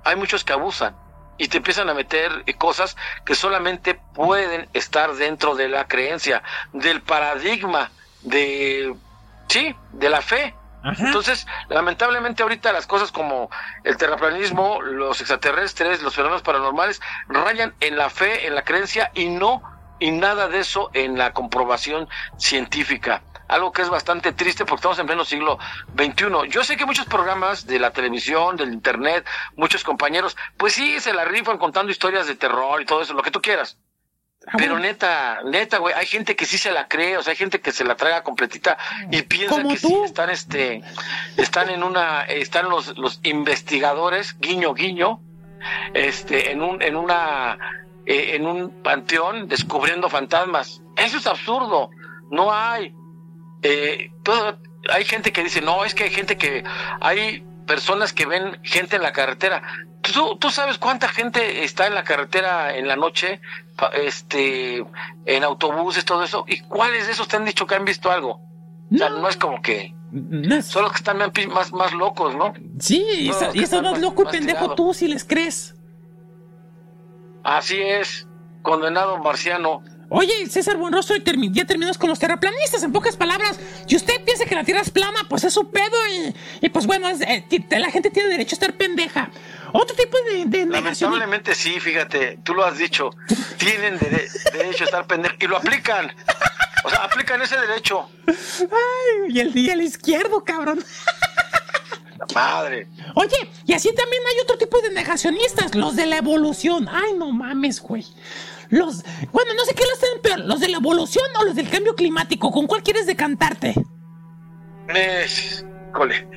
hay 0.04 0.16
muchos 0.16 0.44
que 0.44 0.54
abusan 0.54 0.96
y 1.38 1.48
te 1.48 1.58
empiezan 1.58 1.90
a 1.90 1.94
meter 1.94 2.44
eh, 2.46 2.54
cosas 2.56 2.98
que 3.26 3.36
solamente 3.36 4.00
pueden 4.14 4.70
estar 4.74 5.14
dentro 5.14 5.56
de 5.56 5.70
la 5.70 5.88
creencia, 5.88 6.42
del 6.74 7.02
paradigma, 7.02 7.92
de, 8.22 8.96
sí, 9.48 9.76
de 9.92 10.10
la 10.10 10.22
fe. 10.22 10.56
Entonces, 11.00 11.46
lamentablemente 11.68 12.44
ahorita 12.44 12.72
las 12.72 12.88
cosas 12.88 13.12
como 13.12 13.50
el 13.84 13.98
terraplanismo, 13.98 14.82
los 14.82 15.20
extraterrestres, 15.20 16.02
los 16.02 16.16
fenómenos 16.16 16.44
paranormales, 16.44 17.02
rayan 17.28 17.74
en 17.82 17.98
la 17.98 18.10
fe, 18.10 18.48
en 18.48 18.56
la 18.56 18.64
creencia 18.64 19.12
y 19.14 19.26
no, 19.26 19.62
y 20.00 20.12
nada 20.12 20.48
de 20.48 20.60
eso 20.60 20.90
en 20.94 21.18
la 21.18 21.34
comprobación 21.34 22.08
científica. 22.38 23.22
Algo 23.48 23.72
que 23.72 23.82
es 23.82 23.90
bastante 23.90 24.34
triste 24.34 24.66
porque 24.66 24.80
estamos 24.80 25.00
en 25.00 25.08
pleno 25.08 25.26
siglo 25.26 25.58
XXI. 25.96 26.50
Yo 26.50 26.64
sé 26.64 26.78
que 26.78 26.86
muchos 26.86 27.06
programas 27.06 27.66
de 27.66 27.80
la 27.80 27.92
televisión, 27.92 28.58
del 28.58 28.74
internet, 28.74 29.26
muchos 29.56 29.84
compañeros, 29.84 30.36
pues 30.58 30.74
sí, 30.74 31.00
se 31.00 31.14
la 31.14 31.26
rifan 31.26 31.58
contando 31.58 31.92
historias 31.92 32.28
de 32.28 32.36
terror 32.36 32.82
y 32.82 32.86
todo 32.86 33.02
eso, 33.02 33.14
lo 33.14 33.24
que 33.24 33.32
tú 33.32 33.42
quieras. 33.42 33.78
Pero 34.58 34.80
neta, 34.80 35.42
neta, 35.44 35.78
güey, 35.78 35.94
hay 35.94 36.06
gente 36.06 36.36
que 36.36 36.46
sí 36.46 36.58
se 36.58 36.72
la 36.72 36.88
cree, 36.88 37.18
o 37.18 37.24
sea, 37.24 37.32
hay 37.32 37.38
gente 37.38 37.60
que 37.60 37.74
se 37.74 37.84
la 37.84 37.96
traga 37.96 38.24
completita 38.24 38.78
y 39.12 39.24
piensa 39.24 39.62
que 39.62 39.78
tú. 39.78 39.88
sí 39.90 39.96
están, 40.06 40.30
este, 40.30 40.82
están 41.36 41.70
en 41.70 41.84
una, 41.84 42.22
están 42.24 42.70
los, 42.70 42.98
los 42.98 43.20
investigadores, 43.24 44.40
guiño, 44.40 44.74
guiño, 44.74 45.20
este, 45.94 46.52
en 46.52 46.62
un, 46.62 46.82
en 46.82 46.96
una, 46.96 47.58
eh, 48.06 48.36
en 48.36 48.46
un 48.46 48.84
panteón 48.84 49.50
descubriendo 49.50 50.10
fantasmas. 50.10 50.82
Eso 50.96 51.18
es 51.18 51.28
absurdo. 51.28 51.90
No 52.30 52.54
hay. 52.54 52.94
Eh, 53.62 54.12
todo, 54.24 54.60
hay 54.92 55.04
gente 55.06 55.32
que 55.32 55.44
dice, 55.44 55.62
no, 55.62 55.84
es 55.86 55.94
que 55.96 56.06
hay 56.06 56.10
gente 56.12 56.38
que, 56.38 56.64
hay 57.02 57.44
personas 57.66 58.14
que 58.14 58.26
ven 58.26 58.60
gente 58.64 58.96
en 58.96 59.02
la 59.02 59.12
carretera. 59.14 59.62
¿Tú, 60.02 60.38
tú 60.38 60.50
sabes 60.52 60.78
cuánta 60.78 61.10
gente 61.10 61.64
está 61.64 61.88
en 61.88 61.96
la 61.96 62.04
carretera 62.04 62.76
en 62.78 62.88
la 62.88 62.96
noche, 62.96 63.42
este, 63.94 64.86
en 65.26 65.44
autobuses, 65.44 66.06
todo 66.06 66.24
eso? 66.24 66.46
¿Y 66.48 66.62
cuáles 66.62 67.08
de 67.08 67.14
esos 67.14 67.28
te 67.28 67.36
han 67.36 67.46
dicho 67.46 67.68
que 67.68 67.76
han 67.76 67.84
visto 67.86 68.10
algo? 68.10 68.42
O 68.94 68.98
sea, 68.98 69.10
no 69.10 69.28
es 69.28 69.36
como 69.36 69.62
que, 69.62 69.94
No, 70.12 70.62
son 70.62 70.84
los 70.84 70.92
que 70.94 71.00
están 71.00 71.18
más, 71.18 71.74
más, 71.74 71.92
locos, 71.92 72.34
¿no? 72.36 72.54
sí, 72.80 73.06
y 73.12 73.26
y 73.28 73.30
estás 73.64 73.82
más 73.84 73.94
más- 73.94 74.00
loco 74.02 74.24
y 74.24 74.32
pendejo 74.32 74.76
tú 74.76 74.94
si 74.94 75.10
les 75.10 75.26
crees. 75.26 75.76
Así 77.44 77.82
es, 77.82 78.28
condenado 78.62 79.18
marciano. 79.18 79.82
Oye, 80.10 80.48
César 80.50 80.78
Buenrostro, 80.78 81.18
y 81.18 81.52
ya 81.52 81.66
terminamos 81.66 81.98
con 81.98 82.10
los 82.10 82.18
terraplanistas, 82.18 82.82
en 82.84 82.94
pocas 82.94 83.18
palabras. 83.18 83.60
Si 83.88 83.96
usted 83.98 84.24
piensa 84.24 84.46
que 84.46 84.56
la 84.56 84.64
Tierra 84.64 84.80
es 84.82 84.90
plana, 84.90 85.26
pues 85.28 85.44
es 85.44 85.54
su 85.54 85.70
pedo 85.70 85.96
y, 86.08 86.34
y 86.66 86.70
pues 86.70 86.86
bueno, 86.88 87.10
es, 87.10 87.20
eh, 87.22 87.46
la 87.72 87.92
gente 87.92 88.10
tiene 88.10 88.30
derecho 88.30 88.56
a 88.56 88.58
estar 88.58 88.74
pendeja. 88.74 89.30
Otro 89.74 89.96
tipo 89.98 90.18
de, 90.32 90.46
de 90.46 90.66
negación. 90.66 91.12
Lamentablemente 91.12 91.54
sí, 91.56 91.78
fíjate, 91.82 92.40
tú 92.44 92.54
lo 92.54 92.64
has 92.64 92.78
dicho, 92.78 93.10
tienen 93.58 94.00
dere- 94.00 94.30
derecho 94.54 94.86
a 94.86 94.88
estar 94.88 95.08
pendejos 95.08 95.38
y 95.42 95.48
lo 95.48 95.58
aplican. 95.58 96.14
O 96.86 96.90
sea, 96.90 97.00
aplican 97.04 97.42
ese 97.42 97.58
derecho. 97.60 98.10
Ay, 98.28 99.28
y 99.30 99.40
el, 99.42 99.58
y 99.58 99.70
el 99.70 99.82
izquierdo, 99.82 100.42
cabrón. 100.46 100.82
La 102.18 102.26
madre. 102.34 102.88
Oye, 103.16 103.36
y 103.66 103.74
así 103.74 103.94
también 103.94 104.24
hay 104.26 104.40
otro 104.42 104.58
tipo 104.58 104.80
de 104.80 104.92
negacionistas, 104.92 105.76
los 105.76 105.98
de 105.98 106.06
la 106.06 106.18
evolución. 106.18 106.88
Ay, 106.90 107.12
no 107.18 107.32
mames, 107.32 107.82
güey. 107.82 108.06
Los, 108.70 109.04
bueno, 109.32 109.54
no 109.54 109.66
sé 109.66 109.74
qué 109.74 109.84
los 109.90 110.00
tienen 110.00 110.22
peor, 110.22 110.40
los 110.40 110.60
de 110.60 110.70
la 110.70 110.78
evolución 110.78 111.26
o 111.40 111.44
los 111.46 111.56
del 111.56 111.70
cambio 111.70 111.96
climático. 111.96 112.52
¿Con 112.52 112.68
cuál 112.68 112.84
quieres 112.84 113.06
decantarte? 113.06 113.76
Es, 114.94 115.66
cole, 115.94 116.28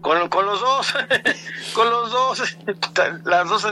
con, 0.00 0.28
con 0.28 0.46
los 0.46 0.60
dos, 0.60 0.94
con 1.74 1.90
los 1.90 2.10
dos, 2.10 2.56
las 3.24 3.48
dos 3.48 3.66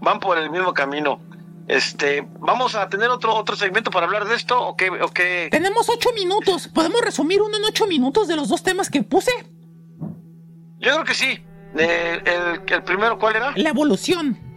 van 0.00 0.20
por 0.20 0.38
el 0.38 0.50
mismo 0.50 0.74
camino. 0.74 1.20
Este, 1.68 2.26
vamos 2.40 2.74
a 2.74 2.88
tener 2.88 3.10
otro 3.10 3.32
otro 3.32 3.54
segmento 3.54 3.92
para 3.92 4.06
hablar 4.06 4.24
de 4.26 4.34
esto 4.34 4.60
o 4.60 4.76
qué, 4.76 4.90
o 4.90 5.08
qué? 5.08 5.48
Tenemos 5.52 5.88
ocho 5.88 6.10
minutos. 6.14 6.66
¿Podemos 6.66 7.00
resumir 7.00 7.40
uno 7.40 7.56
en 7.56 7.64
ocho 7.64 7.86
minutos 7.86 8.26
de 8.26 8.34
los 8.34 8.48
dos 8.48 8.64
temas 8.64 8.90
que 8.90 9.04
puse? 9.04 9.30
Yo 10.78 10.92
creo 10.92 11.04
que 11.04 11.14
sí. 11.14 11.38
Eh, 11.78 12.20
el, 12.24 12.74
el 12.74 12.82
primero, 12.82 13.18
¿cuál 13.20 13.36
era? 13.36 13.52
La 13.54 13.70
evolución. 13.70 14.49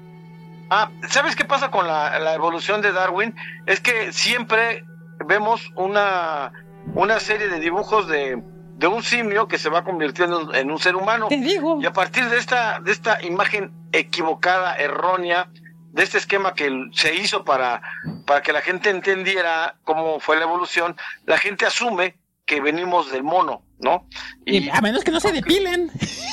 Ah, 0.75 0.89
¿sabes 1.07 1.35
qué 1.35 1.45
pasa 1.45 1.69
con 1.69 1.85
la, 1.85 2.17
la 2.17 2.33
evolución 2.33 2.81
de 2.81 2.91
Darwin? 2.91 3.35
Es 3.67 3.79
que 3.79 4.11
siempre 4.11 4.83
vemos 5.23 5.69
una, 5.75 6.51
una 6.95 7.19
serie 7.19 7.47
de 7.47 7.59
dibujos 7.59 8.07
de, 8.07 8.41
de 8.77 8.87
un 8.87 9.03
simio 9.03 9.47
que 9.47 9.59
se 9.59 9.69
va 9.69 9.83
convirtiendo 9.83 10.51
en 10.51 10.71
un 10.71 10.79
ser 10.79 10.95
humano. 10.95 11.27
Te 11.27 11.37
digo. 11.37 11.79
Y 11.79 11.85
a 11.85 11.93
partir 11.93 12.27
de 12.27 12.39
esta, 12.39 12.79
de 12.79 12.91
esta 12.91 13.23
imagen 13.23 13.71
equivocada, 13.91 14.75
errónea, 14.75 15.47
de 15.91 16.01
este 16.01 16.17
esquema 16.17 16.55
que 16.55 16.71
se 16.93 17.13
hizo 17.13 17.45
para, 17.45 17.83
para 18.25 18.41
que 18.41 18.51
la 18.51 18.61
gente 18.61 18.89
entendiera 18.89 19.75
cómo 19.83 20.19
fue 20.19 20.37
la 20.37 20.45
evolución, 20.45 20.95
la 21.27 21.37
gente 21.37 21.67
asume 21.67 22.17
que 22.47 22.61
venimos 22.61 23.11
del 23.11 23.21
mono, 23.21 23.61
¿no? 23.77 24.07
Y 24.43 24.71
a 24.71 24.81
menos 24.81 25.03
que 25.03 25.11
no 25.11 25.19
se 25.19 25.31
depilen. 25.33 25.91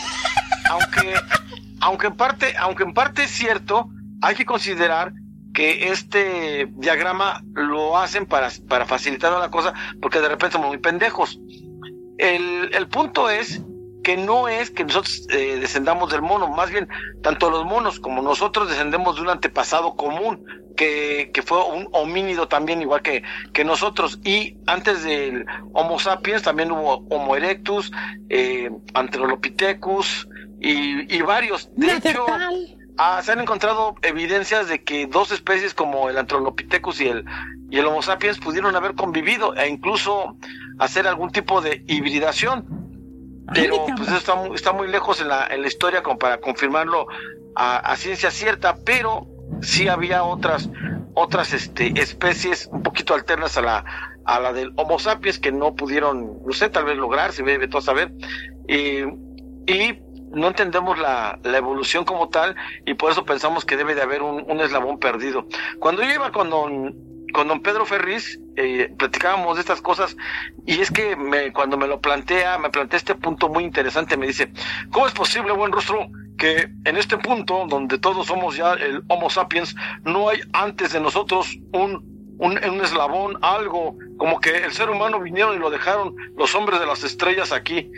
aunque, 0.71 1.15
aunque 1.83 2.07
en 2.07 2.17
parte, 2.17 2.57
aunque 2.57 2.85
en 2.85 2.95
parte 2.95 3.25
es 3.25 3.33
cierto, 3.33 3.91
hay 4.21 4.35
que 4.35 4.45
considerar 4.45 5.13
que 5.53 5.89
este 5.91 6.69
diagrama 6.77 7.43
lo 7.55 7.99
hacen 7.99 8.27
para, 8.27 8.51
para 8.69 8.87
facilitar 8.87 9.33
la 9.33 9.51
cosa, 9.51 9.75
porque 10.01 10.21
de 10.21 10.29
repente 10.29 10.53
somos 10.53 10.69
muy 10.69 10.79
pendejos. 10.79 11.41
El, 12.19 12.71
el 12.75 12.89
punto 12.89 13.31
es 13.31 13.63
que 14.03 14.17
no 14.17 14.49
es 14.49 14.71
que 14.71 14.85
nosotros 14.85 15.27
eh, 15.31 15.59
descendamos 15.61 16.11
del 16.11 16.23
mono, 16.23 16.49
más 16.49 16.71
bien 16.71 16.89
tanto 17.23 17.51
los 17.51 17.65
monos 17.65 18.01
como 18.01 18.23
nosotros 18.23 18.69
descendemos 18.69 19.17
de 19.17 19.23
un 19.23 19.29
antepasado 19.29 19.97
común, 19.97 20.45
que, 20.77 21.31
que 21.35 21.43
fue 21.43 21.63
un 21.65 21.89
homínido 21.93 22.49
también 22.49 22.81
igual 22.81 23.03
que, 23.03 23.23
que 23.53 23.65
nosotros. 23.65 24.19
Y 24.25 24.57
antes 24.67 25.03
del 25.03 25.45
Homo 25.73 25.99
sapiens 25.99 26.43
también 26.43 26.71
hubo 26.71 27.05
Homo 27.11 27.37
erectus, 27.37 27.93
eh, 28.31 28.71
Antrolopithecus 28.95 30.29
y, 30.61 31.15
y 31.15 31.21
varios. 31.23 31.69
De 31.75 31.97
hecho. 31.97 32.25
Ah, 33.01 33.23
se 33.23 33.33
han 33.33 33.41
encontrado 33.41 33.95
evidencias 34.03 34.69
de 34.69 34.85
que 34.85 35.07
dos 35.07 35.33
especies 35.33 35.73
como 35.73 36.11
el 36.11 36.19
Antrolopithecus 36.19 37.01
y 37.01 37.09
el, 37.09 37.25
y 37.71 37.79
el 37.79 37.87
Homo 37.87 38.03
sapiens 38.03 38.39
pudieron 38.39 38.77
haber 38.77 38.95
convivido 38.95 39.55
e 39.57 39.69
incluso 39.69 40.37
hacer 40.79 41.07
algún 41.07 41.31
tipo 41.31 41.63
de 41.63 41.83
hibridación. 41.87 42.67
Pero 43.55 43.87
pues 43.97 44.09
eso 44.09 44.19
está 44.19 44.35
muy, 44.37 44.55
está 44.55 44.73
muy 44.73 44.87
lejos 44.89 45.21
en 45.21 45.29
la, 45.29 45.47
en 45.47 45.63
la 45.63 45.69
historia 45.69 46.03
como 46.03 46.19
para 46.19 46.41
confirmarlo 46.41 47.07
a, 47.57 47.79
a 47.79 47.97
ciencia 47.97 48.31
cierta, 48.31 48.77
pero 48.85 49.27
sí 49.63 49.89
había 49.89 50.23
otras 50.23 50.69
otras 51.15 51.53
este, 51.53 52.01
especies 52.01 52.69
un 52.71 52.83
poquito 52.85 53.15
alternas 53.15 53.57
a 53.57 53.63
la 53.63 53.85
a 54.25 54.39
la 54.39 54.53
del 54.53 54.73
Homo 54.77 54.99
sapiens 54.99 55.39
que 55.39 55.51
no 55.51 55.75
pudieron, 55.75 56.45
no 56.45 56.53
sé, 56.53 56.69
tal 56.69 56.85
vez 56.85 56.97
lograr, 56.97 57.33
si 57.33 57.43
ve 57.43 57.67
todo 57.67 57.79
a 57.79 57.83
saber, 57.83 58.13
y, 58.69 59.01
y 59.67 60.03
no 60.31 60.49
entendemos 60.49 60.99
la, 60.99 61.39
la 61.43 61.59
evolución 61.59 62.05
como 62.05 62.29
tal 62.29 62.57
y 62.87 62.95
por 62.95 63.11
eso 63.11 63.25
pensamos 63.25 63.65
que 63.65 63.77
debe 63.77 63.95
de 63.95 64.03
haber 64.03 64.23
un, 64.23 64.45
un 64.49 64.61
eslabón 64.61 64.99
perdido. 64.99 65.47
Cuando 65.79 66.03
yo 66.03 66.13
iba 66.13 66.31
con 66.33 66.51
don, 66.51 66.95
con 67.33 67.49
don 67.49 67.61
Pedro 67.61 67.87
Ferriz 67.87 68.39
eh, 68.57 68.93
platicábamos 68.99 69.57
de 69.57 69.61
estas 69.61 69.81
cosas 69.81 70.17
y 70.67 70.81
es 70.81 70.91
que 70.91 71.17
me, 71.17 71.53
cuando 71.53 71.77
me 71.77 71.87
lo 71.87 72.01
plantea, 72.01 72.59
me 72.59 72.71
plantea 72.71 72.99
este 72.99 73.15
punto 73.15 73.49
muy 73.49 73.65
interesante, 73.65 74.17
me 74.17 74.27
dice, 74.27 74.53
¿cómo 74.91 75.07
es 75.07 75.13
posible, 75.13 75.53
buen 75.53 75.73
rostro, 75.73 76.09
que 76.39 76.69
en 76.85 76.97
este 76.97 77.19
punto 77.19 77.67
donde 77.69 77.99
todos 77.99 78.27
somos 78.27 78.57
ya 78.57 78.73
el 78.73 79.03
Homo 79.09 79.31
sapiens, 79.31 79.75
no 80.05 80.29
hay 80.29 80.41
antes 80.53 80.93
de 80.93 81.01
nosotros 81.01 81.57
un, 81.73 82.37
un, 82.39 82.53
un 82.65 82.81
eslabón, 82.81 83.39
algo, 83.43 83.97
como 84.17 84.41
que 84.41 84.57
el 84.57 84.73
ser 84.73 84.91
humano 84.91 85.21
vinieron 85.21 85.55
y 85.55 85.59
lo 85.59 85.71
dejaron 85.71 86.15
los 86.37 86.55
hombres 86.55 86.81
de 86.81 86.87
las 86.87 87.05
estrellas 87.05 87.53
aquí? 87.53 87.91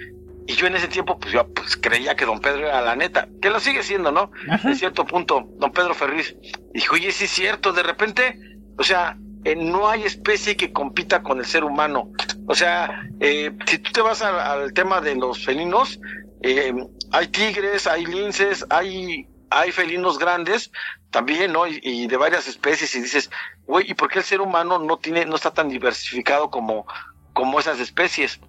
Y 0.47 0.55
yo 0.55 0.66
en 0.66 0.74
ese 0.74 0.88
tiempo, 0.88 1.18
pues 1.18 1.32
yo 1.32 1.47
pues, 1.53 1.76
creía 1.76 2.16
que 2.16 2.24
don 2.24 2.40
Pedro 2.40 2.66
era 2.66 2.80
la 2.80 2.97
neta, 2.97 3.28
que 3.40 3.51
lo 3.51 3.61
sigue 3.61 3.82
siendo, 3.82 4.11
¿no? 4.11 4.30
En 4.64 4.74
cierto 4.76 5.05
punto, 5.05 5.49
don 5.59 5.70
Pedro 5.70 5.95
Ferriz 5.95 6.34
dijo, 6.74 6.95
oye, 6.95 7.12
sí 7.12 7.24
es 7.24 7.30
cierto, 7.30 7.72
de 7.72 7.82
repente, 7.82 8.38
o 8.76 8.82
sea, 8.82 9.16
eh, 9.45 9.57
no 9.57 9.88
hay 9.88 10.03
especie 10.03 10.57
que 10.57 10.72
compita 10.72 11.22
con 11.22 11.38
el 11.38 11.47
ser 11.47 11.64
humano. 11.64 12.11
O 12.47 12.55
sea, 12.55 13.07
eh, 13.20 13.53
si 13.66 13.78
tú 13.78 13.93
te 13.93 14.01
vas 14.01 14.22
al, 14.22 14.38
al 14.38 14.72
tema 14.72 15.01
de 15.01 15.14
los 15.14 15.45
felinos, 15.45 16.01
eh, 16.43 16.74
hay 17.12 17.28
tigres, 17.28 17.86
hay 17.86 18.05
linces, 18.05 18.66
hay, 18.68 19.28
hay 19.51 19.70
felinos 19.70 20.18
grandes 20.18 20.72
también, 21.11 21.53
¿no? 21.53 21.66
Y, 21.66 21.78
y 21.82 22.07
de 22.09 22.16
varias 22.16 22.49
especies, 22.49 22.95
y 22.97 23.01
dices, 23.01 23.30
güey, 23.66 23.90
¿y 23.90 23.95
por 23.95 24.11
qué 24.11 24.18
el 24.18 24.24
ser 24.24 24.40
humano 24.40 24.78
no 24.78 24.97
tiene, 24.97 25.24
no 25.24 25.36
está 25.36 25.53
tan 25.53 25.68
diversificado 25.68 26.51
como, 26.51 26.86
como 27.32 27.61
esas 27.61 27.78
especies? 27.78 28.40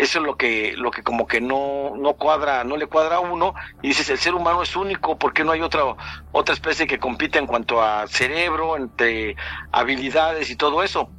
Eso 0.00 0.18
es 0.18 0.24
lo 0.24 0.38
que, 0.38 0.72
lo 0.78 0.90
que 0.90 1.02
como 1.02 1.26
que 1.26 1.42
no, 1.42 1.92
no 1.94 2.14
cuadra, 2.14 2.64
no 2.64 2.78
le 2.78 2.86
cuadra 2.86 3.16
a 3.16 3.20
uno, 3.20 3.54
y 3.82 3.88
dices, 3.88 4.08
el 4.08 4.16
ser 4.16 4.34
humano 4.34 4.62
es 4.62 4.74
único, 4.74 5.18
¿por 5.18 5.34
qué 5.34 5.44
no 5.44 5.52
hay 5.52 5.60
otra, 5.60 5.82
otra 6.32 6.54
especie 6.54 6.86
que 6.86 6.98
compita 6.98 7.38
en 7.38 7.46
cuanto 7.46 7.82
a 7.82 8.06
cerebro, 8.06 8.78
entre 8.78 9.36
habilidades 9.72 10.48
y 10.48 10.56
todo 10.56 10.82
eso? 10.82 11.10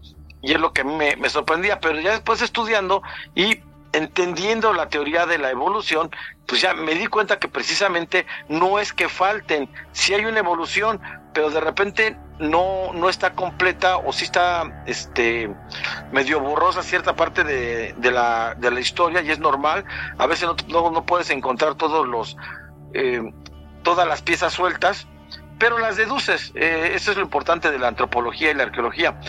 Y 0.42 0.54
es 0.54 0.60
lo 0.60 0.74
que 0.74 0.82
a 0.82 0.86
me, 0.86 1.16
me 1.16 1.30
sorprendía, 1.30 1.80
pero 1.80 2.00
ya 2.00 2.10
después 2.10 2.42
estudiando 2.42 3.04
y 3.36 3.60
entendiendo 3.94 4.74
la 4.74 4.90
teoría 4.90 5.28
de 5.28 5.38
la 5.38 5.52
evolución, 5.52 6.10
pues 6.48 6.62
ya 6.62 6.74
me 6.74 6.96
di 6.96 7.06
cuenta 7.06 7.38
que 7.38 7.48
precisamente 7.48 8.26
no 8.50 8.80
es 8.80 8.94
que 8.94 9.10
falten, 9.10 9.70
si 9.92 10.16
hay 10.16 10.26
una 10.26 10.40
evolución, 10.40 11.00
pero 11.34 11.50
de 11.50 11.60
repente 11.60 12.18
no, 12.40 12.92
no 12.94 13.10
está 13.10 13.34
completa 13.34 13.98
o 13.98 14.12
si 14.12 14.26
está 14.26 14.84
este 14.86 15.50
medio 16.12 16.40
borrosa 16.40 16.84
cierta 16.84 17.16
parte 17.16 17.44
de, 17.44 17.94
de, 17.98 18.12
la, 18.12 18.56
de 18.56 18.72
la 18.72 18.80
historia 18.80 19.22
y 19.22 19.32
es 19.32 19.40
normal, 19.40 19.86
a 20.18 20.26
veces 20.28 20.48
no, 20.48 20.56
no, 20.68 20.92
no 20.92 21.06
puedes 21.06 21.30
encontrar 21.30 21.76
todos 21.76 22.08
los 22.08 22.38
eh, 22.94 23.22
todas 23.84 24.08
las 24.08 24.22
piezas 24.22 24.54
sueltas, 24.54 25.08
pero 25.58 25.80
las 25.80 25.98
deduces, 25.98 26.52
eh, 26.56 26.92
eso 26.96 27.12
es 27.12 27.18
lo 27.18 27.24
importante 27.24 27.72
de 27.72 27.80
la 27.80 27.88
antropología 27.88 28.52
y 28.52 28.54
la 28.54 28.64
arqueología. 28.64 29.20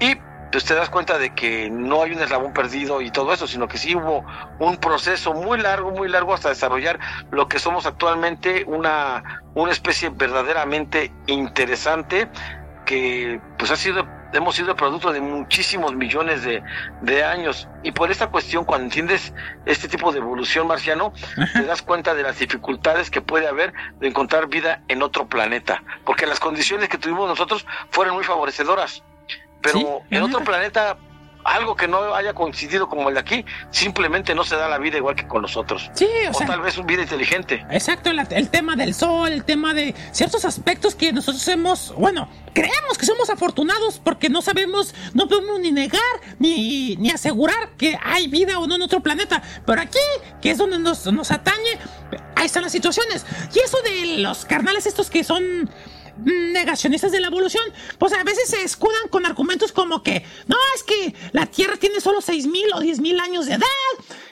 Y 0.00 0.16
pues 0.50 0.64
te 0.64 0.74
das 0.74 0.88
cuenta 0.88 1.18
de 1.18 1.34
que 1.34 1.70
no 1.70 2.02
hay 2.02 2.12
un 2.12 2.22
eslabón 2.22 2.52
perdido 2.52 3.00
y 3.00 3.10
todo 3.10 3.32
eso, 3.32 3.46
sino 3.46 3.68
que 3.68 3.78
sí 3.78 3.94
hubo 3.94 4.24
un 4.58 4.76
proceso 4.78 5.34
muy 5.34 5.58
largo, 5.58 5.90
muy 5.90 6.08
largo 6.08 6.34
hasta 6.34 6.48
desarrollar 6.48 6.98
lo 7.30 7.48
que 7.48 7.58
somos 7.58 7.86
actualmente, 7.86 8.64
una, 8.66 9.42
una 9.54 9.72
especie 9.72 10.10
verdaderamente 10.10 11.12
interesante 11.26 12.28
que 12.86 13.38
pues 13.58 13.70
ha 13.70 13.76
sido, 13.76 14.08
hemos 14.32 14.54
sido 14.54 14.74
producto 14.74 15.12
de 15.12 15.20
muchísimos 15.20 15.94
millones 15.94 16.42
de, 16.42 16.62
de 17.02 17.22
años. 17.22 17.68
Y 17.82 17.92
por 17.92 18.10
esta 18.10 18.28
cuestión, 18.28 18.64
cuando 18.64 18.86
entiendes 18.86 19.34
este 19.66 19.88
tipo 19.88 20.10
de 20.10 20.20
evolución 20.20 20.66
marciano, 20.66 21.12
te 21.52 21.64
das 21.64 21.82
cuenta 21.82 22.14
de 22.14 22.22
las 22.22 22.38
dificultades 22.38 23.10
que 23.10 23.20
puede 23.20 23.46
haber 23.46 23.74
de 24.00 24.08
encontrar 24.08 24.48
vida 24.48 24.82
en 24.88 25.02
otro 25.02 25.28
planeta, 25.28 25.82
porque 26.06 26.26
las 26.26 26.40
condiciones 26.40 26.88
que 26.88 26.96
tuvimos 26.96 27.28
nosotros 27.28 27.66
fueron 27.90 28.14
muy 28.14 28.24
favorecedoras 28.24 29.04
pero 29.62 29.78
Sí, 29.78 29.86
en 30.16 30.22
otro 30.22 30.40
planeta 30.44 30.96
algo 31.44 31.76
que 31.76 31.88
no 31.88 32.14
haya 32.14 32.34
coincidido 32.34 32.90
como 32.90 33.08
el 33.08 33.14
de 33.14 33.20
aquí, 33.20 33.44
simplemente 33.70 34.34
no 34.34 34.44
se 34.44 34.54
da 34.56 34.68
la 34.68 34.76
vida 34.76 34.98
igual 34.98 35.14
que 35.16 35.26
con 35.26 35.40
nosotros. 35.40 35.90
Sí, 35.94 36.06
o 36.26 36.30
O, 36.30 36.34
sea, 36.34 36.46
tal 36.46 36.60
vez 36.60 36.76
una 36.76 36.86
vida 36.86 37.02
inteligente. 37.02 37.64
Exacto, 37.70 38.12
la- 38.12 38.24
el 38.30 38.50
tema 38.50 38.76
del 38.76 38.92
sol, 38.92 39.32
el 39.32 39.44
tema 39.44 39.72
de 39.72 39.94
ciertos 40.12 40.44
aspectos 40.44 40.94
que 40.94 41.10
nosotros 41.10 41.46
hemos, 41.48 41.94
bueno, 41.94 42.28
creemos 42.52 42.98
que 42.98 43.06
somos 43.06 43.30
afortunados 43.30 43.98
porque 44.02 44.28
no 44.28 44.42
sabemos, 44.42 44.94
no 45.14 45.26
podemos 45.26 45.58
ni 45.60 45.72
negar 45.72 46.02
ni, 46.38 46.96
ni 46.96 47.10
asegurar 47.10 47.70
que 47.78 47.96
hay 48.04 48.28
vida 48.28 48.58
o 48.58 48.66
no 48.66 48.74
en 48.74 48.82
otro 48.82 49.00
planeta. 49.00 49.40
Pero 49.64 49.80
aquí, 49.80 49.98
que 50.42 50.50
es 50.50 50.58
donde 50.58 50.78
nos, 50.78 51.06
nos 51.06 51.30
atañe, 51.30 51.78
ahí 52.36 52.44
están 52.46 52.62
las 52.62 52.72
situaciones. 52.72 53.24
Y 53.54 53.60
eso 53.60 53.78
de 53.82 54.18
los 54.18 54.44
carnales 54.44 54.84
estos 54.84 55.08
que 55.08 55.24
son 55.24 55.70
negacionistas 56.24 57.12
de 57.12 57.20
la 57.20 57.28
evolución, 57.28 57.62
pues 57.98 58.12
a 58.12 58.24
veces 58.24 58.48
se 58.48 58.62
escudan 58.62 59.08
con 59.10 59.26
argumentos 59.26 59.72
como 59.72 60.02
que, 60.02 60.24
no, 60.46 60.56
es 60.74 60.82
que 60.82 61.14
la 61.32 61.46
Tierra 61.46 61.76
tiene 61.76 62.00
solo 62.00 62.20
6.000 62.20 62.74
o 62.74 62.80
10.000 62.80 63.20
años 63.20 63.46
de 63.46 63.54
edad. 63.54 63.66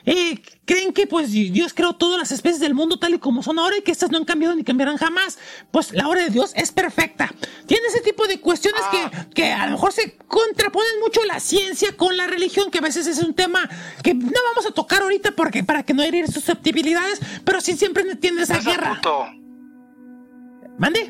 Eh, 0.05 0.41
creen 0.65 0.93
que 0.93 1.07
pues 1.07 1.31
Dios 1.33 1.75
creó 1.75 1.95
todas 1.95 2.19
las 2.19 2.31
especies 2.31 2.61
del 2.61 2.75
mundo 2.75 2.99
tal 2.99 3.15
y 3.15 3.19
como 3.19 3.43
son 3.43 3.59
ahora 3.59 3.77
y 3.77 3.83
que 3.83 3.91
estas 3.91 4.11
no 4.11 4.19
han 4.19 4.25
cambiado 4.25 4.55
ni 4.55 4.65
cambiarán 4.65 4.97
jamás. 4.97 5.39
Pues 5.71 5.93
la 5.93 6.09
obra 6.09 6.23
de 6.23 6.31
Dios 6.31 6.53
es 6.55 6.73
perfecta. 6.73 7.33
Tiene 7.67 7.87
ese 7.89 8.01
tipo 8.01 8.27
de 8.27 8.41
cuestiones 8.41 8.83
que, 8.91 9.35
que 9.35 9.53
a 9.53 9.67
lo 9.67 9.73
mejor 9.73 9.93
se 9.93 10.17
contraponen 10.29 11.01
mucho 11.01 11.25
la 11.25 11.41
ciencia 11.41 11.97
con 11.97 12.17
la 12.17 12.27
religión, 12.27 12.71
que 12.71 12.79
a 12.79 12.83
veces 12.83 13.07
es 13.07 13.19
un 13.19 13.35
tema 13.35 13.69
que 14.03 14.15
no 14.15 14.41
vamos 14.51 14.67
a 14.67 14.73
tocar 14.73 15.03
ahorita 15.03 15.33
porque 15.33 15.65
para 15.65 15.83
que 15.83 15.95
no 15.95 16.03
herir 16.03 16.31
susceptibilidades, 16.31 17.21
pero 17.45 17.61
sí 17.61 17.77
siempre 17.77 18.05
entiende 18.09 18.43
esa 18.43 18.61
guerra. 18.61 19.01
Mande, 20.79 21.09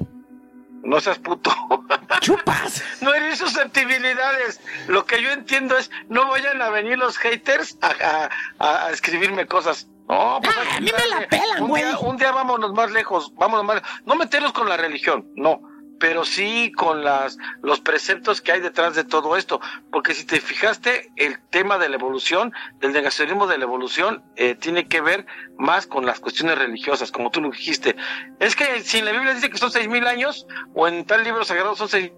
No 0.87 1.01
seas 1.01 1.19
puto. 1.19 1.51
chupas. 2.21 2.83
no 3.01 3.13
eres 3.15 3.39
susceptibilidades. 3.39 4.61
Lo 4.89 5.05
que 5.05 5.23
yo 5.23 5.31
entiendo 5.31 5.77
es, 5.77 5.91
no 6.09 6.29
vayan 6.29 6.61
a 6.63 6.71
venir 6.71 6.99
los 6.99 7.19
haters 7.19 7.77
a, 7.83 8.29
a- 8.59 8.87
a 8.87 8.91
escribirme 8.91 9.47
cosas. 9.47 9.87
No, 10.09 10.39
pues 10.43 10.55
Ah, 10.57 10.77
a 10.77 10.81
mí 10.81 10.91
me 10.97 11.07
la 11.09 11.27
pelan, 11.29 11.63
un 11.65 11.69
güey. 11.69 11.83
día, 11.85 11.99
un 11.99 12.17
día 12.17 12.31
vámonos 12.31 12.73
más 12.73 12.93
lejos, 12.93 13.35
vámonos 13.35 13.65
más 13.65 13.83
No 14.05 14.15
meterlos 14.15 14.53
con 14.53 14.69
la 14.69 14.77
religión, 14.77 15.27
no. 15.35 15.61
Pero 15.99 16.25
sí 16.25 16.73
con 16.77 17.05
las, 17.05 17.39
los 17.63 17.81
preceptos 17.81 18.41
que 18.41 18.53
hay 18.53 18.61
detrás 18.61 18.95
de 18.95 19.05
todo 19.05 19.37
esto. 19.37 19.61
Porque 19.91 20.15
si 20.15 20.25
te 20.25 20.41
fijaste, 20.41 21.11
el 21.17 21.41
tema 21.51 21.79
de 21.79 21.89
la 21.89 21.97
evolución, 21.97 22.53
del 22.81 22.93
negacionismo 22.93 23.47
de 23.47 23.59
la 23.59 23.65
evolución, 23.65 24.25
eh, 24.37 24.55
tiene 24.55 24.89
que 24.89 25.01
ver 25.01 25.27
más 25.57 25.87
con 25.87 26.05
las 26.05 26.21
cuestiones 26.21 26.59
religiosas, 26.59 27.11
como 27.11 27.31
tú 27.31 27.41
lo 27.41 27.51
dijiste. 27.51 27.97
Es 28.41 28.57
que 28.57 28.81
si 28.81 28.99
en 28.99 29.07
la 29.07 29.13
Biblia 29.13 29.35
dice 29.35 29.51
que 29.51 29.59
son 29.59 29.71
seis 29.71 29.89
mil 29.89 30.07
años, 30.07 30.47
o 30.75 30.87
en 30.87 31.05
tal 31.07 31.25
libro 31.25 31.45
sagrado 31.45 31.77
son 31.77 31.89
seis 31.89 32.13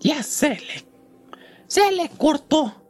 Ya 0.00 0.22
se 0.22 0.50
le. 0.50 0.86
Se 1.66 1.90
le 1.92 2.08
cortó. 2.10 2.82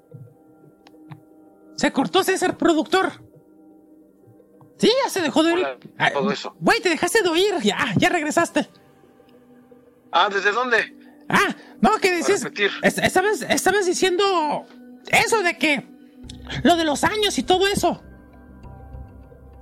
Se 1.77 1.93
cortó 1.93 2.23
César, 2.23 2.57
productor. 2.57 3.22
Sí, 4.83 4.91
ya 5.05 5.09
se 5.11 5.21
dejó 5.21 5.45
de 5.45 5.53
oír. 5.53 5.67
Ah, 5.97 6.11
todo 6.11 6.33
eso. 6.33 6.57
Güey, 6.59 6.81
te 6.81 6.89
dejaste 6.89 7.23
de 7.23 7.29
oír. 7.29 7.55
Ya, 7.63 7.79
ya 7.97 8.09
regresaste. 8.09 8.69
Ah, 10.11 10.29
¿desde 10.29 10.51
dónde? 10.51 10.97
Ah, 11.29 11.55
no, 11.81 11.99
que 11.99 12.11
decías. 12.11 12.43
repetir. 12.43 12.73
es- 12.83 12.99
Estabas, 12.99 13.43
estabas 13.43 13.87
diciendo 13.87 14.67
eso 15.07 15.41
de 15.45 15.57
que. 15.57 15.87
Lo 16.65 16.75
de 16.75 16.83
los 16.85 17.05
años 17.05 17.39
y 17.39 17.45
todo 17.45 17.69
eso. 17.69 18.03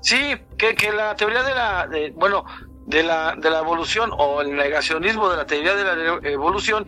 Sí, 0.01 0.17
que, 0.57 0.75
que 0.75 0.91
la 0.91 1.15
teoría 1.17 1.43
de 1.43 1.55
la, 1.55 1.87
de- 1.87 2.13
bueno, 2.13 2.47
de 2.87 3.03
la, 3.03 3.35
de 3.37 3.51
la 3.51 3.59
evolución 3.59 4.11
o 4.17 4.41
el 4.41 4.57
negacionismo 4.57 5.29
de 5.29 5.37
la 5.37 5.47
teoría 5.47 5.75
de 5.75 5.85
la 5.85 6.31
evolución 6.31 6.87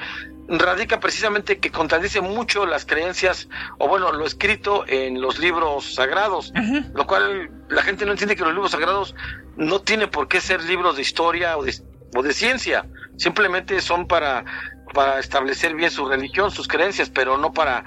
radica 0.59 1.01
precisamente 1.01 1.59
que 1.59 1.71
contradice 1.71 2.21
mucho 2.21 2.67
las 2.67 2.85
creencias 2.85 3.49
o 3.79 3.89
bueno, 3.89 4.13
lo 4.13 4.27
escrito 4.27 4.85
en 4.87 5.21
los 5.21 5.39
libros 5.39 5.95
sagrados, 5.95 6.53
Ajá. 6.55 6.85
lo 6.95 7.07
cual 7.07 7.51
la 7.69 7.83
gente 7.83 8.05
no 8.05 8.13
entiende 8.13 8.37
que 8.37 8.43
los 8.43 8.53
libros 8.53 8.73
sagrados 8.73 9.15
no 9.57 9.81
tienen 9.81 10.11
por 10.11 10.29
qué 10.29 10.41
ser 10.41 10.63
libros 10.65 10.97
de 10.97 11.03
historia 11.03 11.57
o 11.57 11.65
de, 11.65 11.75
o 12.15 12.23
de 12.23 12.33
ciencia, 12.35 12.87
simplemente 13.17 13.81
son 13.81 14.07
para, 14.07 14.45
para 14.93 15.19
establecer 15.19 15.75
bien 15.75 15.91
su 15.91 16.07
religión, 16.07 16.51
sus 16.51 16.69
creencias, 16.69 17.09
pero 17.09 17.39
no 17.39 17.53
para, 17.53 17.85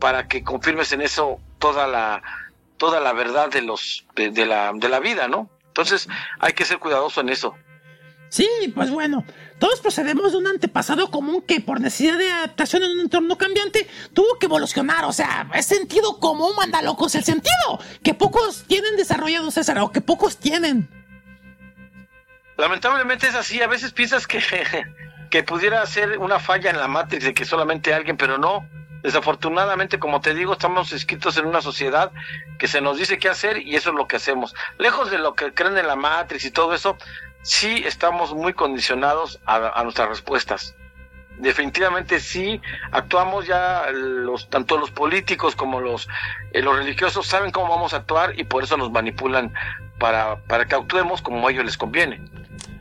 para 0.00 0.26
que 0.26 0.42
confirmes 0.42 0.92
en 0.92 1.02
eso 1.02 1.38
toda 1.58 1.86
la, 1.86 2.22
toda 2.76 2.98
la 3.00 3.12
verdad 3.12 3.50
de 3.50 3.62
los 3.62 4.06
de, 4.16 4.30
de 4.30 4.46
la 4.46 4.72
de 4.74 4.88
la 4.88 4.98
vida, 4.98 5.28
¿no? 5.28 5.48
Entonces 5.68 6.08
hay 6.40 6.54
que 6.54 6.64
ser 6.64 6.78
cuidadoso 6.78 7.20
en 7.20 7.28
eso. 7.28 7.54
Sí, 8.30 8.48
pues 8.76 8.90
bueno, 8.90 9.24
todos 9.58 9.80
procedemos 9.80 10.30
de 10.30 10.38
un 10.38 10.46
antepasado 10.46 11.10
común 11.10 11.42
que 11.42 11.60
por 11.60 11.80
necesidad 11.80 12.16
de 12.16 12.30
adaptación 12.30 12.84
en 12.84 12.92
un 12.92 13.00
entorno 13.00 13.36
cambiante 13.36 13.88
tuvo 14.14 14.38
que 14.38 14.46
evolucionar, 14.46 15.04
o 15.04 15.12
sea, 15.12 15.50
es 15.52 15.66
sentido 15.66 16.20
común, 16.20 16.54
manda 16.56 16.80
locos, 16.80 17.16
el 17.16 17.24
sentido 17.24 17.80
que 18.04 18.14
pocos 18.14 18.64
tienen 18.68 18.96
desarrollado, 18.96 19.50
César, 19.50 19.80
o 19.80 19.90
que 19.90 20.00
pocos 20.00 20.38
tienen. 20.38 20.88
Lamentablemente 22.56 23.26
es 23.26 23.34
así, 23.34 23.60
a 23.60 23.66
veces 23.66 23.92
piensas 23.92 24.28
que 24.28 24.40
que 25.30 25.42
pudiera 25.42 25.84
ser 25.86 26.18
una 26.18 26.38
falla 26.38 26.70
en 26.70 26.78
la 26.78 26.86
Matrix 26.86 27.24
de 27.24 27.34
que 27.34 27.44
solamente 27.44 27.92
alguien, 27.92 28.16
pero 28.16 28.38
no. 28.38 28.64
Desafortunadamente, 29.02 29.98
como 29.98 30.20
te 30.20 30.34
digo, 30.34 30.52
estamos 30.52 30.92
escritos 30.92 31.36
en 31.38 31.46
una 31.46 31.62
sociedad 31.62 32.12
que 32.58 32.68
se 32.68 32.82
nos 32.82 32.98
dice 32.98 33.18
qué 33.18 33.28
hacer 33.28 33.58
y 33.58 33.74
eso 33.74 33.90
es 33.90 33.96
lo 33.96 34.06
que 34.06 34.16
hacemos. 34.16 34.54
Lejos 34.78 35.10
de 35.10 35.18
lo 35.18 35.34
que 35.34 35.54
creen 35.54 35.78
en 35.78 35.86
la 35.86 35.96
Matrix 35.96 36.44
y 36.44 36.50
todo 36.50 36.74
eso, 36.74 36.98
sí 37.42 37.82
estamos 37.86 38.34
muy 38.34 38.52
condicionados 38.52 39.40
a, 39.46 39.82
nuestras 39.82 40.08
respuestas. 40.08 40.74
definitivamente 41.38 42.20
sí 42.20 42.60
actuamos 42.92 43.46
ya 43.46 43.86
los 43.92 44.50
tanto 44.50 44.76
los 44.76 44.90
políticos 44.90 45.56
como 45.56 45.80
los 45.80 46.06
eh, 46.52 46.60
los 46.60 46.76
religiosos 46.76 47.26
saben 47.26 47.50
cómo 47.50 47.68
vamos 47.68 47.94
a 47.94 47.98
actuar 47.98 48.38
y 48.38 48.44
por 48.44 48.62
eso 48.62 48.76
nos 48.76 48.90
manipulan 48.90 49.54
para 49.98 50.36
para 50.44 50.66
que 50.66 50.74
actuemos 50.74 51.22
como 51.22 51.48
a 51.48 51.50
ellos 51.50 51.64
les 51.64 51.78
conviene. 51.78 52.20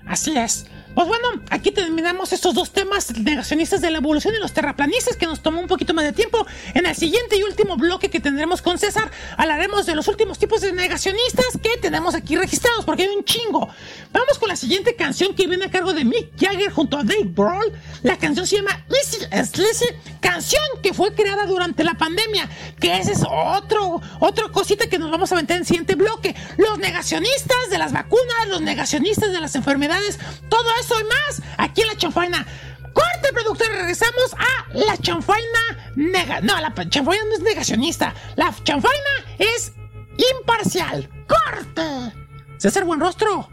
Así 0.08 0.38
es. 0.38 0.70
Pues 1.00 1.08
bueno, 1.08 1.42
aquí 1.50 1.72
terminamos 1.72 2.34
estos 2.34 2.54
dos 2.54 2.72
temas 2.72 3.16
negacionistas 3.16 3.80
de 3.80 3.90
la 3.90 4.00
evolución 4.00 4.36
y 4.36 4.38
los 4.38 4.52
terraplanistas 4.52 5.16
que 5.16 5.28
nos 5.28 5.42
tomó 5.42 5.62
un 5.62 5.68
poquito 5.68 5.94
más 5.94 6.04
de 6.04 6.12
tiempo. 6.12 6.46
En 6.74 6.86
el 6.86 6.94
siguiente 6.94 7.38
y 7.38 7.44
último 7.44 7.78
bloque 7.78 8.10
que 8.10 8.20
tendremos 8.20 8.62
con 8.62 8.78
César, 8.78 9.10
hablaremos 9.38 9.86
de 9.86 9.96
los 9.96 10.10
últimos 10.10 10.40
tipos 10.40 10.60
de 10.60 10.74
negacionistas 10.74 11.58
que 11.64 11.78
tenemos 11.78 12.16
aquí 12.16 12.36
registrados, 12.36 12.84
porque 12.84 13.04
hay 13.04 13.16
un 13.16 13.24
chingo. 13.24 13.70
Vamos 14.12 14.38
con 14.40 14.50
la 14.50 14.58
siguiente 14.58 14.98
canción 14.98 15.34
que 15.36 15.48
viene 15.48 15.68
a 15.68 15.72
cargo 15.72 15.94
de 15.94 16.04
Mick 16.04 16.38
Jagger 16.38 16.70
junto 16.70 16.98
a 16.98 17.04
Dave 17.06 17.32
Grohl. 17.34 17.72
La 18.04 18.18
canción 18.18 18.46
se 18.46 18.58
llama 18.58 18.84
Lizzy 18.90 19.20
Sleazy, 19.22 19.86
canción 20.20 20.64
que 20.84 20.94
fue 20.94 21.14
creada 21.14 21.46
durante 21.46 21.86
la 21.86 21.94
pandemia, 21.94 22.50
que 22.78 22.98
ese 22.98 23.14
es 23.14 23.24
otro, 23.26 24.02
otra 24.20 24.50
cosita 24.50 24.90
que 24.90 25.00
nos 25.00 25.10
vamos 25.12 25.32
a 25.32 25.36
meter 25.36 25.56
en 25.56 25.62
el 25.62 25.66
siguiente 25.66 25.96
bloque. 25.96 26.36
Los 26.58 26.78
negacionistas 26.78 27.70
de 27.70 27.78
las 27.78 27.94
vacunas, 27.94 28.50
los 28.50 28.60
negacionistas 28.60 29.32
de 29.32 29.40
las 29.40 29.56
enfermedades, 29.56 30.20
todo 30.50 30.68
eso 30.82 30.89
y 31.00 31.04
más, 31.04 31.42
aquí 31.58 31.82
en 31.82 31.88
la 31.88 31.98
chanfaina. 31.98 32.46
Corte, 32.94 33.34
productor, 33.34 33.68
regresamos 33.70 34.34
a 34.34 34.68
la 34.74 34.98
chanfaina 34.98 35.92
nega... 35.96 36.42
No, 36.42 36.60
la 36.60 36.74
chanfaina 36.90 37.24
no 37.26 37.34
es 37.34 37.42
negacionista. 37.42 38.14
La 38.36 38.54
chanfaina 38.64 39.10
es 39.38 39.74
imparcial. 40.18 41.10
¡Corte! 41.28 42.14
César 42.58 42.86
Buenrostro. 42.86 43.50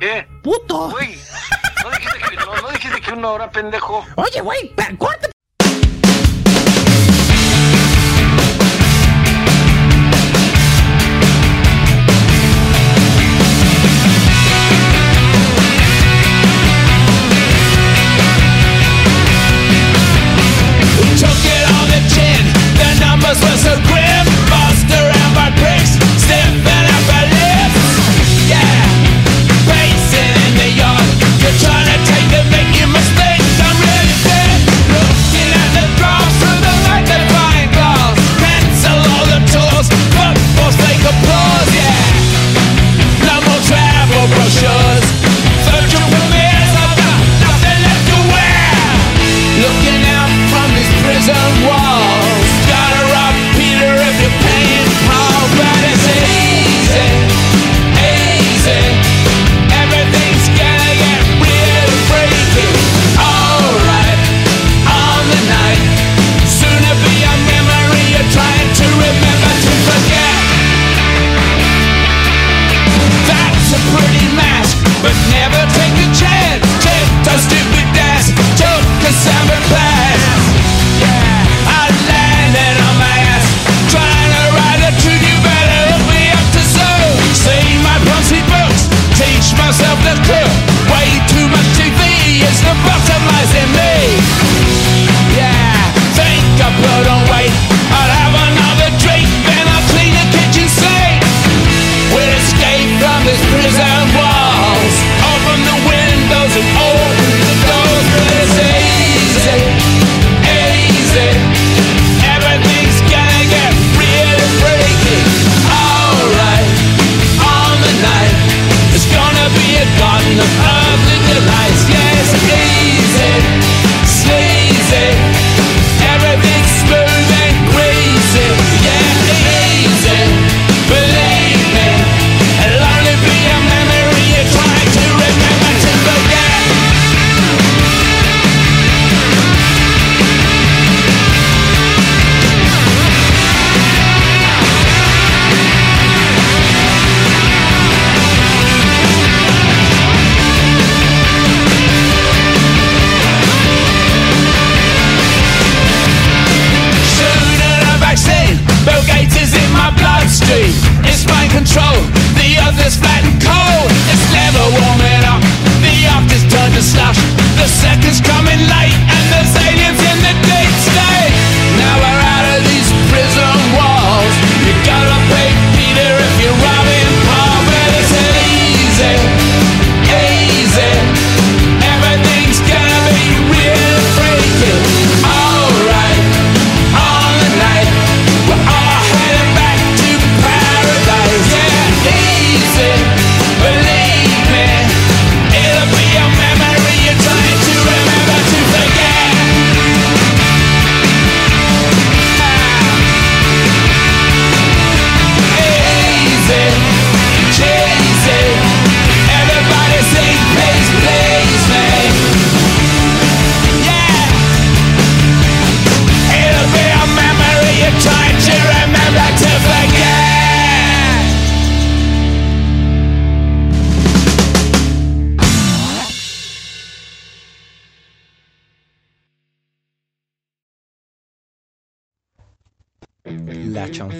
¿Qué? 0.00 0.26
¡Puto! 0.42 0.90
No 0.90 1.90
dijiste 1.90 2.18
que, 2.30 2.36
no, 2.36 2.56
no 2.56 2.68
dijiste 2.70 3.00
que 3.00 3.12
una 3.12 3.30
hora, 3.30 3.50
pendejo. 3.50 4.04
Oye, 4.16 4.40
güey, 4.40 4.74
corte. 4.98 5.31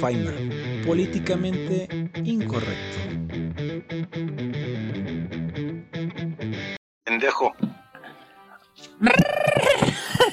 Chanfaina. 0.03 0.33
Políticamente 0.85 1.87
incorrecto. 2.25 2.99
Pendejo. 7.05 7.53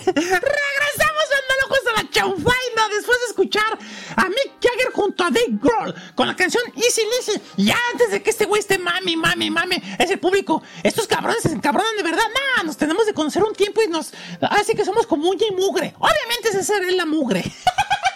Regresamos 0.07 1.27
andalocos 1.37 1.85
a 1.85 2.01
la 2.01 2.09
chanfaina 2.09 2.89
después 2.95 3.19
de 3.19 3.25
escuchar 3.27 3.77
a 4.15 4.27
Mick 4.29 4.53
Jagger 4.59 4.91
junto 4.91 5.23
a 5.23 5.29
Dave 5.29 5.59
Grohl 5.61 5.93
con 6.15 6.27
la 6.27 6.35
canción 6.35 6.63
Easy 6.75 7.01
Lizzy. 7.03 7.39
Y 7.57 7.69
antes 7.91 8.09
de 8.09 8.23
que 8.23 8.31
este 8.31 8.45
güey 8.45 8.61
esté 8.61 8.79
mami, 8.79 9.15
mami, 9.17 9.51
mami, 9.51 9.75
ese 9.99 10.17
público, 10.17 10.63
estos 10.81 11.05
cabrones 11.05 11.43
se 11.43 11.51
encabronan 11.51 11.95
de 11.95 12.01
verdad. 12.01 12.23
Nah, 12.57 12.63
nos 12.63 12.75
tenemos 12.75 13.05
de 13.05 13.13
conocer 13.13 13.43
un 13.43 13.53
tiempo 13.53 13.83
y 13.83 13.87
nos. 13.87 14.13
Así 14.41 14.73
que 14.73 14.83
somos 14.83 15.05
como 15.05 15.29
uña 15.29 15.45
y 15.47 15.53
mugre. 15.53 15.93
Obviamente 15.99 16.49
ese 16.49 16.63
ser 16.63 16.81
es 16.85 16.95
la 16.95 17.05
mugre. 17.05 17.43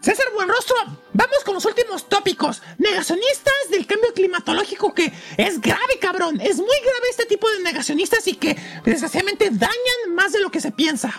César 0.00 0.26
Buenrostro, 0.32 0.76
vamos 1.12 1.38
con 1.44 1.54
los 1.54 1.64
últimos 1.64 2.08
tópicos. 2.08 2.62
Negacionistas 2.78 3.54
del 3.70 3.86
cambio 3.86 4.14
climatológico 4.14 4.94
que 4.94 5.12
es 5.36 5.60
grave, 5.60 5.98
cabrón. 6.00 6.40
Es 6.40 6.56
muy 6.56 6.78
grave 6.80 7.08
este 7.10 7.26
tipo 7.26 7.50
de 7.50 7.60
negacionistas 7.60 8.26
y 8.28 8.36
que 8.36 8.56
desgraciadamente 8.84 9.50
dañan 9.50 10.14
más 10.14 10.32
de 10.32 10.40
lo 10.40 10.50
que 10.50 10.60
se 10.60 10.70
piensa. 10.70 11.12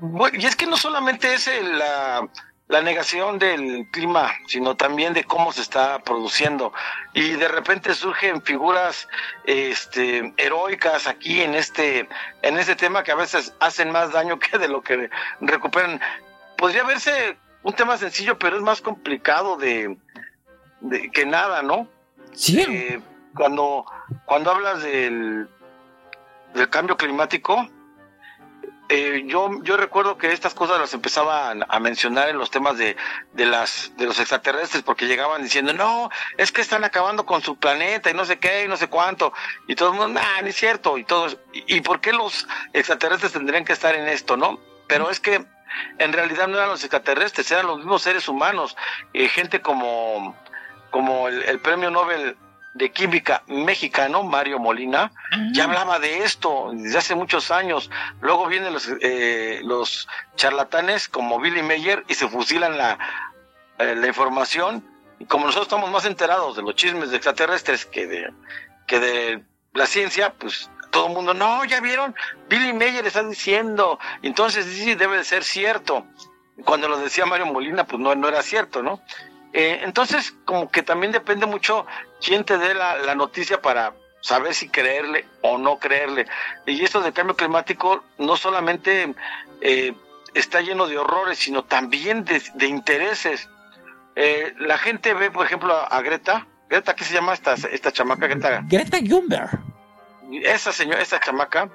Bueno, 0.00 0.38
y 0.40 0.46
es 0.46 0.56
que 0.56 0.66
no 0.66 0.78
solamente 0.78 1.34
es 1.34 1.46
el, 1.46 1.78
la, 1.78 2.26
la 2.70 2.80
negación 2.82 3.40
del 3.40 3.88
clima, 3.90 4.32
sino 4.46 4.76
también 4.76 5.12
de 5.12 5.24
cómo 5.24 5.52
se 5.52 5.60
está 5.60 5.98
produciendo. 5.98 6.72
Y 7.12 7.32
de 7.32 7.48
repente 7.48 7.94
surgen 7.94 8.42
figuras 8.42 9.08
este, 9.44 10.32
heroicas 10.36 11.08
aquí 11.08 11.42
en 11.42 11.56
este, 11.56 12.08
en 12.42 12.58
este 12.58 12.76
tema 12.76 13.02
que 13.02 13.10
a 13.10 13.16
veces 13.16 13.52
hacen 13.58 13.90
más 13.90 14.12
daño 14.12 14.38
que 14.38 14.56
de 14.56 14.68
lo 14.68 14.82
que 14.82 15.10
recuperan. 15.40 16.00
Podría 16.56 16.84
verse 16.84 17.36
un 17.64 17.72
tema 17.72 17.98
sencillo, 17.98 18.38
pero 18.38 18.56
es 18.56 18.62
más 18.62 18.80
complicado 18.80 19.56
de, 19.56 19.98
de 20.80 21.10
que 21.10 21.26
nada, 21.26 21.62
¿no? 21.62 21.88
Sí. 22.34 22.60
Eh, 22.60 23.00
cuando, 23.34 23.84
cuando 24.26 24.52
hablas 24.52 24.80
del, 24.84 25.48
del 26.54 26.70
cambio 26.70 26.96
climático, 26.96 27.68
eh, 28.92 29.22
yo, 29.26 29.48
yo 29.62 29.76
recuerdo 29.76 30.18
que 30.18 30.32
estas 30.32 30.52
cosas 30.52 30.80
las 30.80 30.92
empezaban 30.94 31.64
a 31.68 31.78
mencionar 31.78 32.28
en 32.28 32.38
los 32.38 32.50
temas 32.50 32.76
de, 32.76 32.96
de, 33.34 33.46
las, 33.46 33.92
de 33.96 34.04
los 34.04 34.18
extraterrestres, 34.18 34.82
porque 34.82 35.06
llegaban 35.06 35.44
diciendo, 35.44 35.72
no, 35.72 36.10
es 36.36 36.50
que 36.50 36.60
están 36.60 36.82
acabando 36.82 37.24
con 37.24 37.40
su 37.40 37.56
planeta 37.56 38.10
y 38.10 38.14
no 38.14 38.24
sé 38.24 38.40
qué 38.40 38.64
y 38.64 38.68
no 38.68 38.76
sé 38.76 38.88
cuánto, 38.88 39.32
y 39.68 39.76
todo 39.76 39.92
el 39.92 39.98
mundo, 39.98 40.20
nah, 40.20 40.42
no 40.42 40.48
es 40.48 40.56
cierto, 40.56 40.98
y 40.98 41.04
todos, 41.04 41.38
y, 41.52 41.76
y 41.76 41.80
por 41.82 42.00
qué 42.00 42.12
los 42.12 42.48
extraterrestres 42.72 43.32
tendrían 43.32 43.64
que 43.64 43.74
estar 43.74 43.94
en 43.94 44.08
esto, 44.08 44.36
¿no? 44.36 44.58
Pero 44.88 45.08
es 45.08 45.20
que 45.20 45.46
en 45.98 46.12
realidad 46.12 46.48
no 46.48 46.56
eran 46.56 46.70
los 46.70 46.82
extraterrestres, 46.82 47.48
eran 47.52 47.68
los 47.68 47.78
mismos 47.78 48.02
seres 48.02 48.26
humanos, 48.26 48.76
eh, 49.12 49.28
gente 49.28 49.60
como, 49.60 50.36
como 50.90 51.28
el, 51.28 51.44
el 51.44 51.60
premio 51.60 51.92
Nobel 51.92 52.36
de 52.74 52.92
química 52.92 53.42
mexicano, 53.46 54.22
Mario 54.22 54.58
Molina, 54.58 55.12
ya 55.52 55.64
hablaba 55.64 55.98
de 55.98 56.24
esto 56.24 56.70
desde 56.72 56.98
hace 56.98 57.14
muchos 57.14 57.50
años. 57.50 57.90
Luego 58.20 58.46
vienen 58.46 58.72
los, 58.72 58.88
eh, 59.00 59.60
los 59.64 60.08
charlatanes 60.36 61.08
como 61.08 61.40
Billy 61.40 61.62
Mayer 61.62 62.04
y 62.08 62.14
se 62.14 62.28
fusilan 62.28 62.78
la, 62.78 62.98
eh, 63.78 63.94
la 63.96 64.06
información. 64.06 64.84
Y 65.18 65.24
como 65.24 65.46
nosotros 65.46 65.66
estamos 65.66 65.90
más 65.90 66.04
enterados 66.04 66.56
de 66.56 66.62
los 66.62 66.74
chismes 66.76 67.10
de 67.10 67.16
extraterrestres 67.16 67.84
que 67.84 68.06
de, 68.06 68.32
que 68.86 69.00
de 69.00 69.44
la 69.74 69.86
ciencia, 69.86 70.32
pues 70.32 70.70
todo 70.90 71.06
el 71.06 71.12
mundo, 71.12 71.34
no, 71.34 71.64
ya 71.64 71.80
vieron, 71.80 72.14
Billy 72.48 72.72
Mayer 72.72 73.06
está 73.06 73.22
diciendo, 73.22 73.98
entonces 74.22 74.66
sí, 74.66 74.94
debe 74.94 75.18
de 75.18 75.24
ser 75.24 75.44
cierto. 75.44 76.06
Cuando 76.64 76.88
lo 76.88 76.98
decía 76.98 77.26
Mario 77.26 77.46
Molina, 77.46 77.84
pues 77.84 78.00
no, 78.00 78.14
no 78.14 78.28
era 78.28 78.42
cierto, 78.42 78.82
¿no? 78.82 79.00
Eh, 79.52 79.80
entonces, 79.82 80.34
como 80.44 80.70
que 80.70 80.82
también 80.82 81.12
depende 81.12 81.46
mucho 81.46 81.86
quién 82.24 82.44
te 82.44 82.56
dé 82.56 82.74
la, 82.74 82.98
la, 82.98 83.14
noticia 83.14 83.60
para 83.60 83.94
saber 84.20 84.54
si 84.54 84.68
creerle 84.68 85.26
o 85.42 85.58
no 85.58 85.78
creerle. 85.78 86.26
Y 86.66 86.84
esto 86.84 87.00
del 87.00 87.12
cambio 87.12 87.36
climático 87.36 88.04
no 88.18 88.36
solamente 88.36 89.14
eh, 89.60 89.92
está 90.34 90.60
lleno 90.60 90.86
de 90.86 90.98
horrores, 90.98 91.38
sino 91.38 91.64
también 91.64 92.24
de, 92.24 92.40
de 92.54 92.66
intereses. 92.66 93.48
Eh, 94.14 94.54
la 94.58 94.78
gente 94.78 95.14
ve, 95.14 95.30
por 95.30 95.46
ejemplo, 95.46 95.74
a, 95.74 95.86
a, 95.86 96.02
Greta. 96.02 96.46
Greta, 96.68 96.94
¿qué 96.94 97.04
se 97.04 97.14
llama 97.14 97.34
esta, 97.34 97.54
esta 97.54 97.90
chamaca? 97.90 98.28
Greta, 98.28 98.60
Greta 98.64 98.98
Thunberg. 98.98 99.58
Esa 100.44 100.70
señora, 100.70 101.02
esta 101.02 101.18
chamaca, 101.18 101.68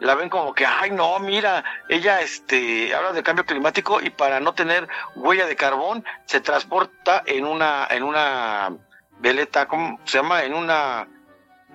la 0.00 0.14
ven 0.14 0.30
como 0.30 0.54
que, 0.54 0.66
ay 0.66 0.90
no, 0.90 1.18
mira, 1.18 1.62
ella 1.88 2.20
este 2.22 2.94
habla 2.94 3.12
de 3.12 3.22
cambio 3.22 3.44
climático 3.44 4.00
y 4.00 4.10
para 4.10 4.40
no 4.40 4.54
tener 4.54 4.88
huella 5.14 5.46
de 5.46 5.56
carbón 5.56 6.04
se 6.24 6.40
transporta 6.40 7.22
en 7.26 7.44
una 7.44 7.86
en 7.90 8.02
una 8.02 8.72
veleta, 9.18 9.68
¿cómo 9.68 10.00
se 10.04 10.18
llama? 10.18 10.42
En 10.42 10.54
una 10.54 11.06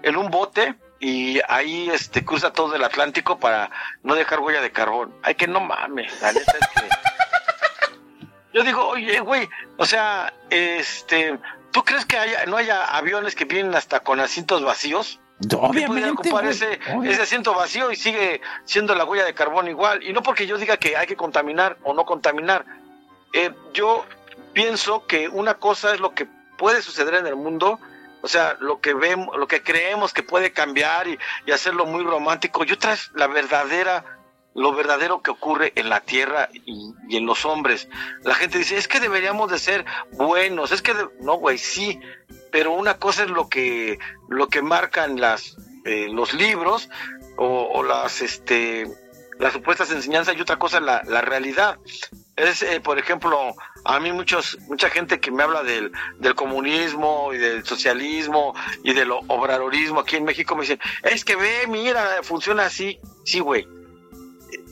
en 0.02 0.18
un 0.18 0.32
bote 0.32 0.76
y 1.00 1.40
ahí 1.48 1.90
este 1.92 2.26
cruza 2.26 2.52
todo 2.52 2.76
el 2.76 2.84
Atlántico 2.84 3.40
para 3.40 3.70
no 4.02 4.16
dejar 4.16 4.40
huella 4.40 4.62
de 4.62 4.72
carbón. 4.72 5.14
Ay 5.22 5.36
que 5.36 5.48
no 5.48 5.60
mames, 5.60 6.20
la 6.22 6.34
neta 6.34 6.54
es 6.60 6.68
que 6.68 6.90
Yo 8.54 8.64
digo, 8.64 8.88
"Oye, 8.88 9.20
güey, 9.20 9.50
o 9.78 9.86
sea, 9.86 10.34
este, 10.50 11.38
¿tú 11.72 11.84
crees 11.84 12.06
que 12.06 12.18
haya, 12.18 12.46
no 12.46 12.56
haya 12.58 12.86
aviones 12.86 13.36
que 13.36 13.46
vienen 13.46 13.76
hasta 13.76 14.00
con 14.00 14.20
asientos 14.20 14.64
vacíos?" 14.64 15.20
Obviamente. 15.60 16.12
ocupar 16.12 16.46
ese, 16.46 16.80
ese, 17.04 17.22
asiento 17.22 17.54
vacío 17.54 17.92
y 17.92 17.96
sigue 17.96 18.42
siendo 18.64 18.96
la 18.96 19.04
huella 19.04 19.26
de 19.26 19.34
carbón 19.34 19.68
igual. 19.68 20.02
Y 20.04 20.14
no 20.14 20.24
porque 20.24 20.48
yo 20.48 20.58
diga 20.58 20.78
que 20.78 20.96
hay 20.96 21.08
que 21.08 21.18
contaminar 21.18 21.78
o 21.84 21.94
no 21.94 22.06
contaminar. 22.06 22.66
Eh, 23.34 23.52
yo 23.74 24.06
pienso 24.54 25.06
que 25.06 25.28
una 25.28 25.56
cosa 25.56 25.94
es 25.94 26.00
lo 26.00 26.14
que 26.14 26.28
puede 26.58 26.82
suceder 26.82 27.16
en 27.16 27.28
el 27.28 27.36
mundo, 27.36 27.80
o 28.22 28.28
sea, 28.28 28.56
lo 28.62 28.80
que 28.80 28.94
vemos, 28.94 29.38
lo 29.38 29.48
que 29.48 29.62
creemos 29.62 30.14
que 30.14 30.24
puede 30.24 30.52
cambiar 30.52 31.08
y, 31.08 31.20
y 31.46 31.52
hacerlo 31.52 31.86
muy 31.86 32.04
romántico, 32.04 32.64
y 32.64 32.72
otra 32.72 32.94
es 32.94 33.12
la 33.14 33.28
verdadera, 33.28 34.06
lo 34.54 34.74
verdadero 34.74 35.22
que 35.22 35.32
ocurre 35.32 35.74
en 35.76 35.90
la 35.90 36.00
tierra 36.00 36.50
y, 36.54 36.94
y 37.10 37.18
en 37.18 37.26
los 37.26 37.44
hombres. 37.44 37.90
La 38.24 38.34
gente 38.36 38.58
dice, 38.58 38.78
es 38.78 38.88
que 38.88 39.02
deberíamos 39.02 39.52
de 39.52 39.60
ser 39.60 39.86
buenos, 40.14 40.72
es 40.72 40.82
que, 40.82 40.94
de... 40.94 41.06
no, 41.20 41.36
güey, 41.36 41.58
sí, 41.58 42.00
pero 42.56 42.72
una 42.72 42.94
cosa 42.94 43.24
es 43.24 43.30
lo 43.30 43.50
que 43.50 44.00
lo 44.30 44.48
que 44.48 44.62
marcan 44.62 45.20
las 45.20 45.58
eh, 45.84 46.08
los 46.10 46.34
libros 46.34 46.88
o, 47.36 47.84
las 47.84 48.22
este 48.22 48.88
las 49.40 49.52
supuestas 49.52 49.92
enseñanzas 49.92 50.38
y 50.38 50.42
otra 50.42 50.58
cosa 50.58 50.80
la, 50.80 51.04
la 51.04 51.20
realidad. 51.20 51.78
Es 52.38 52.64
eh, 52.64 52.80
por 52.80 52.98
ejemplo 52.98 53.54
a 53.84 54.00
mí 54.00 54.14
muchos 54.14 54.58
mucha 54.70 54.90
gente 54.90 55.20
que 55.20 55.32
me 55.32 55.44
habla 55.44 55.64
del, 55.64 55.92
del 56.20 56.34
comunismo 56.34 57.34
y 57.34 57.40
del 57.40 57.66
socialismo 57.66 58.56
y 58.86 58.94
del 58.94 59.12
obradorismo 59.12 60.00
aquí 60.00 60.16
en 60.16 60.24
México 60.24 60.56
me 60.56 60.62
dicen 60.62 60.80
es 61.04 61.26
que 61.26 61.36
ve 61.36 61.68
mira 61.68 62.24
funciona 62.24 62.68
así 62.68 63.00
sí 63.26 63.42
güey 63.42 63.68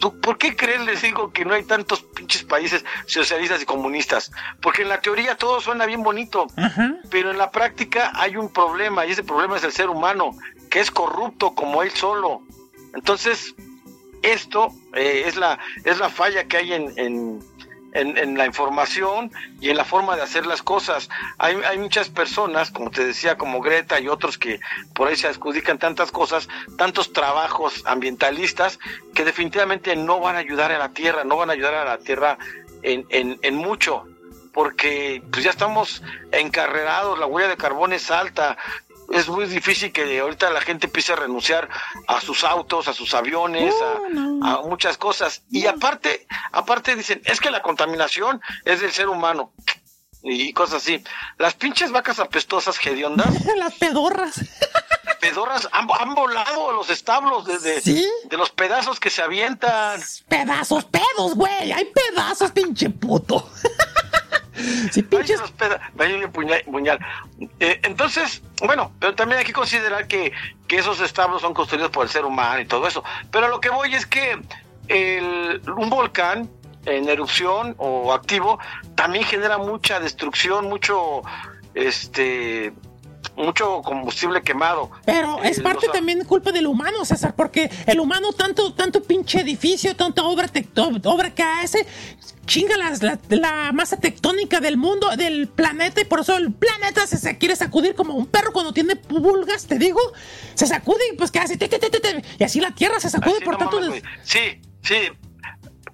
¿Tú, 0.04 0.20
¿Por 0.20 0.38
qué 0.38 0.54
crees, 0.54 0.82
les 0.82 1.02
digo, 1.02 1.32
que 1.32 1.46
no 1.46 1.54
hay 1.54 1.64
tantos 1.64 2.02
pinches 2.02 2.44
países 2.44 2.84
socialistas 3.06 3.62
y 3.62 3.66
comunistas? 3.66 4.34
Porque 4.62 4.82
en 4.82 4.90
la 4.90 5.00
teoría 5.00 5.38
todo 5.38 5.62
suena 5.62 5.86
bien 5.86 6.04
bonito, 6.04 6.44
uh 6.44 6.62
-huh. 6.62 7.00
pero 7.10 7.32
en 7.32 7.38
la 7.38 7.52
práctica 7.52 8.12
hay 8.14 8.36
un 8.36 8.52
problema, 8.52 9.06
y 9.06 9.12
ese 9.12 9.24
problema 9.24 9.56
es 9.56 9.64
el 9.64 9.72
ser 9.72 9.90
humano, 9.90 10.32
que 10.70 10.82
es 10.82 10.92
corrupto 10.92 11.56
como 11.56 11.84
él 11.84 11.92
solo. 11.92 12.42
Entonces, 12.94 13.56
esto 14.24 14.74
eh, 14.94 15.24
es, 15.26 15.38
la, 15.38 15.58
es 15.86 16.00
la 16.00 16.10
falla 16.10 16.44
que 16.50 16.58
hay 16.58 16.74
en, 16.74 16.92
en, 16.98 17.40
en, 17.94 18.38
la 18.38 18.46
información 18.46 19.32
y 19.60 19.70
en 19.70 19.78
la 19.78 19.86
forma 19.86 20.16
de 20.16 20.22
hacer 20.22 20.46
las 20.46 20.62
cosas. 20.62 21.10
Hay, 21.38 21.56
hay 21.68 21.78
muchas 21.78 22.10
personas, 22.10 22.72
como 22.72 22.92
te 22.92 23.06
decía, 23.06 23.38
como 23.38 23.62
Greta 23.62 24.00
y 24.00 24.08
otros 24.08 24.38
que 24.38 24.60
por 24.94 25.08
ahí 25.08 25.16
se 25.16 25.28
adjudican 25.28 25.80
tantas 25.80 26.12
cosas, 26.12 26.50
tantos 26.78 27.14
trabajos 27.14 27.84
ambientalistas 27.86 28.80
que 29.14 29.26
definitivamente 29.26 29.96
no 29.96 30.20
van 30.20 30.36
a 30.36 30.40
ayudar 30.40 30.72
a 30.72 30.80
la 30.80 30.90
tierra, 30.90 31.24
no 31.24 31.38
van 31.38 31.50
a 31.50 31.54
ayudar 31.54 31.76
a 31.76 31.86
la 31.86 31.98
tierra 31.98 32.38
en, 32.82 33.06
en, 33.10 33.40
en 33.42 33.56
mucho 33.56 34.06
porque 34.54 35.24
pues 35.32 35.44
ya 35.44 35.50
estamos 35.50 36.04
encarrerados, 36.32 37.18
la 37.18 37.26
huella 37.26 37.50
de 37.50 37.58
carbón 37.58 37.92
es 37.92 38.12
alta, 38.12 38.56
es 39.14 39.28
muy 39.30 39.46
difícil 39.46 39.92
que 39.92 40.20
ahorita 40.20 40.50
la 40.50 40.62
gente 40.62 40.88
empiece 40.88 41.14
a 41.14 41.16
renunciar 41.16 41.70
a 42.08 42.20
sus 42.22 42.44
autos, 42.44 42.88
a 42.88 42.94
sus 42.94 43.14
aviones, 43.14 43.74
a, 43.82 44.10
no. 44.10 44.46
a, 44.46 44.62
muchas 44.64 44.98
cosas. 44.98 45.44
Y 45.50 45.68
aparte, 45.68 46.26
aparte 46.52 46.96
dicen, 46.96 47.22
es 47.26 47.40
que 47.40 47.52
la 47.52 47.62
contaminación 47.62 48.42
es 48.66 48.82
del 48.82 48.92
ser 48.92 49.10
humano. 49.10 49.54
Y 50.24 50.54
cosas 50.54 50.82
así. 50.82 51.04
Las 51.38 51.54
pinches 51.54 51.92
vacas 51.92 52.20
apestosas 52.20 52.78
hediondas. 52.86 53.46
Las 53.58 53.76
pedorras. 53.76 54.40
pedorras 55.20 55.68
han, 55.72 55.88
han, 56.00 56.16
volado 56.16 56.70
a 56.70 56.74
los 56.74 56.90
establos 56.90 57.46
desde 57.46 57.82
¿Sí? 57.82 58.10
de 58.26 58.38
los 58.38 58.50
pedazos 58.50 59.00
que 59.00 59.10
se 59.10 59.22
avientan. 59.22 60.02
Pedazos, 60.28 60.86
pedos, 60.86 61.36
güey. 61.36 61.72
Hay 61.72 61.86
pedazos, 61.86 62.52
pinche 62.52 62.90
puto. 62.90 63.50
Sí, 64.92 65.02
pinches. 65.04 65.42
Puñal. 66.66 67.00
Eh, 67.60 67.80
entonces, 67.84 68.44
bueno, 68.66 68.92
pero 69.00 69.16
también 69.16 69.40
hay 69.40 69.46
que 69.46 69.54
considerar 69.54 70.08
que, 70.08 70.32
que, 70.68 70.78
esos 70.78 71.00
establos 71.02 71.42
son 71.42 71.54
construidos 71.54 71.92
por 71.92 72.04
el 72.04 72.10
ser 72.10 72.26
humano 72.26 72.60
y 72.60 72.66
todo 72.66 72.88
eso. 72.88 73.04
Pero 73.32 73.48
lo 73.48 73.60
que 73.60 73.70
voy 73.70 73.96
es 73.96 74.06
que 74.06 74.40
el, 74.88 75.62
un 75.76 75.90
volcán 75.90 76.50
en 76.86 77.08
erupción 77.08 77.76
o 77.78 78.14
activo 78.14 78.60
también 78.96 79.24
genera 79.24 79.58
mucha 79.58 80.00
destrucción, 80.00 80.66
mucho, 80.66 81.22
este, 81.74 82.74
mucho 83.36 83.82
combustible 83.82 84.42
quemado. 84.42 84.90
Pero 85.06 85.42
es 85.44 85.58
Eh, 85.60 85.62
parte 85.62 85.88
los- 85.88 85.96
también 85.96 86.24
culpa 86.26 86.52
del 86.52 86.68
humano, 86.68 87.04
César, 87.06 87.36
porque 87.36 87.70
el 87.88 88.00
humano 88.00 88.32
tanto, 88.34 88.74
tanto 88.74 89.02
pinche 89.04 89.42
edificio, 89.42 89.96
tanta 89.96 90.24
obra, 90.24 90.48
tecto- 90.48 90.92
obra 91.06 91.34
que 91.34 91.44
hace, 91.44 91.86
chinga 92.46 92.76
la, 92.78 93.18
la 93.30 93.72
masa 93.74 93.98
tectónica 93.98 94.60
del 94.60 94.78
mundo, 94.78 95.10
del 95.16 95.48
planeta, 95.48 96.02
y 96.02 96.06
por 96.06 96.20
eso 96.20 96.36
el 96.38 96.52
planeta 96.54 97.08
se, 97.08 97.18
se 97.18 97.38
quiere 97.38 97.56
sacudir 97.56 97.96
como 97.96 98.14
un 98.14 98.28
perro 98.28 98.52
cuando 98.54 98.74
tiene 98.74 98.96
pulgas, 98.96 99.66
te 99.66 99.80
digo, 99.80 100.00
se 100.54 100.68
sacude 100.68 101.00
y 101.14 101.16
pues 101.18 101.32
que 101.32 101.40
hace, 101.40 101.58
te, 101.58 101.68
te, 101.70 101.80
te, 101.80 102.24
y 102.38 102.44
así 102.44 102.60
la 102.60 102.72
Tierra 102.72 103.00
se 103.00 103.10
sacude 103.10 103.36
Así 103.38 103.46
por 103.46 103.54
no 103.54 103.60
tanto... 103.60 103.80
mames. 103.82 104.04
Sí, 104.24 104.62
sí. 104.82 104.96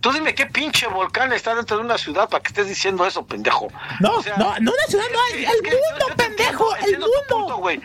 Tú 0.01 0.11
dime 0.13 0.33
qué 0.33 0.45
pinche 0.45 0.87
volcán 0.87 1.33
está 1.33 1.53
dentro 1.55 1.77
de 1.77 1.83
una 1.83 1.97
ciudad 1.97 2.29
para 2.29 2.41
que 2.41 2.49
estés 2.49 2.67
diciendo 2.67 3.05
eso, 3.05 3.25
pendejo. 3.25 3.67
No, 3.99 4.15
O 4.17 4.23
sea, 4.23 4.37
no, 4.37 4.57
no 4.59 4.71
una 4.71 4.83
ciudad, 4.87 5.03
no, 5.11 5.19
es 5.27 5.33
el, 5.33 5.41
yo- 5.43 5.71
mundo, 5.71 6.05
yo 6.09 6.15
pendejo, 6.15 6.75
entiendo, 6.77 7.05
el 7.07 7.11
entiendo 7.13 7.37
mundo. 7.37 7.57
güey. 7.57 7.81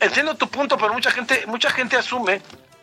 Entiendo 0.00 0.34
tu 0.36 0.48
punto, 0.48 0.76
pero 0.76 0.92
mucha 0.92 1.10
gente, 1.12 1.44
mucha 1.46 1.70
gente 1.70 1.96
asume 1.96 2.40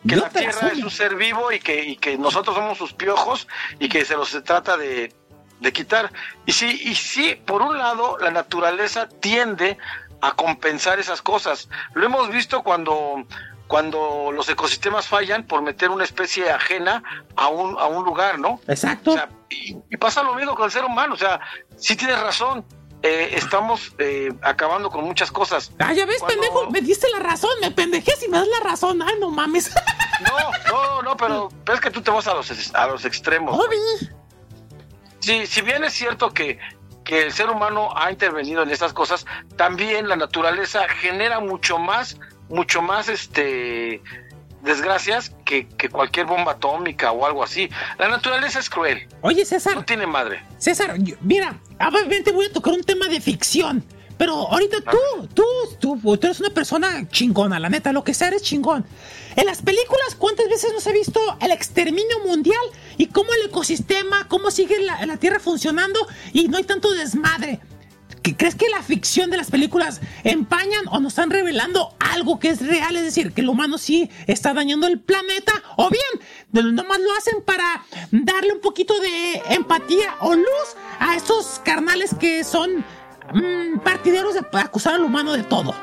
que 0.08 0.14
Yo 0.16 0.22
la 0.22 0.30
Tierra 0.30 0.50
asumo. 0.50 0.72
es 0.72 0.78
un 0.82 0.90
ser 0.90 1.14
vivo 1.16 1.52
y 1.52 1.60
que, 1.60 1.84
y 1.84 1.96
que 1.96 2.16
nosotros 2.16 2.56
somos 2.56 2.78
sus 2.78 2.94
piojos 2.94 3.46
y 3.78 3.90
que 3.90 4.06
se 4.06 4.16
los 4.16 4.30
se 4.30 4.40
trata 4.40 4.78
de, 4.78 5.12
de 5.60 5.72
quitar. 5.74 6.10
Y 6.46 6.52
sí, 6.52 6.80
y 6.84 6.94
sí, 6.94 7.34
por 7.46 7.60
un 7.60 7.76
lado, 7.76 8.16
la 8.18 8.30
naturaleza 8.30 9.06
tiende 9.08 9.76
a 10.22 10.32
compensar 10.32 10.98
esas 10.98 11.20
cosas. 11.20 11.68
Lo 11.92 12.06
hemos 12.06 12.30
visto 12.30 12.62
cuando, 12.62 13.26
cuando 13.70 14.32
los 14.32 14.48
ecosistemas 14.48 15.06
fallan 15.06 15.46
por 15.46 15.62
meter 15.62 15.90
una 15.90 16.02
especie 16.02 16.50
ajena 16.50 17.04
a 17.36 17.46
un, 17.46 17.78
a 17.78 17.86
un 17.86 18.04
lugar, 18.04 18.40
¿no? 18.40 18.60
Exacto. 18.66 19.12
O 19.12 19.14
sea, 19.14 19.28
y, 19.48 19.76
y 19.88 19.96
pasa 19.96 20.24
lo 20.24 20.34
mismo 20.34 20.56
con 20.56 20.64
el 20.64 20.72
ser 20.72 20.84
humano. 20.84 21.14
O 21.14 21.16
sea, 21.16 21.38
sí 21.76 21.94
tienes 21.94 22.18
razón. 22.20 22.64
eh, 23.02 23.30
estamos 23.34 23.94
eh, 23.98 24.30
acabando 24.42 24.90
con 24.90 25.04
muchas 25.04 25.30
cosas. 25.30 25.70
Ah, 25.78 25.92
ya 25.92 26.04
ves, 26.04 26.18
Cuando- 26.18 26.40
pendejo, 26.42 26.70
me 26.72 26.80
diste 26.80 27.08
la 27.10 27.20
razón, 27.20 27.50
me 27.60 27.70
pendejé 27.70 28.10
si 28.16 28.26
me 28.28 28.38
das 28.38 28.48
la 28.48 28.58
razón, 28.68 29.00
ay, 29.02 29.14
no 29.20 29.30
mames. 29.30 29.70
No, 30.20 30.36
no, 30.70 31.02
no, 31.02 31.16
pero, 31.16 31.48
pero 31.64 31.76
es 31.76 31.80
que 31.80 31.90
tú 31.90 32.02
te 32.02 32.10
vas 32.10 32.26
a 32.26 32.34
los, 32.34 32.74
a 32.74 32.86
los 32.88 33.04
extremos. 33.06 33.56
Obi. 33.58 33.76
Sí, 35.20 35.46
si 35.46 35.62
bien 35.62 35.84
es 35.84 35.92
cierto 35.94 36.32
que, 36.34 36.58
que 37.04 37.22
el 37.22 37.32
ser 37.32 37.48
humano 37.50 37.88
ha 37.96 38.10
intervenido 38.10 38.62
en 38.62 38.70
estas 38.70 38.92
cosas, 38.92 39.24
también 39.56 40.08
la 40.08 40.16
naturaleza 40.16 40.88
genera 40.88 41.40
mucho 41.40 41.78
más, 41.78 42.18
mucho 42.50 42.82
más 42.82 43.08
este 43.08 44.02
desgracias 44.62 45.32
que, 45.46 45.66
que 45.68 45.88
cualquier 45.88 46.26
bomba 46.26 46.52
atómica 46.52 47.12
o 47.12 47.24
algo 47.24 47.42
así. 47.42 47.70
La 47.98 48.08
naturaleza 48.08 48.58
es 48.58 48.68
cruel, 48.68 49.08
Oye, 49.22 49.44
César, 49.46 49.74
no 49.74 49.84
tiene 49.84 50.06
madre. 50.06 50.42
César, 50.58 50.96
yo- 50.98 51.16
mira, 51.22 51.58
obviamente 51.80 52.30
voy 52.30 52.46
a 52.46 52.52
tocar 52.52 52.74
un 52.74 52.82
tema 52.84 53.08
de 53.08 53.20
ficción. 53.20 53.82
Pero 54.18 54.34
ahorita 54.52 54.82
tú, 54.82 55.28
tú, 55.32 55.44
tú, 55.80 56.16
tú 56.18 56.26
eres 56.26 56.40
una 56.40 56.50
persona 56.50 57.08
chingona, 57.08 57.58
la 57.58 57.70
neta, 57.70 57.90
lo 57.90 58.04
que 58.04 58.12
sea 58.12 58.28
eres 58.28 58.42
chingón. 58.42 58.84
En 59.34 59.46
las 59.46 59.62
películas, 59.62 60.14
¿cuántas 60.18 60.46
veces 60.50 60.74
nos 60.74 60.86
ha 60.86 60.92
visto 60.92 61.18
el 61.40 61.50
exterminio 61.52 62.18
mundial 62.26 62.60
y 62.98 63.06
cómo 63.06 63.32
el 63.32 63.46
ecosistema, 63.48 64.28
cómo 64.28 64.50
sigue 64.50 64.78
la, 64.80 65.06
la 65.06 65.16
Tierra 65.16 65.40
funcionando 65.40 65.98
y 66.34 66.48
no 66.48 66.58
hay 66.58 66.64
tanto 66.64 66.90
desmadre? 66.92 67.60
¿Qué- 68.22 68.36
¿Crees 68.36 68.54
que 68.54 68.68
la 68.68 68.82
ficción 68.82 69.30
de 69.30 69.36
las 69.38 69.50
películas 69.50 70.00
empañan 70.24 70.84
o 70.90 71.00
nos 71.00 71.12
están 71.12 71.30
revelando 71.30 71.94
algo 71.98 72.38
que 72.38 72.48
es 72.50 72.66
real? 72.66 72.96
Es 72.96 73.04
decir, 73.04 73.32
que 73.32 73.40
el 73.40 73.48
humano 73.48 73.78
sí 73.78 74.10
está 74.26 74.52
dañando 74.52 74.86
el 74.86 75.00
planeta, 75.00 75.52
o 75.76 75.88
bien, 75.90 76.74
nomás 76.74 76.98
lo 77.00 77.12
hacen 77.16 77.42
para 77.44 77.84
darle 78.10 78.52
un 78.52 78.60
poquito 78.60 78.98
de 79.00 79.42
empatía 79.54 80.16
o 80.20 80.34
luz 80.34 80.46
a 80.98 81.16
esos 81.16 81.60
carnales 81.64 82.14
que 82.14 82.44
son 82.44 82.84
mm, 83.32 83.78
partidarios 83.84 84.34
de 84.34 84.40
acusar 84.58 84.94
al 84.94 85.04
humano 85.04 85.32
de 85.32 85.44
todo. 85.44 85.74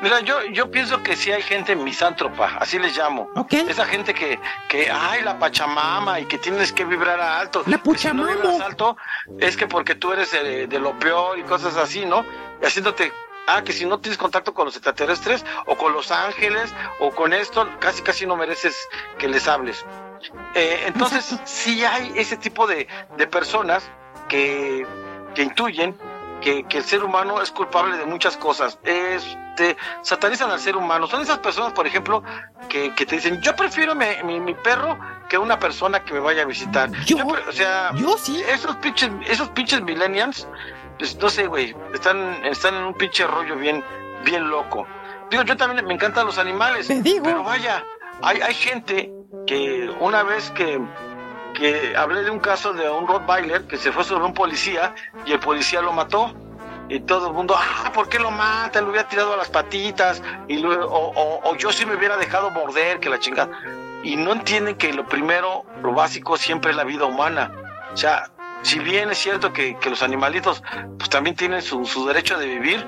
Mira, 0.00 0.20
yo, 0.20 0.42
yo 0.46 0.70
pienso 0.70 1.02
que 1.02 1.14
sí 1.14 1.30
hay 1.30 1.42
gente 1.42 1.76
misántropa, 1.76 2.56
así 2.58 2.78
les 2.78 2.96
llamo. 2.96 3.28
Ok. 3.36 3.52
Esa 3.52 3.84
gente 3.84 4.14
que, 4.14 4.40
que, 4.68 4.90
ay, 4.90 5.22
la 5.22 5.38
pachamama 5.38 6.20
y 6.20 6.24
que 6.24 6.38
tienes 6.38 6.72
que 6.72 6.84
vibrar 6.86 7.20
a 7.20 7.38
alto. 7.38 7.62
La 7.66 7.78
Que 7.78 7.98
si 7.98 8.08
no 8.08 8.26
alto 8.64 8.96
es 9.38 9.56
que 9.56 9.66
porque 9.66 9.94
tú 9.94 10.12
eres 10.12 10.30
de, 10.32 10.66
de 10.66 10.78
lo 10.78 10.98
peor 10.98 11.38
y 11.38 11.42
cosas 11.42 11.76
así, 11.76 12.06
¿no? 12.06 12.24
Haciéndote, 12.62 13.12
ah, 13.46 13.62
que 13.62 13.72
si 13.74 13.84
no 13.84 13.98
tienes 14.00 14.16
contacto 14.16 14.54
con 14.54 14.64
los 14.64 14.76
extraterrestres 14.76 15.44
o 15.66 15.76
con 15.76 15.92
los 15.92 16.10
ángeles 16.10 16.72
o 17.00 17.10
con 17.10 17.34
esto, 17.34 17.68
casi 17.78 18.02
casi 18.02 18.26
no 18.26 18.36
mereces 18.36 18.88
que 19.18 19.28
les 19.28 19.46
hables. 19.48 19.84
Eh, 20.54 20.84
entonces, 20.86 21.38
sí 21.44 21.84
hay 21.84 22.12
ese 22.16 22.36
tipo 22.36 22.66
de, 22.66 22.86
de 23.16 23.26
personas 23.26 23.82
que, 24.28 24.86
que 25.34 25.42
intuyen 25.42 25.96
que, 26.40 26.64
que 26.64 26.78
el 26.78 26.84
ser 26.84 27.02
humano 27.04 27.40
es 27.42 27.50
culpable 27.50 27.96
de 27.96 28.06
muchas 28.06 28.36
cosas. 28.36 28.78
Este, 28.84 29.76
satanizan 30.02 30.50
al 30.50 30.60
ser 30.60 30.76
humano. 30.76 31.06
Son 31.06 31.20
esas 31.22 31.38
personas, 31.38 31.72
por 31.72 31.86
ejemplo, 31.86 32.22
que, 32.68 32.94
que 32.94 33.06
te 33.06 33.16
dicen, 33.16 33.40
yo 33.42 33.54
prefiero 33.56 33.94
mi, 33.94 34.06
mi- 34.24 34.40
mi 34.40 34.54
perro 34.54 34.98
que 35.28 35.38
una 35.38 35.58
persona 35.58 36.04
que 36.04 36.12
me 36.14 36.20
vaya 36.20 36.42
a 36.42 36.46
visitar. 36.46 36.90
Yo- 37.06 37.26
pre- 37.26 37.42
o 37.48 37.52
sea, 37.52 37.92
yo 37.94 38.16
sí. 38.18 38.42
Esos 38.48 38.76
pinches, 38.76 39.10
esos 39.28 39.48
pinches 39.50 39.80
millennials, 39.82 40.48
pues, 40.98 41.16
no 41.18 41.28
sé, 41.28 41.46
güey, 41.46 41.74
están, 41.94 42.44
están 42.44 42.74
en 42.74 42.84
un 42.84 42.94
pinche 42.94 43.26
rollo 43.26 43.56
bien, 43.56 43.84
bien 44.24 44.48
loco. 44.48 44.86
Digo, 45.30 45.42
yo 45.44 45.56
también 45.56 45.86
me 45.86 45.94
encantan 45.94 46.26
los 46.26 46.38
animales. 46.38 46.86
Te 46.88 47.00
digo. 47.02 47.24
Pero 47.24 47.42
vaya, 47.44 47.84
hay, 48.22 48.40
hay 48.40 48.54
gente 48.54 49.12
que 49.46 49.90
una 50.00 50.22
vez 50.22 50.50
que, 50.52 50.80
que 51.54 51.94
hablé 51.96 52.22
de 52.22 52.30
un 52.30 52.38
caso 52.40 52.72
de 52.72 52.88
un 52.88 53.06
Rottweiler 53.06 53.66
que 53.66 53.76
se 53.76 53.92
fue 53.92 54.04
sobre 54.04 54.24
un 54.24 54.34
policía 54.34 54.94
y 55.26 55.32
el 55.32 55.40
policía 55.40 55.80
lo 55.82 55.92
mató. 55.92 56.34
Y 56.88 56.98
todo 57.00 57.28
el 57.28 57.32
mundo, 57.34 57.54
ah, 57.56 57.92
¿por 57.92 58.08
qué 58.08 58.18
lo 58.18 58.32
mata? 58.32 58.80
Le 58.80 58.88
hubiera 58.90 59.08
tirado 59.08 59.34
a 59.34 59.36
las 59.36 59.48
patitas. 59.48 60.22
Y 60.48 60.58
luego, 60.58 60.86
o, 60.86 61.12
o- 61.12 61.50
o 61.50 61.54
yo 61.56 61.70
sí 61.70 61.86
me 61.86 61.94
hubiera 61.94 62.16
dejado 62.16 62.50
morder, 62.50 62.98
que 62.98 63.08
la 63.08 63.20
chingada. 63.20 63.50
Y 64.02 64.16
no 64.16 64.32
entienden 64.32 64.74
que 64.76 64.92
lo 64.92 65.06
primero, 65.06 65.64
lo 65.82 65.92
básico, 65.92 66.36
siempre 66.36 66.72
es 66.72 66.76
la 66.76 66.82
vida 66.84 67.04
humana. 67.04 67.52
O 67.92 67.96
sea, 67.96 68.30
si 68.62 68.80
bien 68.80 69.08
es 69.10 69.18
cierto 69.18 69.52
que, 69.52 69.76
que 69.78 69.88
los 69.88 70.02
animalitos 70.02 70.62
pues 70.98 71.08
también 71.10 71.36
tienen 71.36 71.62
su, 71.62 71.84
su 71.86 72.06
derecho 72.06 72.36
de 72.38 72.46
vivir, 72.46 72.84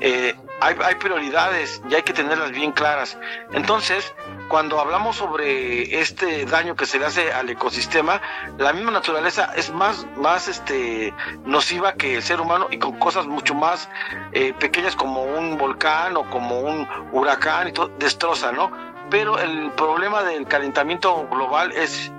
eh, 0.00 0.34
hay, 0.62 0.76
hay 0.84 0.94
prioridades 0.94 1.82
y 1.90 1.94
hay 1.94 2.02
que 2.02 2.12
tenerlas 2.12 2.52
bien 2.52 2.70
claras. 2.72 3.18
Entonces, 3.52 4.14
cuando 4.48 4.78
hablamos 4.78 5.16
sobre 5.16 6.00
este 6.00 6.46
daño 6.46 6.76
que 6.76 6.86
se 6.86 7.00
le 7.00 7.06
hace 7.06 7.32
al 7.32 7.50
ecosistema, 7.50 8.20
la 8.58 8.72
misma 8.72 8.92
naturaleza 8.92 9.52
es 9.56 9.72
más, 9.72 10.06
más 10.16 10.46
este, 10.46 11.12
nociva 11.44 11.94
que 11.94 12.14
el 12.14 12.22
ser 12.22 12.40
humano 12.40 12.68
y 12.70 12.78
con 12.78 12.98
cosas 12.98 13.26
mucho 13.26 13.54
más 13.54 13.88
eh, 14.32 14.52
pequeñas 14.52 14.94
como 14.94 15.24
un 15.24 15.58
volcán 15.58 16.16
o 16.16 16.30
como 16.30 16.60
un 16.60 16.86
huracán 17.10 17.68
y 17.68 17.72
todo, 17.72 17.88
destroza, 17.98 18.52
¿no? 18.52 18.70
Pero 19.10 19.38
el 19.38 19.72
problema 19.72 20.22
del 20.22 20.46
calentamiento 20.46 21.26
global 21.28 21.72
es 21.72 22.12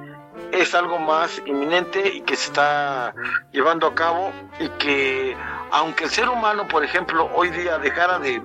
es 0.53 0.75
algo 0.75 0.99
más 0.99 1.41
inminente 1.45 2.07
y 2.07 2.21
que 2.21 2.35
se 2.35 2.45
está 2.47 3.13
llevando 3.51 3.87
a 3.87 3.95
cabo 3.95 4.31
y 4.59 4.69
que 4.69 5.35
aunque 5.71 6.03
el 6.03 6.11
ser 6.11 6.29
humano, 6.29 6.67
por 6.67 6.83
ejemplo, 6.83 7.29
hoy 7.33 7.49
día 7.49 7.79
dejara 7.79 8.19
de, 8.19 8.41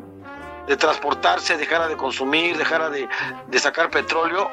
de 0.66 0.76
transportarse, 0.76 1.59
dejara 1.59 1.86
de 1.86 1.97
consumir, 1.97 2.56
dejara 2.56 2.89
de, 2.89 3.06
de 3.47 3.59
sacar 3.59 3.90
petróleo, 3.90 4.51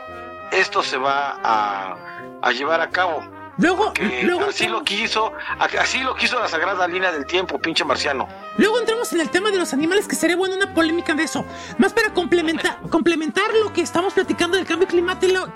esto 0.52 0.84
se 0.84 0.98
va 0.98 1.40
a, 1.44 1.96
a 2.42 2.52
llevar 2.52 2.82
a 2.82 2.90
cabo. 2.90 3.24
Luego, 3.58 3.94
luego, 4.24 4.46
así 4.50 4.68
lo 4.68 4.84
quiso, 4.84 5.32
así 5.80 6.00
lo 6.00 6.14
quiso 6.16 6.38
la 6.40 6.48
sagrada 6.50 6.86
línea 6.90 7.12
del 7.14 7.26
tiempo, 7.26 7.58
pinche 7.58 7.86
marciano. 7.86 8.28
Luego 8.58 8.80
entramos 8.80 9.14
en 9.14 9.22
el 9.22 9.30
tema 9.30 9.50
de 9.50 9.58
los 9.58 9.72
animales, 9.74 10.08
que 10.10 10.16
sería 10.16 10.36
buena 10.36 10.56
una 10.56 10.74
polémica 10.74 11.14
de 11.14 11.24
eso. 11.24 11.46
Más 11.78 11.94
para 11.94 12.14
complementar, 12.14 12.80
complementar 12.90 13.54
lo 13.64 13.72
que 13.72 13.82
estamos 13.82 14.14
platicando 14.14 14.58
del 14.58 14.66
cambio 14.66 14.88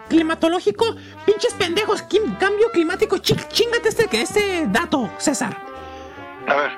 climatológico. 0.08 0.96
Pinches 1.26 1.54
pendejos, 1.56 2.04
cambio 2.40 2.70
climático. 2.72 3.18
Chi- 3.18 3.36
chingate 3.50 3.90
este, 3.90 4.22
este 4.22 4.66
dato, 4.68 5.10
César. 5.18 5.58
A 6.48 6.56
ver, 6.56 6.72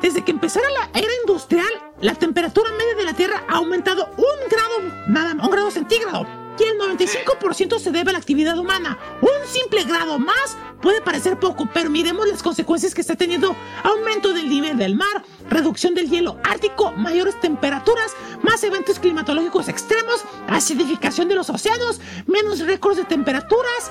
Desde 0.00 0.24
que 0.24 0.30
empezara 0.32 0.66
la 0.70 0.98
era 0.98 1.12
industrial, 1.20 1.70
la 2.00 2.14
temperatura 2.14 2.70
media 2.72 2.94
de 2.96 3.04
la 3.04 3.12
Tierra 3.14 3.44
ha 3.48 3.56
aumentado 3.56 4.08
un 4.16 4.48
grado, 4.50 5.04
nada, 5.06 5.32
un 5.44 5.50
grado 5.50 5.70
centígrado. 5.70 6.26
Y 6.58 6.64
el 6.64 6.78
95% 6.78 7.78
se 7.78 7.90
debe 7.90 8.10
a 8.10 8.12
la 8.12 8.18
actividad 8.18 8.58
humana. 8.58 8.98
Un 9.20 9.48
simple 9.48 9.84
grado 9.84 10.18
más 10.18 10.56
puede 10.80 11.00
parecer 11.00 11.38
poco, 11.38 11.68
pero 11.72 11.88
miremos 11.88 12.28
las 12.28 12.42
consecuencias 12.42 12.94
que 12.94 13.00
está 13.00 13.16
teniendo. 13.16 13.56
Aumento 13.82 14.32
del 14.32 14.48
nivel 14.48 14.76
del 14.76 14.94
mar, 14.94 15.24
reducción 15.48 15.94
del 15.94 16.10
hielo 16.10 16.38
ártico, 16.44 16.92
mayores 16.92 17.40
temperaturas, 17.40 18.12
más 18.42 18.62
eventos 18.64 18.98
climatológicos 18.98 19.68
extremos, 19.68 20.22
acidificación 20.48 21.28
de 21.28 21.36
los 21.36 21.48
océanos, 21.48 22.00
menos 22.26 22.60
récords 22.60 22.98
de 22.98 23.04
temperaturas. 23.04 23.90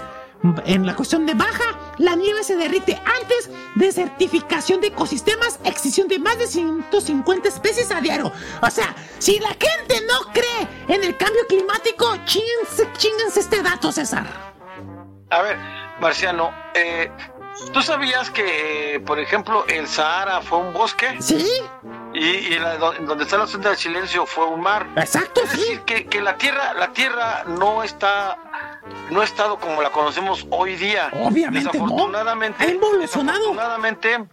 En 0.65 0.85
la 0.87 0.95
cuestión 0.95 1.25
de 1.25 1.35
baja, 1.35 1.77
la 1.99 2.15
nieve 2.15 2.43
se 2.43 2.55
derrite 2.55 2.99
antes, 3.05 3.49
desertificación 3.75 4.81
de 4.81 4.87
ecosistemas, 4.87 5.59
extinción 5.63 6.07
de 6.07 6.17
más 6.17 6.37
de 6.39 6.47
150 6.47 7.47
especies 7.47 7.91
a 7.91 8.01
diario. 8.01 8.31
O 8.61 8.69
sea, 8.71 8.95
si 9.19 9.39
la 9.39 9.49
gente 9.49 10.01
no 10.07 10.31
cree 10.33 10.67
en 10.87 11.03
el 11.03 11.15
cambio 11.15 11.41
climático, 11.47 12.15
chingense, 12.25 12.87
chingense 12.97 13.39
este 13.39 13.61
dato, 13.61 13.91
César. 13.91 14.25
a 15.29 15.41
ver, 15.43 15.57
Marciano, 15.99 16.51
eh, 16.73 17.11
¿tú 17.71 17.81
sabías 17.83 18.31
que, 18.31 19.01
por 19.05 19.19
ejemplo, 19.19 19.65
el 19.67 19.87
Sahara 19.87 20.41
fue 20.41 20.57
un 20.57 20.73
bosque? 20.73 21.17
¿Sí? 21.19 21.45
Y, 22.23 22.53
y, 22.53 22.59
la- 22.59 22.77
do- 22.77 22.93
donde 22.99 23.23
está 23.23 23.37
la 23.37 23.47
senda 23.47 23.69
del 23.69 23.77
silencio 23.79 24.25
fue 24.27 24.45
un 24.45 24.61
mar. 24.61 24.85
Exacto, 24.95 25.41
Es 25.41 25.51
decir, 25.53 25.81
que, 25.81 26.05
que 26.05 26.21
la 26.21 26.37
tierra, 26.37 26.73
la 26.75 26.93
tierra 26.93 27.43
no 27.47 27.81
está, 27.83 28.37
no 29.09 29.21
ha 29.21 29.23
estado 29.23 29.57
como 29.59 29.81
la 29.81 29.89
conocemos 29.89 30.45
hoy 30.51 30.75
día. 30.75 31.09
Obviamente 31.13 31.65
no. 31.79 31.83
Desafortunadamente, 31.85 32.63
Ha 32.63 32.67
evolucionado. 32.67 33.39
desafortunadamente, 33.39 34.25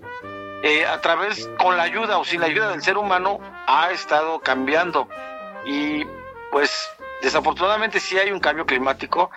eh, 0.62 0.84
a 0.86 1.00
través, 1.00 1.48
con 1.58 1.76
la 1.78 1.84
ayuda 1.84 2.18
o 2.18 2.24
sin 2.26 2.40
la 2.40 2.46
ayuda 2.48 2.68
del 2.70 2.82
ser 2.82 2.98
humano, 2.98 3.40
ha 3.66 3.90
estado 3.90 4.40
cambiando. 4.40 5.08
Y 5.64 6.04
pues, 6.50 6.90
desafortunadamente 7.22 8.00
sí 8.00 8.18
hay 8.18 8.30
un 8.32 8.40
cambio 8.40 8.66
climático. 8.66 9.30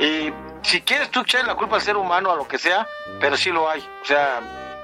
Y 0.00 0.32
si 0.62 0.80
quieres 0.80 1.10
tú 1.10 1.20
echarle 1.20 1.46
la 1.46 1.54
culpa 1.54 1.76
al 1.76 1.82
ser 1.82 1.96
humano, 1.96 2.32
a 2.32 2.34
lo 2.36 2.48
que 2.48 2.58
sea, 2.58 2.86
pero 3.20 3.36
sí 3.36 3.50
lo 3.50 3.68
hay. 3.70 3.80
O 4.02 4.04
sea, 4.04 4.40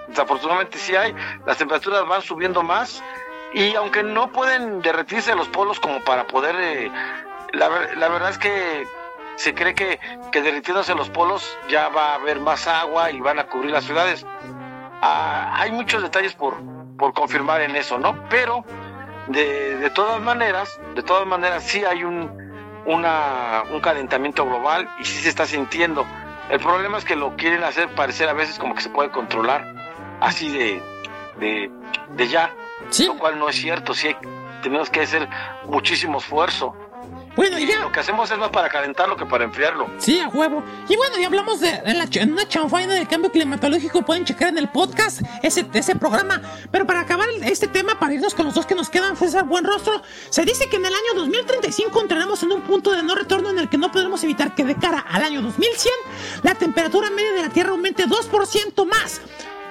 desafortunadamente 0.08 0.78
sí 0.78 0.96
hay. 0.96 1.14
Las 1.46 1.56
temperaturas 1.58 2.06
van 2.06 2.22
subiendo 2.22 2.62
más. 2.62 3.02
Y 3.54 3.74
aunque 3.76 4.02
no 4.02 4.30
pueden 4.30 4.82
derretirse 4.82 5.34
los 5.34 5.48
polos 5.48 5.80
como 5.80 6.00
para 6.04 6.26
poder... 6.26 6.54
eh, 6.58 6.92
la, 7.52 7.68
la 7.96 8.08
verdad 8.08 8.30
es 8.30 8.38
que 8.38 8.86
se 9.36 9.54
cree 9.54 9.74
que, 9.74 9.98
que 10.32 10.42
derritiéndose 10.42 10.94
los 10.94 11.08
polos 11.08 11.56
ya 11.68 11.88
va 11.88 12.12
a 12.12 12.14
haber 12.16 12.40
más 12.40 12.66
agua 12.66 13.10
y 13.10 13.20
van 13.20 13.38
a 13.38 13.46
cubrir 13.46 13.70
las 13.70 13.84
ciudades. 13.84 14.26
Ah, 15.00 15.54
hay 15.54 15.70
muchos 15.70 16.02
detalles 16.02 16.34
por, 16.34 16.56
por 16.98 17.14
confirmar 17.14 17.60
en 17.62 17.76
eso, 17.76 17.98
¿no? 17.98 18.28
Pero 18.28 18.64
de, 19.28 19.76
de 19.76 19.90
todas 19.90 20.20
maneras, 20.20 20.78
de 20.94 21.02
todas 21.02 21.26
maneras 21.26 21.62
sí 21.62 21.84
hay 21.84 22.02
un, 22.02 22.48
un 22.84 23.80
calentamiento 23.80 24.44
global 24.44 24.90
y 24.98 25.04
sí 25.04 25.22
se 25.22 25.28
está 25.28 25.46
sintiendo. 25.46 26.04
El 26.50 26.60
problema 26.60 26.98
es 26.98 27.04
que 27.04 27.14
lo 27.14 27.36
quieren 27.36 27.62
hacer 27.62 27.94
parecer 27.94 28.28
a 28.28 28.32
veces 28.32 28.58
como 28.58 28.74
que 28.74 28.80
se 28.80 28.90
puede 28.90 29.10
controlar, 29.10 29.72
así 30.20 30.48
de, 30.50 30.82
de, 31.40 31.70
de 32.16 32.28
ya, 32.28 32.54
Sí. 32.90 33.06
lo 33.06 33.18
cual 33.18 33.38
no 33.38 33.48
es 33.48 33.56
cierto, 33.56 33.94
sí 33.94 34.14
tenemos 34.62 34.88
que 34.90 35.02
hacer 35.02 35.28
muchísimo 35.66 36.18
esfuerzo. 36.18 36.74
Bueno, 37.36 37.56
Y 37.56 37.66
ya. 37.68 37.78
lo 37.78 37.92
que 37.92 38.00
hacemos 38.00 38.28
es 38.32 38.36
más 38.36 38.48
para 38.48 38.68
calentarlo 38.68 39.16
que 39.16 39.24
para 39.24 39.44
enfriarlo. 39.44 39.88
Sí, 39.98 40.18
a 40.18 40.26
huevo. 40.28 40.64
Y 40.88 40.96
bueno, 40.96 41.16
ya 41.18 41.28
hablamos 41.28 41.60
de 41.60 41.68
en, 41.84 41.96
la, 41.96 42.08
en 42.12 42.32
una 42.32 42.48
chanfaina 42.48 42.94
del 42.94 43.06
cambio 43.06 43.30
climatológico. 43.30 44.02
Pueden 44.02 44.24
checar 44.24 44.48
en 44.48 44.58
el 44.58 44.68
podcast 44.70 45.20
ese, 45.44 45.64
ese 45.72 45.94
programa. 45.94 46.42
Pero 46.72 46.84
para 46.84 46.98
acabar 47.00 47.28
este 47.44 47.68
tema, 47.68 47.96
para 48.00 48.14
irnos 48.14 48.34
con 48.34 48.46
los 48.46 48.54
dos 48.56 48.66
que 48.66 48.74
nos 48.74 48.90
quedan, 48.90 49.16
César 49.16 49.44
Buen 49.44 49.64
Rostro, 49.64 50.02
se 50.30 50.44
dice 50.44 50.68
que 50.68 50.76
en 50.76 50.86
el 50.86 50.92
año 50.92 51.14
2035 51.14 52.00
entraremos 52.00 52.42
en 52.42 52.50
un 52.50 52.62
punto 52.62 52.90
de 52.90 53.04
no 53.04 53.14
retorno 53.14 53.50
en 53.50 53.60
el 53.60 53.68
que 53.68 53.78
no 53.78 53.92
podremos 53.92 54.24
evitar 54.24 54.56
que 54.56 54.64
de 54.64 54.74
cara 54.74 54.98
al 55.08 55.22
año 55.22 55.40
2100 55.40 55.94
la 56.42 56.54
temperatura 56.56 57.08
media 57.10 57.32
de 57.34 57.42
la 57.42 57.48
Tierra 57.50 57.70
aumente 57.70 58.06
2% 58.06 58.84
más. 58.84 59.20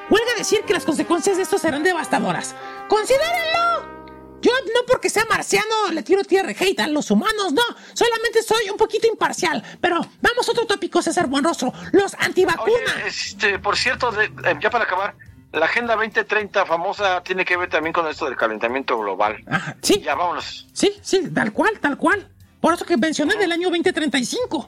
Huelga 0.10 0.32
decir 0.38 0.62
que 0.64 0.74
las 0.74 0.86
consecuencias 0.86 1.38
de 1.38 1.44
esto 1.44 1.58
serán 1.58 1.84
devastadoras. 1.84 2.56
¡Considérenlo! 2.88 3.98
Yo 4.42 4.52
no 4.74 4.82
porque 4.88 5.10
sea 5.10 5.26
marciano 5.26 5.92
le 5.92 6.04
tiro 6.04 6.24
tierra 6.24 6.52
hate 6.58 6.80
a 6.80 6.88
los 6.88 7.10
humanos, 7.12 7.54
no. 7.54 7.64
Solamente 7.94 8.44
soy 8.44 8.70
un 8.70 8.78
poquito 8.78 9.08
imparcial. 9.08 9.64
Pero 9.82 10.00
vamos 10.22 10.48
a 10.48 10.52
otro 10.52 10.66
tópico, 10.68 11.02
César 11.02 11.28
Buenrostro. 11.28 11.74
Los 11.92 12.14
Oye, 12.14 12.26
antivacunas. 12.26 12.96
este, 13.06 13.60
por 13.60 13.76
cierto, 13.76 14.12
de- 14.12 14.26
eh, 14.26 14.58
ya 14.62 14.70
para 14.70 14.84
acabar, 14.86 15.16
la 15.52 15.66
Agenda 15.66 15.96
2030 15.96 16.66
famosa 16.66 17.22
tiene 17.24 17.44
que 17.44 17.58
ver 17.58 17.70
también 17.70 17.94
con 17.94 18.08
esto 18.08 18.26
del 18.26 18.36
calentamiento 18.38 18.98
global. 18.98 19.38
Ajá, 19.48 19.76
sí, 19.82 20.02
Ya 20.02 20.14
vámonos. 20.16 20.68
sí, 20.72 20.94
sí, 21.02 21.30
tal 21.34 21.52
cual, 21.52 21.80
tal 21.80 21.98
cual. 21.98 22.32
Por 22.62 22.74
eso 22.76 22.86
que 22.86 22.96
mencioné 22.96 23.36
del 23.36 23.52
año 23.52 23.70
2035. 23.70 24.68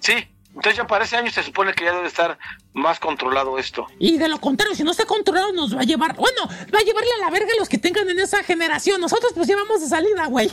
Sí, 0.00 0.14
entonces 0.54 0.76
ya 0.76 0.86
para 0.86 1.04
ese 1.04 1.16
año 1.16 1.30
se 1.30 1.42
supone 1.42 1.72
que 1.72 1.84
ya 1.84 1.92
debe 1.92 2.06
estar 2.06 2.38
más 2.74 3.00
controlado 3.00 3.58
esto. 3.58 3.86
Y 3.98 4.18
de 4.18 4.28
lo 4.28 4.38
contrario, 4.38 4.74
si 4.74 4.84
no 4.84 4.90
está 4.90 5.06
controlado, 5.06 5.52
nos 5.52 5.74
va 5.74 5.80
a 5.80 5.84
llevar. 5.84 6.14
Bueno, 6.14 6.42
va 6.46 6.78
a 6.78 6.82
llevarle 6.82 7.10
a 7.16 7.24
la 7.24 7.30
verga 7.30 7.52
a 7.54 7.58
los 7.58 7.68
que 7.68 7.78
tengan 7.78 8.08
en 8.10 8.18
esa 8.18 8.42
generación. 8.44 9.00
Nosotros, 9.00 9.32
pues, 9.34 9.48
llevamos 9.48 9.80
de 9.80 9.88
salida, 9.88 10.26
güey. 10.26 10.50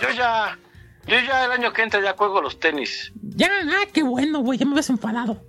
Yo 0.00 0.10
ya, 0.16 0.58
yo 1.06 1.18
ya 1.18 1.44
el 1.44 1.50
año 1.50 1.72
que 1.72 1.82
entra 1.82 2.00
ya 2.00 2.14
juego 2.16 2.40
los 2.40 2.60
tenis. 2.60 3.12
ya, 3.20 3.50
ah, 3.50 3.86
qué 3.92 4.02
bueno, 4.02 4.40
güey. 4.40 4.58
Ya 4.58 4.66
me 4.66 4.76
ves 4.76 4.90
enfadado. 4.90 5.42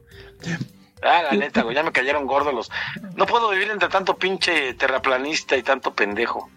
Ah, 1.04 1.24
la 1.24 1.32
neta, 1.32 1.62
güey, 1.62 1.76
ya 1.76 1.84
me 1.84 1.92
cayeron 1.92 2.26
gordos 2.26 2.54
los. 2.54 2.72
No 3.16 3.26
puedo 3.26 3.50
vivir 3.50 3.70
entre 3.70 3.90
tanto 3.90 4.18
pinche 4.18 4.74
terraplanista 4.74 5.56
y 5.56 5.64
tanto 5.64 5.94
pendejo. 5.94 6.50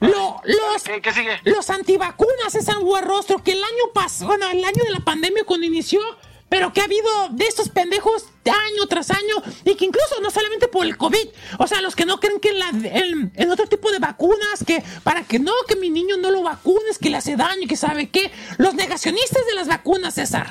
Lo, 0.00 0.40
los, 0.44 0.82
¿Qué, 0.82 1.02
qué 1.02 1.12
sigue? 1.12 1.40
Los 1.44 1.68
antivacunas, 1.68 2.54
ese 2.54 2.72
rostro 3.02 3.42
que 3.42 3.52
el 3.52 3.62
año 3.62 3.92
pasado, 3.92 4.28
bueno, 4.28 4.50
el 4.50 4.64
año 4.64 4.82
de 4.84 4.90
la 4.92 5.00
pandemia 5.00 5.44
cuando 5.44 5.66
inició, 5.66 6.00
pero 6.48 6.72
que 6.72 6.80
ha 6.80 6.84
habido 6.84 7.28
de 7.30 7.44
estos 7.44 7.68
pendejos 7.68 8.26
de 8.42 8.50
año 8.50 8.86
tras 8.88 9.10
año 9.10 9.36
y 9.64 9.76
que 9.76 9.84
incluso 9.84 10.20
no 10.20 10.30
solamente 10.30 10.68
por 10.68 10.84
el 10.84 10.96
COVID, 10.96 11.28
o 11.58 11.66
sea, 11.66 11.82
los 11.82 11.94
que 11.94 12.06
no 12.06 12.18
creen 12.18 12.40
que 12.40 12.48
en, 12.48 12.58
la, 12.58 12.68
en, 12.70 13.32
en 13.36 13.50
otro 13.50 13.66
tipo 13.66 13.92
de 13.92 13.98
vacunas, 13.98 14.64
que 14.66 14.82
para 15.04 15.22
que 15.22 15.38
no, 15.38 15.52
que 15.68 15.76
mi 15.76 15.90
niño 15.90 16.16
no 16.16 16.30
lo 16.30 16.42
vacunes, 16.42 16.98
que 16.98 17.10
le 17.10 17.18
hace 17.18 17.36
daño, 17.36 17.68
que 17.68 17.76
sabe 17.76 18.10
qué, 18.10 18.32
los 18.58 18.74
negacionistas 18.74 19.46
de 19.46 19.54
las 19.54 19.68
vacunas, 19.68 20.14
César. 20.14 20.48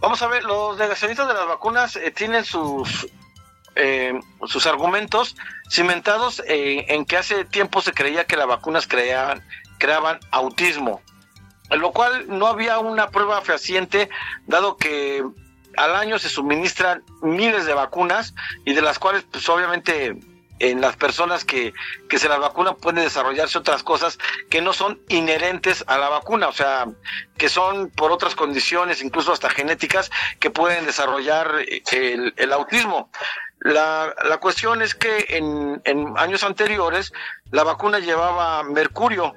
Vamos 0.00 0.20
a 0.22 0.28
ver, 0.28 0.44
los 0.44 0.76
negacionistas 0.76 1.28
de 1.28 1.34
las 1.34 1.46
vacunas 1.46 1.96
eh, 1.96 2.10
tienen 2.10 2.44
sus 2.44 3.06
eh, 3.82 4.20
sus 4.46 4.66
argumentos 4.66 5.36
cimentados 5.70 6.42
eh, 6.46 6.84
en 6.88 7.06
que 7.06 7.16
hace 7.16 7.46
tiempo 7.46 7.80
se 7.80 7.92
creía 7.92 8.26
que 8.26 8.36
las 8.36 8.46
vacunas 8.46 8.86
creaban, 8.86 9.42
creaban 9.78 10.20
autismo, 10.30 11.00
lo 11.70 11.92
cual 11.92 12.26
no 12.28 12.46
había 12.46 12.78
una 12.78 13.08
prueba 13.08 13.40
fehaciente, 13.40 14.10
dado 14.46 14.76
que 14.76 15.24
al 15.76 15.96
año 15.96 16.18
se 16.18 16.28
suministran 16.28 17.02
miles 17.22 17.64
de 17.64 17.72
vacunas 17.72 18.34
y 18.66 18.74
de 18.74 18.82
las 18.82 18.98
cuales 18.98 19.24
pues 19.30 19.48
obviamente 19.48 20.14
en 20.58 20.80
las 20.82 20.96
personas 20.96 21.44
que, 21.44 21.72
que 22.08 22.18
se 22.18 22.28
las 22.28 22.38
vacunan 22.38 22.76
pueden 22.76 23.02
desarrollarse 23.02 23.56
otras 23.56 23.82
cosas 23.82 24.18
que 24.50 24.60
no 24.60 24.72
son 24.74 25.00
inherentes 25.08 25.84
a 25.86 25.96
la 25.96 26.10
vacuna, 26.10 26.48
o 26.48 26.52
sea, 26.52 26.86
que 27.38 27.48
son 27.48 27.90
por 27.90 28.12
otras 28.12 28.34
condiciones, 28.34 29.02
incluso 29.02 29.32
hasta 29.32 29.48
genéticas, 29.48 30.10
que 30.38 30.50
pueden 30.50 30.84
desarrollar 30.84 31.64
eh, 31.66 31.82
el, 31.92 32.34
el 32.36 32.52
autismo. 32.52 33.10
La, 33.60 34.14
la 34.28 34.38
cuestión 34.38 34.80
es 34.82 34.94
que 34.94 35.26
en, 35.30 35.80
en 35.84 36.14
años 36.18 36.44
anteriores 36.44 37.12
la 37.50 37.62
vacuna 37.62 37.98
llevaba 37.98 38.62
mercurio 38.62 39.34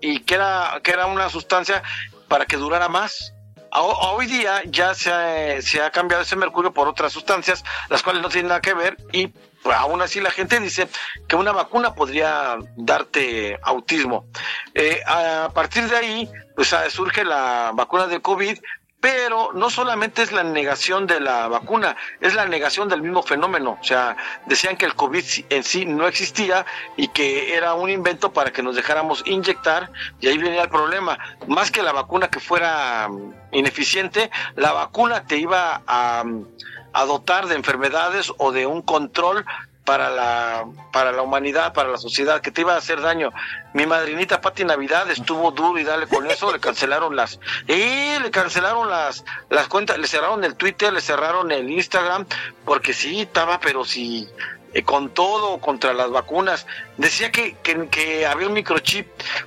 y 0.00 0.20
que 0.20 0.34
era, 0.34 0.78
que 0.82 0.90
era 0.90 1.06
una 1.06 1.28
sustancia 1.30 1.82
para 2.28 2.44
que 2.44 2.56
durara 2.58 2.88
más. 2.88 3.32
A- 3.72 3.80
Hoy 3.82 4.26
día 4.26 4.62
ya 4.66 4.94
se 4.94 5.10
ha, 5.10 5.60
se 5.62 5.80
ha 5.82 5.90
cambiado 5.90 6.22
ese 6.22 6.36
mercurio 6.36 6.72
por 6.72 6.86
otras 6.86 7.12
sustancias, 7.12 7.64
las 7.88 8.02
cuales 8.02 8.22
no 8.22 8.28
tienen 8.28 8.48
nada 8.48 8.60
que 8.60 8.74
ver 8.74 8.96
y 9.12 9.28
pues, 9.62 9.76
aún 9.76 10.02
así 10.02 10.20
la 10.20 10.30
gente 10.30 10.60
dice 10.60 10.88
que 11.26 11.34
una 11.36 11.52
vacuna 11.52 11.94
podría 11.94 12.56
darte 12.76 13.58
autismo. 13.62 14.26
Eh, 14.74 15.02
a 15.06 15.50
partir 15.54 15.88
de 15.88 15.96
ahí, 15.96 16.30
pues 16.54 16.74
surge 16.90 17.24
la 17.24 17.70
vacuna 17.74 18.06
del 18.06 18.20
COVID, 18.22 18.58
pero 19.00 19.52
no 19.52 19.70
solamente 19.70 20.22
es 20.22 20.32
la 20.32 20.42
negación 20.42 21.06
de 21.06 21.20
la 21.20 21.48
vacuna, 21.48 21.96
es 22.20 22.34
la 22.34 22.46
negación 22.46 22.88
del 22.88 23.02
mismo 23.02 23.22
fenómeno. 23.22 23.78
O 23.80 23.84
sea, 23.84 24.16
decían 24.46 24.76
que 24.76 24.86
el 24.86 24.94
COVID 24.94 25.24
en 25.50 25.62
sí 25.62 25.84
no 25.84 26.06
existía 26.06 26.64
y 26.96 27.08
que 27.08 27.54
era 27.54 27.74
un 27.74 27.90
invento 27.90 28.32
para 28.32 28.52
que 28.52 28.62
nos 28.62 28.74
dejáramos 28.74 29.22
inyectar, 29.26 29.90
y 30.20 30.28
ahí 30.28 30.38
venía 30.38 30.62
el 30.62 30.70
problema. 30.70 31.18
Más 31.46 31.70
que 31.70 31.82
la 31.82 31.92
vacuna 31.92 32.28
que 32.28 32.40
fuera 32.40 33.08
mm, 33.08 33.34
ineficiente, 33.52 34.30
la 34.54 34.72
vacuna 34.72 35.26
te 35.26 35.36
iba 35.36 35.82
a, 35.86 36.24
mm, 36.24 36.46
a 36.92 37.04
dotar 37.04 37.46
de 37.46 37.54
enfermedades 37.54 38.32
o 38.38 38.52
de 38.52 38.66
un 38.66 38.80
control 38.80 39.44
para 39.86 40.10
la 40.10 40.66
para 40.92 41.12
la 41.12 41.22
humanidad, 41.22 41.72
para 41.72 41.88
la 41.88 41.96
sociedad, 41.96 42.42
que 42.42 42.50
te 42.50 42.60
iba 42.60 42.74
a 42.74 42.78
hacer 42.78 43.00
daño. 43.00 43.32
Mi 43.72 43.86
madrinita 43.86 44.42
Pati 44.42 44.64
Navidad 44.64 45.10
estuvo 45.10 45.52
duro 45.52 45.78
y 45.78 45.84
dale 45.84 46.06
con 46.06 46.30
eso, 46.30 46.52
le 46.52 46.60
cancelaron 46.60 47.16
las 47.16 47.40
y 47.66 48.18
le 48.18 48.30
cancelaron 48.30 48.90
las 48.90 49.24
las 49.48 49.68
cuentas, 49.68 49.96
le 49.96 50.08
cerraron 50.08 50.44
el 50.44 50.56
Twitter, 50.56 50.92
le 50.92 51.00
cerraron 51.00 51.50
el 51.52 51.70
Instagram, 51.70 52.26
porque 52.66 52.92
sí 52.92 53.22
estaba, 53.22 53.60
pero 53.60 53.84
sí 53.84 54.28
eh, 54.74 54.82
con 54.82 55.08
todo 55.10 55.58
contra 55.58 55.94
las 55.94 56.10
vacunas. 56.10 56.66
Decía 56.98 57.30
que, 57.30 57.56
que, 57.62 57.88
que 57.88 58.26
había 58.26 58.48
un 58.48 58.52
microchip, 58.52 59.06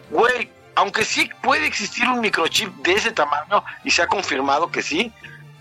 güey. 0.09 0.49
Aunque 0.75 1.03
sí 1.03 1.29
puede 1.41 1.67
existir 1.67 2.07
un 2.07 2.21
microchip 2.21 2.73
de 2.77 2.93
ese 2.93 3.11
tamaño 3.11 3.65
y 3.83 3.91
se 3.91 4.01
ha 4.01 4.07
confirmado 4.07 4.71
que 4.71 4.81
sí, 4.81 5.11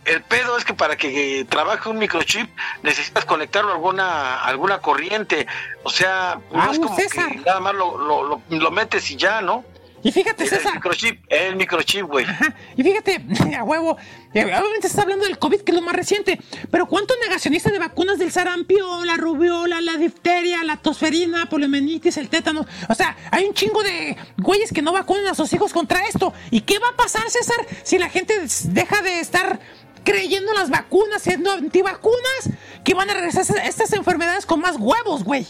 el 0.09 0.23
pedo 0.23 0.57
es 0.59 0.65
que 0.65 0.75
para 0.75 0.97
que 0.97 1.47
trabaje 1.49 1.89
un 1.89 1.99
microchip 1.99 2.49
necesitas 2.83 3.25
conectarlo 3.25 3.71
a 3.71 3.75
alguna 3.75 4.43
alguna 4.43 4.79
corriente. 4.81 5.47
O 5.83 5.91
sea, 5.91 6.41
no 6.53 6.63
Ah, 6.63 6.69
es 6.73 6.79
como 6.79 6.97
César. 6.97 7.31
que 7.31 7.37
nada 7.39 7.61
más 7.61 7.75
lo, 7.75 7.99
lo, 7.99 8.23
lo, 8.25 8.43
lo 8.49 8.71
metes 8.71 9.11
y 9.11 9.17
ya, 9.17 9.41
¿no? 9.41 9.65
Y 10.01 10.13
fíjate, 10.13 10.45
El 10.45 10.51
César. 10.51 10.75
microchip, 10.75 11.25
el 11.29 11.57
microchip, 11.57 12.07
güey. 12.07 12.25
Ajá, 12.25 12.55
Y 12.77 12.85
fíjate, 12.85 13.21
a 13.59 13.65
huevo, 13.65 13.97
eh, 14.33 14.45
obviamente 14.45 14.83
se 14.83 14.87
está 14.89 15.03
hablando 15.03 15.25
del 15.25 15.41
COVID, 15.41 15.63
que 15.63 15.73
es 15.73 15.75
lo 15.75 15.83
más 15.83 15.97
reciente, 15.97 16.39
pero 16.71 16.87
¿cuántos 16.87 17.17
negacionistas 17.21 17.73
de 17.73 17.81
vacunas 17.81 18.17
del 18.17 18.31
sarampión, 18.31 19.05
la 19.09 19.17
rubiola, 19.17 19.81
la 19.81 19.97
difteria, 19.97 20.63
la 20.63 20.77
tosferina, 20.77 21.47
poliomelitis, 21.51 22.17
el 22.17 22.29
tétano? 22.29 22.65
O 22.89 22.95
sea, 22.95 23.17
hay 23.33 23.45
un 23.47 23.55
chingo 23.55 23.83
de 23.83 24.17
güeyes 24.37 24.73
que 24.73 24.83
no 24.83 24.93
vacunan 24.93 25.27
a 25.27 25.35
sus 25.35 25.53
hijos 25.53 25.73
contra 25.73 26.07
esto. 26.07 26.33
¿Y 26.53 26.61
qué 26.61 26.79
va 26.79 26.91
a 26.91 26.97
pasar, 26.97 27.29
César, 27.29 27.57
si 27.83 27.99
la 27.99 28.09
gente 28.09 28.35
deja 28.67 29.03
de 29.03 29.19
estar 29.19 29.59
creyendo 30.05 30.53
en 30.53 30.59
las 30.59 30.71
vacunas, 30.71 31.23
siendo 31.23 31.53
antivacunas, 31.53 32.51
que 32.85 32.95
van 32.95 33.11
a 33.11 33.15
regresar 33.15 33.45
estas 33.65 33.93
enfermedades 33.93 34.47
con 34.47 34.61
más 34.61 34.77
huevos, 34.79 35.25
güey? 35.25 35.47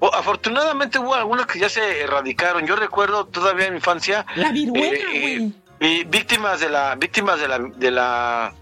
O- 0.00 0.12
afortunadamente 0.14 0.98
hubo 0.98 1.14
algunas 1.14 1.46
que 1.46 1.58
ya 1.58 1.68
se 1.68 2.00
erradicaron. 2.02 2.66
Yo 2.66 2.76
recuerdo 2.76 3.26
todavía 3.26 3.66
en 3.66 3.72
mi 3.74 3.78
infancia 3.78 4.26
La 4.36 4.50
viruela, 4.52 4.98
eh, 5.12 5.50
eh, 5.80 6.04
víctimas 6.08 6.60
de 6.60 6.68
la 6.70 6.94
víctimas 6.96 7.40
de 7.40 7.48
la 7.48 7.58
de 7.58 7.90
la 7.90 8.52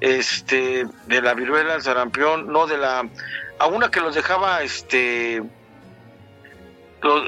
este 0.00 0.86
de 1.06 1.22
la 1.22 1.34
viruela, 1.34 1.74
el 1.74 1.82
sarampión, 1.82 2.52
no 2.52 2.66
de 2.66 2.78
la 2.78 3.08
a 3.58 3.66
una 3.66 3.90
que 3.90 4.00
los 4.00 4.14
dejaba 4.14 4.62
este 4.62 5.42
los- 7.02 7.24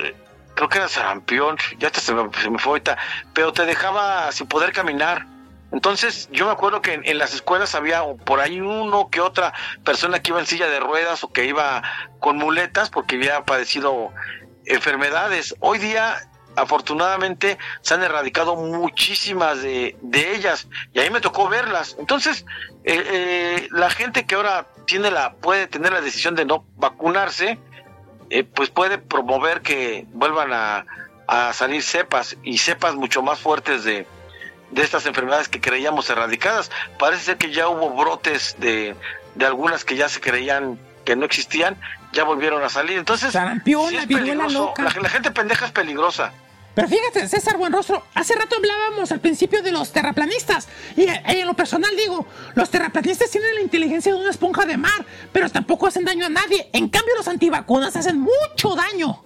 creo 0.55 0.69
que 0.69 0.79
era 0.79 0.89
sarampión, 0.89 1.57
ya 1.79 1.89
hasta 1.89 2.01
se 2.01 2.15
me, 2.15 2.29
se 2.41 2.51
me 2.51 2.59
fue 2.59 2.71
ahorita, 2.73 2.99
pero 3.33 3.53
te 3.53 3.65
dejaba 3.67 4.31
sin 4.33 4.47
poder 4.47 4.73
caminar. 4.73 5.27
Entonces, 5.73 6.29
yo 6.33 6.47
me 6.47 6.53
acuerdo 6.53 6.83
que 6.83 6.95
en, 6.95 7.19
las 7.19 7.35
escuelas 7.35 7.75
había 7.75 8.03
por 8.25 8.41
ahí 8.41 8.61
uno 8.61 9.09
que 9.09 9.21
otra 9.21 9.55
persona 9.85 10.21
que 10.21 10.31
iba 10.31 10.41
en 10.41 10.47
silla 10.47 10.69
de 10.69 10.81
ruedas 10.81 11.23
o 11.23 11.33
que 11.33 11.47
iba 11.47 11.83
con 12.19 12.37
muletas 12.37 12.91
porque 12.91 13.17
había 13.17 13.45
padecido 13.45 14.11
enfermedades. 14.67 15.55
Hoy 15.61 15.79
día, 15.79 16.17
afortunadamente, 16.57 17.57
se 17.83 17.95
han 17.95 18.03
erradicado 18.03 18.57
muchísimas 18.57 19.63
de, 19.63 19.97
de 20.03 20.35
ellas 20.35 20.67
y 20.93 20.99
ahí 20.99 21.11
me 21.11 21.21
tocó 21.21 21.49
verlas. 21.49 21.97
Entonces, 22.01 22.45
eh, 22.85 23.03
eh, 23.07 23.69
la 23.71 23.91
gente 23.91 24.27
que 24.27 24.35
ahora 24.35 24.67
tiene 24.87 25.13
la 25.13 25.35
puede 25.35 25.69
tener 25.69 25.93
la 25.93 26.01
decisión 26.01 26.35
de 26.35 26.47
no 26.47 26.65
vacunarse, 26.77 27.61
eh, 28.29 28.43
pues 28.43 28.71
puede 28.71 28.99
promover 28.99 29.63
que 29.63 30.05
vuelvan 30.09 30.53
a, 30.53 30.85
a 31.29 31.53
salir 31.53 31.83
cepas 31.85 32.37
y 32.43 32.59
cepas 32.59 32.97
mucho 32.97 33.23
más 33.23 33.39
fuertes 33.39 33.85
de, 33.85 34.07
de 34.71 34.83
estas 34.83 35.07
enfermedades 35.07 35.49
que 35.49 35.61
creíamos 35.61 36.09
erradicadas. 36.11 36.71
Parece 36.99 37.25
ser 37.25 37.37
que 37.39 37.53
ya 37.53 37.69
hubo 37.69 37.91
brotes 37.91 38.57
de, 38.59 38.95
de 39.35 39.47
algunas 39.47 39.85
que 39.85 39.97
ya 39.97 40.09
se 40.09 40.21
creían 40.21 40.79
que 41.05 41.17
no 41.17 41.25
existían, 41.25 41.77
ya 42.13 42.25
volvieron 42.25 42.63
a 42.63 42.69
salir. 42.69 42.99
Entonces, 42.99 43.33
sí 43.33 43.97
es 43.97 44.07
peligroso. 44.07 44.75
La, 44.77 44.85
la 44.85 45.09
gente 45.09 45.31
pendeja 45.31 45.67
es 45.67 45.73
peligrosa. 45.73 46.33
Pero 46.75 46.89
fíjate, 46.89 47.27
César 47.29 47.57
Buenrostro, 47.57 48.05
hace 48.15 48.35
rato 48.35 48.57
hablábamos 48.57 49.11
al 49.11 49.21
principio 49.21 49.63
de 49.63 49.73
los 49.73 49.93
terraplanistas. 49.93 50.69
Y 50.97 51.03
eh, 51.03 51.23
en 51.27 51.47
lo 51.47 51.55
personal 51.55 51.91
digo, 51.97 52.27
los 52.55 52.71
terraplanistas 52.71 53.31
tienen 53.31 53.55
la 53.57 53.61
inteligencia 53.61 54.13
de 54.13 54.19
una 54.19 54.31
esponja 54.31 54.65
de 54.67 54.77
mar, 54.77 55.05
pero 55.33 55.51
tampoco 55.51 55.89
hacen 55.89 56.05
daño 56.05 56.27
a 56.27 56.29
nadie. 56.29 56.71
En 56.73 56.89
cambio, 56.89 57.15
los 57.17 57.27
antivacunas 57.27 57.97
hacen 57.97 58.21
mucho 58.21 58.77
daño. 58.77 59.23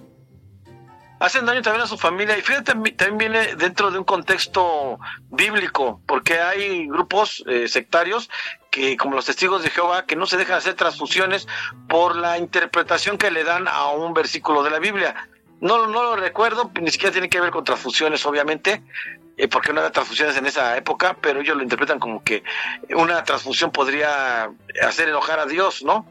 Hacen 1.18 1.46
daño 1.46 1.62
también 1.62 1.84
a 1.84 1.86
su 1.86 1.96
familia. 1.96 2.36
Y 2.36 2.42
fíjate 2.42 2.72
también 2.72 3.18
viene 3.18 3.56
dentro 3.56 3.90
de 3.90 3.98
un 3.98 4.04
contexto 4.04 4.98
bíblico 5.30 6.00
porque 6.06 6.38
hay 6.38 6.86
grupos 6.86 7.44
eh, 7.46 7.68
sectarios 7.68 8.30
que 8.70 8.96
como 8.96 9.16
los 9.16 9.26
testigos 9.26 9.62
de 9.62 9.70
Jehová 9.70 10.04
que 10.06 10.16
no 10.16 10.26
se 10.26 10.36
dejan 10.36 10.56
hacer 10.56 10.74
transfusiones 10.74 11.46
por 11.88 12.16
la 12.16 12.38
interpretación 12.38 13.18
que 13.18 13.30
le 13.30 13.44
dan 13.44 13.68
a 13.68 13.88
un 13.88 14.14
versículo 14.14 14.62
de 14.62 14.70
la 14.70 14.78
Biblia. 14.78 15.14
No 15.60 15.86
no 15.86 16.02
lo 16.02 16.16
recuerdo 16.16 16.70
ni 16.80 16.90
siquiera 16.90 17.12
tiene 17.12 17.28
que 17.28 17.40
ver 17.40 17.50
con 17.50 17.64
transfusiones 17.64 18.24
obviamente 18.26 18.82
eh, 19.36 19.48
porque 19.48 19.72
no 19.72 19.80
había 19.80 19.92
transfusiones 19.92 20.36
en 20.36 20.46
esa 20.46 20.76
época 20.76 21.16
pero 21.20 21.40
ellos 21.40 21.56
lo 21.56 21.62
interpretan 21.62 21.98
como 21.98 22.22
que 22.22 22.42
una 22.90 23.22
transfusión 23.24 23.70
podría 23.70 24.50
hacer 24.82 25.08
enojar 25.08 25.38
a 25.38 25.46
Dios 25.46 25.82
no 25.84 26.06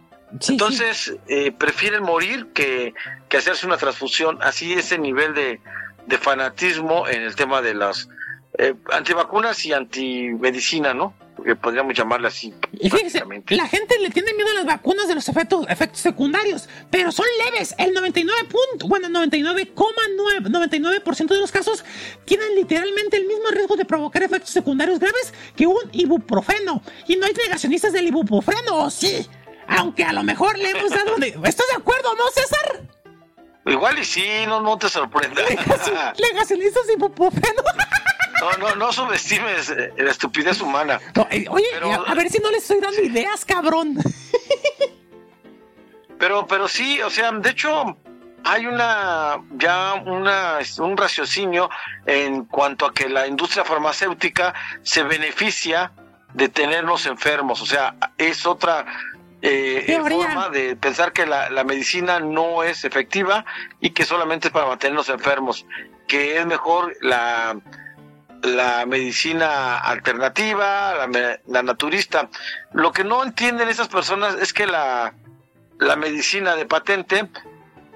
entonces, 0.50 1.16
eh, 1.28 1.52
prefieren 1.52 2.04
morir 2.04 2.48
que, 2.54 2.94
que 3.30 3.38
hacerse 3.38 3.66
una 3.66 3.78
transfusión. 3.78 4.40
Así 4.42 4.74
ese 4.74 4.98
nivel 4.98 5.34
de, 5.34 5.60
de 6.08 6.18
fanatismo 6.18 7.08
en 7.08 7.22
el 7.22 7.36
tema 7.36 7.62
de 7.62 7.74
las 7.74 8.10
eh, 8.58 8.76
antivacunas 8.92 9.66
y 9.66 9.74
antimedicina, 9.74 10.94
¿no? 10.94 11.16
Que 11.44 11.56
podríamos 11.56 11.96
llamarle 11.96 12.28
así. 12.28 12.54
Y 12.74 12.90
fíjese, 12.90 13.24
la 13.50 13.68
gente 13.68 13.98
le 14.00 14.12
tiene 14.12 14.34
miedo 14.34 14.50
a 14.52 14.54
las 14.54 14.66
vacunas 14.66 15.08
de 15.08 15.16
los 15.16 15.28
efectos, 15.28 15.66
efectos 15.68 16.00
secundarios, 16.00 16.70
pero 16.92 17.12
son 17.12 17.26
leves. 17.46 17.74
El 17.80 17.94
99 17.94 18.42
punto, 18.44 18.88
bueno, 18.88 19.10
99,9 19.10 19.74
99% 20.44 21.28
de 21.28 21.40
los 21.40 21.52
casos 21.52 21.84
tienen 22.26 22.54
literalmente 22.56 23.18
el 23.18 23.26
mismo 23.26 23.50
riesgo 23.50 23.76
de 23.76 23.86
provocar 23.86 24.22
efectos 24.22 24.52
secundarios 24.52 25.00
graves 25.00 25.34
que 25.56 25.66
un 25.66 25.90
ibuprofeno. 25.92 26.84
Y 27.08 27.16
no 27.16 27.26
hay 27.26 27.34
negacionistas 27.34 27.92
del 27.94 28.08
ibuprofeno, 28.08 28.84
¿o 28.84 28.90
sí? 28.92 29.28
Aunque 29.68 30.04
a 30.04 30.14
lo 30.14 30.24
mejor 30.24 30.58
le 30.58 30.70
hemos 30.72 30.90
dado... 30.92 31.16
de- 31.18 31.30
¿Estás 31.46 31.68
de 31.68 31.78
acuerdo, 31.78 32.14
no, 32.16 32.24
César? 32.34 32.82
Igual 33.66 33.98
y 34.00 34.04
sí, 34.06 34.26
no, 34.46 34.60
no 34.62 34.78
te 34.78 34.90
sorprenda. 34.90 35.42
Negacionistas 36.20 36.86
de 36.88 36.94
ibuprofeno. 36.94 37.64
No, 38.42 38.58
no, 38.58 38.76
no 38.76 38.92
subestimes 38.92 39.70
eh, 39.70 39.94
la 39.98 40.12
estupidez 40.12 40.60
humana. 40.60 41.00
No, 41.16 41.26
eh, 41.32 41.46
Oye, 41.50 41.66
a, 41.82 42.12
a 42.12 42.14
ver 42.14 42.30
si 42.30 42.40
no 42.40 42.52
les 42.52 42.64
estoy 42.64 42.82
dando 42.82 43.02
ideas, 43.02 43.46
cabrón. 43.46 43.98
Pero, 46.20 46.48
pero 46.48 46.68
sí, 46.70 47.02
o 47.02 47.10
sea, 47.10 47.32
de 47.34 47.50
hecho, 47.50 47.98
hay 48.46 48.66
una, 48.66 49.42
ya 49.58 49.96
una, 50.06 50.60
un 50.80 50.96
raciocinio 50.96 51.70
en 52.06 52.46
cuanto 52.46 52.86
a 52.86 52.94
que 52.94 53.10
la 53.10 53.28
industria 53.28 53.66
farmacéutica 53.66 54.54
se 54.84 55.04
beneficia 55.04 55.92
de 56.34 56.48
tenernos 56.48 57.08
enfermos. 57.08 57.62
O 57.62 57.66
sea, 57.66 57.96
es 58.18 58.46
otra 58.46 58.86
eh, 59.46 60.00
forma 60.10 60.50
de 60.50 60.76
pensar 60.78 61.12
que 61.12 61.26
la, 61.26 61.50
la 61.50 61.64
medicina 61.64 62.20
no 62.20 62.64
es 62.64 62.86
efectiva 62.86 63.46
y 63.82 63.90
que 63.90 64.06
solamente 64.06 64.48
es 64.48 64.54
para 64.54 64.68
mantenernos 64.68 65.10
enfermos. 65.10 65.66
Que 66.08 66.38
es 66.38 66.46
mejor 66.46 66.96
la, 67.02 67.60
la 68.42 68.86
medicina 68.86 69.80
alternativa, 69.80 71.08
la 71.48 71.64
naturista. 71.64 72.30
Lo 72.72 72.92
que 72.92 73.04
no 73.04 73.24
entienden 73.24 73.68
esas 73.68 73.90
personas 73.90 74.36
es 74.36 74.54
que 74.54 74.66
la, 74.66 75.14
la 75.80 75.96
medicina 75.98 76.56
de 76.56 76.66
patente, 76.66 77.28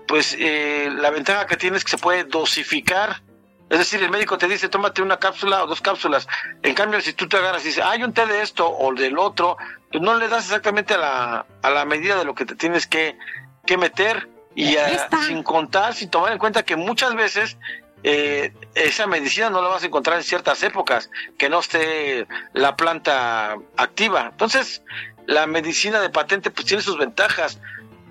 pues 0.07 0.35
eh, 0.39 0.89
la 0.93 1.09
ventaja 1.11 1.45
que 1.47 1.57
tiene 1.57 1.77
es 1.77 1.83
que 1.83 1.91
se 1.91 1.97
puede 1.97 2.25
dosificar. 2.25 3.21
Es 3.69 3.79
decir, 3.79 4.01
el 4.01 4.09
médico 4.09 4.37
te 4.37 4.47
dice, 4.47 4.69
tómate 4.69 5.01
una 5.01 5.17
cápsula 5.17 5.63
o 5.63 5.67
dos 5.67 5.81
cápsulas. 5.81 6.27
En 6.63 6.73
cambio, 6.73 7.01
si 7.01 7.13
tú 7.13 7.27
te 7.27 7.37
agarras 7.37 7.63
y 7.63 7.67
dices, 7.67 7.83
hay 7.83 8.03
un 8.03 8.13
té 8.13 8.25
de 8.25 8.41
esto 8.41 8.69
o 8.69 8.93
del 8.93 9.17
otro, 9.17 9.57
pues 9.91 10.01
no 10.01 10.15
le 10.15 10.27
das 10.29 10.45
exactamente 10.45 10.93
a 10.93 10.97
la, 10.97 11.45
a 11.61 11.69
la 11.69 11.85
medida 11.85 12.17
de 12.17 12.23
lo 12.23 12.33
que 12.33 12.45
te 12.45 12.55
tienes 12.55 12.87
que, 12.87 13.17
que 13.65 13.77
meter. 13.77 14.29
Y 14.55 14.75
está. 14.75 15.21
sin 15.23 15.43
contar, 15.43 15.93
sin 15.93 16.09
tomar 16.09 16.31
en 16.31 16.39
cuenta 16.39 16.63
que 16.63 16.75
muchas 16.75 17.13
veces 17.13 17.57
eh, 18.03 18.53
esa 18.73 19.05
medicina 19.05 19.49
no 19.49 19.61
la 19.61 19.67
vas 19.67 19.83
a 19.83 19.87
encontrar 19.87 20.17
en 20.17 20.23
ciertas 20.23 20.63
épocas, 20.63 21.09
que 21.37 21.49
no 21.49 21.59
esté 21.59 22.27
la 22.53 22.75
planta 22.75 23.57
activa. 23.75 24.29
Entonces, 24.31 24.81
la 25.25 25.45
medicina 25.45 25.99
de 25.99 26.09
patente 26.09 26.51
pues 26.51 26.65
tiene 26.65 26.81
sus 26.81 26.97
ventajas, 26.97 27.59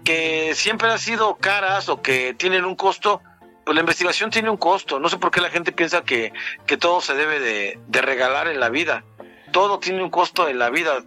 que 0.05 0.55
siempre 0.55 0.89
han 0.89 0.99
sido 0.99 1.37
caras 1.37 1.89
o 1.89 2.03
que 2.03 2.35
tienen 2.35 2.65
un 2.65 2.77
costo, 2.77 3.23
pues 3.67 3.75
la 3.75 3.81
investigación 3.81 4.31
tiene 4.31 4.49
un 4.49 4.59
costo. 4.59 5.01
No 5.01 5.09
sé 5.09 5.19
por 5.19 5.33
qué 5.33 5.41
la 5.41 5.51
gente 5.51 5.73
piensa 5.73 6.05
que, 6.05 6.33
que 6.67 6.77
todo 6.77 7.01
se 7.01 7.15
debe 7.15 7.41
de, 7.41 7.81
de 7.89 8.01
regalar 8.01 8.47
en 8.47 8.61
la 8.61 8.69
vida. 8.69 9.03
Todo 9.51 9.81
tiene 9.81 10.05
un 10.05 10.09
costo 10.11 10.49
en 10.49 10.61
la 10.61 10.71
vida. 10.71 11.03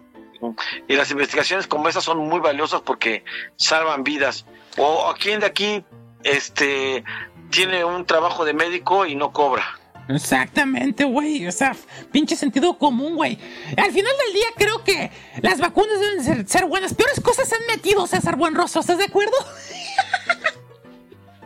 Y 0.86 0.94
las 0.94 1.10
investigaciones 1.10 1.66
como 1.66 1.88
esas 1.88 2.04
son 2.04 2.18
muy 2.18 2.38
valiosas 2.38 2.82
porque 2.82 3.24
salvan 3.56 4.04
vidas. 4.04 4.44
O 4.76 5.08
a 5.08 5.14
quién 5.16 5.40
de 5.40 5.46
aquí 5.46 5.82
este 6.22 7.02
tiene 7.50 7.82
un 7.82 8.04
trabajo 8.04 8.44
de 8.44 8.52
médico 8.52 9.06
y 9.06 9.14
no 9.14 9.32
cobra. 9.32 9.80
Exactamente, 10.10 11.04
güey. 11.04 11.46
O 11.46 11.52
sea, 11.52 11.74
pinche 12.12 12.36
sentido 12.36 12.76
común, 12.76 13.16
güey. 13.16 13.38
Al 13.78 13.90
final 13.90 14.12
del 14.26 14.34
día 14.34 14.46
creo 14.54 14.84
que 14.84 15.10
las 15.40 15.60
vacunas 15.60 15.98
deben 15.98 16.22
ser, 16.22 16.46
ser 16.46 16.66
buenas. 16.66 16.92
Peores 16.92 17.22
cosas 17.22 17.48
se 17.48 17.54
han 17.54 17.64
metido, 17.66 18.06
César 18.06 18.36
Buenrostro. 18.36 18.82
¿Estás 18.82 18.98
de 18.98 19.04
acuerdo? 19.04 19.32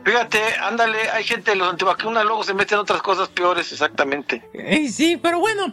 Fíjate, 0.05 0.39
ándale, 0.61 0.99
hay 1.11 1.25
gente, 1.25 1.55
los 1.57 1.69
antivacunas 1.71 2.25
luego 2.25 2.45
se 2.45 2.53
meten 2.55 2.77
en 2.77 2.81
otras 2.83 3.01
cosas 3.03 3.29
peores, 3.29 3.73
exactamente. 3.73 4.43
Eh, 4.53 4.89
sí, 4.91 5.17
pero 5.17 5.39
bueno. 5.41 5.73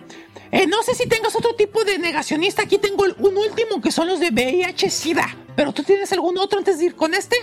eh, 0.51 0.67
no 0.67 0.81
sé 0.83 0.95
si 0.95 1.07
tengas 1.07 1.35
otro 1.35 1.55
tipo 1.55 1.83
de 1.83 1.97
negacionista. 1.97 2.61
Aquí 2.63 2.77
tengo 2.77 3.05
el- 3.05 3.15
un 3.19 3.37
último 3.37 3.81
que 3.81 3.91
son 3.91 4.07
los 4.07 4.19
de 4.19 4.31
VIH-Sida. 4.31 5.35
Pero 5.55 5.73
tú 5.73 5.83
tienes 5.83 6.11
algún 6.13 6.37
otro 6.37 6.59
antes 6.59 6.79
de 6.79 6.85
ir 6.85 6.95
con 6.95 7.13
este? 7.13 7.35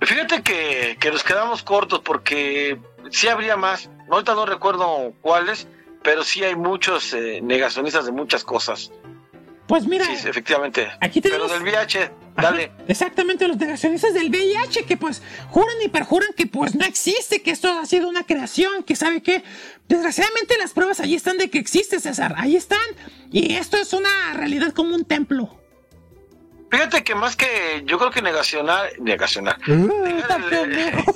Fíjate 0.00 0.42
que, 0.42 0.96
que 1.00 1.10
nos 1.10 1.24
quedamos 1.24 1.62
cortos 1.62 2.00
porque 2.00 2.78
sí 3.10 3.28
habría 3.28 3.56
más. 3.56 3.90
Ahorita 4.10 4.34
no 4.34 4.46
recuerdo 4.46 5.12
cuáles, 5.20 5.66
pero 6.02 6.22
sí 6.22 6.44
hay 6.44 6.54
muchos 6.54 7.12
eh, 7.12 7.40
negacionistas 7.42 8.06
de 8.06 8.12
muchas 8.12 8.44
cosas. 8.44 8.92
Pues 9.66 9.86
mira, 9.86 10.06
Sí, 10.06 10.28
efectivamente. 10.28 10.88
aquí 11.00 11.20
Pero 11.20 11.34
tenemos- 11.46 11.52
del 11.52 11.62
VIH, 11.62 12.10
dale. 12.42 12.72
Exactamente, 12.86 13.48
los 13.48 13.56
negacionistas 13.56 14.14
del 14.14 14.30
VIH 14.30 14.84
que 14.84 14.96
pues 14.96 15.22
juran 15.50 15.76
y 15.84 15.88
perjuran 15.88 16.28
que 16.36 16.46
pues 16.46 16.74
no 16.74 16.84
existe, 16.84 17.42
que 17.42 17.50
esto 17.50 17.68
ha 17.70 17.86
sido 17.86 18.08
una 18.08 18.24
creación, 18.24 18.82
que 18.84 18.96
sabe 18.96 19.22
que 19.22 19.42
desgraciadamente 19.88 20.56
las 20.58 20.72
pruebas 20.72 21.00
allí 21.00 21.14
están 21.14 21.38
de 21.38 21.50
que 21.50 21.58
existe 21.58 22.00
César, 22.00 22.34
ahí 22.36 22.56
están, 22.56 22.78
y 23.30 23.54
esto 23.54 23.76
es 23.76 23.92
una 23.92 24.34
realidad 24.34 24.72
como 24.72 24.94
un 24.94 25.04
templo. 25.04 25.58
Fíjate 26.70 27.02
que 27.02 27.14
más 27.14 27.34
que 27.34 27.82
yo 27.86 27.98
creo 27.98 28.10
que 28.10 28.20
negacionar, 28.20 28.90
negacionar. 28.98 29.58
Está 29.66 30.36
pendejo. 30.36 31.12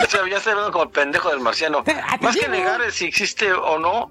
O 0.00 0.06
sea, 0.08 0.28
ya 0.28 0.38
estoy 0.38 0.52
hablando 0.52 0.72
como 0.72 0.84
el 0.84 0.90
pendejo 0.90 1.30
del 1.30 1.40
marciano. 1.40 1.84
Más 2.20 2.36
que 2.36 2.48
negar 2.48 2.90
si 2.90 3.04
existe 3.04 3.52
o 3.52 3.78
no, 3.78 4.10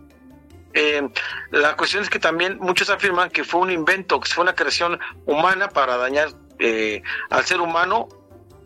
eh, 0.74 1.10
la 1.52 1.76
cuestión 1.76 2.04
es 2.04 2.10
que 2.10 2.20
también 2.20 2.58
muchos 2.60 2.90
afirman 2.90 3.30
que 3.30 3.44
fue 3.44 3.62
un 3.62 3.72
invento, 3.72 4.20
que 4.20 4.30
fue 4.30 4.44
una 4.44 4.54
creación 4.54 5.00
humana 5.26 5.70
para 5.70 5.98
dañar 5.98 6.30
eh, 6.60 7.02
al 7.30 7.46
ser 7.46 7.62
humano 7.62 8.08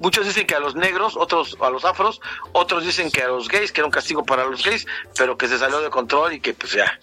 muchos 0.02 0.26
dicen 0.26 0.48
que 0.48 0.56
a 0.56 0.60
los 0.60 0.76
negros, 0.76 1.16
otros 1.16 1.56
a 1.62 1.70
los 1.70 1.86
afros, 1.86 2.20
otros 2.52 2.84
dicen 2.84 3.12
que 3.12 3.22
a 3.22 3.28
los 3.28 3.48
gays, 3.48 3.72
que 3.72 3.82
era 3.82 3.86
un 3.86 3.92
castigo 3.92 4.26
para 4.26 4.46
los 4.46 4.64
gays, 4.64 4.86
pero 5.18 5.38
que 5.38 5.48
se 5.48 5.58
salió 5.58 5.80
de 5.80 5.90
control 5.90 6.34
y 6.34 6.40
que 6.40 6.54
pues 6.54 6.74
ya. 6.74 7.00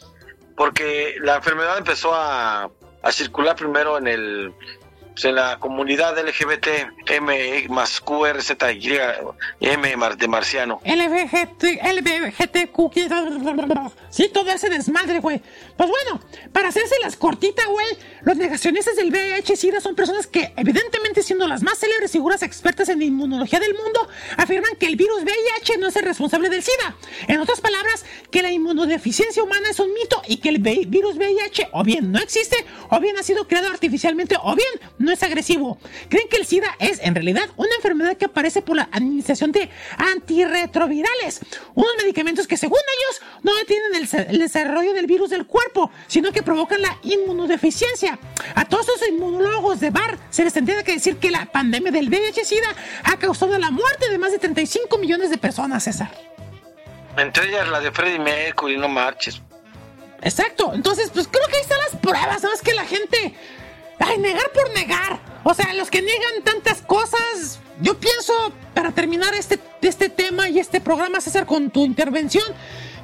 Porque 0.56 1.16
la 1.20 1.36
enfermedad 1.36 1.78
empezó 1.78 2.12
a, 2.12 2.70
a 3.02 3.12
circular 3.12 3.54
primero 3.54 3.96
en 3.96 4.08
el 4.08 4.52
pues, 5.18 5.24
en 5.24 5.34
la 5.34 5.58
comunidad 5.58 6.16
LGBT 6.16 6.68
M 7.08 7.66
más 7.70 8.00
QRZY 8.00 9.00
M 9.58 10.16
de 10.16 10.28
marciano. 10.28 10.80
LBGT, 10.84 11.64
LBGTQ, 11.82 12.92
sí, 14.10 14.28
todo 14.32 14.48
ese 14.52 14.68
desmadre, 14.70 15.18
güey. 15.18 15.42
Pues 15.76 15.90
bueno, 15.90 16.20
para 16.52 16.68
hacerse 16.68 16.94
las 17.02 17.16
cortitas, 17.16 17.66
güey, 17.66 17.88
los 18.22 18.36
negacionistas 18.36 18.96
del 18.96 19.10
VIH-Sida 19.10 19.80
son 19.80 19.94
personas 19.94 20.26
que, 20.26 20.52
evidentemente 20.56 21.22
siendo 21.22 21.46
las 21.46 21.62
más 21.62 21.78
célebres 21.78 22.10
figuras 22.12 22.42
expertas 22.42 22.88
en 22.88 23.00
inmunología 23.02 23.60
del 23.60 23.74
mundo, 23.74 24.08
afirman 24.36 24.72
que 24.78 24.86
el 24.86 24.96
virus 24.96 25.22
VIH 25.22 25.78
no 25.78 25.88
es 25.88 25.96
el 25.96 26.04
responsable 26.04 26.48
del 26.50 26.62
SIDA. 26.62 26.96
En 27.28 27.40
otras 27.40 27.60
palabras, 27.60 28.04
que 28.30 28.42
la 28.42 28.50
inmunodeficiencia 28.50 29.42
humana 29.42 29.70
es 29.70 29.78
un 29.80 29.92
mito 29.92 30.20
y 30.26 30.38
que 30.38 30.48
el 30.48 30.58
vi- 30.58 30.84
virus 30.86 31.16
VIH 31.16 31.68
o 31.72 31.82
bien 31.84 32.10
no 32.12 32.18
existe, 32.18 32.56
o 32.90 33.00
bien 33.00 33.16
ha 33.18 33.22
sido 33.22 33.46
creado 33.46 33.68
artificialmente, 33.68 34.36
o 34.42 34.54
bien 34.54 34.68
no 34.98 35.12
es 35.12 35.22
agresivo. 35.22 35.78
Creen 36.08 36.28
que 36.28 36.36
el 36.36 36.46
SIDA 36.46 36.74
es, 36.78 37.00
en 37.02 37.14
realidad, 37.14 37.48
una 37.56 37.74
enfermedad 37.76 38.16
que 38.16 38.24
aparece 38.26 38.62
por 38.62 38.76
la 38.76 38.88
administración 38.92 39.52
de 39.52 39.70
antirretrovirales, 39.96 41.40
unos 41.74 41.92
medicamentos 41.98 42.46
que, 42.46 42.56
según 42.56 42.78
ellos, 42.78 43.22
no 43.42 43.54
detienen 43.56 44.28
el 44.30 44.38
desarrollo 44.38 44.92
del 44.92 45.06
virus 45.06 45.30
del 45.30 45.46
cuerpo, 45.46 45.90
sino 46.06 46.32
que 46.32 46.42
provocan 46.42 46.82
la 46.82 46.98
inmunodeficiencia. 47.02 48.07
A 48.54 48.64
todos 48.64 48.86
los 48.86 49.08
inmunólogos 49.08 49.80
de 49.80 49.90
bar 49.90 50.18
se 50.30 50.44
les 50.44 50.52
tendría 50.52 50.82
que 50.82 50.92
decir 50.92 51.16
que 51.16 51.30
la 51.30 51.46
pandemia 51.46 51.90
del 51.90 52.08
VIH-Sida 52.08 52.74
ha 53.04 53.16
causado 53.18 53.58
la 53.58 53.70
muerte 53.70 54.08
de 54.08 54.18
más 54.18 54.32
de 54.32 54.38
35 54.38 54.98
millones 54.98 55.30
de 55.30 55.38
personas, 55.38 55.84
César. 55.84 56.10
Entre 57.16 57.48
ellas 57.48 57.68
la 57.68 57.80
de 57.80 57.90
Freddie 57.90 58.18
Mercury, 58.18 58.76
no 58.76 58.88
marches. 58.88 59.42
Exacto, 60.22 60.72
entonces 60.74 61.10
pues 61.12 61.28
creo 61.28 61.46
que 61.48 61.56
ahí 61.56 61.62
están 61.62 61.78
las 61.78 62.00
pruebas, 62.00 62.40
¿sabes? 62.40 62.62
Que 62.62 62.74
la 62.74 62.84
gente... 62.84 63.34
Ay, 64.00 64.18
negar 64.18 64.50
por 64.52 64.72
negar. 64.74 65.18
O 65.42 65.54
sea, 65.54 65.74
los 65.74 65.90
que 65.90 66.00
niegan 66.00 66.44
tantas 66.44 66.82
cosas, 66.82 67.58
yo 67.80 67.98
pienso, 67.98 68.52
para 68.72 68.92
terminar 68.92 69.34
este, 69.34 69.58
este 69.82 70.08
tema 70.08 70.48
y 70.48 70.60
este 70.60 70.80
programa, 70.80 71.20
César, 71.20 71.46
con 71.46 71.70
tu 71.70 71.84
intervención, 71.84 72.44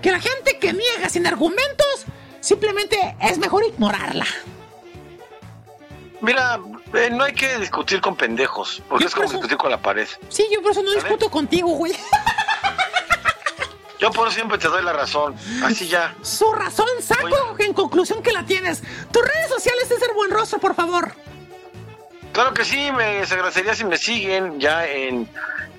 que 0.00 0.12
la 0.12 0.20
gente 0.20 0.58
que 0.60 0.72
niega 0.72 1.08
sin 1.08 1.26
argumentos, 1.26 2.04
simplemente 2.40 3.16
es 3.20 3.38
mejor 3.38 3.64
ignorarla. 3.64 4.26
Mira, 6.24 6.58
eh, 6.94 7.10
no 7.10 7.24
hay 7.24 7.34
que 7.34 7.58
discutir 7.58 8.00
con 8.00 8.16
pendejos, 8.16 8.82
porque 8.88 9.04
Yo 9.04 9.08
es 9.08 9.14
como 9.14 9.26
eso- 9.26 9.34
discutir 9.34 9.58
con 9.58 9.70
la 9.70 9.78
pared. 9.78 10.08
Sí, 10.30 10.46
yo 10.52 10.62
por 10.62 10.72
eso 10.72 10.82
no 10.82 10.88
¿Sale? 10.90 11.02
discuto 11.02 11.30
contigo, 11.30 11.68
güey. 11.68 11.92
Yo 14.00 14.10
por 14.10 14.26
eso 14.28 14.34
siempre 14.34 14.58
te 14.58 14.68
doy 14.68 14.82
la 14.82 14.92
razón. 14.92 15.34
Así 15.64 15.86
ya. 15.88 16.14
Su 16.22 16.52
razón, 16.52 16.88
saco, 17.00 17.56
en 17.58 17.72
conclusión 17.72 18.22
que 18.22 18.32
la 18.32 18.44
tienes. 18.44 18.82
Tus 19.12 19.22
redes 19.22 19.48
sociales, 19.48 19.88
César 19.88 20.10
Buen 20.14 20.30
Rostro, 20.30 20.58
por 20.58 20.74
favor. 20.74 21.12
Claro 22.32 22.52
que 22.52 22.64
sí, 22.64 22.90
me 22.92 23.20
agradecería 23.22 23.74
si 23.74 23.84
me 23.84 23.96
siguen 23.96 24.58
ya 24.60 24.86
en, 24.86 25.28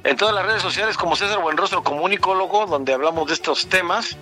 en 0.03 0.15
todas 0.17 0.33
las 0.33 0.45
redes 0.45 0.61
sociales 0.61 0.95
como 0.97 1.15
César 1.15 1.39
Buenrostro, 1.39 1.83
como 1.83 2.03
unicólogo, 2.03 2.65
donde 2.65 2.93
hablamos 2.93 3.27
de 3.27 3.33
estos 3.33 3.67
temas 3.67 4.15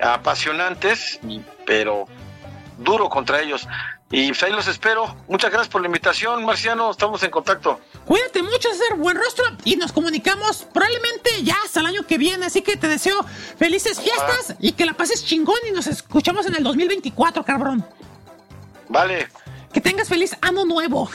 apasionantes, 0.00 1.18
pero 1.66 2.06
duro 2.78 3.08
contra 3.08 3.40
ellos. 3.40 3.66
Y 4.16 4.28
pues 4.28 4.44
ahí 4.44 4.52
los 4.52 4.68
espero. 4.68 5.12
Muchas 5.26 5.50
gracias 5.50 5.68
por 5.72 5.80
la 5.80 5.88
invitación, 5.88 6.44
Marciano. 6.44 6.88
Estamos 6.92 7.20
en 7.24 7.32
contacto. 7.32 7.80
Cuídate 8.06 8.44
mucho, 8.44 8.70
César 8.70 8.96
Buen 8.96 9.16
Rostro, 9.16 9.44
y 9.64 9.74
nos 9.74 9.90
comunicamos 9.90 10.68
probablemente 10.72 11.42
ya 11.42 11.56
hasta 11.64 11.80
el 11.80 11.86
año 11.86 12.06
que 12.06 12.16
viene. 12.16 12.46
Así 12.46 12.62
que 12.62 12.76
te 12.76 12.86
deseo 12.86 13.24
felices 13.58 14.00
fiestas 14.00 14.54
y 14.60 14.70
que 14.72 14.86
la 14.86 14.92
pases 14.92 15.24
chingón 15.24 15.58
y 15.68 15.72
nos 15.72 15.88
escuchamos 15.88 16.46
en 16.46 16.54
el 16.54 16.62
2024, 16.62 17.44
cabrón. 17.44 17.84
Vale, 18.88 19.26
Que 19.72 19.80
tengas 19.80 20.08
feliz 20.08 20.36
año 20.42 20.64
nuevo. 20.64 21.10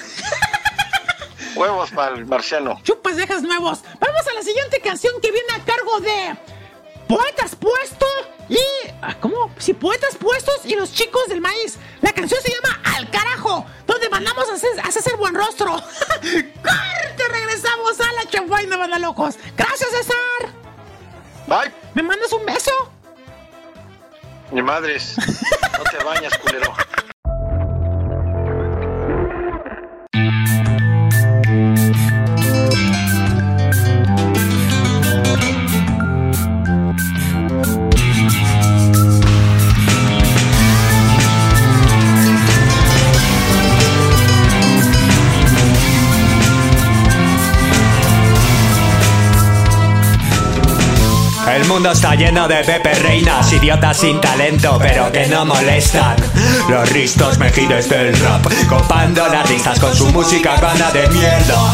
huevos 1.55 1.91
para 1.91 2.17
el 2.17 2.25
Marciano. 2.25 2.81
Chupas 2.83 3.15
dejas 3.15 3.43
nuevos. 3.43 3.79
Vamos 4.01 4.27
a 4.29 4.33
la 4.33 4.43
siguiente 4.43 4.81
canción 4.81 5.13
que 5.21 5.31
viene 5.31 5.53
a 5.53 5.63
cargo 5.63 6.01
de 6.01 6.35
Poetas 7.09 7.55
Puesto 7.55 8.05
y. 8.49 8.59
ah, 9.01 9.15
¿Cómo? 9.19 9.51
Sí, 9.57 9.73
Poetas 9.73 10.15
Puestos 10.15 10.63
y 10.63 10.75
los 10.75 10.93
chicos 10.93 11.27
del 11.27 11.41
maíz. 11.41 11.79
La 12.01 12.13
canción 12.13 12.39
se 12.39 12.51
llama 12.51 12.79
Al 12.95 13.09
carajo, 13.09 13.65
donde 13.87 14.07
mandamos 14.09 14.47
a 14.47 14.91
César, 14.91 15.17
Buen 15.17 15.33
Rostro. 15.33 15.71
¡Corte! 16.21 17.27
Regresamos 17.31 17.99
a 17.99 18.13
la 18.13 18.29
champaina, 18.29 18.77
banda 18.77 18.99
locos. 18.99 19.37
Gracias, 19.57 19.89
César. 19.89 20.53
Bye. 21.47 21.73
¿Me 21.95 22.03
mandas 22.03 22.31
un 22.31 22.45
beso? 22.45 22.71
Mi 24.51 24.61
madres. 24.61 25.15
No 25.17 25.83
te 25.85 26.03
bañas, 26.03 26.37
culero. 26.37 26.75
mundo 51.79 51.93
está 51.93 52.13
lleno 52.13 52.45
de 52.45 52.61
Pepe 52.65 52.93
Reinas, 52.95 53.53
idiotas 53.53 53.95
sin 53.95 54.19
talento, 54.19 54.77
pero 54.81 55.09
que 55.13 55.27
no 55.27 55.45
molestan. 55.45 56.17
Los 56.67 56.89
ristos 56.89 57.37
mejires 57.37 57.87
del 57.87 58.13
rap, 58.19 58.45
copando 58.67 59.25
las 59.29 59.49
listas 59.49 59.79
con 59.79 59.95
su 59.95 60.07
música 60.07 60.57
banda 60.57 60.91
de 60.91 61.07
mierda. 61.07 61.73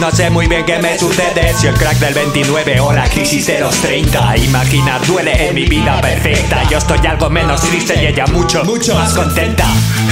No 0.00 0.10
sé 0.10 0.28
muy 0.28 0.48
bien 0.48 0.64
qué 0.66 0.80
me 0.80 0.98
sucede, 0.98 1.54
si 1.54 1.68
el 1.68 1.74
crack 1.74 1.98
del 1.98 2.14
29 2.14 2.80
o 2.80 2.92
la 2.92 3.08
crisis 3.08 3.46
de 3.46 3.60
los 3.60 3.76
30. 3.76 4.38
Imaginar 4.38 5.06
duele 5.06 5.48
en 5.48 5.54
mi 5.54 5.66
vida 5.66 6.00
perfecta. 6.00 6.68
Yo 6.68 6.78
estoy 6.78 7.06
algo 7.06 7.30
menos 7.30 7.60
triste 7.60 8.02
y 8.02 8.06
ella 8.06 8.26
mucho, 8.26 8.64
mucho 8.64 8.96
más 8.96 9.14
contenta. 9.14 9.66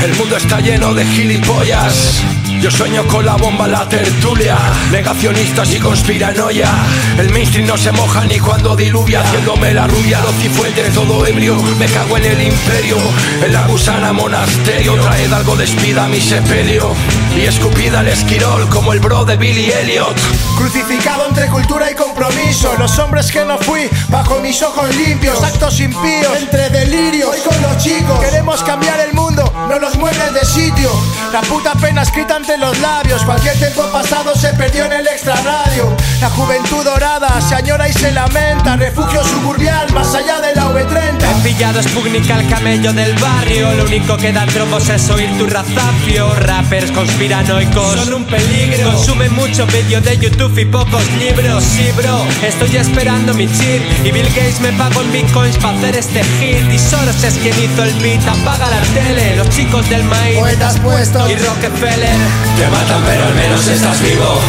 El 0.05 0.15
mundo 0.15 0.37
está 0.37 0.61
lleno 0.61 0.95
de 0.95 1.05
gilipollas. 1.05 2.23
Yo 2.61 2.71
sueño 2.71 3.05
con 3.09 3.27
la 3.27 3.35
bomba, 3.35 3.67
la 3.67 3.89
tertulia, 3.89 4.57
negacionistas 4.93 5.75
y 5.75 5.81
conspiranoia. 5.81 6.71
El 7.19 7.31
mainstream 7.31 7.67
no 7.67 7.77
se 7.77 7.91
moja 7.91 8.25
ni 8.25 8.39
cuando 8.39 8.77
diluvia, 8.77 9.21
haciéndome 9.33 9.73
la 9.73 9.87
rubia, 9.87 10.21
los 10.21 10.35
cifuentes, 10.35 10.93
todo 10.93 11.27
ebrio. 11.27 11.57
Me 11.79 11.87
cago 11.87 12.19
en 12.19 12.25
el 12.25 12.43
imperio, 12.43 12.99
en 13.43 13.53
la 13.53 13.67
gusana 13.67 14.13
monasterio. 14.13 14.95
Traed 14.95 15.33
algo 15.33 15.57
de 15.57 15.65
espida 15.65 16.05
a 16.05 16.09
mi 16.09 16.21
sepelio 16.21 16.95
y 17.35 17.43
escupida 17.43 18.01
al 18.01 18.09
esquirol 18.09 18.69
como 18.69 18.93
el 18.93 19.01
bro 19.01 19.25
de 19.25 19.37
Billy 19.37 19.71
Elliot. 19.71 20.15
Crucificado 20.59 21.27
entre 21.29 21.49
cultura 21.49 21.91
y 21.91 21.95
compromiso 21.95 22.75
Los 22.79 22.99
hombres 22.99 23.33
que 23.33 23.45
no 23.45 23.59
fui, 23.59 23.89
bajo 24.09 24.39
mis 24.41 24.63
ojos 24.63 24.95
limpios 24.95 25.43
Actos 25.43 25.81
impíos, 25.81 26.37
entre 26.39 26.69
delirios 26.71 27.31
Hoy 27.31 27.41
con 27.41 27.63
los 27.63 27.83
chicos, 27.83 28.21
queremos 28.21 28.63
cambiar 28.63 29.01
el 29.01 29.13
mundo 29.13 29.52
No 29.73 29.79
nos 29.79 29.97
mueves 29.97 30.35
de 30.35 30.45
sitio. 30.45 30.91
La 31.33 31.41
puta 31.41 31.73
pena 31.73 32.03
escrita 32.03 32.37
entre 32.37 32.59
los 32.59 32.79
labios. 32.81 33.25
Cualquier 33.25 33.57
tiempo 33.57 33.91
pasado 33.91 34.35
se 34.37 34.53
perdió 34.53 34.85
en 34.85 34.93
el 34.93 35.07
extrarradio. 35.07 35.97
La 36.21 36.29
juventud 36.29 36.85
dorada 36.85 37.41
se 37.41 37.55
añora 37.55 37.89
y 37.89 37.93
se 37.95 38.13
lamenta. 38.13 38.77
Refugio 38.77 39.25
suburbial, 39.25 39.91
más 39.95 40.15
allá 40.15 40.43
de 40.43 40.55
la 40.55 40.67
V30 40.67 41.23
He 41.23 41.43
pillado 41.43 41.83
Sputnik 41.83 42.31
al 42.31 42.47
camello 42.51 42.93
del 42.93 43.15
barrio. 43.15 43.73
Lo 43.73 43.85
único 43.85 44.19
que 44.19 44.31
da 44.31 44.45
tromos 44.45 44.91
es 44.91 45.09
oír 45.09 45.31
tu 45.39 45.47
razafio. 45.47 46.35
Rappers 46.35 46.93
conspiranoicos 46.93 48.05
Son 48.05 48.13
un 48.13 48.25
peligro. 48.27 48.93
Consumen 48.93 49.35
mucho 49.35 49.67
vídeo 49.69 50.03
de 50.03 50.19
YouTube 50.19 50.59
y 50.59 50.67
pocos 50.67 51.11
libros. 51.13 51.65
Sí 51.65 51.91
bro, 51.97 52.27
estoy 52.47 52.77
esperando 52.77 53.33
mi 53.33 53.47
chip. 53.47 53.83
Y 54.05 54.13
Bill 54.13 54.29
Gates 54.29 54.61
me 54.61 54.73
pagó 54.75 55.01
en 55.01 55.13
bitcoins 55.13 55.57
para 55.57 55.79
hacer 55.79 55.97
este 55.97 56.23
hit. 56.23 56.71
Y 56.71 56.79
Soros 56.79 57.25
es 57.25 57.39
quien 57.39 57.55
hizo 57.59 57.85
el 57.85 57.95
beat. 58.01 58.21
Apaga 58.29 58.69
la 58.69 58.81
tele, 58.93 59.37
los 59.37 59.49
chicos 59.63 59.89
del 59.89 60.05
maíz 60.05 60.39
Poetas 60.39 60.79
puestos 60.81 61.31
Y 61.31 61.37
Rockefeller 61.37 62.17
Te 62.57 62.69
matan 62.69 63.03
pero 63.07 63.27
al 63.27 63.35
menos 63.35 63.67
estás 63.67 64.01
vivo. 64.03 64.41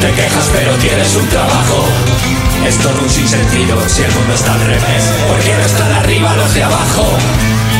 Te 0.00 0.12
quejas 0.12 0.50
pero 0.52 0.72
tienes 0.74 1.14
un 1.16 1.26
trabajo. 1.28 1.84
Es 2.66 2.76
todo 2.78 3.00
un 3.00 3.08
sinsentido 3.08 3.80
si 3.88 4.02
el 4.02 4.12
mundo 4.12 4.34
está 4.34 4.52
al 4.54 4.60
revés. 4.60 5.04
¿Por 5.28 5.38
qué 5.38 5.54
no 5.54 5.64
están 5.64 5.92
arriba 5.92 6.36
los 6.36 6.54
de 6.54 6.62
abajo? 6.64 7.16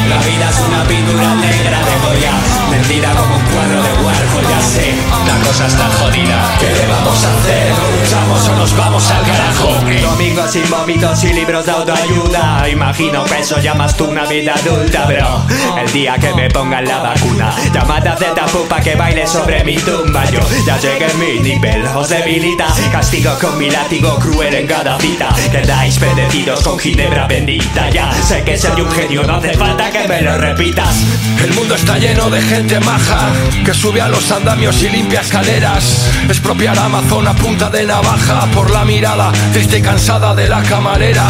La 0.09 0.19
vida 0.19 0.51
es 0.51 0.61
una 0.61 0.85
pintura 0.85 1.35
negra 1.35 1.78
de 1.78 2.07
Goya 2.07 2.33
Vendida 2.70 3.11
como 3.15 3.37
un 3.37 3.43
cuadro 3.43 3.83
de 3.83 3.93
Warhol, 4.05 4.45
ya 4.51 4.61
sé. 4.61 4.95
La 5.27 5.47
cosa 5.47 5.66
está 5.66 5.89
jodida. 5.99 6.57
¿Qué 6.61 6.66
le 6.66 6.87
vamos 6.87 7.24
a 7.24 7.35
hacer? 7.35 7.73
¿O 7.73 8.01
luchamos 8.01 8.49
o 8.49 8.57
nos 8.57 8.77
vamos 8.77 9.11
al 9.11 9.23
carajo? 9.24 9.74
Domingos 10.03 10.51
sin 10.51 10.69
vómitos 10.69 11.24
y 11.24 11.33
libros 11.33 11.65
de 11.65 11.73
autoayuda. 11.73 12.69
Imagino 12.69 13.24
que 13.24 13.39
eso 13.39 13.59
llamas 13.61 13.97
tú 13.97 14.07
una 14.07 14.27
vida 14.27 14.55
adulta, 14.55 15.07
bro. 15.07 15.43
El 15.81 15.93
día 15.93 16.19
que 16.19 16.35
me 16.35 16.51
pongan 16.51 16.85
la 16.85 16.99
vacuna. 16.99 17.55
Llamada 17.73 18.16
de 18.16 18.27
tapupa 18.27 18.81
que 18.81 18.95
baile 18.95 19.27
sobre 19.27 19.65
mi 19.65 19.77
tumba. 19.77 20.24
Yo 20.31 20.41
ya 20.66 20.78
llegué 20.78 21.07
mi 21.15 21.41
nivel, 21.41 21.87
os 21.87 22.09
debilita. 22.09 22.66
Castigo 22.91 23.39
con 23.41 23.59
mi 23.59 23.70
látigo 23.70 24.19
cruel 24.19 24.55
en 24.55 24.66
cada 24.66 24.99
cita. 24.99 25.28
Quedáis 25.51 25.99
bendecidos 26.01 26.62
con 26.62 26.78
ginebra 26.78 27.27
bendita. 27.27 27.89
Ya 27.91 28.12
sé 28.12 28.43
que 28.43 28.59
soy 28.59 28.81
un 28.81 28.91
genio, 28.91 29.23
no 29.23 29.37
hace 29.37 29.55
falta 29.55 29.91
que 29.91 29.95
me 30.09 30.23
lo 30.23 30.36
repitas 30.36 31.05
El 31.43 31.52
mundo 31.55 31.74
está 31.74 31.98
lleno 31.98 32.28
de 32.31 32.40
gente 32.43 32.78
maja 32.81 33.32
que 33.64 33.74
sube 33.74 34.01
a 34.01 34.09
los 34.09 34.31
andamios 34.31 34.82
y 34.82 34.89
limpia 34.89 35.20
escaleras. 35.20 36.09
Expropiar 36.28 36.78
Amazon 36.78 37.27
a 37.27 37.35
punta 37.35 37.70
de 37.70 37.85
navaja 37.85 38.47
por 38.55 38.70
la 38.70 38.85
mirada 38.85 39.32
triste 39.52 39.78
y 39.78 39.82
cansada 39.82 40.35
de 40.35 40.48
la 40.48 40.62
camarera. 40.62 41.27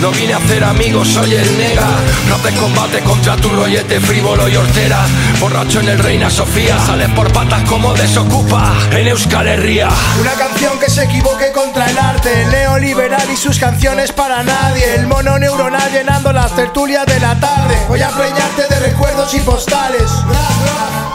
No 0.00 0.10
vine 0.10 0.34
a 0.34 0.38
hacer 0.38 0.62
amigos, 0.64 1.08
soy 1.08 1.34
el 1.34 1.58
nega. 1.58 1.86
Rap 2.28 2.42
de 2.42 2.52
combate 2.52 3.00
contra 3.00 3.36
tu 3.36 3.48
rollete 3.48 4.00
frívolo 4.00 4.48
y 4.48 4.56
hortera. 4.56 5.00
Borracho 5.40 5.80
en 5.80 5.88
el 5.88 5.98
Reina 5.98 6.28
Sofía, 6.30 6.78
sale 6.78 7.08
por 7.10 7.32
patas 7.32 7.62
como 7.62 7.94
desocupa 7.94 8.74
en 8.90 9.08
Euskal 9.08 9.46
Herria. 9.46 9.88
Una 10.20 10.32
canción 10.32 10.78
que 10.78 10.90
se 10.90 11.04
equivoque 11.04 11.52
contra 11.52 11.86
el 11.86 11.96
arte, 11.96 12.42
el 12.42 12.50
neoliberal 12.50 13.30
y 13.32 13.36
sus 13.36 13.58
canciones 13.58 14.12
para 14.12 14.42
nadie, 14.42 14.94
el 14.96 15.06
mono 15.06 15.38
neuronal 15.38 15.90
llenando 15.92 16.32
las 16.32 16.54
tertulias 16.54 17.06
de 17.06 17.20
la 17.20 17.38
tarde. 17.38 17.76
Voy 17.88 18.02
a 18.04 18.10
preñarte 18.10 18.66
de 18.68 18.80
recuerdos 18.80 19.32
y 19.34 19.40
postales. 19.40 20.10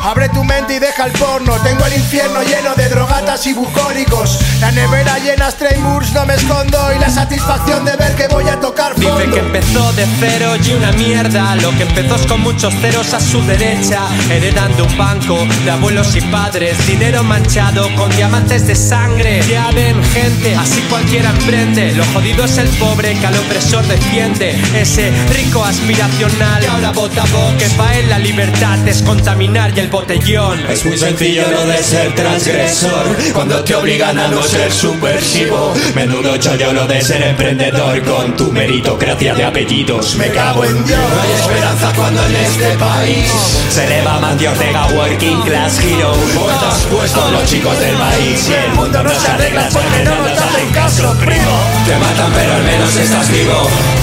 Abre 0.02 0.30
tu 0.30 0.44
mente 0.44 0.76
y 0.76 0.80
deja 0.80 1.06
el 1.06 1.12
porno. 1.12 1.54
Tengo 1.62 1.86
el 1.86 1.94
infierno 1.94 2.42
lleno 2.42 2.74
de 2.76 2.88
drogatas 2.90 3.46
y 3.48 3.54
bucólicos. 3.54 4.40
La 4.62 4.72
nevera 4.72 5.20
llena 5.20 5.52
Strainburgs, 5.52 6.14
no 6.14 6.26
me 6.26 6.36
escondo. 6.36 6.78
Y 6.96 7.00
la 7.00 7.10
satisfacción 7.10 7.84
de 7.86 7.96
ver 7.98 8.16
que 8.16 8.28
voy 8.28 8.48
a 8.48 8.60
tocar 8.60 8.94
fondo. 8.94 9.20
Dice 9.20 9.32
que 9.32 9.40
empezó 9.40 9.92
de 9.94 10.08
cero 10.20 10.54
y 10.64 10.74
una 10.74 10.92
mierda. 10.94 11.56
Lo 11.58 11.72
que 11.72 11.84
empezó 11.84 12.16
es 12.16 12.26
con 12.26 12.42
muchos 12.42 12.74
ceros 12.76 13.14
a 13.14 13.20
su 13.20 13.42
derecha. 13.44 14.08
Heredando 14.30 14.86
un 14.86 14.98
banco 14.98 15.46
de 15.66 15.72
abuelos 15.72 16.16
y 16.16 16.22
padres. 16.22 16.78
Dinero 16.88 17.24
manchado 17.24 17.94
con 17.96 18.10
diamantes 18.16 18.66
de 18.66 18.76
sangre. 18.76 19.42
Ya 19.48 19.70
ven, 19.72 20.02
gente, 20.06 20.56
así 20.56 20.82
cualquiera 20.90 21.30
emprende. 21.30 21.92
Lo 21.92 22.06
jodido 22.14 22.46
es 22.46 22.58
el 22.58 22.70
pobre 22.78 23.14
que 23.16 23.28
al 23.28 23.38
opresor 23.38 23.86
defiende. 23.86 24.60
Ese 24.74 25.12
rico 25.34 25.64
aspiracional. 25.64 26.79
Vota 26.94 27.24
voz. 27.26 27.54
Que 27.58 27.68
va 27.78 27.94
en 27.98 28.10
la 28.10 28.20
libertad 28.20 28.88
es 28.88 29.02
contaminar 29.02 29.72
y 29.76 29.80
el 29.82 29.90
botellón. 29.90 30.60
Es 30.70 30.86
muy 30.86 30.98
sencillo 30.98 31.44
lo 31.52 31.66
de 31.66 31.84
ser 31.84 32.16
transgresor. 32.16 33.16
Cuando 33.34 33.64
te 33.64 33.76
obligan 33.76 34.18
a 34.18 34.28
no 34.28 34.42
ser 34.42 34.72
subversivo. 34.72 35.74
Menudo 35.94 36.38
chollo 36.38 36.74
lo 36.74 36.88
de 36.88 37.02
ser 37.02 37.22
emprendedor. 37.22 38.02
Con 38.04 38.36
tu 38.36 38.52
meritocracia 38.52 39.36
de 39.36 39.44
apellidos 39.44 40.16
Me 40.16 40.30
cago 40.30 40.66
en 40.66 40.86
Dios. 40.86 41.00
No 41.00 41.22
hay 41.22 41.32
esperanza 41.32 41.92
cuando 41.96 42.26
en 42.26 42.36
este 42.36 42.70
país 42.78 43.30
Se 43.70 43.86
eleva 43.86 44.20
Mandy 44.20 44.48
Ortega 44.48 44.88
Working 44.88 45.42
Class 45.42 45.80
Hero. 45.80 46.14
Poetas 46.36 46.88
puestos 46.90 47.32
los 47.32 47.46
chicos 47.46 47.80
del 47.80 47.98
maíz 47.98 48.50
Y 48.50 48.54
el 48.54 48.74
mundo 48.74 49.04
no 49.04 49.20
se 49.20 49.28
arregla 49.28 49.70
porque 49.72 50.04
no 50.04 50.16
nos 50.16 50.32
hacen 50.32 50.70
caso, 50.72 51.16
primo. 51.20 51.60
Te 51.86 51.96
matan 51.98 52.32
pero 52.34 52.54
al 52.54 52.64
menos 52.64 52.96
estás 52.96 53.30
vivo 53.32 53.99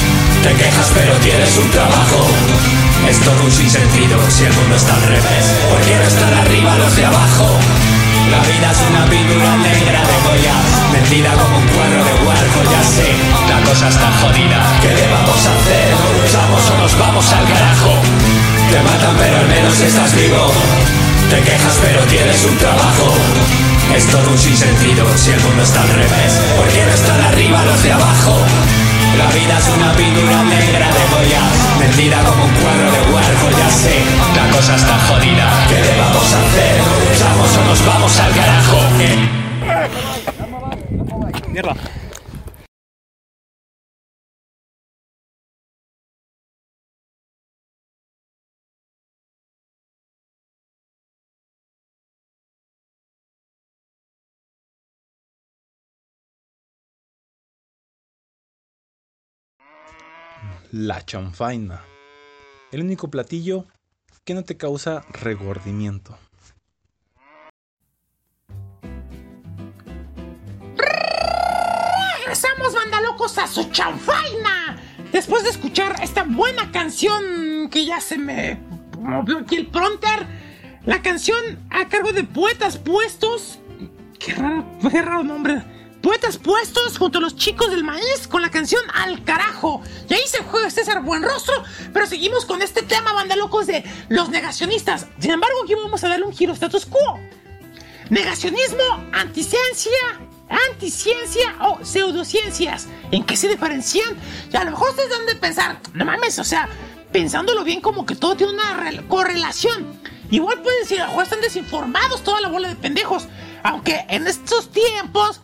Te 0.47 0.55
quejas 0.55 0.93
pero 0.94 1.12
tienes 1.16 1.59
un 1.59 1.70
trabajo 1.70 2.23
es 3.10 3.20
todo 3.20 3.43
un 3.44 3.52
sinsentido 3.52 4.18
si 4.31 4.44
el 4.44 4.52
mundo 4.55 4.74
está 4.74 4.94
al 4.94 5.02
revés. 5.02 5.44
¿Por 5.70 5.81
qué 5.82 5.94
no 5.94 6.02
están 6.02 6.35
arriba 6.35 6.74
los 6.77 6.97
de 6.97 7.05
abajo? 7.06 7.47
La 8.31 8.40
vida 8.43 8.70
es 8.70 8.81
una 8.90 9.05
pintura 9.06 9.56
negra 9.59 10.01
de 10.02 10.16
Goya, 10.27 10.56
vendida 10.90 11.31
como 11.39 11.59
un 11.59 11.66
cuadro 11.70 12.02
de 12.02 12.14
Warhol, 12.27 12.66
ya 12.66 12.82
sé. 12.82 13.10
La 13.47 13.62
cosa 13.62 13.89
está 13.89 14.10
jodida, 14.23 14.59
¿qué 14.82 14.90
le 14.90 15.06
vamos 15.06 15.39
a 15.47 15.51
hacer? 15.55 15.86
¿O 15.94 16.06
luchamos 16.18 16.62
o 16.70 16.74
nos 16.82 16.98
vamos 16.98 17.27
al 17.32 17.47
carajo? 17.47 17.93
Te 18.70 18.81
matan 18.82 19.14
pero 19.18 19.36
al 19.39 19.48
menos 19.48 19.78
estás 19.78 20.14
vivo. 20.14 20.51
Te 21.31 21.43
quejas 21.43 21.78
pero 21.82 22.02
tienes 22.10 22.43
un 22.44 22.56
trabajo. 22.59 23.14
Es 23.94 24.06
todo 24.06 24.31
un 24.31 24.39
sinsentido 24.39 25.06
si 25.14 25.31
el 25.31 25.40
mundo 25.40 25.62
está 25.62 25.82
al 25.82 25.90
revés. 25.90 26.32
¿Por 26.56 26.66
qué 26.68 26.82
no 26.86 26.93
están 26.94 27.20
arriba 27.23 27.64
los 27.66 27.82
de 27.82 27.93
abajo? 27.93 28.35
La 29.16 29.26
vida 29.32 29.59
es 29.59 29.68
una 29.76 29.93
pintura 29.93 30.43
negra 30.44 30.86
de 30.93 31.02
Goya 31.10 31.40
Vendida 31.80 32.22
como 32.24 32.44
un 32.44 32.51
cuadro 32.51 32.90
de 32.93 33.01
Warhol, 33.12 33.52
ya 33.56 33.70
sé 33.70 34.02
La 34.34 34.51
cosa 34.51 34.76
está 34.76 34.98
jodida, 35.09 35.66
¿qué 35.68 35.80
le 35.80 35.97
vamos 35.98 36.32
a 36.34 36.40
hacer? 36.40 36.80
¿O 36.80 36.84
luchamos 37.09 37.56
o 37.56 37.64
nos 37.64 37.86
vamos 37.86 38.20
al 38.20 38.32
carajo? 38.34 38.78
Mierda. 41.51 41.74
La 60.78 61.03
chanfaina. 61.07 61.81
El 62.70 62.82
único 62.82 63.09
platillo 63.09 63.65
que 64.24 64.35
no 64.35 64.44
te 64.44 64.59
causa 64.59 65.07
regordimiento. 65.09 66.19
Regresamos, 72.19 72.74
bandalocos, 72.74 73.39
a 73.39 73.47
su 73.47 73.70
chanfaina. 73.70 74.77
Después 75.12 75.44
de 75.44 75.48
escuchar 75.48 75.97
esta 76.03 76.24
buena 76.24 76.70
canción 76.70 77.70
que 77.70 77.86
ya 77.86 78.03
se 78.03 78.19
me 78.19 78.61
movió 79.01 79.39
aquí 79.39 79.57
el 79.57 79.69
pronter, 79.69 80.27
la 80.85 81.01
canción 81.01 81.66
a 81.70 81.89
cargo 81.89 82.12
de 82.12 82.24
Poetas 82.24 82.77
Puestos. 82.77 83.61
Qué 84.19 84.35
raro, 84.35 84.66
qué 84.90 85.01
raro 85.01 85.24
nombre. 85.24 85.76
Poetas 86.07 86.39
Puestos 86.39 86.99
junto 86.99 87.19
a 87.19 87.20
los 87.20 87.35
chicos 87.35 87.69
del 87.69 87.83
maíz 87.83 88.28
con 88.31 88.41
la 88.41 88.49
canción 88.49 88.81
Al 88.95 89.24
carajo. 89.24 89.83
Y 90.09 90.15
ahí 90.15 90.23
se 90.24 90.39
juega 90.45 90.70
César 90.70 91.03
Buenrostro, 91.03 91.65
pero 91.93 92.07
seguimos 92.07 92.45
con 92.45 92.62
este 92.62 92.83
tema, 92.83 93.12
bandalocos, 93.12 93.66
de 93.66 93.83
los 94.09 94.28
negacionistas. 94.28 95.09
Sin 95.19 95.33
embargo, 95.33 95.57
aquí 95.65 95.74
vamos 95.74 96.05
a 96.05 96.09
darle 96.09 96.24
un 96.24 96.33
giro 96.33 96.53
status 96.53 96.87
quo. 96.87 97.19
Negacionismo, 98.09 98.85
anticiencia, 99.11 99.91
anticiencia 100.70 101.57
o 101.62 101.85
pseudociencias. 101.85 102.87
¿En 103.11 103.24
qué 103.24 103.37
se 103.37 103.49
diferencian? 103.49 104.16
Y 104.53 104.57
a 104.57 104.62
lo 104.62 104.70
mejor 104.70 104.91
ustedes 104.91 105.11
deben 105.11 105.27
de 105.27 105.35
pensar, 105.35 105.81
no 105.93 106.05
mames, 106.05 106.39
o 106.39 106.45
sea, 106.45 106.69
pensándolo 107.11 107.65
bien 107.65 107.81
como 107.81 108.07
que 108.07 108.15
todo 108.15 108.37
tiene 108.37 108.53
una 108.53 108.77
rel- 108.77 109.09
correlación. 109.09 110.01
Igual 110.31 110.62
pueden 110.62 110.83
decir, 110.83 111.01
a 111.01 111.07
lo 111.07 111.09
mejor 111.09 111.24
están 111.24 111.41
desinformados 111.41 112.23
toda 112.23 112.41
la 112.41 112.47
bola 112.49 112.69
de 112.69 112.77
pendejos. 112.77 113.27
Aunque 113.65 114.07
en 114.09 114.28
estos 114.28 114.70
tiempos 114.70 115.41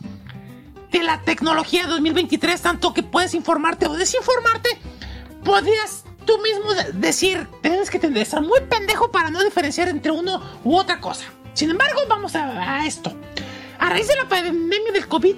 de 0.93 1.03
la 1.03 1.21
tecnología 1.23 1.87
2023, 1.87 2.61
tanto 2.61 2.93
que 2.95 3.03
puedes 3.03 3.35
informarte 3.35 3.87
o 3.87 3.95
desinformarte, 3.95 4.69
podrías 5.45 6.05
tú 6.25 6.39
mismo 6.39 6.73
de- 6.75 6.93
decir, 6.93 7.49
tienes 7.63 7.91
que 7.91 7.99
tener- 7.99 8.23
estar 8.23 8.43
muy 8.43 8.61
pendejo 8.69 9.11
para 9.11 9.31
no 9.31 9.43
diferenciar 9.43 9.89
entre 9.89 10.13
uno 10.13 10.41
u 10.65 10.77
otra 10.77 11.01
cosa. 11.01 11.25
Sin 11.55 11.71
embargo, 11.71 12.01
vamos 12.09 12.35
a, 12.37 12.87
esto. 12.87 13.13
A 13.79 13.91
raíz 13.91 14.07
de 14.07 14.17
la 14.17 14.29
pandemia 14.29 14.93
del 14.93 15.09
COVID, 15.09 15.35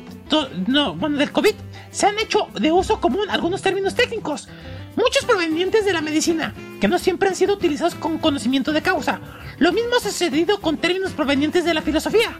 no, 0.67 0.95
bueno, 0.95 1.17
del 1.17 1.33
COVID, 1.33 1.55
se 1.91 2.07
han 2.07 2.19
hecho 2.19 2.49
de 2.61 2.73
uso 2.73 3.01
común 3.01 3.31
algunos 3.31 3.63
términos 3.63 3.95
técnicos, 3.95 4.49
muchos 4.97 5.25
provenientes 5.25 5.85
de 5.85 5.93
la 5.93 6.01
medicina, 6.03 6.53
que 6.81 6.89
no 6.89 6.99
siempre 6.99 7.29
han 7.29 7.37
sido 7.37 7.55
utilizados 7.55 7.95
con 7.95 8.19
conocimiento 8.19 8.73
de 8.73 8.83
causa. 8.83 9.21
Lo 9.59 9.73
mismo 9.73 9.97
ha 9.97 10.01
sucedido 10.01 10.61
con 10.61 10.77
términos 10.77 11.13
provenientes 11.13 11.65
de 11.65 11.73
la 11.75 11.83
filosofía 11.83 12.37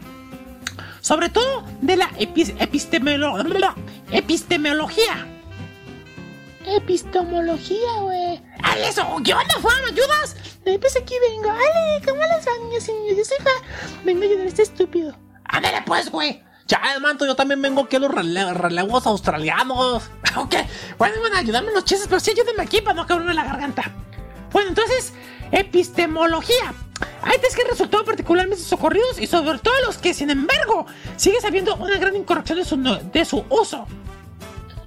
sobre 1.05 1.29
todo 1.29 1.63
de 1.81 1.97
la 1.97 2.09
epi- 2.17 2.55
epistemolo- 2.57 3.75
epistemología. 4.09 5.27
Epistemología, 6.65 7.99
güey. 8.01 8.41
¡Ale, 8.63 8.87
eso! 8.87 9.05
¿Qué 9.23 9.35
onda, 9.35 9.53
Juan? 9.61 9.75
¿Me 9.83 9.91
ayudas? 9.91 10.35
Pues 10.63 10.97
aquí 10.99 11.13
vengo. 11.29 11.51
¡Ale! 11.51 12.03
¿Cómo 12.03 12.21
les 12.21 12.43
van, 12.43 12.69
niños 12.69 12.89
y 12.89 12.93
niños? 12.93 13.17
Yo 13.17 13.23
soy 13.25 13.37
Juan. 13.43 14.03
Vengo 14.03 14.23
a 14.23 14.25
ayudar 14.25 14.45
a 14.45 14.47
este 14.49 14.63
estúpido. 14.63 15.15
¡Ándale, 15.43 15.83
pues, 15.85 16.09
güey! 16.09 16.41
Ya, 16.67 16.81
manto, 16.99 17.27
yo 17.27 17.35
también 17.35 17.61
vengo 17.61 17.81
aquí 17.83 17.97
a 17.97 17.99
los 17.99 18.09
rele- 18.09 18.53
relevos 18.55 19.05
australianos. 19.05 20.09
Ok, 20.37 20.53
bueno, 20.97 21.15
bueno, 21.21 21.37
ayudarme 21.37 21.69
en 21.69 21.75
los 21.75 21.85
chistes, 21.85 22.07
pero 22.09 22.19
sí 22.19 22.31
ayúdenme 22.31 22.63
aquí 22.63 22.81
para 22.81 22.95
no 22.95 23.05
cabrarme 23.07 23.33
la 23.35 23.45
garganta. 23.45 23.83
Bueno, 24.51 24.69
entonces, 24.69 25.13
epistemología. 25.51 26.73
Hay 27.21 27.37
tres 27.39 27.55
que 27.55 27.63
han 27.63 27.69
resultado 27.69 28.05
particularmente 28.05 28.63
socorridos 28.63 29.19
y 29.19 29.27
sobre 29.27 29.59
todo 29.59 29.73
los 29.85 29.97
que, 29.97 30.13
sin 30.13 30.29
embargo, 30.29 30.85
sigue 31.17 31.37
habiendo 31.45 31.75
una 31.75 31.97
gran 31.97 32.15
incorrección 32.15 32.59
de 32.59 32.65
su, 32.65 32.77
de 32.77 33.25
su 33.25 33.43
uso. 33.49 33.85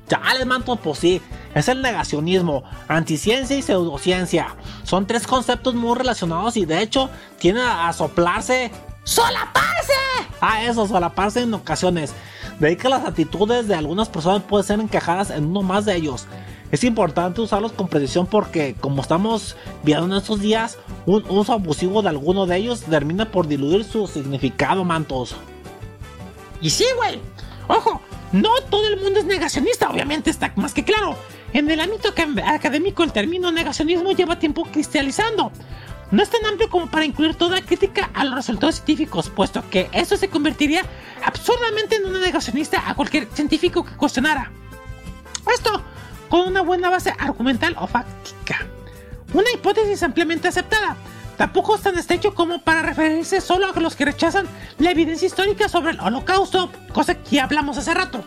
Chale, 0.08 0.44
manto, 0.46 0.76
pues 0.76 1.00
sí. 1.00 1.20
es 1.54 1.68
el 1.68 1.82
negacionismo, 1.82 2.64
anticiencia 2.88 3.56
y 3.56 3.62
pseudociencia. 3.62 4.56
Son 4.84 5.06
tres 5.06 5.26
conceptos 5.26 5.74
muy 5.74 5.96
relacionados 5.96 6.56
y 6.56 6.64
de 6.64 6.80
hecho 6.80 7.10
tienen 7.38 7.62
a 7.62 7.92
soplarse. 7.92 8.70
¡Solaparse! 9.04 9.92
Ah, 10.40 10.64
eso, 10.64 10.86
solaparse 10.86 11.42
en 11.42 11.52
ocasiones. 11.52 12.14
De 12.58 12.68
ahí 12.68 12.76
que 12.76 12.88
las 12.88 13.04
actitudes 13.04 13.68
de 13.68 13.74
algunas 13.74 14.08
personas 14.08 14.42
pueden 14.42 14.66
ser 14.66 14.80
encajadas 14.80 15.30
en 15.30 15.44
uno 15.46 15.62
más 15.62 15.84
de 15.84 15.96
ellos. 15.96 16.26
Es 16.70 16.84
importante 16.84 17.40
usarlos 17.40 17.72
con 17.72 17.88
precisión 17.88 18.26
porque, 18.26 18.74
como 18.78 19.00
estamos 19.02 19.56
viendo 19.82 20.04
en 20.06 20.12
estos 20.12 20.40
días, 20.40 20.78
un 21.06 21.24
uso 21.28 21.54
abusivo 21.54 22.02
de 22.02 22.10
alguno 22.10 22.46
de 22.46 22.56
ellos 22.56 22.82
termina 22.82 23.30
por 23.30 23.46
diluir 23.48 23.84
su 23.84 24.06
significado, 24.06 24.84
mantos. 24.84 25.34
Y 26.60 26.70
sí, 26.70 26.84
güey. 26.96 27.20
Ojo, 27.68 28.00
no 28.32 28.50
todo 28.70 28.86
el 28.88 29.00
mundo 29.00 29.20
es 29.20 29.26
negacionista, 29.26 29.88
obviamente 29.90 30.30
está 30.30 30.52
más 30.56 30.74
que 30.74 30.84
claro. 30.84 31.16
En 31.52 31.70
el 31.70 31.80
ámbito 31.80 32.10
acad- 32.14 32.42
académico 32.46 33.02
el 33.02 33.12
término 33.12 33.50
negacionismo 33.50 34.12
lleva 34.12 34.38
tiempo 34.38 34.64
cristalizando. 34.70 35.50
No 36.10 36.22
es 36.22 36.30
tan 36.30 36.44
amplio 36.46 36.70
como 36.70 36.90
para 36.90 37.04
incluir 37.04 37.34
toda 37.34 37.60
crítica 37.62 38.10
a 38.14 38.24
los 38.24 38.34
resultados 38.34 38.76
científicos, 38.76 39.30
puesto 39.30 39.62
que 39.70 39.88
eso 39.92 40.16
se 40.16 40.28
convertiría 40.28 40.82
absurdamente 41.24 41.96
en 41.96 42.06
un 42.06 42.20
negacionista 42.20 42.88
a 42.88 42.94
cualquier 42.94 43.26
científico 43.32 43.84
que 43.84 43.94
cuestionara. 43.94 44.50
Esto 45.54 45.82
con 46.28 46.46
una 46.46 46.62
buena 46.62 46.90
base 46.90 47.12
argumental 47.18 47.76
o 47.78 47.86
fáctica. 47.86 48.66
Una 49.32 49.50
hipótesis 49.52 50.02
ampliamente 50.02 50.48
aceptada. 50.48 50.96
Tampoco 51.36 51.76
es 51.76 51.82
tan 51.82 51.96
estrecho 51.96 52.34
como 52.34 52.62
para 52.62 52.82
referirse 52.82 53.40
solo 53.40 53.66
a 53.72 53.80
los 53.80 53.94
que 53.94 54.04
rechazan 54.04 54.46
la 54.78 54.90
evidencia 54.90 55.26
histórica 55.26 55.68
sobre 55.68 55.92
el 55.92 56.00
holocausto, 56.00 56.70
cosa 56.92 57.14
que 57.14 57.40
hablamos 57.40 57.78
hace 57.78 57.94
rato. 57.94 58.24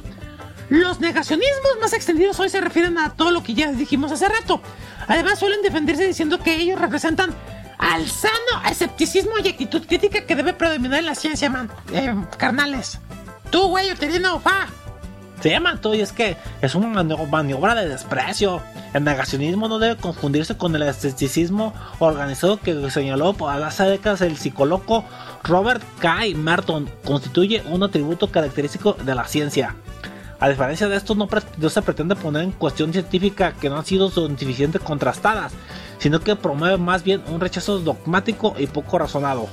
Los 0.70 1.02
negacionismos 1.02 1.80
más 1.82 1.92
extendidos 1.92 2.40
hoy 2.40 2.48
se 2.48 2.62
refieren 2.62 2.98
a 2.98 3.14
todo 3.14 3.32
lo 3.32 3.44
que 3.44 3.54
ya 3.54 3.74
dijimos 3.74 4.14
hace 4.14 4.30
rato. 4.30 4.62
Además 5.08 5.40
suelen 5.40 5.62
defenderse 5.62 6.08
diciendo 6.08 6.40
que 6.40 6.56
ellos 6.56 6.80
representan 6.80 7.36
al 7.78 8.08
sano 8.08 8.64
escepticismo 8.70 9.34
y 9.44 9.50
actitud 9.50 9.86
crítica 9.86 10.26
que 10.26 10.36
debe 10.36 10.54
predominar 10.54 11.00
en 11.00 11.08
la 11.08 11.16
ciencia, 11.16 11.50
man, 11.50 11.70
eh, 11.92 12.16
carnales. 12.38 13.00
Tú, 13.50 13.68
güey, 13.68 13.92
uterino, 13.92 14.40
fa. 14.40 14.68
Sí, 15.42 15.50
manto, 15.60 15.96
y 15.96 16.02
es 16.02 16.12
que 16.12 16.38
es 16.62 16.76
una 16.76 16.88
mani- 16.88 17.28
maniobra 17.30 17.74
de 17.74 17.90
desprecio. 17.90 18.62
El 18.94 19.04
negacionismo 19.04 19.68
no 19.68 19.80
debe 19.80 19.96
confundirse 19.96 20.56
con 20.56 20.76
el 20.76 20.84
escepticismo 20.84 21.74
organizado 21.98 22.58
que 22.60 22.92
señaló 22.92 23.34
por 23.34 23.52
hace 23.52 23.86
décadas 23.86 24.22
el 24.22 24.38
psicólogo 24.38 25.04
Robert 25.44 25.82
K. 26.00 26.20
Merton. 26.36 26.88
Constituye 27.04 27.64
un 27.70 27.82
atributo 27.82 28.30
característico 28.30 28.94
de 28.94 29.16
la 29.16 29.26
ciencia. 29.26 29.76
A 30.40 30.50
diferencia 30.50 30.88
de 30.88 30.96
esto, 30.96 31.16
no, 31.16 31.28
no 31.58 31.70
se 31.70 31.82
pretende 31.82 32.16
poner 32.16 32.44
en 32.44 32.52
cuestión 32.52 32.92
científica 32.92 33.54
que 33.54 33.70
no 33.70 33.78
han 33.78 33.86
sido 33.86 34.10
suficientemente 34.10 34.80
contrastadas, 34.80 35.54
sino 35.98 36.20
que 36.20 36.36
promueve 36.36 36.78
más 36.78 37.04
bien 37.04 37.24
un 37.28 37.40
rechazo 37.40 37.80
dogmático 37.80 38.56
y 38.58 38.68
poco 38.68 39.00
razonado. 39.00 39.48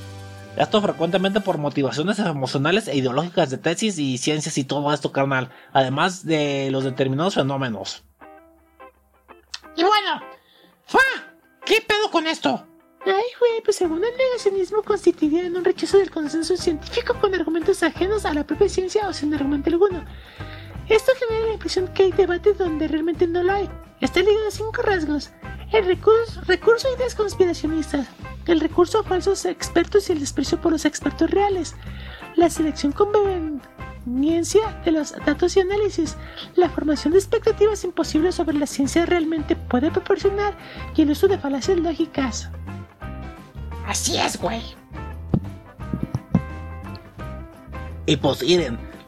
Esto 0.58 0.82
frecuentemente 0.82 1.40
por 1.40 1.56
motivaciones 1.56 2.18
emocionales 2.18 2.88
e 2.88 2.96
ideológicas 2.96 3.48
de 3.48 3.58
tesis 3.58 3.96
y 3.96 4.18
ciencias 4.18 4.58
y 4.58 4.64
todo 4.64 4.92
esto, 4.92 5.12
carnal, 5.12 5.50
además 5.72 6.26
de 6.26 6.68
los 6.72 6.82
determinados 6.82 7.36
fenómenos. 7.36 8.02
Y 9.76 9.84
bueno, 9.84 10.20
fa, 10.84 10.98
¿qué 11.64 11.80
pedo 11.86 12.10
con 12.10 12.26
esto? 12.26 12.66
Ay, 13.06 13.22
güey, 13.38 13.62
pues 13.64 13.76
según 13.76 14.04
el 14.04 14.10
negacionismo 14.16 14.82
constituiría 14.82 15.46
en 15.46 15.56
un 15.56 15.64
rechazo 15.64 15.98
del 15.98 16.10
consenso 16.10 16.56
científico 16.56 17.14
con 17.20 17.32
argumentos 17.36 17.84
ajenos 17.84 18.24
a 18.24 18.34
la 18.34 18.44
propia 18.44 18.68
ciencia 18.68 19.08
o 19.08 19.12
sin 19.12 19.32
argumento 19.32 19.70
alguno. 19.70 20.04
Esto 20.88 21.12
genera 21.20 21.46
la 21.46 21.52
impresión 21.52 21.86
que 21.94 22.02
hay 22.02 22.10
debate 22.10 22.54
donde 22.54 22.88
realmente 22.88 23.28
no 23.28 23.44
lo 23.44 23.52
hay. 23.52 23.70
Está 24.00 24.20
ligado 24.20 24.48
a 24.48 24.50
cinco 24.50 24.82
rasgos. 24.82 25.30
El 25.72 25.86
recurso, 25.86 26.40
recurso 26.46 26.88
a 26.88 26.96
ideas 26.96 27.14
conspiracionistas, 27.14 28.08
el 28.46 28.60
recurso 28.60 29.00
a 29.00 29.04
falsos 29.04 29.44
expertos 29.44 30.08
y 30.08 30.12
el 30.12 30.20
desprecio 30.20 30.60
por 30.60 30.72
los 30.72 30.84
expertos 30.84 31.30
reales, 31.30 31.74
la 32.36 32.48
selección 32.48 32.92
con 32.92 33.12
conveniencia 34.08 34.80
de 34.84 34.92
los 34.92 35.12
datos 35.26 35.56
y 35.56 35.60
análisis, 35.60 36.16
la 36.54 36.70
formación 36.70 37.12
de 37.12 37.18
expectativas 37.18 37.84
imposibles 37.84 38.36
sobre 38.36 38.56
la 38.56 38.66
ciencia 38.66 39.04
realmente 39.04 39.56
puede 39.56 39.90
proporcionar 39.90 40.56
y 40.96 41.02
el 41.02 41.10
uso 41.10 41.28
de 41.28 41.38
falacias 41.38 41.78
lógicas. 41.78 42.48
Así 43.86 44.16
es, 44.16 44.38
güey. 44.38 44.62
Y 48.06 48.16
pues 48.16 48.42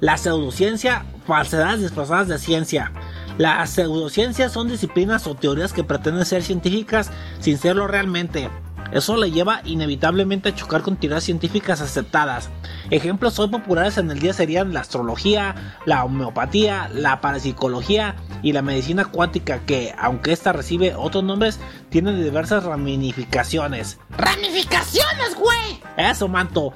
la 0.01 0.17
pseudociencia, 0.19 1.07
falsedades 1.27 1.81
disfrazadas 1.81 2.29
de 2.29 2.39
ciencia. 2.39 2.93
Las 3.41 3.71
pseudociencias 3.71 4.53
son 4.53 4.69
disciplinas 4.69 5.27
o 5.27 5.35
teorías 5.35 5.73
que 5.73 5.83
pretenden 5.83 6.27
ser 6.27 6.43
científicas 6.43 7.11
sin 7.39 7.57
serlo 7.57 7.87
realmente. 7.87 8.51
Eso 8.93 9.17
le 9.17 9.31
lleva 9.31 9.63
inevitablemente 9.65 10.51
a 10.51 10.55
chocar 10.55 10.83
con 10.83 10.97
teorías 10.97 11.25
científicas 11.25 11.81
aceptadas. 11.81 12.51
Ejemplos 12.91 13.39
hoy 13.39 13.49
populares 13.49 13.97
en 13.97 14.11
el 14.11 14.19
día 14.19 14.35
serían 14.35 14.75
la 14.75 14.81
astrología, 14.81 15.79
la 15.87 16.05
homeopatía, 16.05 16.91
la 16.93 17.23
parapsicología 17.23 18.17
y 18.43 18.53
la 18.53 18.61
medicina 18.61 19.07
cuántica 19.07 19.61
que, 19.61 19.95
aunque 19.99 20.33
esta 20.33 20.53
recibe 20.53 20.95
otros 20.95 21.25
nombres, 21.25 21.59
tienen 21.89 22.23
diversas 22.23 22.65
ramificaciones. 22.65 23.99
¡Ramificaciones, 24.19 25.35
güey! 25.35 25.81
Eso, 25.97 26.29
manto. 26.29 26.75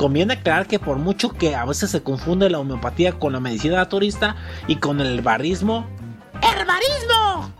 Conviene 0.00 0.32
aclarar 0.32 0.66
que 0.66 0.78
por 0.78 0.96
mucho 0.96 1.28
que 1.28 1.54
a 1.54 1.66
veces 1.66 1.90
se 1.90 2.02
confunde 2.02 2.48
la 2.48 2.58
homeopatía 2.58 3.18
con 3.18 3.34
la 3.34 3.40
medicina 3.40 3.76
naturista 3.76 4.34
y 4.66 4.76
con 4.76 4.98
el 4.98 5.20
barrismo, 5.20 5.84
¡Herbarismo! 6.40 7.52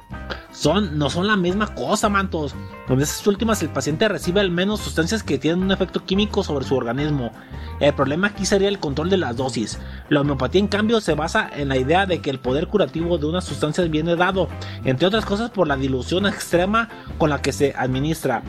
son, 0.51 0.97
no 0.97 1.11
son 1.11 1.27
la 1.27 1.37
misma 1.37 1.75
cosa, 1.75 2.09
mantos. 2.09 2.55
Con 2.89 2.99
esas 3.03 3.27
últimas 3.27 3.63
el 3.63 3.69
paciente 3.69 4.09
recibe 4.09 4.41
al 4.41 4.51
menos 4.51 4.81
sustancias 4.81 5.23
que 5.23 5.37
tienen 5.37 5.65
un 5.65 5.71
efecto 5.71 6.07
químico 6.07 6.43
sobre 6.43 6.65
su 6.65 6.75
organismo. 6.77 7.31
El 7.79 7.93
problema 7.93 8.29
aquí 8.29 8.47
sería 8.47 8.69
el 8.69 8.79
control 8.79 9.11
de 9.11 9.19
las 9.19 9.37
dosis. 9.37 9.79
La 10.09 10.23
homeopatía 10.23 10.63
en 10.63 10.69
cambio 10.69 11.03
se 11.03 11.13
basa 11.13 11.47
en 11.55 11.69
la 11.69 11.77
idea 11.77 12.07
de 12.07 12.23
que 12.23 12.31
el 12.31 12.39
poder 12.39 12.69
curativo 12.69 13.19
de 13.19 13.27
una 13.27 13.43
sustancia 13.43 13.85
viene 13.85 14.17
dado, 14.17 14.49
entre 14.87 15.09
otras 15.09 15.27
cosas 15.27 15.51
por 15.51 15.69
la 15.69 15.77
dilución 15.77 16.25
extrema 16.25 16.89
con 17.19 17.29
la 17.29 17.43
que 17.43 17.53
se 17.53 17.75
administra. 17.77 18.43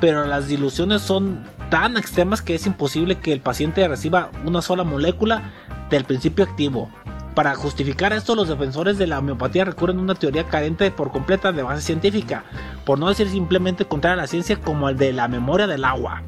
Pero 0.00 0.24
las 0.24 0.48
diluciones 0.48 1.02
son 1.02 1.44
tan 1.70 1.96
extremas 1.96 2.42
que 2.42 2.54
es 2.54 2.66
imposible 2.66 3.16
que 3.16 3.32
el 3.32 3.40
paciente 3.40 3.86
reciba 3.86 4.30
una 4.44 4.62
sola 4.62 4.84
molécula 4.84 5.52
del 5.90 6.04
principio 6.04 6.44
activo. 6.44 6.90
Para 7.34 7.54
justificar 7.54 8.12
esto, 8.12 8.34
los 8.34 8.48
defensores 8.48 8.96
de 8.96 9.06
la 9.06 9.18
homeopatía 9.18 9.66
recurren 9.66 9.98
a 9.98 10.02
una 10.02 10.14
teoría 10.14 10.44
carente 10.44 10.90
por 10.90 11.12
completa 11.12 11.52
de 11.52 11.62
base 11.62 11.82
científica, 11.82 12.44
por 12.84 12.98
no 12.98 13.08
decir 13.08 13.28
simplemente 13.28 13.84
contraria 13.84 14.14
a 14.14 14.22
la 14.22 14.26
ciencia 14.26 14.56
como 14.56 14.88
el 14.88 14.96
de 14.96 15.12
la 15.12 15.28
memoria 15.28 15.66
del 15.66 15.84
agua. 15.84 16.22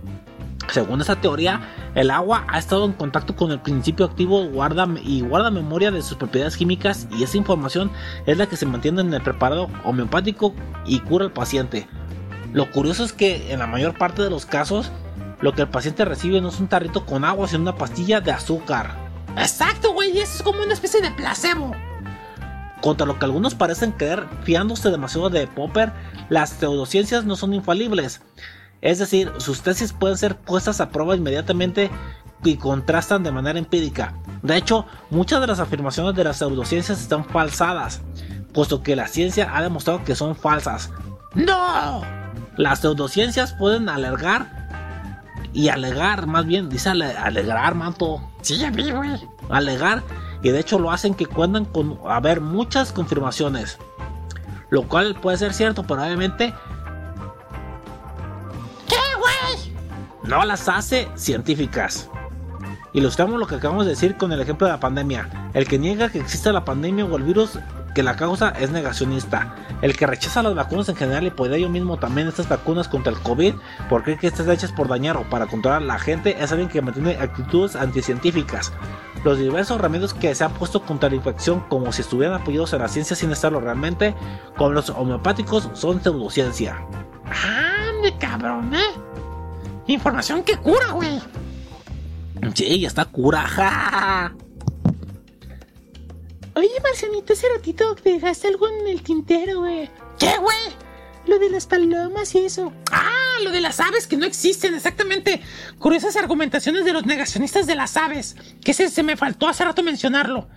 Según 0.70 1.00
esta 1.00 1.18
teoría, 1.18 1.62
el 1.94 2.10
agua 2.10 2.44
ha 2.46 2.58
estado 2.58 2.84
en 2.84 2.92
contacto 2.92 3.34
con 3.34 3.52
el 3.52 3.60
principio 3.60 4.04
activo 4.04 4.44
guarda, 4.48 4.86
y 5.02 5.22
guarda 5.22 5.50
memoria 5.50 5.90
de 5.90 6.02
sus 6.02 6.18
propiedades 6.18 6.58
químicas 6.58 7.08
y 7.10 7.22
esa 7.22 7.38
información 7.38 7.90
es 8.26 8.36
la 8.36 8.46
que 8.46 8.56
se 8.56 8.66
mantiene 8.66 9.00
en 9.00 9.14
el 9.14 9.22
preparado 9.22 9.70
homeopático 9.84 10.54
y 10.84 11.00
cura 11.00 11.24
al 11.24 11.32
paciente. 11.32 11.88
Lo 12.52 12.70
curioso 12.70 13.02
es 13.04 13.14
que 13.14 13.50
en 13.50 13.60
la 13.60 13.66
mayor 13.66 13.96
parte 13.96 14.22
de 14.22 14.28
los 14.28 14.44
casos, 14.44 14.92
lo 15.40 15.54
que 15.54 15.62
el 15.62 15.68
paciente 15.68 16.04
recibe 16.04 16.40
no 16.40 16.48
es 16.48 16.60
un 16.60 16.68
tarrito 16.68 17.06
con 17.06 17.24
agua, 17.24 17.48
sino 17.48 17.62
una 17.62 17.76
pastilla 17.76 18.20
de 18.20 18.32
azúcar. 18.32 18.96
Exacto, 19.36 19.92
güey, 19.92 20.18
eso 20.18 20.36
es 20.36 20.42
como 20.42 20.62
una 20.62 20.72
especie 20.72 21.00
de 21.00 21.10
placebo. 21.12 21.72
Contra 22.80 23.06
lo 23.06 23.18
que 23.18 23.24
algunos 23.24 23.54
parecen 23.54 23.92
creer, 23.92 24.26
fiándose 24.42 24.90
demasiado 24.90 25.30
de 25.30 25.46
Popper, 25.46 25.92
las 26.28 26.50
pseudociencias 26.50 27.24
no 27.24 27.36
son 27.36 27.54
infalibles. 27.54 28.22
Es 28.80 28.98
decir, 28.98 29.32
sus 29.38 29.62
tesis 29.62 29.92
pueden 29.92 30.16
ser 30.16 30.36
puestas 30.36 30.80
a 30.80 30.90
prueba 30.90 31.16
inmediatamente 31.16 31.90
y 32.44 32.56
contrastan 32.56 33.24
de 33.24 33.32
manera 33.32 33.58
empírica. 33.58 34.14
De 34.42 34.56
hecho, 34.56 34.86
muchas 35.10 35.40
de 35.40 35.48
las 35.48 35.58
afirmaciones 35.58 36.14
de 36.14 36.24
las 36.24 36.36
pseudociencias 36.36 37.00
están 37.00 37.24
falsadas, 37.24 38.00
puesto 38.52 38.82
que 38.82 38.94
la 38.94 39.08
ciencia 39.08 39.50
ha 39.56 39.62
demostrado 39.62 40.04
que 40.04 40.14
son 40.14 40.36
falsas. 40.36 40.90
¡No! 41.34 42.02
Las 42.56 42.80
pseudociencias 42.80 43.52
pueden 43.54 43.88
alargar 43.88 44.57
y 45.52 45.68
alegar, 45.68 46.26
más 46.26 46.46
bien, 46.46 46.68
dice 46.68 46.90
ale- 46.90 47.16
alegrar, 47.16 47.74
manto. 47.74 48.20
Sí, 48.42 48.58
ya 48.58 48.70
vi, 48.70 48.90
güey. 48.90 49.10
Alegar, 49.50 50.02
y 50.42 50.50
de 50.50 50.60
hecho 50.60 50.78
lo 50.78 50.90
hacen 50.90 51.14
que 51.14 51.26
cuentan 51.26 51.64
con 51.64 51.98
haber 52.08 52.40
muchas 52.40 52.92
confirmaciones. 52.92 53.78
Lo 54.70 54.82
cual 54.86 55.14
puede 55.14 55.38
ser 55.38 55.54
cierto, 55.54 55.82
pero 55.82 56.02
obviamente 56.02 56.52
¿Qué, 58.88 58.96
güey? 59.18 59.74
no 60.24 60.44
las 60.44 60.68
hace 60.68 61.08
científicas. 61.16 62.08
Ilustramos 62.94 63.38
lo 63.38 63.46
que 63.46 63.56
acabamos 63.56 63.84
de 63.84 63.90
decir 63.90 64.16
con 64.16 64.32
el 64.32 64.40
ejemplo 64.40 64.66
de 64.66 64.72
la 64.72 64.80
pandemia. 64.80 65.50
El 65.52 65.66
que 65.66 65.78
niega 65.78 66.08
que 66.08 66.20
existe 66.20 66.52
la 66.52 66.64
pandemia 66.64 67.04
o 67.04 67.16
el 67.16 67.22
virus 67.22 67.58
que 67.94 68.02
la 68.02 68.16
causa 68.16 68.50
es 68.50 68.70
negacionista. 68.70 69.54
El 69.82 69.96
que 69.96 70.06
rechaza 70.06 70.42
las 70.42 70.54
vacunas 70.54 70.88
en 70.88 70.96
general 70.96 71.26
y 71.26 71.30
por 71.30 71.52
ello 71.52 71.68
mismo 71.68 71.98
también 71.98 72.28
estas 72.28 72.48
vacunas 72.48 72.88
contra 72.88 73.12
el 73.12 73.18
COVID, 73.18 73.54
porque 73.90 74.04
cree 74.04 74.18
que 74.18 74.26
están 74.28 74.50
hechas 74.50 74.72
por 74.72 74.88
dañar 74.88 75.16
o 75.16 75.22
para 75.24 75.46
controlar 75.46 75.82
a 75.82 75.84
la 75.84 75.98
gente, 75.98 76.36
es 76.42 76.50
alguien 76.50 76.68
que 76.68 76.80
mantiene 76.80 77.16
actitudes 77.16 77.76
anticientíficas. 77.76 78.72
los 79.24 79.36
diversos 79.36 79.80
remedios 79.80 80.14
que 80.14 80.32
se 80.34 80.44
han 80.44 80.52
puesto 80.52 80.80
contra 80.82 81.08
la 81.08 81.16
infección 81.16 81.60
como 81.68 81.92
si 81.92 82.02
estuvieran 82.02 82.40
apoyados 82.40 82.72
en 82.72 82.78
la 82.78 82.88
ciencia 82.88 83.16
sin 83.16 83.32
estarlo 83.32 83.60
realmente, 83.60 84.14
como 84.56 84.70
los 84.70 84.90
homeopáticos, 84.90 85.68
son 85.74 86.00
pseudociencia. 86.00 86.80
¡Ande, 87.26 88.16
cabrón, 88.18 88.72
eh! 88.74 88.94
Información 89.88 90.44
que 90.44 90.56
cura, 90.56 90.92
güey. 90.92 91.20
Sí, 92.54 92.80
ya 92.80 92.88
está 92.88 93.04
cura. 93.04 93.42
ja. 93.42 94.34
Oye, 96.54 96.70
Marcianito, 96.82 97.34
hace 97.34 97.46
ratito 97.54 97.94
dejaste 98.02 98.48
algo 98.48 98.68
en 98.68 98.88
el 98.88 99.02
tintero, 99.02 99.60
güey. 99.60 99.88
¿Qué, 100.18 100.36
güey? 100.38 100.56
Lo 101.26 101.38
de 101.38 101.50
las 101.50 101.66
palomas 101.66 102.34
y 102.34 102.38
eso. 102.38 102.72
Ah, 102.90 103.36
lo 103.44 103.52
de 103.52 103.60
las 103.60 103.78
aves 103.78 104.08
que 104.08 104.16
no 104.16 104.26
existen, 104.26 104.74
exactamente. 104.74 105.40
Curiosas 105.78 106.16
argumentaciones 106.16 106.84
de 106.84 106.92
los 106.92 107.06
negacionistas 107.06 107.66
de 107.68 107.76
las 107.76 107.96
aves. 107.96 108.34
Que 108.64 108.74
se, 108.74 108.88
se 108.88 109.04
me 109.04 109.16
faltó 109.16 109.46
hace 109.46 109.64
rato 109.64 109.84
mencionarlo. 109.84 110.48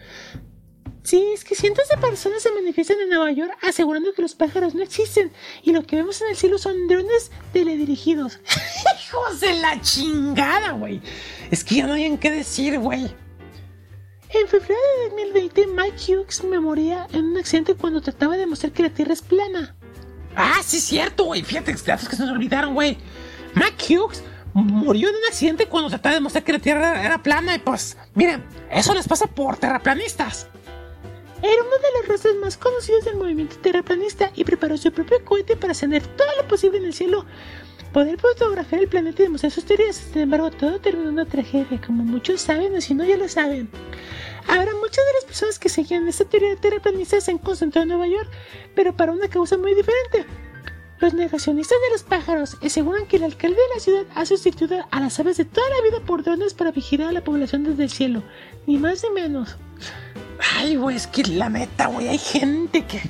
Sí, 1.04 1.32
es 1.34 1.44
que 1.44 1.56
cientos 1.56 1.88
de 1.90 1.98
personas 1.98 2.44
se 2.44 2.52
manifiestan 2.52 3.00
en 3.00 3.10
Nueva 3.10 3.32
York 3.32 3.58
asegurando 3.62 4.14
que 4.14 4.22
los 4.22 4.36
pájaros 4.36 4.76
no 4.76 4.84
existen 4.84 5.32
y 5.64 5.72
lo 5.72 5.84
que 5.84 5.96
vemos 5.96 6.22
en 6.22 6.30
el 6.30 6.36
cielo 6.36 6.60
son 6.60 6.88
drones 6.88 7.32
teledirigidos. 7.54 8.40
Hijos 9.08 9.40
de 9.40 9.54
la 9.54 9.82
chingada, 9.82 10.74
güey. 10.74 11.02
Es 11.50 11.64
que 11.64 11.76
ya 11.76 11.88
no 11.88 11.94
hay 11.94 12.04
en 12.04 12.18
qué 12.18 12.30
decir, 12.30 12.78
güey. 12.78 13.14
En 14.34 14.48
febrero 14.48 14.80
de 15.04 15.10
2020, 15.10 15.68
Mike 15.68 16.16
Hughes 16.16 16.44
me 16.44 16.60
moría 16.60 17.08
en 17.12 17.26
un 17.26 17.38
accidente 17.38 17.76
cuando 17.76 18.00
trataba 18.00 18.34
de 18.34 18.42
demostrar 18.42 18.72
que 18.72 18.84
la 18.84 18.90
Tierra 18.90 19.14
es 19.14 19.22
plana. 19.22 19.76
Ah, 20.36 20.62
sí, 20.64 20.78
es 20.78 20.84
cierto, 20.84 21.26
güey. 21.26 21.42
Fíjate, 21.42 21.74
datos 21.74 22.08
que 22.08 22.16
se 22.16 22.22
nos 22.22 22.32
olvidaron, 22.32 22.74
güey. 22.74 22.98
Mike 23.56 23.98
Hughes 23.98 24.24
murió 24.54 25.10
en 25.10 25.16
un 25.16 25.22
accidente 25.28 25.66
cuando 25.66 25.90
trataba 25.90 26.14
de 26.14 26.20
demostrar 26.20 26.44
que 26.44 26.54
la 26.54 26.60
Tierra 26.60 27.04
era 27.04 27.22
plana 27.22 27.56
y 27.56 27.60
pues, 27.60 27.98
miren, 28.14 28.44
eso 28.70 28.94
les 28.94 29.08
pasa 29.08 29.28
por 29.28 29.58
terraplanistas. 29.58 30.48
Era 31.44 31.64
uno 31.64 31.72
de 31.72 32.00
los 32.00 32.08
rostros 32.08 32.36
más 32.36 32.58
conocidos 32.58 33.06
del 33.06 33.18
movimiento 33.18 33.56
terraplanista 33.58 34.32
y 34.36 34.44
preparó 34.44 34.78
su 34.78 34.92
propio 34.92 35.24
cohete 35.26 35.58
para 35.58 35.72
ascender 35.72 36.06
todo 36.16 36.28
lo 36.40 36.48
posible 36.48 36.78
en 36.78 36.86
el 36.86 36.94
cielo, 36.94 37.26
poder 37.92 38.20
fotografiar 38.20 38.82
el 38.82 38.88
planeta 38.88 39.24
y 39.24 39.26
demostrar 39.26 39.52
sus 39.52 39.66
teorías. 39.66 39.96
Sin 39.96 40.22
embargo, 40.22 40.52
todo 40.52 40.80
terminó 40.80 41.10
en 41.10 41.14
una 41.14 41.26
tragedia, 41.26 41.82
como 41.86 42.04
muchos 42.04 42.42
saben 42.42 42.76
o 42.76 42.82
si 42.82 42.94
no 42.94 43.04
ya 43.04 43.18
lo 43.18 43.28
saben. 43.28 43.70
Ahora, 44.48 44.72
muchas 44.76 45.04
de 45.06 45.14
las 45.16 45.26
personas 45.26 45.58
que 45.58 45.70
seguían 45.70 46.08
esta 46.08 46.26
teoría 46.26 46.56
terraplanista 46.56 47.20
se 47.20 47.32
han 47.32 47.38
concentrado 47.40 47.84
en 47.84 47.90
Nueva 47.90 48.08
York, 48.08 48.30
pero 48.76 48.96
para 48.96 49.12
una 49.12 49.28
causa 49.28 49.58
muy 49.58 49.74
diferente. 49.74 50.26
Los 51.00 51.16
negacionistas 51.16 51.80
de 51.88 51.94
los 51.94 52.04
pájaros 52.04 52.58
aseguran 52.62 53.08
que 53.08 53.18
el 53.18 53.24
alcalde 53.24 53.58
de 53.58 53.74
la 53.74 53.80
ciudad 53.80 54.06
ha 54.14 54.24
sustituido 54.28 54.86
a 54.92 55.00
las 55.00 55.20
aves 55.20 55.38
de 55.38 55.46
toda 55.46 55.68
la 55.70 55.90
vida 55.90 56.06
por 56.06 56.24
drones 56.24 56.54
para 56.54 56.72
vigilar 56.72 57.10
a 57.10 57.14
la 57.14 57.24
población 57.24 57.64
desde 57.64 57.84
el 57.84 57.90
cielo, 57.90 58.22
ni 58.68 58.78
más 58.78 59.04
ni 59.04 59.10
menos. 59.10 59.58
Ay, 60.58 60.76
güey, 60.76 60.96
es 60.96 61.08
que 61.08 61.24
la 61.24 61.50
neta, 61.50 61.88
güey, 61.88 62.08
hay 62.08 62.18
gente 62.18 62.86
que. 62.86 63.02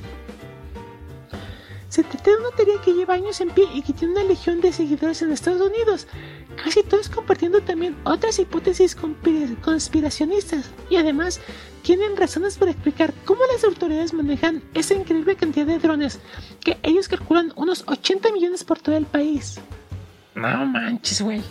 Se 1.88 2.02
trata 2.02 2.30
de 2.30 2.36
una 2.38 2.50
teoría 2.56 2.80
que 2.82 2.94
lleva 2.94 3.14
años 3.14 3.38
en 3.42 3.50
pie 3.50 3.64
y 3.74 3.82
que 3.82 3.92
tiene 3.92 4.14
una 4.14 4.24
legión 4.24 4.62
de 4.62 4.72
seguidores 4.72 5.20
en 5.20 5.30
Estados 5.30 5.60
Unidos, 5.60 6.06
casi 6.62 6.82
todos 6.82 7.10
compartiendo 7.10 7.60
también 7.60 7.96
otras 8.04 8.38
hipótesis 8.38 8.96
conspira- 8.96 9.54
conspiracionistas 9.60 10.70
y 10.88 10.96
además 10.96 11.38
tienen 11.82 12.16
razones 12.16 12.56
para 12.56 12.70
explicar 12.70 13.12
cómo 13.26 13.42
las 13.52 13.62
autoridades 13.64 14.14
manejan 14.14 14.62
esa 14.72 14.94
increíble 14.94 15.36
cantidad 15.36 15.66
de 15.66 15.78
drones, 15.78 16.18
que 16.60 16.78
ellos 16.82 17.08
calculan 17.08 17.52
unos 17.56 17.84
80 17.86 18.32
millones 18.32 18.64
por 18.64 18.78
todo 18.78 18.96
el 18.96 19.04
país. 19.04 19.60
No 20.34 20.64
manches, 20.64 21.20
güey. 21.20 21.42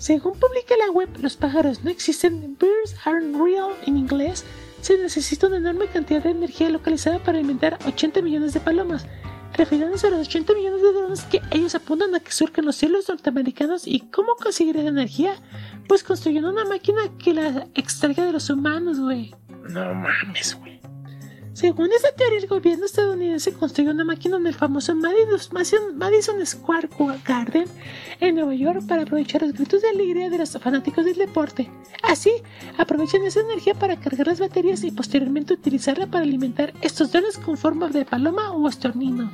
Según 0.00 0.32
publica 0.32 0.74
la 0.78 0.90
web 0.90 1.10
Los 1.20 1.36
pájaros 1.36 1.84
no 1.84 1.90
existen, 1.90 2.56
Birds 2.58 2.96
aren't 3.04 3.36
real 3.36 3.72
en 3.86 3.98
inglés, 3.98 4.46
se 4.80 4.96
necesita 4.96 5.46
una 5.46 5.58
enorme 5.58 5.88
cantidad 5.88 6.22
de 6.22 6.30
energía 6.30 6.70
localizada 6.70 7.18
para 7.18 7.36
alimentar 7.36 7.78
80 7.86 8.22
millones 8.22 8.54
de 8.54 8.60
palomas, 8.60 9.06
refiriéndose 9.52 10.06
a 10.06 10.10
los 10.10 10.26
80 10.26 10.54
millones 10.54 10.80
de 10.80 10.92
drones 10.94 11.24
que 11.24 11.42
ellos 11.50 11.74
apuntan 11.74 12.14
a 12.14 12.20
que 12.20 12.32
surcan 12.32 12.64
los 12.64 12.76
cielos 12.76 13.10
norteamericanos 13.10 13.86
y 13.86 14.00
cómo 14.10 14.36
conseguir 14.36 14.76
la 14.76 14.88
energía, 14.88 15.34
pues 15.86 16.02
construyendo 16.02 16.48
una 16.48 16.64
máquina 16.64 17.02
que 17.22 17.34
la 17.34 17.66
extraiga 17.74 18.24
de 18.24 18.32
los 18.32 18.48
humanos, 18.48 18.98
güey. 18.98 19.34
No 19.68 19.94
mames, 19.94 20.58
güey. 20.58 20.79
Según 21.60 21.92
esta 21.92 22.10
teoría, 22.12 22.38
el 22.38 22.46
gobierno 22.46 22.86
estadounidense 22.86 23.52
construyó 23.52 23.90
una 23.90 24.02
máquina 24.02 24.38
en 24.38 24.46
el 24.46 24.54
famoso 24.54 24.94
Madison, 24.94 26.46
Square 26.46 26.88
Garden 27.22 27.66
en 28.18 28.34
Nueva 28.36 28.54
York 28.54 28.86
para 28.88 29.02
aprovechar 29.02 29.42
los 29.42 29.52
gritos 29.52 29.82
de 29.82 29.90
alegría 29.90 30.30
de 30.30 30.38
los 30.38 30.52
fanáticos 30.52 31.04
del 31.04 31.18
deporte. 31.18 31.70
Así, 32.02 32.32
aprovechan 32.78 33.26
esa 33.26 33.40
energía 33.40 33.74
para 33.74 34.00
cargar 34.00 34.28
las 34.28 34.40
baterías 34.40 34.82
y 34.84 34.90
posteriormente 34.90 35.52
utilizarla 35.52 36.06
para 36.06 36.24
alimentar 36.24 36.72
estos 36.80 37.12
drones 37.12 37.36
con 37.36 37.58
forma 37.58 37.90
de 37.90 38.06
paloma 38.06 38.52
o 38.52 38.66
estornino. 38.66 39.30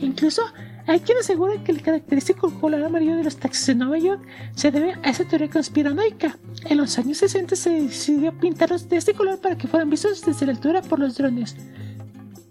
Incluso, 0.00 0.40
hay 0.90 0.98
quien 0.98 1.18
asegura 1.18 1.62
que 1.62 1.70
el 1.70 1.82
característico 1.82 2.52
color 2.60 2.82
amarillo 2.82 3.14
de 3.14 3.22
los 3.22 3.36
taxis 3.36 3.66
de 3.66 3.74
Nueva 3.76 3.98
York 3.98 4.26
se 4.56 4.72
debe 4.72 4.94
a 5.04 5.10
esa 5.10 5.24
teoría 5.24 5.48
conspiranoica. 5.48 6.36
En 6.64 6.78
los 6.78 6.98
años 6.98 7.18
60 7.18 7.54
se 7.54 7.70
decidió 7.82 8.36
pintarlos 8.36 8.88
de 8.88 8.96
este 8.96 9.14
color 9.14 9.40
para 9.40 9.56
que 9.56 9.68
fueran 9.68 9.88
vistos 9.88 10.20
desde 10.20 10.46
la 10.46 10.52
altura 10.52 10.82
por 10.82 10.98
los 10.98 11.16
drones. 11.16 11.54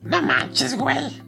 No 0.04 0.22
manches, 0.22 0.78
güey. 0.78 1.22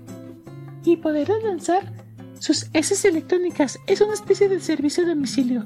Y 0.85 0.95
poder 0.95 1.27
lanzar 1.43 1.91
sus 2.39 2.67
heces 2.71 3.03
electrónicas 3.03 3.77
es 3.88 3.99
una 3.99 4.13
especie 4.13 4.47
de 4.47 4.61
servicio 4.61 5.03
a 5.03 5.07
domicilio. 5.07 5.65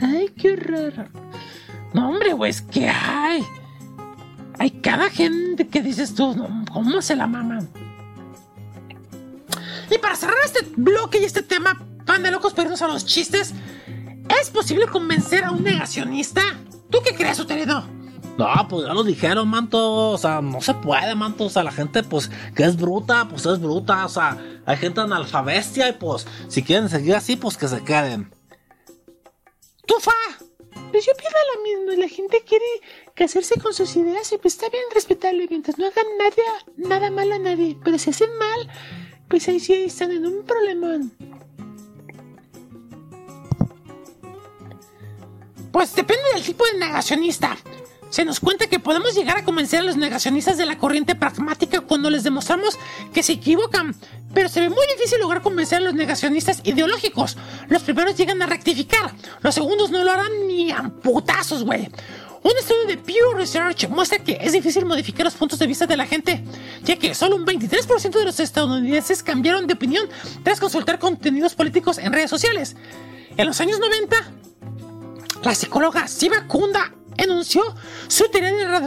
Ay, 0.00 0.30
qué 0.34 0.52
horror. 0.52 1.10
No, 1.92 2.08
hombre, 2.08 2.32
güey, 2.32 2.52
es 2.52 2.62
que 2.62 2.88
hay. 2.88 3.42
Hay 4.58 4.70
cada 4.70 5.10
gente 5.10 5.68
que 5.68 5.82
dices 5.82 6.14
tú, 6.14 6.34
¿cómo 6.72 7.02
se 7.02 7.16
la 7.16 7.26
maman? 7.26 7.68
Y 9.90 9.98
para 9.98 10.16
cerrar 10.16 10.36
este 10.44 10.66
bloque 10.76 11.20
y 11.20 11.24
este 11.24 11.42
tema, 11.42 11.86
pan 12.04 12.22
de 12.22 12.30
locos, 12.30 12.54
irnos 12.56 12.82
a 12.82 12.88
los 12.88 13.06
chistes, 13.06 13.54
¿es 14.40 14.50
posible 14.50 14.86
convencer 14.86 15.44
a 15.44 15.50
un 15.50 15.62
negacionista? 15.62 16.42
¿Tú 16.90 16.98
qué 17.04 17.14
crees, 17.14 17.38
Uterino? 17.38 17.96
No, 18.38 18.46
pues 18.68 18.86
ya 18.86 18.92
lo 18.92 19.02
dijeron, 19.02 19.48
manto. 19.48 20.10
O 20.10 20.18
sea, 20.18 20.40
no 20.42 20.60
se 20.60 20.74
puede, 20.74 21.14
manto. 21.14 21.44
O 21.44 21.50
sea, 21.50 21.62
la 21.62 21.72
gente, 21.72 22.02
pues, 22.02 22.30
que 22.54 22.64
es 22.64 22.76
bruta, 22.76 23.26
pues 23.28 23.46
es 23.46 23.60
bruta. 23.60 24.04
O 24.04 24.08
sea, 24.08 24.36
hay 24.66 24.76
gente 24.76 25.00
analfabestia 25.00 25.88
y 25.88 25.92
pues, 25.92 26.26
si 26.48 26.62
quieren 26.62 26.88
seguir 26.88 27.14
así, 27.14 27.36
pues 27.36 27.56
que 27.56 27.68
se 27.68 27.82
queden. 27.82 28.30
¡Tufa! 29.86 30.12
Pues 30.92 31.06
yo 31.06 31.12
pienso 31.16 31.36
lo 31.54 31.62
mismo. 31.62 32.02
La 32.02 32.08
gente 32.08 32.42
quiere 32.46 32.64
casarse 33.14 33.58
con 33.58 33.72
sus 33.72 33.96
ideas 33.96 34.30
y 34.32 34.38
pues 34.38 34.54
está 34.54 34.68
bien 34.68 34.84
respetable 34.94 35.46
mientras 35.48 35.78
no 35.78 35.86
hagan 35.86 36.06
nada, 36.18 36.64
nada 36.76 37.10
mal 37.10 37.32
a 37.32 37.38
nadie. 37.38 37.76
Pero 37.82 37.98
si 37.98 38.10
hacen 38.10 38.30
mal, 38.36 38.68
pues 39.28 39.48
ahí 39.48 39.60
sí 39.60 39.74
están 39.74 40.12
en 40.12 40.26
un 40.26 40.44
problemón. 40.44 41.12
Pues 45.72 45.94
depende 45.94 46.22
del 46.34 46.42
tipo 46.42 46.64
de 46.72 46.78
negacionista. 46.78 47.56
Se 48.08 48.24
nos 48.24 48.40
cuenta 48.40 48.68
que 48.68 48.78
podemos 48.78 49.14
llegar 49.14 49.36
a 49.36 49.44
convencer 49.44 49.80
a 49.80 49.82
los 49.82 49.96
negacionistas 49.96 50.56
de 50.56 50.64
la 50.64 50.78
corriente 50.78 51.14
pragmática 51.14 51.80
cuando 51.80 52.08
les 52.08 52.22
demostramos 52.22 52.78
que 53.12 53.22
se 53.22 53.32
equivocan, 53.32 53.94
pero 54.32 54.48
se 54.48 54.60
ve 54.60 54.70
muy 54.70 54.86
difícil 54.96 55.20
lograr 55.20 55.42
convencer 55.42 55.78
a 55.78 55.80
los 55.82 55.94
negacionistas 55.94 56.60
ideológicos. 56.64 57.36
Los 57.68 57.82
primeros 57.82 58.16
llegan 58.16 58.40
a 58.42 58.46
rectificar, 58.46 59.12
los 59.40 59.54
segundos 59.54 59.90
no 59.90 60.02
lo 60.02 60.12
harán 60.12 60.46
ni 60.46 60.70
a 60.70 60.88
putazos, 61.02 61.64
güey. 61.64 61.90
Un 62.46 62.56
estudio 62.60 62.86
de 62.86 62.96
Pew 62.96 63.32
Research 63.34 63.88
muestra 63.88 64.20
que 64.20 64.38
es 64.40 64.52
difícil 64.52 64.84
modificar 64.86 65.24
los 65.24 65.34
puntos 65.34 65.58
de 65.58 65.66
vista 65.66 65.84
de 65.84 65.96
la 65.96 66.06
gente, 66.06 66.44
ya 66.84 66.94
que 66.94 67.12
solo 67.12 67.34
un 67.34 67.44
23% 67.44 68.10
de 68.10 68.24
los 68.24 68.38
estadounidenses 68.38 69.24
cambiaron 69.24 69.66
de 69.66 69.74
opinión 69.74 70.08
tras 70.44 70.60
consultar 70.60 71.00
contenidos 71.00 71.56
políticos 71.56 71.98
en 71.98 72.12
redes 72.12 72.30
sociales. 72.30 72.76
En 73.36 73.48
los 73.48 73.60
años 73.60 73.80
90, 73.80 74.16
la 75.42 75.54
psicóloga 75.56 76.06
Siva 76.06 76.46
Kunda 76.46 76.94
enunció 77.16 77.64
su 78.06 78.28
teoría 78.28 78.80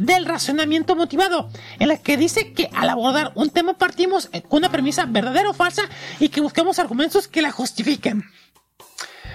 del, 0.00 0.26
razonamiento 0.26 0.96
motivado, 0.96 1.50
en 1.78 1.86
la 1.86 1.98
que 1.98 2.16
dice 2.16 2.52
que 2.52 2.68
al 2.74 2.88
abordar 2.88 3.30
un 3.36 3.48
tema 3.48 3.74
partimos 3.74 4.28
con 4.48 4.58
una 4.58 4.72
premisa 4.72 5.06
verdadera 5.06 5.50
o 5.50 5.54
falsa 5.54 5.84
y 6.18 6.30
que 6.30 6.40
buscamos 6.40 6.80
argumentos 6.80 7.28
que 7.28 7.42
la 7.42 7.52
justifiquen. 7.52 8.24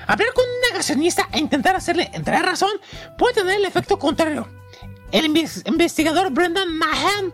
Hablar 0.09 0.33
con 0.33 0.43
un 0.43 0.61
negacionista 0.71 1.29
e 1.31 1.37
intentar 1.37 1.75
hacerle 1.75 2.09
entrar 2.13 2.43
razón 2.43 2.71
puede 3.15 3.35
tener 3.35 3.57
el 3.57 3.65
efecto 3.65 3.99
contrario. 3.99 4.47
El 5.11 5.27
inves- 5.27 5.61
investigador 5.67 6.31
Brendan 6.31 6.75
Mahan 6.75 7.31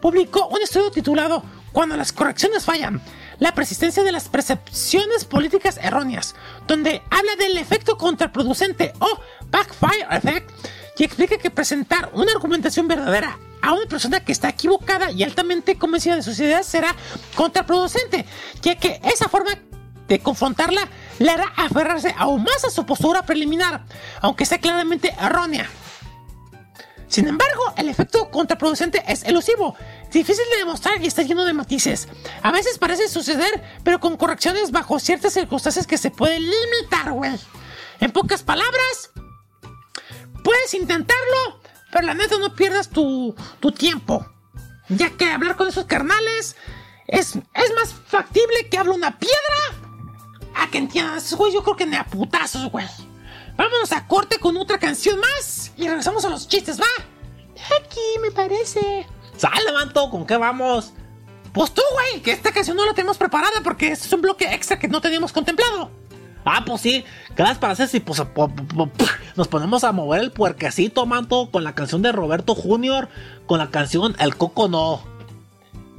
publicó 0.00 0.48
un 0.48 0.60
estudio 0.60 0.90
titulado 0.90 1.44
Cuando 1.70 1.96
las 1.96 2.12
correcciones 2.12 2.64
fallan, 2.64 3.00
la 3.38 3.54
persistencia 3.54 4.02
de 4.02 4.10
las 4.10 4.28
percepciones 4.28 5.24
políticas 5.24 5.78
erróneas, 5.80 6.34
donde 6.66 7.00
habla 7.12 7.36
del 7.36 7.58
efecto 7.58 7.96
contraproducente 7.96 8.92
o 8.98 9.20
backfire 9.52 10.06
effect 10.10 10.50
y 10.98 11.04
explica 11.04 11.38
que 11.38 11.52
presentar 11.52 12.10
una 12.12 12.32
argumentación 12.32 12.88
verdadera 12.88 13.38
a 13.62 13.72
una 13.72 13.86
persona 13.86 14.24
que 14.24 14.32
está 14.32 14.48
equivocada 14.48 15.12
y 15.12 15.22
altamente 15.22 15.78
convencida 15.78 16.16
de 16.16 16.24
sus 16.24 16.40
ideas 16.40 16.66
será 16.66 16.92
contraproducente, 17.36 18.26
ya 18.62 18.74
que 18.76 19.00
esa 19.04 19.28
forma 19.28 19.52
de 20.08 20.18
confrontarla 20.20 20.88
le 21.18 21.30
hará 21.30 21.52
aferrarse 21.56 22.14
aún 22.16 22.42
más 22.42 22.64
a 22.64 22.70
su 22.70 22.84
postura 22.84 23.22
preliminar, 23.22 23.84
aunque 24.20 24.46
sea 24.46 24.58
claramente 24.58 25.14
errónea. 25.20 25.68
Sin 27.08 27.28
embargo, 27.28 27.72
el 27.76 27.88
efecto 27.88 28.30
contraproducente 28.30 29.02
es 29.06 29.22
elusivo, 29.24 29.76
difícil 30.12 30.44
de 30.50 30.58
demostrar 30.58 31.00
y 31.02 31.06
está 31.06 31.22
lleno 31.22 31.44
de 31.44 31.52
matices. 31.52 32.08
A 32.42 32.50
veces 32.50 32.78
parece 32.78 33.08
suceder, 33.08 33.62
pero 33.84 34.00
con 34.00 34.16
correcciones 34.16 34.72
bajo 34.72 34.98
ciertas 34.98 35.32
circunstancias 35.32 35.86
que 35.86 35.98
se 35.98 36.10
pueden 36.10 36.42
limitar, 36.42 37.12
güey. 37.12 37.38
En 38.00 38.10
pocas 38.10 38.42
palabras, 38.42 39.10
puedes 40.42 40.74
intentarlo, 40.74 41.60
pero 41.92 42.06
la 42.06 42.14
neta 42.14 42.38
no 42.38 42.54
pierdas 42.54 42.90
tu, 42.90 43.34
tu 43.60 43.70
tiempo. 43.70 44.26
Ya 44.88 45.10
que 45.10 45.30
hablar 45.30 45.56
con 45.56 45.68
esos 45.68 45.86
carnales 45.86 46.56
es, 47.06 47.36
es 47.36 47.74
más 47.74 47.94
factible 48.06 48.68
que 48.68 48.78
hable 48.78 48.92
una 48.92 49.18
piedra 49.18 49.85
a 50.56 50.70
que 50.70 50.78
entiendas, 50.78 51.32
güey. 51.34 51.52
Yo 51.52 51.62
creo 51.62 51.76
que 51.76 51.86
ni 51.86 51.96
a 51.96 52.04
putazos, 52.04 52.70
güey. 52.70 52.86
Vámonos 53.56 53.92
a 53.92 54.06
corte 54.06 54.38
con 54.38 54.56
otra 54.56 54.78
canción 54.78 55.18
más 55.18 55.72
y 55.76 55.88
regresamos 55.88 56.24
a 56.24 56.28
los 56.28 56.46
chistes, 56.46 56.80
¿va? 56.80 56.86
Aquí 57.80 58.00
me 58.20 58.30
parece. 58.30 59.06
Sale, 59.36 59.72
manto, 59.72 60.10
¿con 60.10 60.26
qué 60.26 60.36
vamos? 60.36 60.92
Pues 61.52 61.72
tú, 61.72 61.82
güey, 61.92 62.22
que 62.22 62.32
esta 62.32 62.52
canción 62.52 62.76
no 62.76 62.84
la 62.84 62.92
tenemos 62.92 63.16
preparada 63.16 63.62
porque 63.64 63.92
es 63.92 64.12
un 64.12 64.20
bloque 64.20 64.52
extra 64.52 64.78
que 64.78 64.88
no 64.88 65.00
teníamos 65.00 65.32
contemplado. 65.32 65.90
Ah, 66.44 66.62
pues 66.64 66.82
sí, 66.82 67.04
¿qué 67.34 67.42
les 67.42 67.58
parece 67.58 67.88
si 67.88 67.98
pues, 67.98 68.22
nos 69.34 69.48
ponemos 69.48 69.82
a 69.82 69.92
mover 69.92 70.20
el 70.20 70.32
puerquecito, 70.32 71.04
manto, 71.04 71.50
con 71.50 71.64
la 71.64 71.74
canción 71.74 72.02
de 72.02 72.12
Roberto 72.12 72.54
Junior, 72.54 73.08
con 73.46 73.58
la 73.58 73.70
canción 73.70 74.14
El 74.20 74.36
Coco 74.36 74.68
No? 74.68 75.15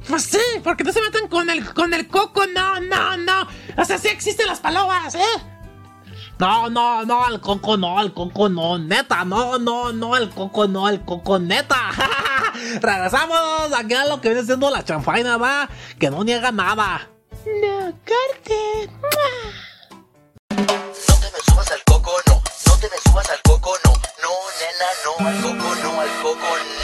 Pues 0.06 0.24
sí, 0.24 0.38
porque 0.62 0.84
no 0.84 0.92
se 0.92 1.00
matan 1.00 1.28
con 1.28 1.50
el, 1.50 1.72
con 1.74 1.92
el 1.92 2.08
coco, 2.08 2.46
no, 2.46 2.80
no, 2.80 3.16
no. 3.16 3.48
O 3.76 3.84
sea, 3.84 3.98
sí 3.98 4.08
existen 4.08 4.46
las 4.46 4.60
palomas, 4.60 5.14
¿eh? 5.14 5.58
No, 6.38 6.70
no, 6.70 7.04
no, 7.04 7.26
el 7.28 7.40
coco 7.40 7.76
no, 7.76 8.00
el 8.00 8.14
coco 8.14 8.48
no, 8.48 8.78
neta, 8.78 9.24
no, 9.24 9.58
no, 9.58 9.92
no, 9.92 10.16
el 10.16 10.30
coco 10.30 10.68
no, 10.68 10.88
el 10.88 11.04
coco 11.04 11.40
neta. 11.40 11.90
Regresamos 12.80 13.72
aquí 13.76 13.94
a 13.94 14.06
lo 14.06 14.20
que 14.20 14.28
viene 14.28 14.44
siendo 14.44 14.70
la 14.70 14.84
chanfaina, 14.84 15.36
va, 15.36 15.68
que 15.98 16.10
no 16.10 16.22
niega 16.22 16.52
nada. 16.52 17.08
No, 17.44 17.92
corte. 18.06 18.90
subas 21.44 21.70
al 21.72 21.84
coco, 21.84 22.12
no. 22.28 22.34
No 22.66 22.76
te 22.78 22.88
me 22.88 22.98
subas 22.98 23.30
al 23.30 23.42
coco, 23.42 23.72
no. 23.84 23.92
No, 24.22 24.30
nena, 24.60 24.88
no. 25.04 25.26
Al 25.26 25.42
coco, 25.42 25.74
no. 25.82 26.00
Al 26.00 26.22
coco, 26.22 26.38
no. 26.38 26.77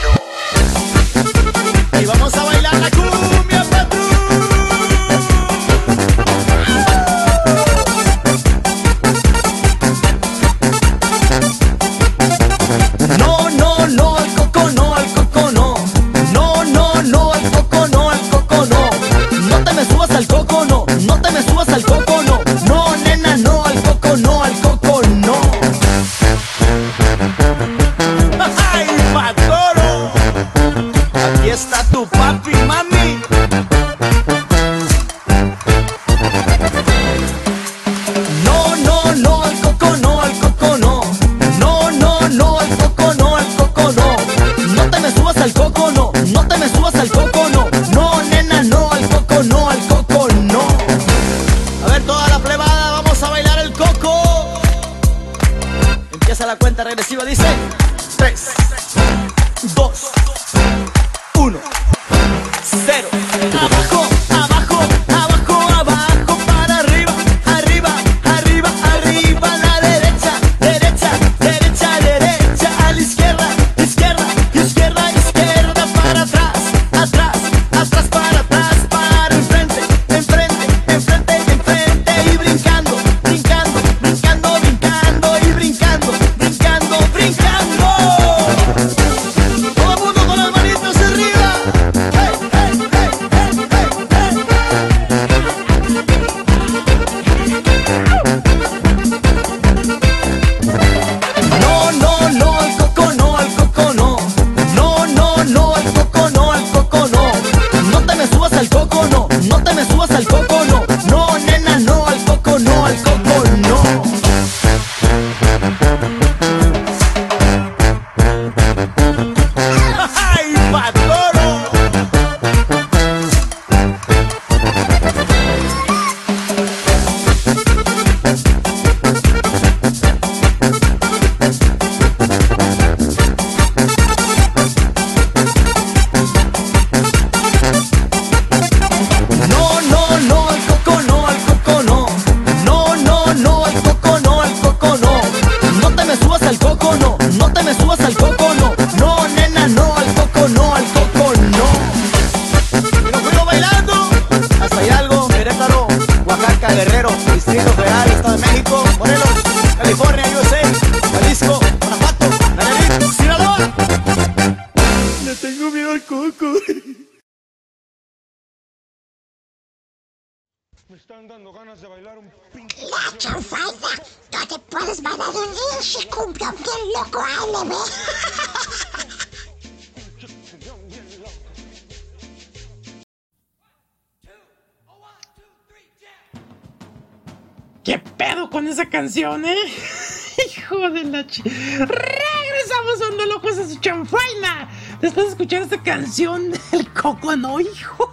Canción 195.85 196.51
del 196.51 196.91
Coco 196.93 197.37
no, 197.37 197.61
hijo. 197.61 198.11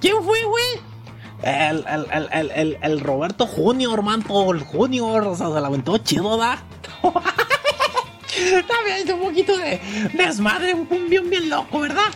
¿Quién 0.00 0.22
fue, 0.22 0.42
güey? 0.44 0.64
El, 1.42 1.84
el, 1.86 2.50
el, 2.54 2.78
el, 2.80 3.00
Roberto 3.00 3.46
Junior, 3.46 4.00
manto, 4.02 4.50
el 4.52 4.60
Junior, 4.60 5.26
o 5.26 5.36
sea, 5.36 5.48
se 5.48 5.60
la 5.60 5.66
aventó 5.66 5.98
chido, 5.98 6.38
¿da? 6.38 6.62
También 8.66 9.12
un 9.12 9.20
poquito 9.20 9.56
de 9.58 9.78
desmadre, 10.14 10.72
un 10.72 10.86
cumbión 10.86 11.28
bien 11.28 11.50
loco, 11.50 11.80
¿verdad? 11.80 12.10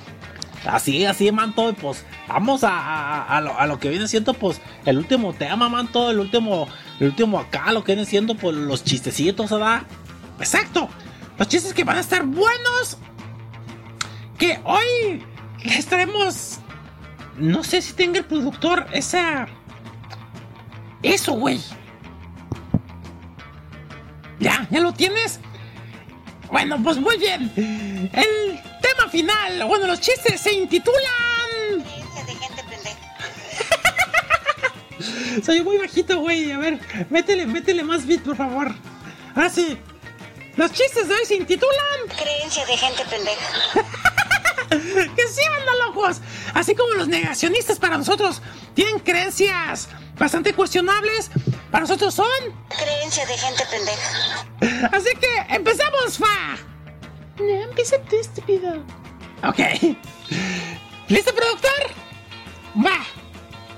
Así, 0.67 1.05
así, 1.05 1.31
manto, 1.31 1.75
pues 1.79 2.07
vamos 2.27 2.65
a, 2.65 2.71
a, 2.71 3.37
a 3.37 3.41
lo, 3.43 3.59
a 3.59 3.67
lo 3.67 3.79
que 3.79 3.91
viene 3.91 4.09
siendo, 4.09 4.33
pues, 4.33 4.63
el 4.87 4.97
último 4.97 5.35
tema, 5.35 5.69
manto, 5.69 6.11
el 6.11 6.21
último, 6.21 6.67
el 6.99 7.09
último 7.09 7.39
acá, 7.39 7.71
lo 7.73 7.85
que 7.85 7.95
viene 7.95 8.09
siendo, 8.09 8.35
pues, 8.35 8.57
los 8.57 8.83
chistecitos, 8.83 9.51
¿verdad? 9.51 9.83
Exacto. 10.39 10.89
Los 11.39 11.49
chistes 11.49 11.75
que 11.75 11.85
van 11.85 11.99
a 11.99 12.01
estar 12.01 12.25
buenos. 12.25 12.99
Que 14.39 14.61
hoy 14.65 15.25
les 15.65 15.87
traemos. 15.87 16.59
No 17.37 17.63
sé 17.63 17.83
si 17.83 17.93
tenga 17.93 18.19
el 18.19 18.25
productor 18.25 18.87
esa. 18.93 19.47
Eso, 21.03 21.33
güey. 21.33 21.61
Ya, 24.41 24.67
ya 24.71 24.81
lo 24.81 24.93
tienes. 24.93 25.41
Bueno, 26.51 26.81
pues 26.83 26.97
muy 26.99 27.19
bien. 27.19 27.53
El 27.57 28.61
tema 28.81 29.09
final, 29.11 29.65
bueno, 29.67 29.87
los 29.87 30.01
chistes 30.01 30.41
se 30.41 30.53
intitulan. 30.53 30.99
de 31.79 32.35
gente 32.35 32.65
pendeja. 32.65 32.99
Soy 35.45 35.63
muy 35.63 35.79
bajito, 35.79 36.21
güey. 36.21 36.53
A 36.53 36.59
ver, 36.59 36.79
métele, 37.11 37.47
métele 37.47 37.83
más 37.85 38.07
beat, 38.07 38.23
por 38.23 38.37
favor. 38.37 38.75
Ah, 39.35 39.49
sí. 39.49 39.79
Los 40.57 40.73
chistes 40.73 41.07
de 41.07 41.15
hoy 41.15 41.25
se 41.25 41.37
intitulan. 41.37 42.09
Creencia 42.17 42.67
de 42.67 42.77
gente 42.77 43.05
pendeja. 43.05 43.47
que 45.17 45.29
sí, 45.29 45.43
banda 45.49 45.87
locos. 45.87 46.21
Así 46.55 46.75
como 46.75 46.95
los 46.95 47.09
negacionistas 47.09 47.79
para 47.79 47.99
nosotros 47.99 48.43
tienen 48.75 48.99
creencias 48.99 49.89
bastante 50.19 50.53
cuestionables, 50.53 51.31
para 51.71 51.83
nosotros 51.83 52.15
son. 52.15 52.27
Creencia 52.69 53.27
de 53.27 53.39
gente 53.39 53.65
pendeja. 53.71 54.91
Así 54.97 55.11
que 55.21 55.55
empezamos, 55.55 56.19
fa. 56.19 56.57
No, 57.39 57.63
empieza 57.63 57.99
tú, 58.09 58.17
estúpido. 58.17 58.83
Ok. 59.45 59.59
¿Listo, 61.09 61.35
productor? 61.35 61.91
Va. 62.85 63.05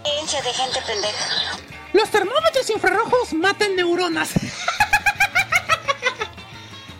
Creencia 0.02 0.40
de 0.42 0.52
gente 0.52 0.80
pendeja. 0.86 1.58
Los 1.92 2.08
termómetros 2.10 2.70
infrarrojos 2.70 3.34
matan 3.34 3.76
neuronas. 3.76 4.30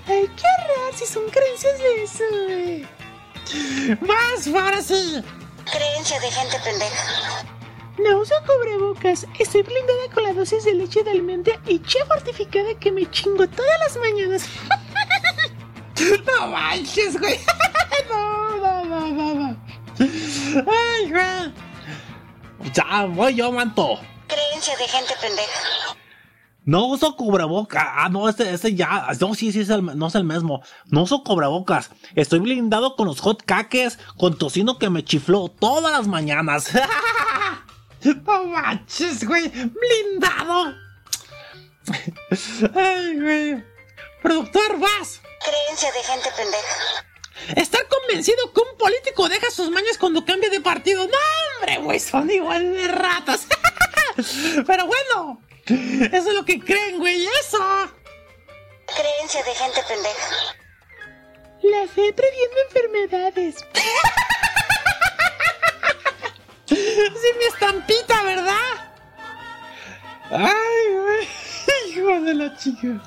Ay, 0.06 0.28
qué 0.36 0.48
raro 0.66 0.96
si 0.96 1.06
son 1.06 1.30
creencias 1.30 1.78
de 1.78 2.02
eso, 2.02 2.24
güey. 2.46 2.99
Más, 4.00 4.46
ahora 4.46 4.82
sí. 4.82 5.22
Creencia 5.70 6.20
de 6.20 6.30
gente 6.30 6.56
pendeja. 6.64 7.44
No 7.98 8.18
uso 8.18 8.34
cubrebocas. 8.46 9.26
Estoy 9.38 9.62
blindada 9.62 10.14
con 10.14 10.22
la 10.22 10.32
dosis 10.32 10.64
de 10.64 10.74
leche 10.74 11.02
de 11.02 11.10
almendra 11.10 11.60
y 11.66 11.78
che 11.80 11.98
fortificada 12.06 12.74
que 12.78 12.90
me 12.90 13.10
chingo 13.10 13.46
todas 13.48 13.78
las 13.80 13.96
mañanas. 13.96 14.44
no 16.26 16.46
manches, 16.48 17.18
güey. 17.18 17.38
no, 18.08 18.56
no, 18.56 18.84
no, 18.84 19.06
no, 19.10 19.34
no. 19.34 19.56
Ay, 19.98 21.10
güey. 21.10 21.54
Ya 22.72 23.04
voy 23.06 23.34
yo, 23.34 23.52
manto. 23.52 24.00
Creencia 24.28 24.76
de 24.76 24.88
gente 24.88 25.14
pendeja. 25.20 25.99
No 26.70 26.86
uso 26.86 27.16
cubrebocas. 27.16 27.84
Ah, 27.84 28.08
no, 28.08 28.28
este, 28.28 28.54
este 28.54 28.76
ya. 28.76 29.08
No, 29.18 29.34
sí, 29.34 29.50
sí, 29.50 29.62
es 29.62 29.70
el, 29.70 29.84
no 29.98 30.06
es 30.06 30.14
el 30.14 30.22
mismo. 30.22 30.62
No 30.86 31.02
uso 31.02 31.24
cubrebocas. 31.24 31.90
Estoy 32.14 32.38
blindado 32.38 32.94
con 32.94 33.08
los 33.08 33.18
hot 33.18 33.42
caques, 33.44 33.98
con 34.16 34.38
tocino 34.38 34.78
que 34.78 34.88
me 34.88 35.04
chifló 35.04 35.48
todas 35.48 35.90
las 35.90 36.06
mañanas. 36.06 36.70
no 38.24 38.44
manches, 38.44 39.26
güey. 39.26 39.48
Blindado. 39.48 40.76
Ay, 42.76 43.18
güey. 43.18 43.64
Productor, 44.22 44.78
vas. 44.78 45.20
Creencia 45.44 45.90
de 45.90 46.02
gente 46.04 46.28
pendeja. 46.36 47.60
Estar 47.60 47.80
convencido 47.88 48.52
que 48.52 48.60
un 48.60 48.78
político 48.78 49.28
deja 49.28 49.50
sus 49.50 49.72
mañas 49.72 49.98
cuando 49.98 50.24
cambia 50.24 50.48
de 50.50 50.60
partido. 50.60 51.04
No, 51.04 51.18
hombre, 51.56 51.78
güey, 51.78 51.98
son 51.98 52.30
igual 52.30 52.74
de 52.74 52.86
ratas. 52.86 53.48
Pero 54.66 54.86
bueno, 54.86 55.40
eso 55.70 56.28
es 56.28 56.34
lo 56.34 56.44
que 56.44 56.60
creen, 56.60 56.98
güey, 56.98 57.26
eso. 57.40 57.58
Creencia 58.86 59.42
de 59.44 59.54
gente 59.54 59.80
pendeja. 59.86 60.56
La 61.62 61.86
fe 61.86 62.12
previene 62.12 62.54
enfermedades. 62.68 63.56
Sí, 66.66 67.26
mi 67.38 67.44
estampita, 67.44 68.22
¿verdad? 68.22 68.94
Ay, 70.30 70.94
güey. 70.94 71.28
Hijo 71.90 72.20
de 72.20 72.34
la 72.34 72.56
chica. 72.56 73.02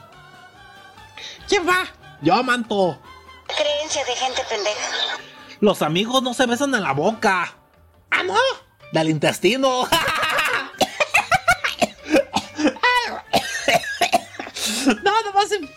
¿Quién 1.47 1.67
va? 1.67 1.85
Yo, 2.21 2.43
manto. 2.43 3.01
Creencia 3.47 4.03
de 4.05 4.15
gente 4.15 4.41
pendeja. 4.49 5.17
Los 5.59 5.81
amigos 5.81 6.21
no 6.21 6.33
se 6.33 6.45
besan 6.45 6.75
en 6.75 6.83
la 6.83 6.91
boca. 6.91 7.55
¿Ah, 8.11 8.23
no? 8.23 8.37
Del 8.91 9.09
intestino. 9.09 9.87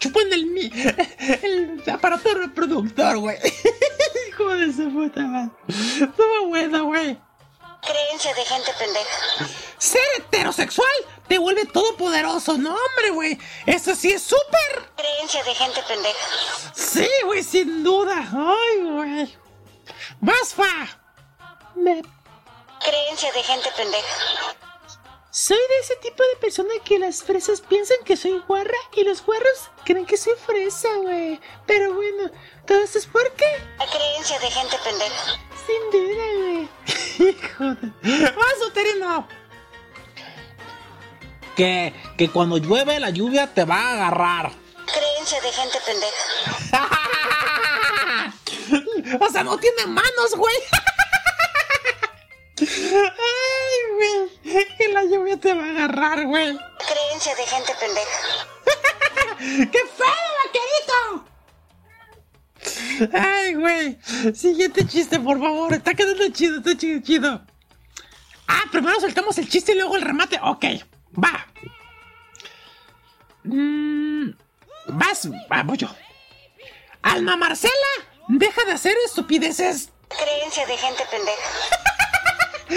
nomás 0.06 0.12
se 0.12 0.12
chupan 0.12 0.32
el, 0.32 0.46
mi- 0.46 0.70
el 1.42 1.82
aparato 1.90 2.34
reproductor, 2.34 3.18
güey. 3.18 3.36
Hijo 4.28 4.48
de 4.54 4.72
su 4.72 4.90
puta 4.92 5.20
madre. 5.22 5.50
Estuvo 5.68 6.46
bueno, 6.48 6.84
güey. 6.84 7.18
Creencia 7.82 8.34
de 8.34 8.44
gente 8.44 8.70
pendeja. 8.78 9.48
Ser 9.78 10.02
heterosexual 10.18 10.88
te 11.28 11.38
vuelve 11.38 11.66
todopoderoso. 11.66 12.58
No, 12.58 12.70
hombre, 12.70 13.10
güey. 13.12 13.38
Eso 13.66 13.94
sí 13.94 14.10
es 14.10 14.22
súper. 14.22 14.90
Creencia 14.96 15.44
de 15.44 15.54
gente 15.54 15.80
pendeja. 15.86 16.26
Sí, 16.74 17.08
güey, 17.24 17.44
sin 17.44 17.84
duda. 17.84 18.28
Ay, 18.32 18.82
güey. 18.82 19.38
Vas, 20.20 20.54
fa. 20.54 21.00
Me- 21.76 22.02
Creencia 22.80 23.32
de 23.32 23.42
gente 23.42 23.68
pendeja. 23.76 24.56
Soy 25.38 25.58
de 25.58 25.78
ese 25.82 25.96
tipo 25.96 26.22
de 26.22 26.36
persona 26.40 26.70
que 26.82 26.98
las 26.98 27.22
fresas 27.22 27.60
piensan 27.60 27.98
que 28.06 28.16
soy 28.16 28.42
guarra 28.48 28.78
y 28.96 29.04
los 29.04 29.22
guarros 29.22 29.68
creen 29.84 30.06
que 30.06 30.16
soy 30.16 30.32
fresa, 30.46 30.88
güey. 31.02 31.38
Pero 31.66 31.92
bueno, 31.92 32.30
todo 32.66 32.78
esto 32.78 32.96
es 32.96 33.04
porque, 33.04 33.44
Creencia 33.76 34.38
de 34.38 34.50
gente 34.50 34.76
pendeja. 34.82 35.38
sin 35.66 35.90
duda, 35.92 36.24
güey. 36.38 36.68
Hijo 37.34 37.64
de. 37.74 38.30
Vas, 38.30 38.66
Uterino. 38.66 39.28
Que, 41.54 41.92
que 42.16 42.30
cuando 42.30 42.56
llueve 42.56 42.98
la 42.98 43.10
lluvia 43.10 43.52
te 43.52 43.66
va 43.66 43.76
a 43.76 43.92
agarrar. 43.92 44.52
Creencia 44.86 45.38
de 45.42 45.52
gente 45.52 45.78
pendeja. 45.84 46.88
O 49.20 49.30
sea, 49.30 49.44
no 49.44 49.56
tiene 49.58 49.86
manos, 49.86 50.34
güey. 50.34 50.56
Ay, 52.58 53.78
güey. 53.94 54.66
Que 54.78 54.88
la 54.88 55.04
lluvia 55.04 55.36
te 55.38 55.52
va 55.52 55.64
a 55.64 55.70
agarrar, 55.70 56.26
güey. 56.26 56.58
Creencia 56.78 57.34
de 57.34 57.46
gente 57.46 57.72
pendeja. 57.78 58.18
¡Qué 59.70 59.80
feo, 59.96 60.30
vaquerito! 60.44 61.26
Ay, 63.12 63.54
güey. 63.54 63.98
Siguiente 64.34 64.86
chiste, 64.86 65.20
por 65.20 65.38
favor. 65.38 65.74
Está 65.74 65.94
quedando 65.94 66.28
chido, 66.30 66.58
está 66.58 66.76
chido, 66.76 67.00
chido. 67.02 67.46
Ah, 68.48 68.62
primero 68.70 68.98
soltamos 69.00 69.36
el 69.38 69.48
chiste 69.48 69.72
y 69.72 69.76
luego 69.76 69.96
el 69.96 70.02
remate. 70.02 70.38
Ok, 70.42 70.64
va. 71.22 71.46
Mm, 73.44 74.30
vas, 74.88 75.28
vamos 75.48 75.78
yo. 75.78 75.88
Alma 77.02 77.36
Marcela, 77.36 77.72
deja 78.28 78.64
de 78.64 78.72
hacer 78.72 78.96
estupideces. 79.04 79.90
Creencia 80.08 80.66
de 80.66 80.76
gente 80.76 81.04
pendeja. 81.10 81.50
No, 82.68 82.76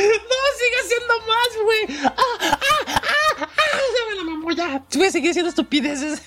sigue 0.57 0.87
siendo 0.87 1.19
más, 1.21 1.49
güey. 1.63 1.85
Ah, 2.05 2.13
ah, 2.17 2.59
ah, 2.61 3.35
ah, 3.39 3.79
se 3.95 4.09
me 4.09 4.15
la 4.15 4.23
mamó 4.23 4.51
ya. 4.51 4.85
Voy 4.93 5.07
a 5.07 5.11
seguir 5.11 5.31
haciendo 5.31 5.49
estupideces. 5.49 6.21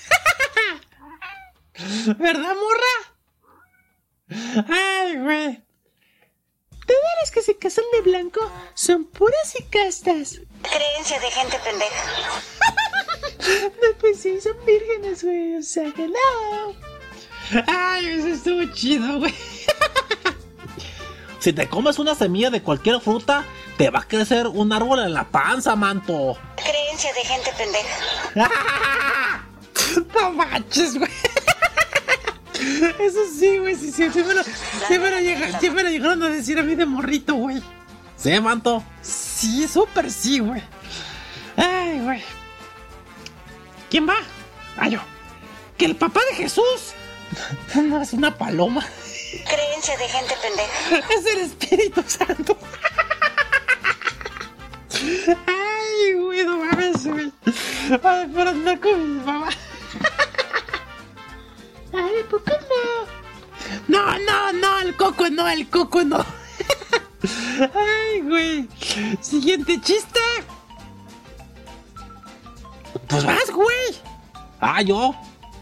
¿Verdad, 2.17 2.55
morra? 2.55 2.95
Ay, 4.69 5.17
güey. 5.17 5.63
Todas 6.85 7.13
las 7.21 7.31
que 7.31 7.41
se 7.41 7.57
casan 7.57 7.85
de 7.93 8.01
blanco 8.01 8.51
son 8.73 9.05
puras 9.05 9.53
y 9.57 9.63
castas. 9.63 10.41
Creencia 10.61 11.19
de 11.19 11.31
gente 11.31 11.57
pendeja. 11.59 12.03
No, 13.81 13.97
pues 13.99 14.21
sí, 14.21 14.39
son 14.39 14.55
vírgenes, 14.65 15.23
güey. 15.23 15.57
O 15.57 15.61
sea 15.61 15.91
que 15.91 16.07
no. 16.07 16.75
Ay, 17.67 18.07
eso 18.07 18.27
estuvo 18.29 18.63
chido, 18.73 19.19
güey. 19.19 19.33
Si 21.43 21.51
te 21.51 21.67
comes 21.67 21.99
una 21.99 22.15
semilla 22.15 22.49
de 22.49 22.61
cualquier 22.61 23.01
fruta, 23.01 23.43
te 23.77 23.89
va 23.89 23.99
a 23.99 24.07
crecer 24.07 24.47
un 24.47 24.71
árbol 24.71 24.99
en 24.99 25.13
la 25.13 25.25
panza, 25.25 25.75
manto. 25.75 26.37
Creencia 26.55 27.11
de 27.13 27.21
gente 27.25 27.51
pendeja. 27.57 29.41
No 30.15 30.31
manches, 30.31 30.97
güey. 30.97 31.11
Eso 32.99 33.19
sí, 33.37 33.57
güey, 33.57 33.75
sí, 33.75 33.91
sí, 33.91 34.09
sí 34.11 34.23
me, 34.23 34.33
lo, 34.33 34.41
sí 34.43 34.97
me 34.97 35.11
lo 35.11 35.19
llega- 35.19 35.59
sí 35.59 35.69
me 35.69 35.83
lo 35.83 35.89
llegaron 35.89 36.23
a 36.23 36.29
decir 36.29 36.57
a 36.57 36.63
mí 36.63 36.75
de 36.75 36.85
morrito, 36.85 37.33
güey. 37.35 37.61
¿Sí, 38.15 38.39
manto? 38.39 38.81
Sí, 39.01 39.67
súper 39.67 40.09
sí, 40.09 40.39
güey. 40.39 40.63
Ay, 41.57 41.99
güey. 41.99 42.23
¿Quién 43.89 44.07
va? 44.07 44.15
Ah, 44.77 44.87
yo. 44.87 44.99
Que 45.77 45.85
el 45.85 45.97
papá 45.97 46.21
de 46.31 46.37
Jesús 46.37 46.93
no 47.75 48.01
es 48.01 48.13
una 48.13 48.33
paloma, 48.37 48.85
Creencia 49.45 49.97
de 49.97 50.07
gente 50.07 50.35
pendeja. 50.41 51.13
es 51.13 51.25
el 51.25 51.39
Espíritu 51.39 52.03
Santo. 52.07 52.57
Ay, 55.47 56.13
güey, 56.13 56.45
no 56.45 56.57
mames, 56.57 57.05
güey. 57.05 57.31
Ay, 58.03 58.27
por 58.27 58.47
andar 58.47 58.79
con 58.79 59.17
mi 59.17 59.25
mamá. 59.25 59.49
Ay, 61.93 62.21
¿a 62.23 62.29
poco 62.29 62.51
el 64.83 64.97
coco 64.97 65.29
no, 65.29 65.47
el 65.47 65.69
coco 65.69 66.03
no. 66.03 66.25
Ay, 67.73 68.21
güey. 68.21 68.69
Siguiente 69.21 69.79
chiste. 69.81 70.19
Pues 73.07 73.25
vas, 73.25 73.49
güey. 73.51 74.01
Ah, 74.59 74.81
yo. 74.81 75.15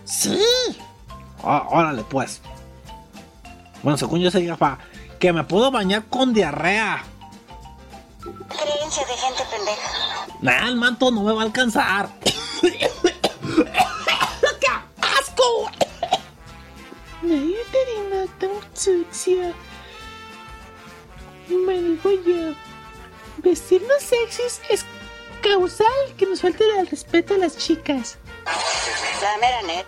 Sí. 0.06 0.44
Ah, 1.44 1.68
órale, 1.70 2.04
pues. 2.04 2.42
Bueno, 3.84 3.98
según 3.98 4.20
yo 4.20 4.30
sé, 4.30 4.42
jefa, 4.42 4.78
que 5.20 5.34
me 5.34 5.44
puedo 5.44 5.72
bañar 5.72 6.06
con 6.06 6.34
diarrea. 6.34 7.04
Creencia 8.22 9.04
de 9.06 9.14
gente 9.14 9.44
pendeja. 9.50 10.28
Nah, 10.42 10.68
el 10.68 10.76
manto 10.76 11.10
no 11.12 11.24
me 11.24 11.34
va 11.34 11.42
a 11.42 11.46
alcanzar. 11.46 12.10
¡Qué 12.62 12.90
asco! 15.02 15.72
Nadie 17.24 17.58
te 17.72 18.28
tan 18.40 18.52
sucia. 18.74 19.54
Me 21.48 21.82
digo 21.82 22.12
yo, 22.12 22.54
vestirnos 23.38 24.04
sexys 24.04 24.62
es 24.70 24.86
causal 25.42 25.88
que 26.18 26.26
nos 26.26 26.42
falte 26.42 26.66
el 26.80 26.88
respeto 26.88 27.34
a 27.34 27.38
las 27.38 27.58
chicas. 27.58 28.18
La 28.46 29.38
mera 29.40 29.62
net. 29.64 29.86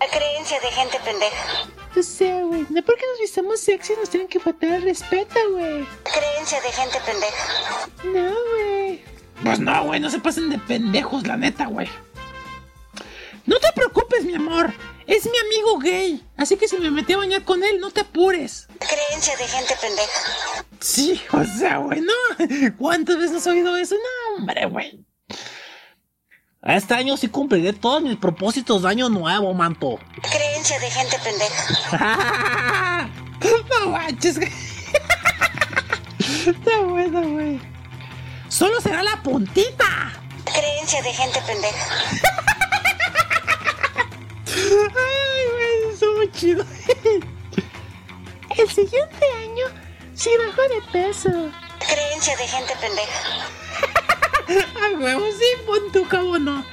La 0.00 0.08
creencia 0.08 0.60
de 0.60 0.70
gente 0.72 0.98
pendeja. 1.04 1.81
O 1.94 2.02
sea, 2.02 2.42
güey, 2.42 2.66
no 2.70 2.82
porque 2.82 3.04
nos 3.10 3.20
vistamos 3.20 3.60
sexys 3.60 3.98
nos 3.98 4.08
tienen 4.08 4.26
que 4.28 4.40
faltar 4.40 4.70
el 4.70 4.82
respeto, 4.82 5.38
güey. 5.50 5.86
Creencia 6.02 6.60
de 6.60 6.72
gente 6.72 6.98
pendeja. 7.04 7.88
No, 8.04 8.34
güey. 8.50 9.04
Pues 9.42 9.60
no, 9.60 9.84
güey, 9.84 10.00
no 10.00 10.08
se 10.08 10.18
pasen 10.18 10.48
de 10.48 10.58
pendejos, 10.58 11.26
la 11.26 11.36
neta, 11.36 11.66
güey. 11.66 11.88
No 13.44 13.58
te 13.58 13.72
preocupes, 13.72 14.24
mi 14.24 14.34
amor. 14.34 14.72
Es 15.06 15.24
mi 15.26 15.36
amigo 15.38 15.78
gay. 15.78 16.24
Así 16.36 16.56
que 16.56 16.68
si 16.68 16.78
me 16.78 16.90
metí 16.90 17.12
a 17.12 17.18
bañar 17.18 17.44
con 17.44 17.62
él, 17.62 17.78
no 17.80 17.90
te 17.90 18.00
apures. 18.00 18.68
Creencia 18.78 19.36
de 19.36 19.48
gente 19.48 19.74
pendeja. 19.80 20.64
Sí, 20.80 21.20
o 21.32 21.44
sea, 21.44 21.78
güey, 21.78 22.00
no. 22.00 22.12
¿Cuántas 22.78 23.18
veces 23.18 23.38
has 23.38 23.46
oído 23.48 23.76
eso? 23.76 23.96
No, 23.96 24.36
hombre, 24.36 24.64
güey. 24.66 25.04
Este 26.64 26.94
año 26.94 27.16
sí 27.16 27.26
cumpliré 27.26 27.72
todos 27.72 28.00
mis 28.02 28.16
propósitos 28.16 28.82
de 28.82 28.88
año 28.88 29.08
nuevo, 29.08 29.52
manto. 29.52 29.98
Creencia 30.22 30.78
de 30.78 30.90
gente 30.92 31.18
pendeja. 31.18 33.08
no 33.80 33.90
manches. 33.90 34.38
Está 36.46 36.78
bueno, 36.86 37.20
güey. 37.20 37.60
Solo 38.48 38.80
será 38.80 39.02
la 39.02 39.20
puntita. 39.24 40.12
Creencia 40.44 41.02
de 41.02 41.12
gente 41.12 41.40
pendeja. 41.42 41.84
Ay, 44.46 45.46
güey, 45.52 45.94
eso 45.94 46.06
muy 46.16 46.30
chido. 46.30 46.64
El 48.56 48.68
siguiente 48.70 49.26
año 49.42 49.64
sí 50.14 50.30
bajo 50.46 50.62
de 50.62 50.80
peso. 50.92 51.30
Creencia 51.80 52.36
de 52.36 52.46
gente 52.46 52.72
pendeja. 52.80 53.41
Ay, 54.82 54.94
huevo, 54.96 55.24
sí, 55.38 55.44
pon 55.66 55.92
tu 55.92 56.06
cabo 56.08 56.38
no. 56.38 56.64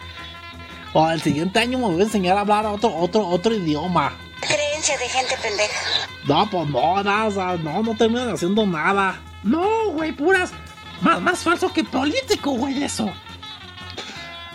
O 0.93 1.09
el 1.09 1.21
siguiente 1.21 1.59
año 1.59 1.77
me 1.77 1.85
voy 1.85 2.01
a 2.01 2.03
enseñar 2.03 2.37
a 2.37 2.41
hablar 2.41 2.65
otro, 2.65 2.95
otro, 2.95 3.27
otro 3.27 3.53
idioma. 3.53 4.17
Creencia 4.41 4.97
de 4.97 5.07
gente 5.07 5.35
pendeja. 5.41 5.79
No, 6.25 6.49
pues 6.49 6.67
no, 6.69 7.03
nada, 7.03 7.57
no, 7.57 7.83
no 7.83 7.95
terminan 7.95 8.31
haciendo 8.31 8.65
nada. 8.65 9.21
No, 9.43 9.91
güey, 9.91 10.11
puras. 10.11 10.51
Más, 11.01 11.21
más 11.21 11.39
falso 11.43 11.71
que 11.71 11.83
político, 11.83 12.51
güey, 12.51 12.83
eso. 12.83 13.11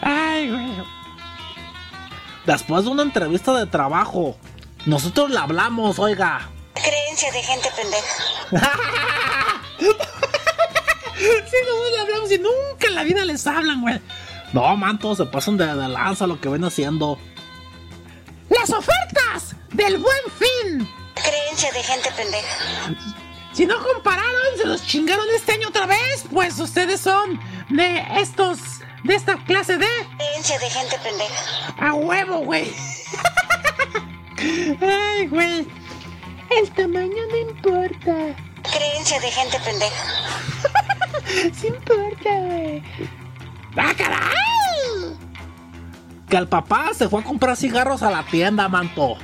Ay, 0.02 0.51
güey. 0.51 0.82
Después 2.46 2.84
de 2.84 2.90
una 2.90 3.02
entrevista 3.02 3.55
de 3.55 3.66
trabajo, 3.66 4.36
nosotros 4.84 5.30
le 5.30 5.38
hablamos, 5.38 5.98
oiga. 5.98 6.51
Creencia 6.74 7.32
de 7.32 7.42
gente 7.42 7.68
pendeja. 7.76 8.78
sí, 11.24 11.56
nosotros 11.66 11.90
le 11.92 12.01
hablamos 12.01 12.32
y 12.32 12.38
nunca 12.38 12.86
en 12.88 12.94
la 12.94 13.05
vida 13.05 13.24
les 13.24 13.46
hablan, 13.46 13.80
güey. 13.80 14.01
No, 14.52 14.76
manto, 14.76 15.14
se 15.16 15.24
pasan 15.26 15.56
de, 15.56 15.66
de 15.66 15.88
lanza 15.88 16.26
lo 16.26 16.40
que 16.40 16.48
ven 16.48 16.64
haciendo. 16.64 17.18
¡Las 18.48 18.70
ofertas 18.70 19.56
del 19.72 19.98
buen 19.98 20.22
fin! 20.38 20.88
Creencia 21.14 21.72
de 21.72 21.82
gente 21.82 22.10
pendeja. 22.16 22.94
Si 23.52 23.66
no 23.66 23.82
compararon, 23.82 24.56
se 24.56 24.66
los 24.66 24.84
chingaron 24.86 25.26
este 25.34 25.52
año 25.52 25.68
otra 25.68 25.86
vez, 25.86 26.24
pues 26.32 26.59
ustedes 26.59 27.01
son 27.01 27.38
de 27.70 28.05
estos, 28.16 28.59
de 29.05 29.14
esta 29.14 29.36
clase 29.44 29.78
de... 29.78 29.86
Creencia 30.16 30.59
de 30.59 30.70
gente 30.70 30.98
pendeja. 31.02 31.74
A 31.78 31.94
huevo, 31.94 32.38
güey. 32.38 32.72
Ay, 34.80 35.26
güey. 35.28 35.66
El 36.51 36.70
tamaño 36.72 37.22
no 37.30 37.36
importa. 37.36 38.36
Creencia 38.73 39.20
de 39.20 39.31
gente 39.31 39.59
pendeja. 39.61 40.05
sí 41.55 41.66
importa, 41.69 42.31
güey. 42.41 42.82
¡Ah, 43.77 43.93
caray! 43.97 45.16
Que 46.28 46.36
el 46.36 46.49
papá 46.49 46.91
se 46.95 47.09
fue 47.09 47.20
a 47.20 47.24
comprar 47.24 47.57
cigarros 47.57 48.03
a 48.03 48.11
la 48.11 48.23
tienda, 48.24 48.69
manto. 48.69 49.16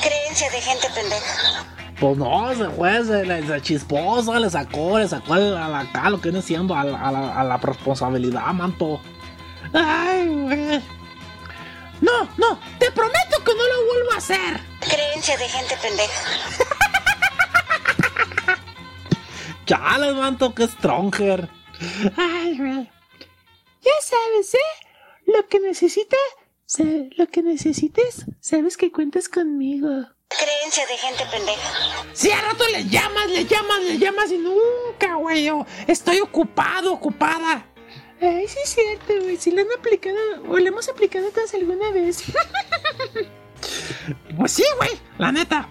Creencia 0.00 0.50
de 0.50 0.60
gente 0.60 0.86
pendeja. 0.94 1.64
Pues 2.00 2.16
no, 2.18 2.52
se 2.54 2.68
fue, 2.70 3.04
se, 3.04 3.24
le, 3.24 3.46
se 3.46 3.60
chisposa, 3.62 4.38
le 4.40 4.50
sacó, 4.50 4.98
le 4.98 5.06
sacó 5.08 5.34
a 5.34 5.38
la 5.38 5.78
acá 5.80 6.10
lo 6.10 6.20
que 6.20 6.30
viene 6.30 6.42
siendo 6.44 6.74
a, 6.74 6.82
la- 6.84 6.98
a 6.98 7.12
la, 7.12 7.40
a 7.40 7.44
la 7.44 7.56
responsabilidad, 7.58 8.46
manto. 8.52 9.00
Ay, 9.72 10.26
güey. 10.28 10.82
No, 12.00 12.28
no, 12.36 12.58
te 12.78 12.90
prometo 12.90 13.42
que 13.44 13.54
no 13.54 13.66
lo 13.66 13.86
vuelvo 13.86 14.12
a 14.12 14.16
hacer. 14.16 14.60
Creencia 14.80 15.36
de 15.38 15.48
gente 15.48 15.76
pendeja. 15.80 16.20
Chale, 19.66 20.12
manto, 20.12 20.54
que 20.54 20.66
stronger. 20.66 21.48
Ay, 22.16 22.56
güey. 22.58 22.90
Ya 23.82 23.92
sabes, 24.02 24.54
¿eh? 24.54 24.86
Lo 25.26 25.46
que 25.48 25.60
necesita, 25.60 26.16
sa- 26.66 26.84
lo 27.16 27.26
que 27.28 27.42
necesites, 27.42 28.24
sabes 28.40 28.76
que 28.76 28.92
cuentas 28.92 29.28
conmigo. 29.28 29.88
Creencia 30.28 30.86
de 30.86 30.96
gente 30.96 31.24
pendeja. 31.30 31.70
Si 32.12 32.30
al 32.30 32.42
rato 32.42 32.64
le 32.72 32.84
llamas, 32.88 33.28
le 33.30 33.44
llamas, 33.44 33.80
le 33.82 33.98
llamas 33.98 34.30
y 34.32 34.38
nunca, 34.38 35.14
güey. 35.16 35.44
yo 35.44 35.66
estoy 35.86 36.20
ocupado, 36.20 36.92
ocupada. 36.92 37.66
Ay, 38.20 38.46
sí 38.48 38.58
es 38.64 38.70
cierto, 38.70 39.12
güey. 39.22 39.36
Si 39.36 39.50
lo 39.50 39.60
han 39.62 39.68
aplicado, 39.78 40.16
o 40.48 40.58
lo 40.58 40.66
hemos 40.66 40.88
aplicado 40.88 41.28
todos 41.30 41.54
alguna 41.54 41.90
vez. 41.90 42.22
Pues 44.36 44.52
sí, 44.52 44.64
güey, 44.76 44.90
la 45.16 45.32
neta. 45.32 45.68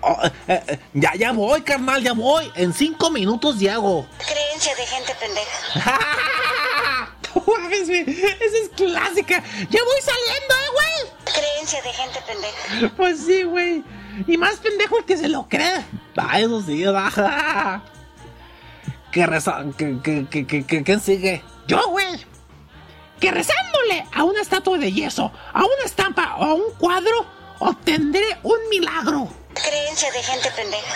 Oh, 0.00 0.16
eh, 0.46 0.62
eh, 0.68 0.78
ya, 0.94 1.12
ya 1.16 1.32
voy, 1.32 1.60
carnal, 1.62 2.02
ya 2.02 2.12
voy. 2.12 2.50
En 2.54 2.72
cinco 2.72 3.10
minutos 3.10 3.58
llego. 3.58 4.06
Creencia 4.18 4.74
de 4.76 4.86
gente 4.86 5.12
pendeja. 5.20 5.98
Esa 7.80 8.58
es 8.58 8.68
clásica. 8.76 9.42
Ya 9.70 9.80
voy 9.84 10.00
saliendo, 10.00 10.54
eh, 10.54 10.70
güey. 10.72 11.34
Creencia 11.34 11.82
de 11.82 11.92
gente 11.92 12.18
pendeja. 12.26 12.94
Pues 12.96 13.20
sí, 13.24 13.42
güey. 13.44 13.84
Y 14.26 14.36
más 14.36 14.56
pendejo 14.56 14.98
el 14.98 15.04
que 15.04 15.16
se 15.16 15.28
lo 15.28 15.48
cree. 15.48 15.84
Ah, 16.16 16.40
eso 16.40 16.62
sí, 16.62 16.82
da. 16.82 17.82
Que 19.12 19.26
reza. 19.26 19.64
Que, 19.76 19.98
que, 20.02 20.26
que, 20.46 20.46
que- 20.66 20.82
¿Quién 20.84 21.00
sigue? 21.00 21.42
Yo, 21.66 21.88
güey. 21.88 22.24
Que 23.20 23.30
rezándole 23.30 24.06
a 24.12 24.22
una 24.24 24.42
estatua 24.42 24.76
de 24.78 24.92
yeso, 24.92 25.32
a 25.52 25.60
una 25.64 25.84
estampa 25.84 26.36
o 26.36 26.44
a 26.44 26.54
un 26.54 26.72
cuadro, 26.78 27.26
obtendré 27.58 28.36
un 28.42 28.58
milagro. 28.70 29.28
Creencia 29.62 30.10
de 30.12 30.22
gente 30.22 30.50
pendeja. 30.50 30.94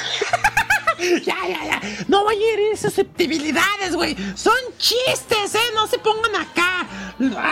ya, 1.24 1.48
ya, 1.48 1.64
ya. 1.64 1.80
No 2.08 2.24
voy 2.24 2.42
a 2.42 2.52
herir 2.52 2.76
susceptibilidades, 2.78 3.94
güey. 3.94 4.16
Son 4.36 4.54
chistes, 4.78 5.54
¿eh? 5.54 5.70
No 5.74 5.86
se 5.86 5.98
pongan 5.98 6.36
acá. 6.36 6.86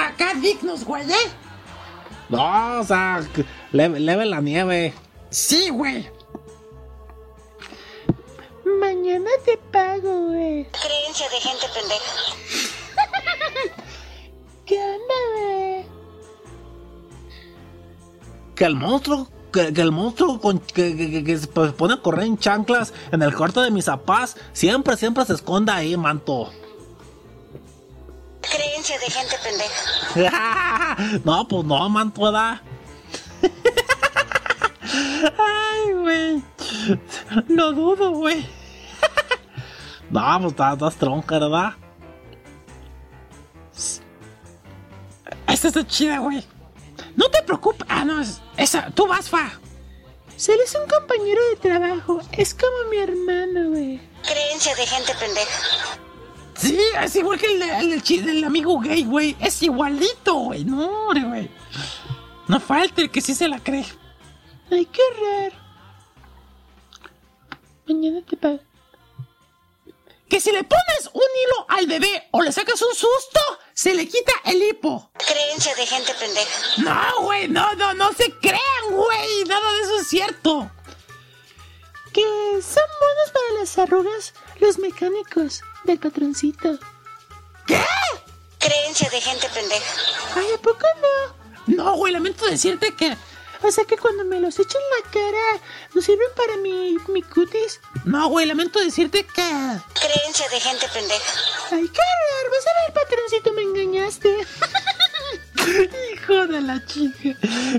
Acá 0.08 0.34
dignos, 0.34 0.84
güey, 0.84 1.10
¿eh? 1.10 1.30
No, 2.28 2.80
o 2.80 2.84
sea, 2.84 3.26
leve, 3.72 3.98
leve 4.00 4.24
la 4.26 4.40
nieve. 4.40 4.94
Sí, 5.30 5.70
güey. 5.70 6.08
Mañana 8.78 9.30
te 9.44 9.56
pago, 9.56 10.28
güey. 10.28 10.66
Creencia 10.70 11.28
de 11.28 11.40
gente 11.40 11.66
pendeja. 11.74 12.12
¿Qué 14.66 14.78
onda, 14.78 15.14
güey? 15.34 15.84
Que 18.54 18.64
el 18.64 18.76
monstruo. 18.76 19.28
Que, 19.52 19.72
que 19.72 19.80
el 19.80 19.90
monstruo 19.90 20.40
con, 20.40 20.60
que, 20.60 21.38
se 21.38 21.46
pone 21.48 21.94
a 21.94 22.02
correr 22.02 22.26
en 22.26 22.38
chanclas 22.38 22.92
en 23.10 23.22
el 23.22 23.34
cuarto 23.34 23.62
de 23.62 23.70
mis 23.70 23.86
zapás 23.86 24.36
siempre, 24.52 24.96
siempre 24.96 25.24
se 25.24 25.34
esconda 25.34 25.74
ahí, 25.76 25.96
manto. 25.96 26.50
Creencia 28.40 28.98
de 28.98 29.10
gente 29.10 29.36
pendeja. 29.42 30.96
no, 31.24 31.48
pues 31.48 31.64
no, 31.64 31.88
manto, 31.88 32.30
da. 32.30 32.62
Ay, 35.38 35.92
güey. 35.92 36.42
No 37.48 37.72
dudo, 37.72 38.10
güey. 38.12 38.46
No, 40.10 40.20
pues 40.40 40.52
estás 40.52 40.72
estás 40.72 40.96
tronca, 40.96 41.38
¿verdad? 41.38 41.74
Esta 45.46 45.68
está 45.68 45.86
chida, 45.86 46.18
güey. 46.18 46.44
No 47.16 47.28
te 47.30 47.42
preocupes. 47.42 47.86
Ah, 47.88 48.04
no, 48.04 48.20
es- 48.20 48.40
esa. 48.56 48.90
Tú 48.90 49.06
vas, 49.06 49.28
fa. 49.28 49.50
Solo 50.36 50.62
es 50.62 50.74
un 50.74 50.88
compañero 50.88 51.40
de 51.50 51.56
trabajo. 51.56 52.20
Es 52.32 52.54
como 52.54 52.90
mi 52.90 52.96
hermano, 52.98 53.70
güey. 53.70 54.00
Creencia 54.22 54.74
de 54.74 54.86
gente 54.86 55.12
pendeja. 55.18 55.98
Sí, 56.56 56.78
es 57.02 57.16
igual 57.16 57.38
que 57.38 57.46
el, 57.46 57.62
el 57.62 58.02
del 58.02 58.44
amigo 58.44 58.78
gay, 58.80 59.04
güey. 59.04 59.36
Es 59.40 59.62
igualito, 59.62 60.34
güey. 60.34 60.64
No, 60.64 61.06
güey. 61.08 61.50
No 62.48 62.60
falta 62.60 63.00
el 63.02 63.10
que 63.10 63.20
sí 63.20 63.34
se 63.34 63.48
la 63.48 63.58
cree. 63.60 63.84
Ay, 64.70 64.86
qué 64.86 65.02
raro. 65.20 65.56
Mañana 67.86 68.22
te 68.28 68.36
pago. 68.36 68.60
Que 70.28 70.40
si 70.40 70.52
le 70.52 70.62
pones 70.62 71.10
un 71.12 71.20
hilo 71.22 71.66
al 71.68 71.86
bebé 71.86 72.28
o 72.30 72.40
le 72.42 72.52
sacas 72.52 72.80
un 72.82 72.94
susto, 72.94 73.40
se 73.72 73.94
le 73.94 74.06
quita 74.06 74.32
el 74.44 74.62
hipo. 74.62 75.09
Creencia 75.30 75.74
de 75.76 75.86
gente 75.86 76.14
pendeja. 76.14 76.60
No, 76.78 77.22
güey, 77.22 77.48
no, 77.48 77.74
no, 77.74 77.94
no 77.94 78.12
se 78.12 78.32
crean, 78.38 78.90
güey. 78.90 79.44
Nada 79.46 79.72
de 79.72 79.80
eso 79.82 80.00
es 80.00 80.08
cierto. 80.08 80.70
Que 82.12 82.22
son 82.22 82.84
buenos 83.00 83.30
para 83.32 83.60
las 83.60 83.78
arrugas 83.78 84.34
los 84.58 84.78
mecánicos 84.78 85.62
del 85.84 85.98
patroncito. 86.00 86.78
¿Qué? 87.66 87.80
Creencia 88.58 89.08
de 89.10 89.20
gente 89.20 89.48
pendeja. 89.50 89.94
Ay, 90.34 90.46
¿a 90.54 90.58
poco 90.58 90.86
no? 91.00 91.74
No, 91.76 91.94
güey, 91.94 92.12
lamento 92.12 92.46
decirte 92.46 92.94
que. 92.96 93.16
O 93.62 93.70
sea 93.70 93.84
que 93.84 93.98
cuando 93.98 94.24
me 94.24 94.40
los 94.40 94.58
echo 94.58 94.78
en 94.78 95.04
la 95.04 95.10
cara, 95.10 95.62
¿no 95.94 96.00
sirven 96.00 96.28
para 96.34 96.56
mi, 96.56 96.96
mi 97.08 97.22
cutis? 97.22 97.80
No, 98.04 98.28
güey, 98.28 98.46
lamento 98.46 98.80
decirte 98.80 99.24
que. 99.24 99.78
Creencia 99.94 100.48
de 100.48 100.60
gente 100.60 100.88
pendeja. 100.88 101.32
Ay, 101.70 101.88
qué 101.88 102.00
raro. 102.00 102.50
Vas 102.50 102.66
a 102.66 102.82
ver, 102.82 102.94
patroncito, 102.94 103.52
me 103.52 103.62
engañaste. 103.62 104.46
Hijo 106.12 106.46
de 106.46 106.60
la 106.60 106.84
chica. 106.84 107.36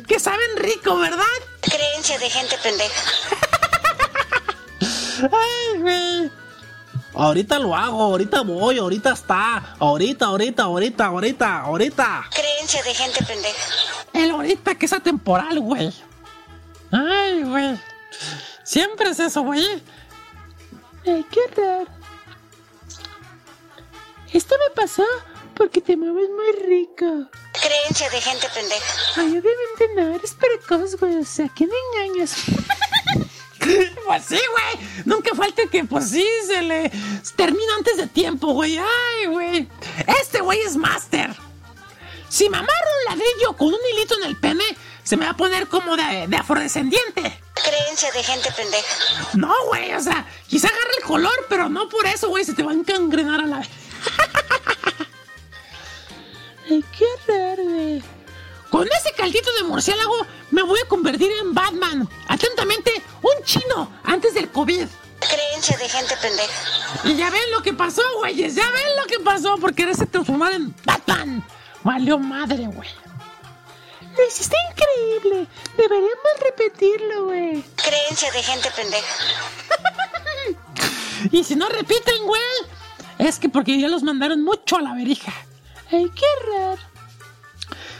Que 0.07 0.19
saben 0.19 0.57
rico, 0.57 0.97
¿verdad? 0.97 1.25
Creencia 1.61 2.17
de 2.19 2.29
gente 2.29 2.55
pendeja. 2.61 3.01
Ay, 5.31 5.79
güey. 5.79 6.31
Ahorita 7.13 7.59
lo 7.59 7.75
hago, 7.75 8.01
ahorita 8.01 8.41
voy, 8.41 8.77
ahorita 8.77 9.11
está. 9.11 9.75
Ahorita, 9.79 10.25
ahorita, 10.27 10.63
ahorita, 10.63 11.05
ahorita, 11.05 11.61
ahorita. 11.61 12.29
Creencia 12.33 12.83
de 12.83 12.93
gente 12.93 13.23
pendeja. 13.23 13.65
El 14.13 14.31
ahorita 14.31 14.75
que 14.75 14.85
es 14.85 14.93
atemporal, 14.93 15.59
güey. 15.59 15.93
Ay, 16.91 17.43
güey. 17.43 17.79
Siempre 18.63 19.09
es 19.09 19.19
eso, 19.19 19.41
güey. 19.41 19.83
Ay, 21.05 21.25
qué 21.31 21.41
raro. 21.55 21.87
Esto 24.31 24.55
me 24.57 24.75
pasó 24.75 25.03
porque 25.55 25.81
te 25.81 25.95
mueves 25.97 26.29
muy 26.29 26.51
rico. 26.67 27.29
Creencia 27.53 28.09
de 28.09 28.21
gente 28.21 28.47
pendeja. 28.53 28.93
Ay, 29.15 29.27
obviamente 29.27 29.89
no, 29.95 30.15
eres 30.15 30.33
precoz, 30.33 30.95
güey. 30.99 31.17
O 31.17 31.25
sea, 31.25 31.49
¿qué 31.55 31.67
me 31.67 31.73
engañas? 31.93 32.35
Pues 34.05 34.25
sí, 34.25 34.39
güey. 34.51 34.87
Nunca 35.05 35.35
falta 35.35 35.61
que, 35.71 35.83
pues 35.85 36.09
sí, 36.09 36.27
se 36.47 36.63
le 36.63 36.91
termina 37.35 37.75
antes 37.77 37.95
de 37.95 38.07
tiempo, 38.07 38.53
güey. 38.53 38.77
Ay, 38.77 39.27
güey. 39.27 39.69
Este 40.19 40.41
güey 40.41 40.59
es 40.61 40.75
máster. 40.75 41.29
Si 42.27 42.49
me 42.49 42.57
amarro 42.57 42.89
un 42.99 43.05
ladrillo 43.11 43.55
con 43.55 43.67
un 43.67 43.79
hilito 43.93 44.15
en 44.17 44.23
el 44.23 44.37
pene, 44.37 44.63
se 45.03 45.15
me 45.15 45.25
va 45.25 45.31
a 45.31 45.37
poner 45.37 45.67
como 45.67 45.95
de, 45.95 46.27
de 46.27 46.37
afrodescendiente. 46.37 47.41
Creencia 47.53 48.11
de 48.11 48.23
gente 48.23 48.51
pendeja. 48.51 48.95
No, 49.33 49.53
güey, 49.67 49.93
o 49.93 50.01
sea, 50.01 50.25
quizá 50.47 50.67
agarre 50.67 50.91
el 50.97 51.03
color, 51.03 51.45
pero 51.47 51.69
no 51.69 51.87
por 51.87 52.05
eso, 52.07 52.29
güey, 52.29 52.43
se 52.43 52.53
te 52.53 52.63
va 52.63 52.71
a 52.71 52.75
encangrenar 52.75 53.41
a 53.41 53.45
la... 53.45 53.61
Ay, 56.71 56.85
qué 56.97 57.05
güey. 57.27 58.01
Con 58.69 58.87
ese 58.87 59.11
caldito 59.11 59.51
de 59.55 59.63
murciélago 59.63 60.25
me 60.51 60.63
voy 60.63 60.79
a 60.79 60.87
convertir 60.87 61.29
en 61.29 61.53
Batman. 61.53 62.07
Atentamente, 62.29 62.93
un 63.21 63.43
chino 63.43 63.91
antes 64.05 64.33
del 64.33 64.49
COVID. 64.49 64.87
Creencia 65.19 65.77
de 65.77 65.89
gente 65.89 66.15
pendeja. 66.15 66.63
Y 67.03 67.17
ya 67.17 67.29
ven 67.29 67.51
lo 67.51 67.61
que 67.61 67.73
pasó, 67.73 68.01
güeyes, 68.19 68.55
ya 68.55 68.71
ven 68.71 68.95
lo 68.95 69.03
que 69.03 69.19
pasó 69.19 69.57
por 69.57 69.75
quererse 69.75 70.05
transformar 70.05 70.53
en 70.53 70.73
Batman. 70.85 71.45
Valió 71.83 72.17
madre, 72.17 72.67
güey. 72.67 72.89
Lo 74.17 74.25
hiciste 74.25 74.55
increíble. 74.71 75.47
Deberíamos 75.75 76.39
repetirlo, 76.41 77.25
güey. 77.25 77.65
Creencia 77.75 78.31
de 78.31 78.43
gente 78.43 78.71
pendeja. 78.71 79.15
Y 81.31 81.43
si 81.43 81.55
no 81.55 81.69
repiten, 81.69 82.25
güey, 82.25 82.41
es 83.19 83.37
que 83.37 83.47
porque 83.47 83.79
ya 83.79 83.87
los 83.87 84.01
mandaron 84.01 84.43
mucho 84.43 84.77
a 84.77 84.81
la 84.81 84.95
verija. 84.95 85.31
Ay, 85.91 86.09
qué 86.15 86.25
raro. 86.49 86.81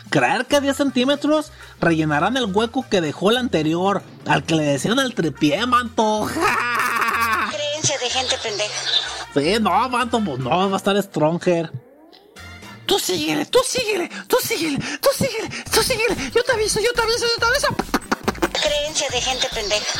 Creer 0.10 0.46
que 0.46 0.60
10 0.60 0.76
centímetros 0.76 1.52
rellenarán 1.80 2.36
el 2.38 2.46
hueco 2.46 2.86
que 2.90 3.02
dejó 3.02 3.32
el 3.32 3.38
anterior, 3.38 4.04
al 4.26 4.44
que 4.44 4.56
le 4.56 4.64
decían 4.64 5.00
el 5.00 5.14
tripié, 5.16 5.66
manto. 5.66 6.28
Creencia 7.50 7.98
de 7.98 8.10
gente 8.10 8.36
pendeja. 8.44 8.82
Sí, 9.34 9.58
no, 9.62 9.90
manto, 9.90 10.22
pues 10.24 10.40
no, 10.40 10.70
va 10.70 10.74
a 10.74 10.78
estar 10.78 11.02
Stronger. 11.02 11.72
Tú 12.86 13.00
síguele, 13.00 13.46
tú 13.46 13.60
síguele, 13.66 14.10
tú 14.28 14.38
síguele, 14.42 14.78
tú 15.00 15.10
síguele, 15.18 15.50
tú 15.72 15.82
síguele. 15.82 16.32
Yo 16.36 16.44
te 16.44 16.52
aviso, 16.52 16.82
yo 16.82 16.92
te 16.92 17.02
aviso, 17.02 17.26
yo 17.26 17.40
te 17.40 17.46
aviso. 17.46 17.68
Creencia 18.52 19.08
de 19.10 19.22
gente 19.22 19.48
pendeja. 19.54 20.00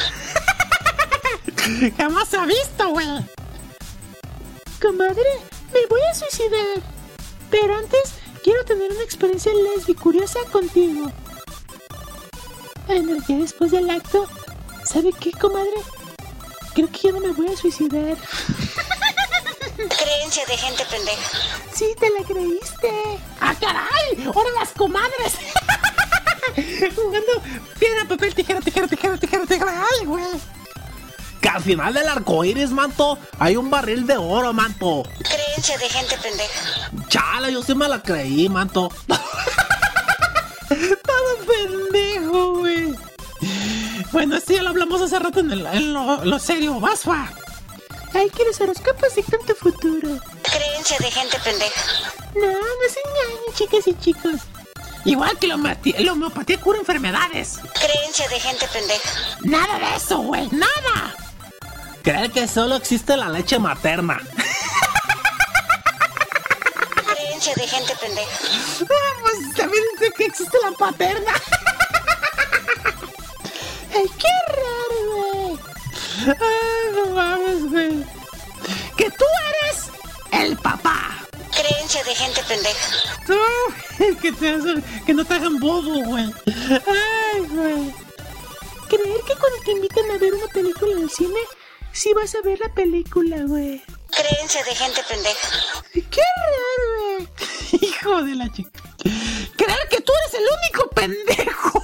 Jamás 1.98 2.28
se 2.28 2.38
ha 2.38 2.46
visto, 2.46 2.90
güey. 2.90 3.08
Comadre, 4.82 5.40
me 5.74 5.86
voy 5.88 6.02
a 6.10 6.14
suicidar. 6.14 7.01
Pero 7.52 7.76
antes 7.76 8.14
quiero 8.44 8.64
tener 8.66 8.92
una 8.92 9.04
experiencia 9.04 9.52
lésbica 9.54 10.02
curiosa 10.02 10.40
contigo. 10.52 11.12
Energía 12.88 13.38
después 13.38 13.72
del 13.72 13.90
acto. 13.90 14.28
¿Sabe 14.86 15.12
qué, 15.20 15.32
comadre? 15.32 15.70
Creo 16.74 16.90
que 16.90 17.00
ya 17.04 17.12
no 17.12 17.20
me 17.20 17.32
voy 17.32 17.48
a 17.48 17.58
suicidar. 17.58 18.18
Creencia 19.76 20.46
de 20.46 20.58
gente 20.58 20.84
pendeja. 20.90 21.30
Sí, 21.74 21.94
te 22.00 22.10
la 22.10 22.26
creíste. 22.26 22.92
¡Ah, 23.40 23.56
caray! 23.60 24.26
¡Ahora 24.26 24.50
las 24.60 24.72
comadres! 24.72 25.34
Jugando 26.96 27.42
piedra, 27.80 28.08
papel, 28.08 28.34
tijera, 28.34 28.62
tijera, 28.62 28.88
tijera, 28.88 29.18
tijera, 29.18 29.46
tijera. 29.46 29.86
¡Ay, 29.92 30.06
güey! 30.06 30.61
Que 31.42 31.50
al 31.50 31.62
final 31.64 31.94
del 31.94 32.08
arco 32.08 32.44
iris, 32.46 32.70
manto, 32.70 33.18
hay 33.40 33.56
un 33.58 33.70
barril 33.72 34.06
de 34.06 34.16
oro, 34.18 34.54
manto. 34.54 35.04
Creencia 35.24 35.78
de 35.78 35.90
gente 35.90 36.16
pendeja. 36.18 36.92
Chala, 37.10 37.50
yo 37.50 37.64
sí 37.64 37.74
me 37.76 37.88
la 37.90 38.02
creí, 38.02 38.48
manto. 38.48 38.90
Todo 40.70 41.38
pendejo, 41.48 42.54
güey. 42.60 42.96
Bueno, 44.12 44.36
esto 44.38 44.54
ya 44.54 44.62
lo 44.64 44.70
hablamos 44.70 45.02
hace 45.02 45.18
rato 45.20 45.40
en, 45.40 45.52
el- 45.52 45.66
en 45.66 45.94
lo, 45.94 46.24
lo 46.24 46.40
serio. 46.40 46.80
Basfa. 46.80 47.32
Ay, 48.14 48.30
que 48.30 48.44
los 48.46 48.60
horóscopos 48.62 49.16
dictan 49.16 49.40
tu 49.48 49.56
futuro. 49.56 50.10
Creencia 50.44 50.98
de 51.00 51.12
gente 51.12 51.38
pendeja. 51.44 51.82
No, 52.36 52.48
no 52.48 52.88
se 52.90 53.00
engañen, 53.06 53.54
chicas 53.56 53.88
y 53.88 53.94
chicos. 54.00 54.42
Igual 55.06 55.38
que 55.40 55.48
la 55.48 55.56
homeopatía, 55.56 55.96
la 56.02 56.12
homeopatía 56.14 56.60
cura 56.60 56.78
enfermedades. 56.80 57.60
Creencia 57.74 58.28
de 58.30 58.40
gente 58.40 58.68
pendeja. 58.72 59.10
Nada 59.42 59.80
de 59.80 59.96
eso, 59.96 60.18
güey. 60.20 60.48
Nada. 60.52 61.16
Creer 62.04 62.32
que 62.32 62.48
solo 62.48 62.76
existe 62.76 63.16
la 63.16 63.30
leche 63.30 63.60
materna. 63.60 64.20
Creencia 67.14 67.54
de 67.56 67.68
gente 67.68 67.96
pendeja. 67.96 68.38
Ah, 68.84 69.20
pues 69.22 69.56
también 69.56 69.84
dice 70.00 70.12
que 70.18 70.26
existe 70.26 70.58
la 70.64 70.72
paterna. 70.72 71.34
Ay, 73.94 74.10
qué 74.18 74.28
raro, 74.48 75.00
güey. 75.16 75.60
Ay, 76.28 76.96
no 76.96 77.06
mames, 77.14 77.70
güey. 77.70 78.06
Que 78.98 79.10
tú 79.12 79.26
eres 79.50 79.86
el 80.32 80.58
papá. 80.58 81.18
Creencia 81.52 82.04
de 82.04 82.16
gente 82.16 82.42
pendeja. 82.48 82.88
Tú, 83.28 83.38
que, 84.22 84.32
te 84.32 84.56
hacen- 84.56 84.84
que 85.06 85.14
no 85.14 85.24
te 85.26 85.34
hagan 85.36 85.60
bobo, 85.60 86.02
güey. 86.06 86.34
Ay, 86.48 87.42
güey. 87.50 87.94
Creer 88.90 89.22
que 89.28 89.36
cuando 89.36 89.58
te 89.66 89.72
invitan 89.72 90.10
a 90.12 90.18
ver 90.18 90.34
una 90.34 90.48
película 90.48 90.92
en 90.94 91.04
el 91.04 91.10
cine, 91.10 91.40
sí 91.94 92.14
vas 92.14 92.36
a 92.36 92.42
ver 92.42 92.60
la 92.60 92.74
película, 92.74 93.38
güey. 93.46 93.82
Creencia 94.12 94.64
de 94.64 94.76
gente 94.76 95.02
pendeja. 95.08 95.48
Qué 95.94 96.22
raro, 96.22 96.88
güey. 96.98 97.28
Hijo 97.82 98.24
de 98.24 98.36
la 98.36 98.52
chica. 98.52 98.82
Creer 99.58 99.88
que 99.90 100.02
tú 100.02 100.12
eres 100.24 100.34
el 100.34 100.46
único 100.60 100.90
pendejo. 100.90 101.84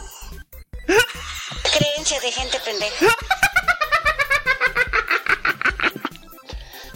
Creencia 1.78 2.20
de 2.20 2.32
gente 2.32 2.60
pendeja. 2.60 3.08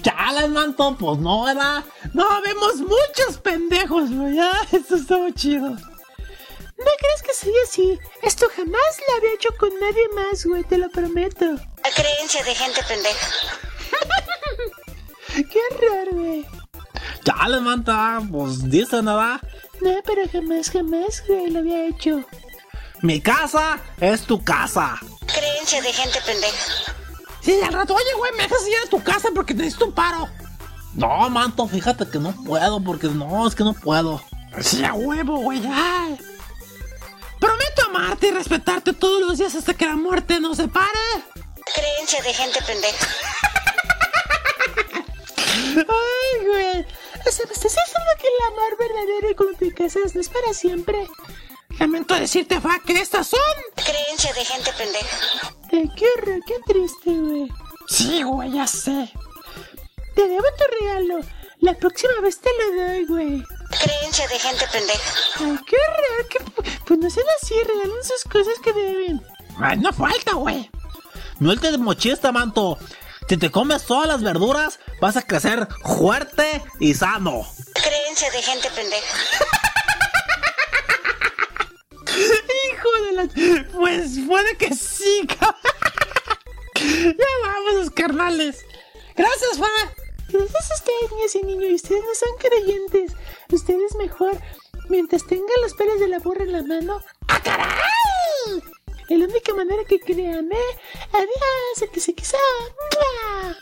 Chala, 0.02 0.48
manto, 0.48 0.96
pues 1.00 1.20
no, 1.20 1.44
¿verdad? 1.44 1.84
No, 2.14 2.42
vemos 2.42 2.78
muchos 2.78 3.38
pendejos, 3.42 4.10
güey. 4.12 4.40
Ah, 4.40 4.68
esto 4.72 4.96
estuvo 4.96 5.30
chido. 5.32 5.70
No 5.70 6.92
crees 6.98 7.22
que 7.24 7.34
soy 7.34 7.54
así. 7.64 8.00
Esto 8.24 8.48
jamás 8.56 8.98
lo 9.08 9.16
había 9.16 9.34
hecho 9.34 9.50
con 9.60 9.70
nadie 9.80 10.08
más, 10.16 10.46
güey, 10.46 10.64
te 10.64 10.78
lo 10.78 10.90
prometo. 10.90 11.46
Creencia 11.90 12.44
de 12.44 12.56
gente 12.56 12.82
pendeja. 12.88 13.28
Qué 15.52 15.60
raro, 15.82 16.12
güey. 16.12 16.46
Chala, 17.24 17.60
manta, 17.60 18.22
pues 18.32 18.70
dice 18.70 19.02
nada. 19.02 19.40
No, 19.82 19.92
pero 20.06 20.22
jamás, 20.32 20.70
jamás, 20.70 21.24
güey, 21.28 21.50
lo 21.50 21.60
había 21.60 21.88
hecho. 21.88 22.24
Mi 23.02 23.20
casa 23.20 23.80
es 24.00 24.22
tu 24.24 24.44
casa. 24.44 25.00
Creencia 25.26 25.82
de 25.82 25.92
gente 25.92 26.20
pendeja. 26.26 26.94
Sí, 27.42 27.60
al 27.66 27.74
rato, 27.74 27.96
oye, 27.96 28.14
güey, 28.18 28.32
me 28.34 28.44
dejas 28.44 28.68
ir 28.68 28.76
a 28.86 28.90
tu 28.90 29.02
casa 29.04 29.30
porque 29.34 29.54
necesito 29.54 29.86
un 29.86 29.94
paro. 29.94 30.30
No, 30.94 31.30
manto, 31.30 31.68
fíjate 31.68 32.08
que 32.08 32.20
no 32.20 32.32
puedo, 32.44 32.84
porque 32.84 33.08
no, 33.08 33.48
es 33.48 33.56
que 33.56 33.64
no 33.64 33.74
puedo. 33.74 34.22
Sí, 34.60 34.84
a 34.84 34.94
huevo, 34.94 35.38
güey, 35.38 35.62
ay. 35.66 36.20
Prometo 37.40 37.86
amarte 37.88 38.28
y 38.28 38.32
respetarte 38.32 38.94
todos 38.94 39.22
los 39.22 39.38
días 39.40 39.56
hasta 39.56 39.74
que 39.74 39.86
la 39.86 39.96
muerte 39.96 40.40
nos 40.40 40.58
separe. 40.58 40.88
Creencia 41.66 42.22
de 42.24 42.34
gente 42.34 42.60
pendeja. 42.64 43.08
Ay, 45.76 46.46
güey. 46.46 46.86
O 47.28 47.32
sea, 47.32 47.46
¿me 47.46 47.54
estás 47.54 47.72
diciendo 47.72 48.12
que 48.20 48.28
el 48.28 48.54
amor 48.54 48.78
verdadero 48.78 49.30
y 49.30 49.36
cuando 49.36 49.58
te 49.58 49.74
casas 49.74 50.16
no 50.16 50.22
es 50.22 50.30
para 50.30 50.54
siempre? 50.54 51.08
Lamento 51.80 52.16
decirte, 52.16 52.60
Fa, 52.60 52.80
que 52.86 52.94
estas 53.00 53.28
son. 53.28 53.40
Creencia 53.76 54.34
de 54.34 54.46
gente 54.46 54.72
pendeja. 54.74 55.18
Ay, 55.72 55.90
qué 55.96 56.06
horror, 56.18 56.40
qué 56.46 56.56
triste, 56.66 57.12
güey. 57.12 57.48
Sí, 57.88 58.24
güey, 58.24 58.52
ya 58.52 58.68
sé. 58.68 59.12
Te 60.16 60.28
debo 60.28 60.44
tu 60.58 60.64
regalo. 60.80 61.20
La 61.60 61.74
próxima 61.76 62.14
vez 62.22 62.40
te 62.40 62.50
lo 62.58 62.84
doy, 62.84 63.06
güey. 63.06 63.44
Creencia 63.82 64.28
de 64.28 64.40
gente 64.40 64.66
pendeja. 64.72 65.12
Ay, 65.40 65.60
qué 65.68 65.78
horror. 65.78 66.28
qué- 66.30 66.64
Pues 66.86 67.00
no 67.00 67.10
sean 67.10 67.26
así, 67.42 67.54
regalen 67.64 68.04
sus 68.04 68.24
cosas 68.32 68.56
que 68.64 68.74
deben. 68.74 69.22
Ay, 69.60 69.78
no 69.78 69.94
falta, 69.94 70.34
güey. 70.34 70.70
No 71.42 71.52
el 71.52 71.60
de 71.60 71.76
mochista, 71.80 72.32
manto. 72.32 72.78
Si 73.28 73.36
te 73.36 73.50
comes 73.50 73.84
todas 73.88 74.08
las 74.08 74.22
verduras, 74.22 74.80
vas 75.02 75.18
a 75.18 75.24
crecer 75.24 75.68
fuerte 75.84 76.62
y 76.80 76.94
sano. 76.94 77.48
Creencia 77.74 78.30
de 78.30 78.44
gente 78.44 78.70
pendeja. 78.70 79.18
Hijo 82.72 82.90
de 83.06 83.12
la. 83.14 83.28
Pues 83.72 84.20
puede 84.28 84.56
que 84.56 84.76
sí, 84.76 85.26
cabrón. 85.28 85.56
Ya 87.18 87.26
vamos, 87.44 87.90
carnales. 87.90 88.64
Gracias, 89.16 89.58
Fa. 89.58 89.66
Gracias 90.30 90.72
a 90.72 90.76
ustedes, 90.76 91.12
niñas 91.12 91.36
y 91.36 91.42
niños. 91.44 91.82
Ustedes 91.82 92.04
no 92.04 92.14
son 92.14 92.38
creyentes. 92.38 93.14
Ustedes 93.50 93.96
mejor. 93.96 94.40
Mientras 94.90 95.26
tengan 95.26 95.62
los 95.64 95.74
pelos 95.74 96.00
de 96.00 96.08
la 96.08 96.20
burra 96.20 96.44
en 96.44 96.52
la 96.52 96.62
mano. 96.62 97.02
¡Ah, 97.28 97.42
caray! 97.44 98.62
Es 99.12 99.20
la 99.20 99.26
única 99.26 99.54
manera 99.54 99.84
que 99.88 100.00
crean, 100.00 100.50
¿eh? 100.52 100.80
Adiós, 101.12 101.82
el 101.82 101.90
que 101.90 102.00
se. 102.00 102.14
¡Mua! 102.14 103.56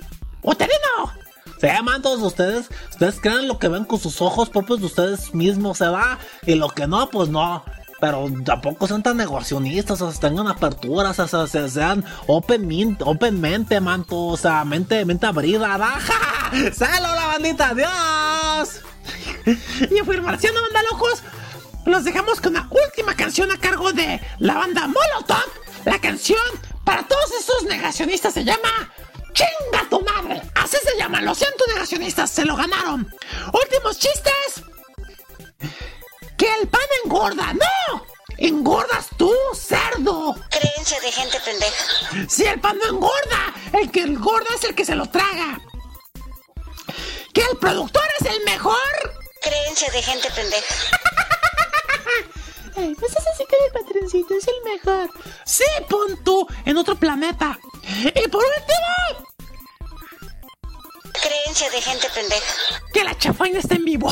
¡Uterino! 0.44 1.14
Se 1.60 1.68
llaman 1.68 2.02
todos 2.02 2.22
ustedes. 2.22 2.68
Ustedes 2.92 3.20
crean 3.20 3.48
lo 3.48 3.58
que 3.58 3.68
ven 3.68 3.84
con 3.86 4.00
sus 4.00 4.22
ojos 4.22 4.50
propios 4.50 4.80
de 4.80 4.86
ustedes 4.86 5.34
mismos, 5.34 5.80
se 5.80 5.88
va. 5.88 6.20
Y 6.46 6.56
lo 6.56 6.70
que 6.70 6.86
no, 6.88 7.10
pues 7.10 7.30
no. 7.30 7.64
Pero 8.00 8.28
tampoco 8.46 8.88
sean 8.88 9.04
tan 9.04 9.18
negacionistas, 9.18 10.02
o 10.02 10.10
sea, 10.12 10.22
tengan 10.30 10.48
aperturas, 10.48 11.20
o 11.20 11.28
sea, 11.28 11.48
se- 11.48 11.70
sean 11.70 12.06
open, 12.28 12.66
mint, 12.66 13.02
open 13.04 13.42
mente, 13.42 13.82
manto, 13.82 14.16
o 14.28 14.38
sea, 14.38 14.64
mente, 14.64 15.04
mente 15.04 15.26
abrida, 15.26 15.76
baja. 15.78 16.14
¡Salud, 16.74 17.08
la 17.16 17.28
bandita! 17.28 17.70
¡Adiós! 17.70 18.82
Y 19.90 19.96
en 19.98 20.02
afirmación 20.04 20.54
de 20.54 20.62
banda 20.62 20.82
locos, 20.92 21.24
los 21.90 22.04
dejamos 22.04 22.40
con 22.40 22.54
la 22.54 22.68
última 22.70 23.16
canción 23.16 23.52
a 23.52 23.60
cargo 23.60 23.92
de 23.92 24.22
la 24.40 24.56
banda 24.56 24.88
Molotov. 24.88 25.50
La 25.86 26.00
canción 26.00 26.40
para 26.84 27.08
todos 27.08 27.32
esos 27.32 27.64
negacionistas 27.64 28.34
se 28.34 28.44
llama 28.44 28.94
Chinga 29.34 29.90
tu 29.90 30.02
madre. 30.02 30.42
Así 30.56 30.78
se 30.84 30.98
llama. 30.98 31.22
Lo 31.22 31.34
siento, 31.34 31.66
negacionistas, 31.68 32.30
se 32.30 32.46
lo 32.46 32.56
ganaron. 32.56 33.14
Últimos 33.54 33.98
chistes. 33.98 34.64
Que 36.38 36.54
el 36.62 36.68
pan 36.68 36.82
engorda. 37.04 37.54
¡No! 37.54 38.06
Engordas 38.38 39.08
tú, 39.18 39.34
cerdo. 39.54 40.36
Creencia 40.50 41.00
de 41.02 41.12
gente 41.12 41.40
pendeja. 41.42 42.30
Si 42.30 42.46
el 42.46 42.60
pan 42.60 42.78
no 42.78 42.90
engorda, 42.90 43.54
el 43.74 43.92
que 43.92 44.02
engorda 44.02 44.56
es 44.56 44.64
el 44.64 44.76
que 44.76 44.86
se 44.86 44.96
lo 44.96 45.06
traga. 45.08 45.60
Que 47.34 47.42
el 47.42 47.58
productor 47.58 48.06
es 48.20 48.28
el 48.28 48.44
mejor. 48.46 48.78
Creencia 49.42 49.92
de 49.92 50.02
gente 50.02 50.30
pendeja. 50.32 50.76
Ay, 52.82 52.96
no 53.02 53.08
seas 53.08 53.28
así 53.34 53.44
con 53.46 53.60
el 53.66 53.72
patroncito, 53.74 54.34
es 54.36 54.48
el 54.48 54.62
mejor. 54.64 55.10
Sí, 55.46 55.66
pon 55.90 56.24
tú 56.24 56.48
en 56.66 56.78
otro 56.78 56.96
planeta. 56.96 57.60
Y 58.16 58.28
por 58.30 58.44
último, 58.44 59.28
Creencia 61.22 61.70
de 61.72 61.82
gente 61.82 62.08
pendeja. 62.14 62.54
que 62.94 63.04
la 63.04 63.18
chafaina 63.18 63.60
está 63.60 63.76
en 63.76 63.84
vivo. 63.86 64.10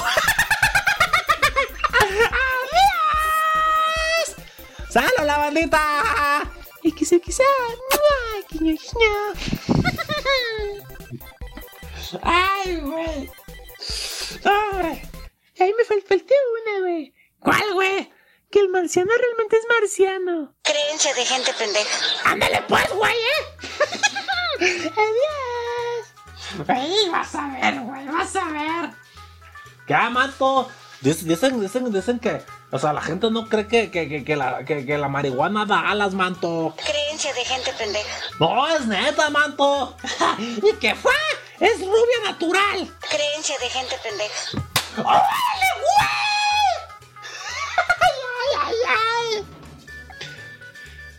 ¡Adiós! 3.47 4.35
¡Salud, 4.89 5.25
la 5.25 5.37
bandita! 5.37 6.51
Y 6.83 6.91
que 6.91 7.05
se 7.05 7.19
quizá. 7.21 7.43
¡Mua! 7.43 8.43
¡Guiño, 8.49 8.75
guiño! 8.75 9.13
¡Ay, 12.23 12.75
güey! 12.81 13.29
Ay, 15.59 15.73
me 15.73 15.83
fal- 15.83 16.03
faltó 16.07 16.33
una, 16.61 16.79
güey. 16.81 17.13
¿Cuál, 17.39 17.73
güey? 17.73 18.11
Que 18.57 18.63
el 18.63 18.69
marciano 18.69 19.11
realmente 19.15 19.55
es 19.55 19.65
marciano. 19.69 20.55
Creencia 20.63 21.13
de 21.13 21.23
gente 21.23 21.53
pendeja. 21.53 21.99
¡Ándale 22.23 22.63
pues, 22.67 22.91
güey, 22.91 23.13
eh! 23.13 23.45
Adiós. 26.57 26.67
Ey, 26.67 27.09
vas 27.11 27.35
a 27.35 27.47
ver, 27.49 27.79
güey, 27.81 28.07
vas 28.07 28.35
a 28.35 28.45
ver. 28.45 28.89
¿Qué, 29.85 29.93
manto? 30.09 30.67
Dicen, 31.01 31.27
dicen, 31.27 31.61
dicen, 31.61 31.93
dicen 31.93 32.19
que, 32.19 32.41
o 32.71 32.79
sea, 32.79 32.93
la 32.93 33.01
gente 33.03 33.29
no 33.29 33.47
cree 33.47 33.67
que, 33.67 33.91
que, 33.91 34.09
que, 34.09 34.25
que 34.25 34.35
la, 34.35 34.65
que, 34.65 34.87
que 34.87 34.97
la 34.97 35.07
marihuana 35.07 35.67
da 35.67 35.91
alas, 35.91 36.15
manto. 36.15 36.73
Creencia 36.83 37.31
de 37.35 37.45
gente 37.45 37.71
pendeja. 37.73 38.09
No, 38.39 38.67
es 38.69 38.87
neta, 38.87 39.29
manto. 39.29 39.95
¿Y 40.39 40.73
qué 40.77 40.95
fue? 40.95 41.13
Es 41.59 41.79
rubia 41.81 42.23
natural. 42.23 42.91
Creencia 43.07 43.55
de 43.59 43.69
gente 43.69 43.95
pendeja. 44.01 44.57
¡Órale, 44.97 45.69
güey! 45.75 46.36
¡Ay, 48.67 48.75
ay! 48.87 49.45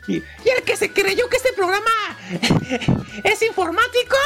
Y, 0.07 0.17
y 0.17 0.51
el 0.51 0.63
que 0.63 0.77
se 0.77 0.93
creyó 0.93 1.29
que 1.29 1.37
este 1.37 1.53
programa 1.53 1.91
es 3.25 3.43
informático. 3.43 4.17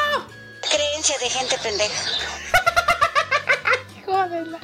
Creencia 0.60 1.18
de 1.18 1.30
gente 1.30 1.58
pendeja. 1.58 2.04
Jódela. 4.06 4.58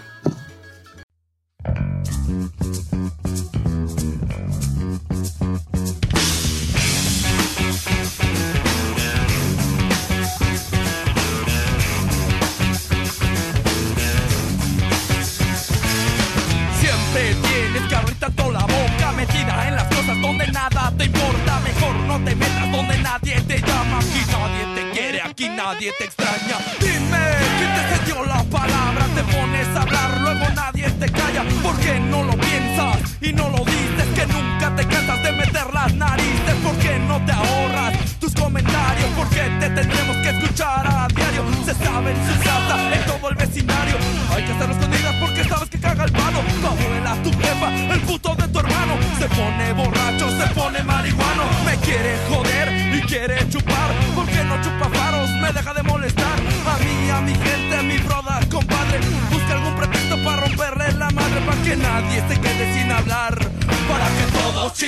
Nadie 25.78 25.92
te 25.92 26.17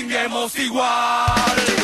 chinguemos 0.00 0.58
igual. 0.58 1.79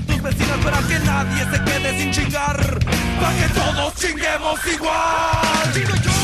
tus 0.00 0.22
vecinos 0.22 0.58
para 0.64 0.78
que 0.88 0.98
nadie 1.00 1.44
se 1.44 1.64
quede 1.64 1.98
sin 1.98 2.10
chingar. 2.10 2.56
Para 3.20 3.36
que 3.36 3.48
todos 3.54 3.94
chinguemos 3.94 4.60
igual. 4.66 6.23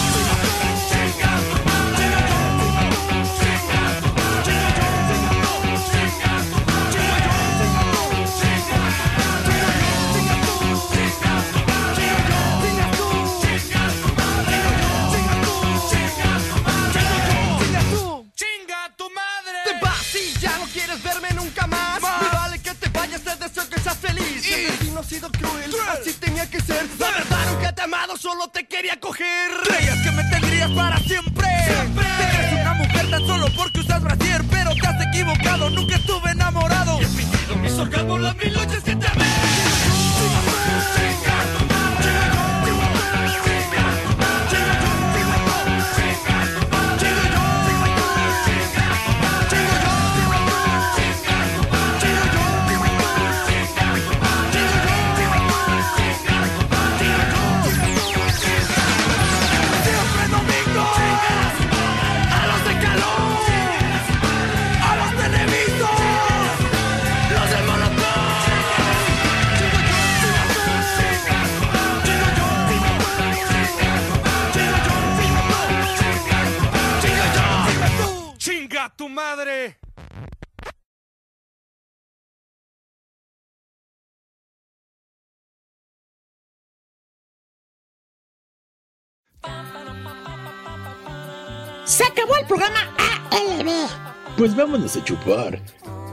Pues 94.41 94.57
vámonos 94.57 94.97
a 94.97 95.05
chupar. 95.05 95.61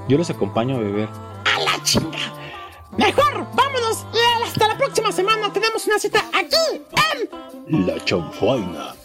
Yo 0.09 0.17
los 0.17 0.29
acompaño 0.29 0.75
a 0.75 0.79
beber. 0.79 1.07
¡A 1.45 1.61
la 1.61 1.81
chinga! 1.81 2.19
¡Mejor! 2.97 3.47
¡Vámonos! 3.55 4.05
¡Hasta 4.45 4.67
la 4.67 4.77
próxima 4.77 5.13
semana! 5.13 5.53
¡Tenemos 5.53 5.87
una 5.87 5.97
cita 5.97 6.25
aquí! 6.33 6.83
¡En... 7.69 7.87
La 7.87 8.03
chanfaina. 8.03 8.95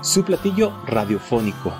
Su 0.00 0.24
platillo 0.24 0.72
radiofónico. 0.84 1.72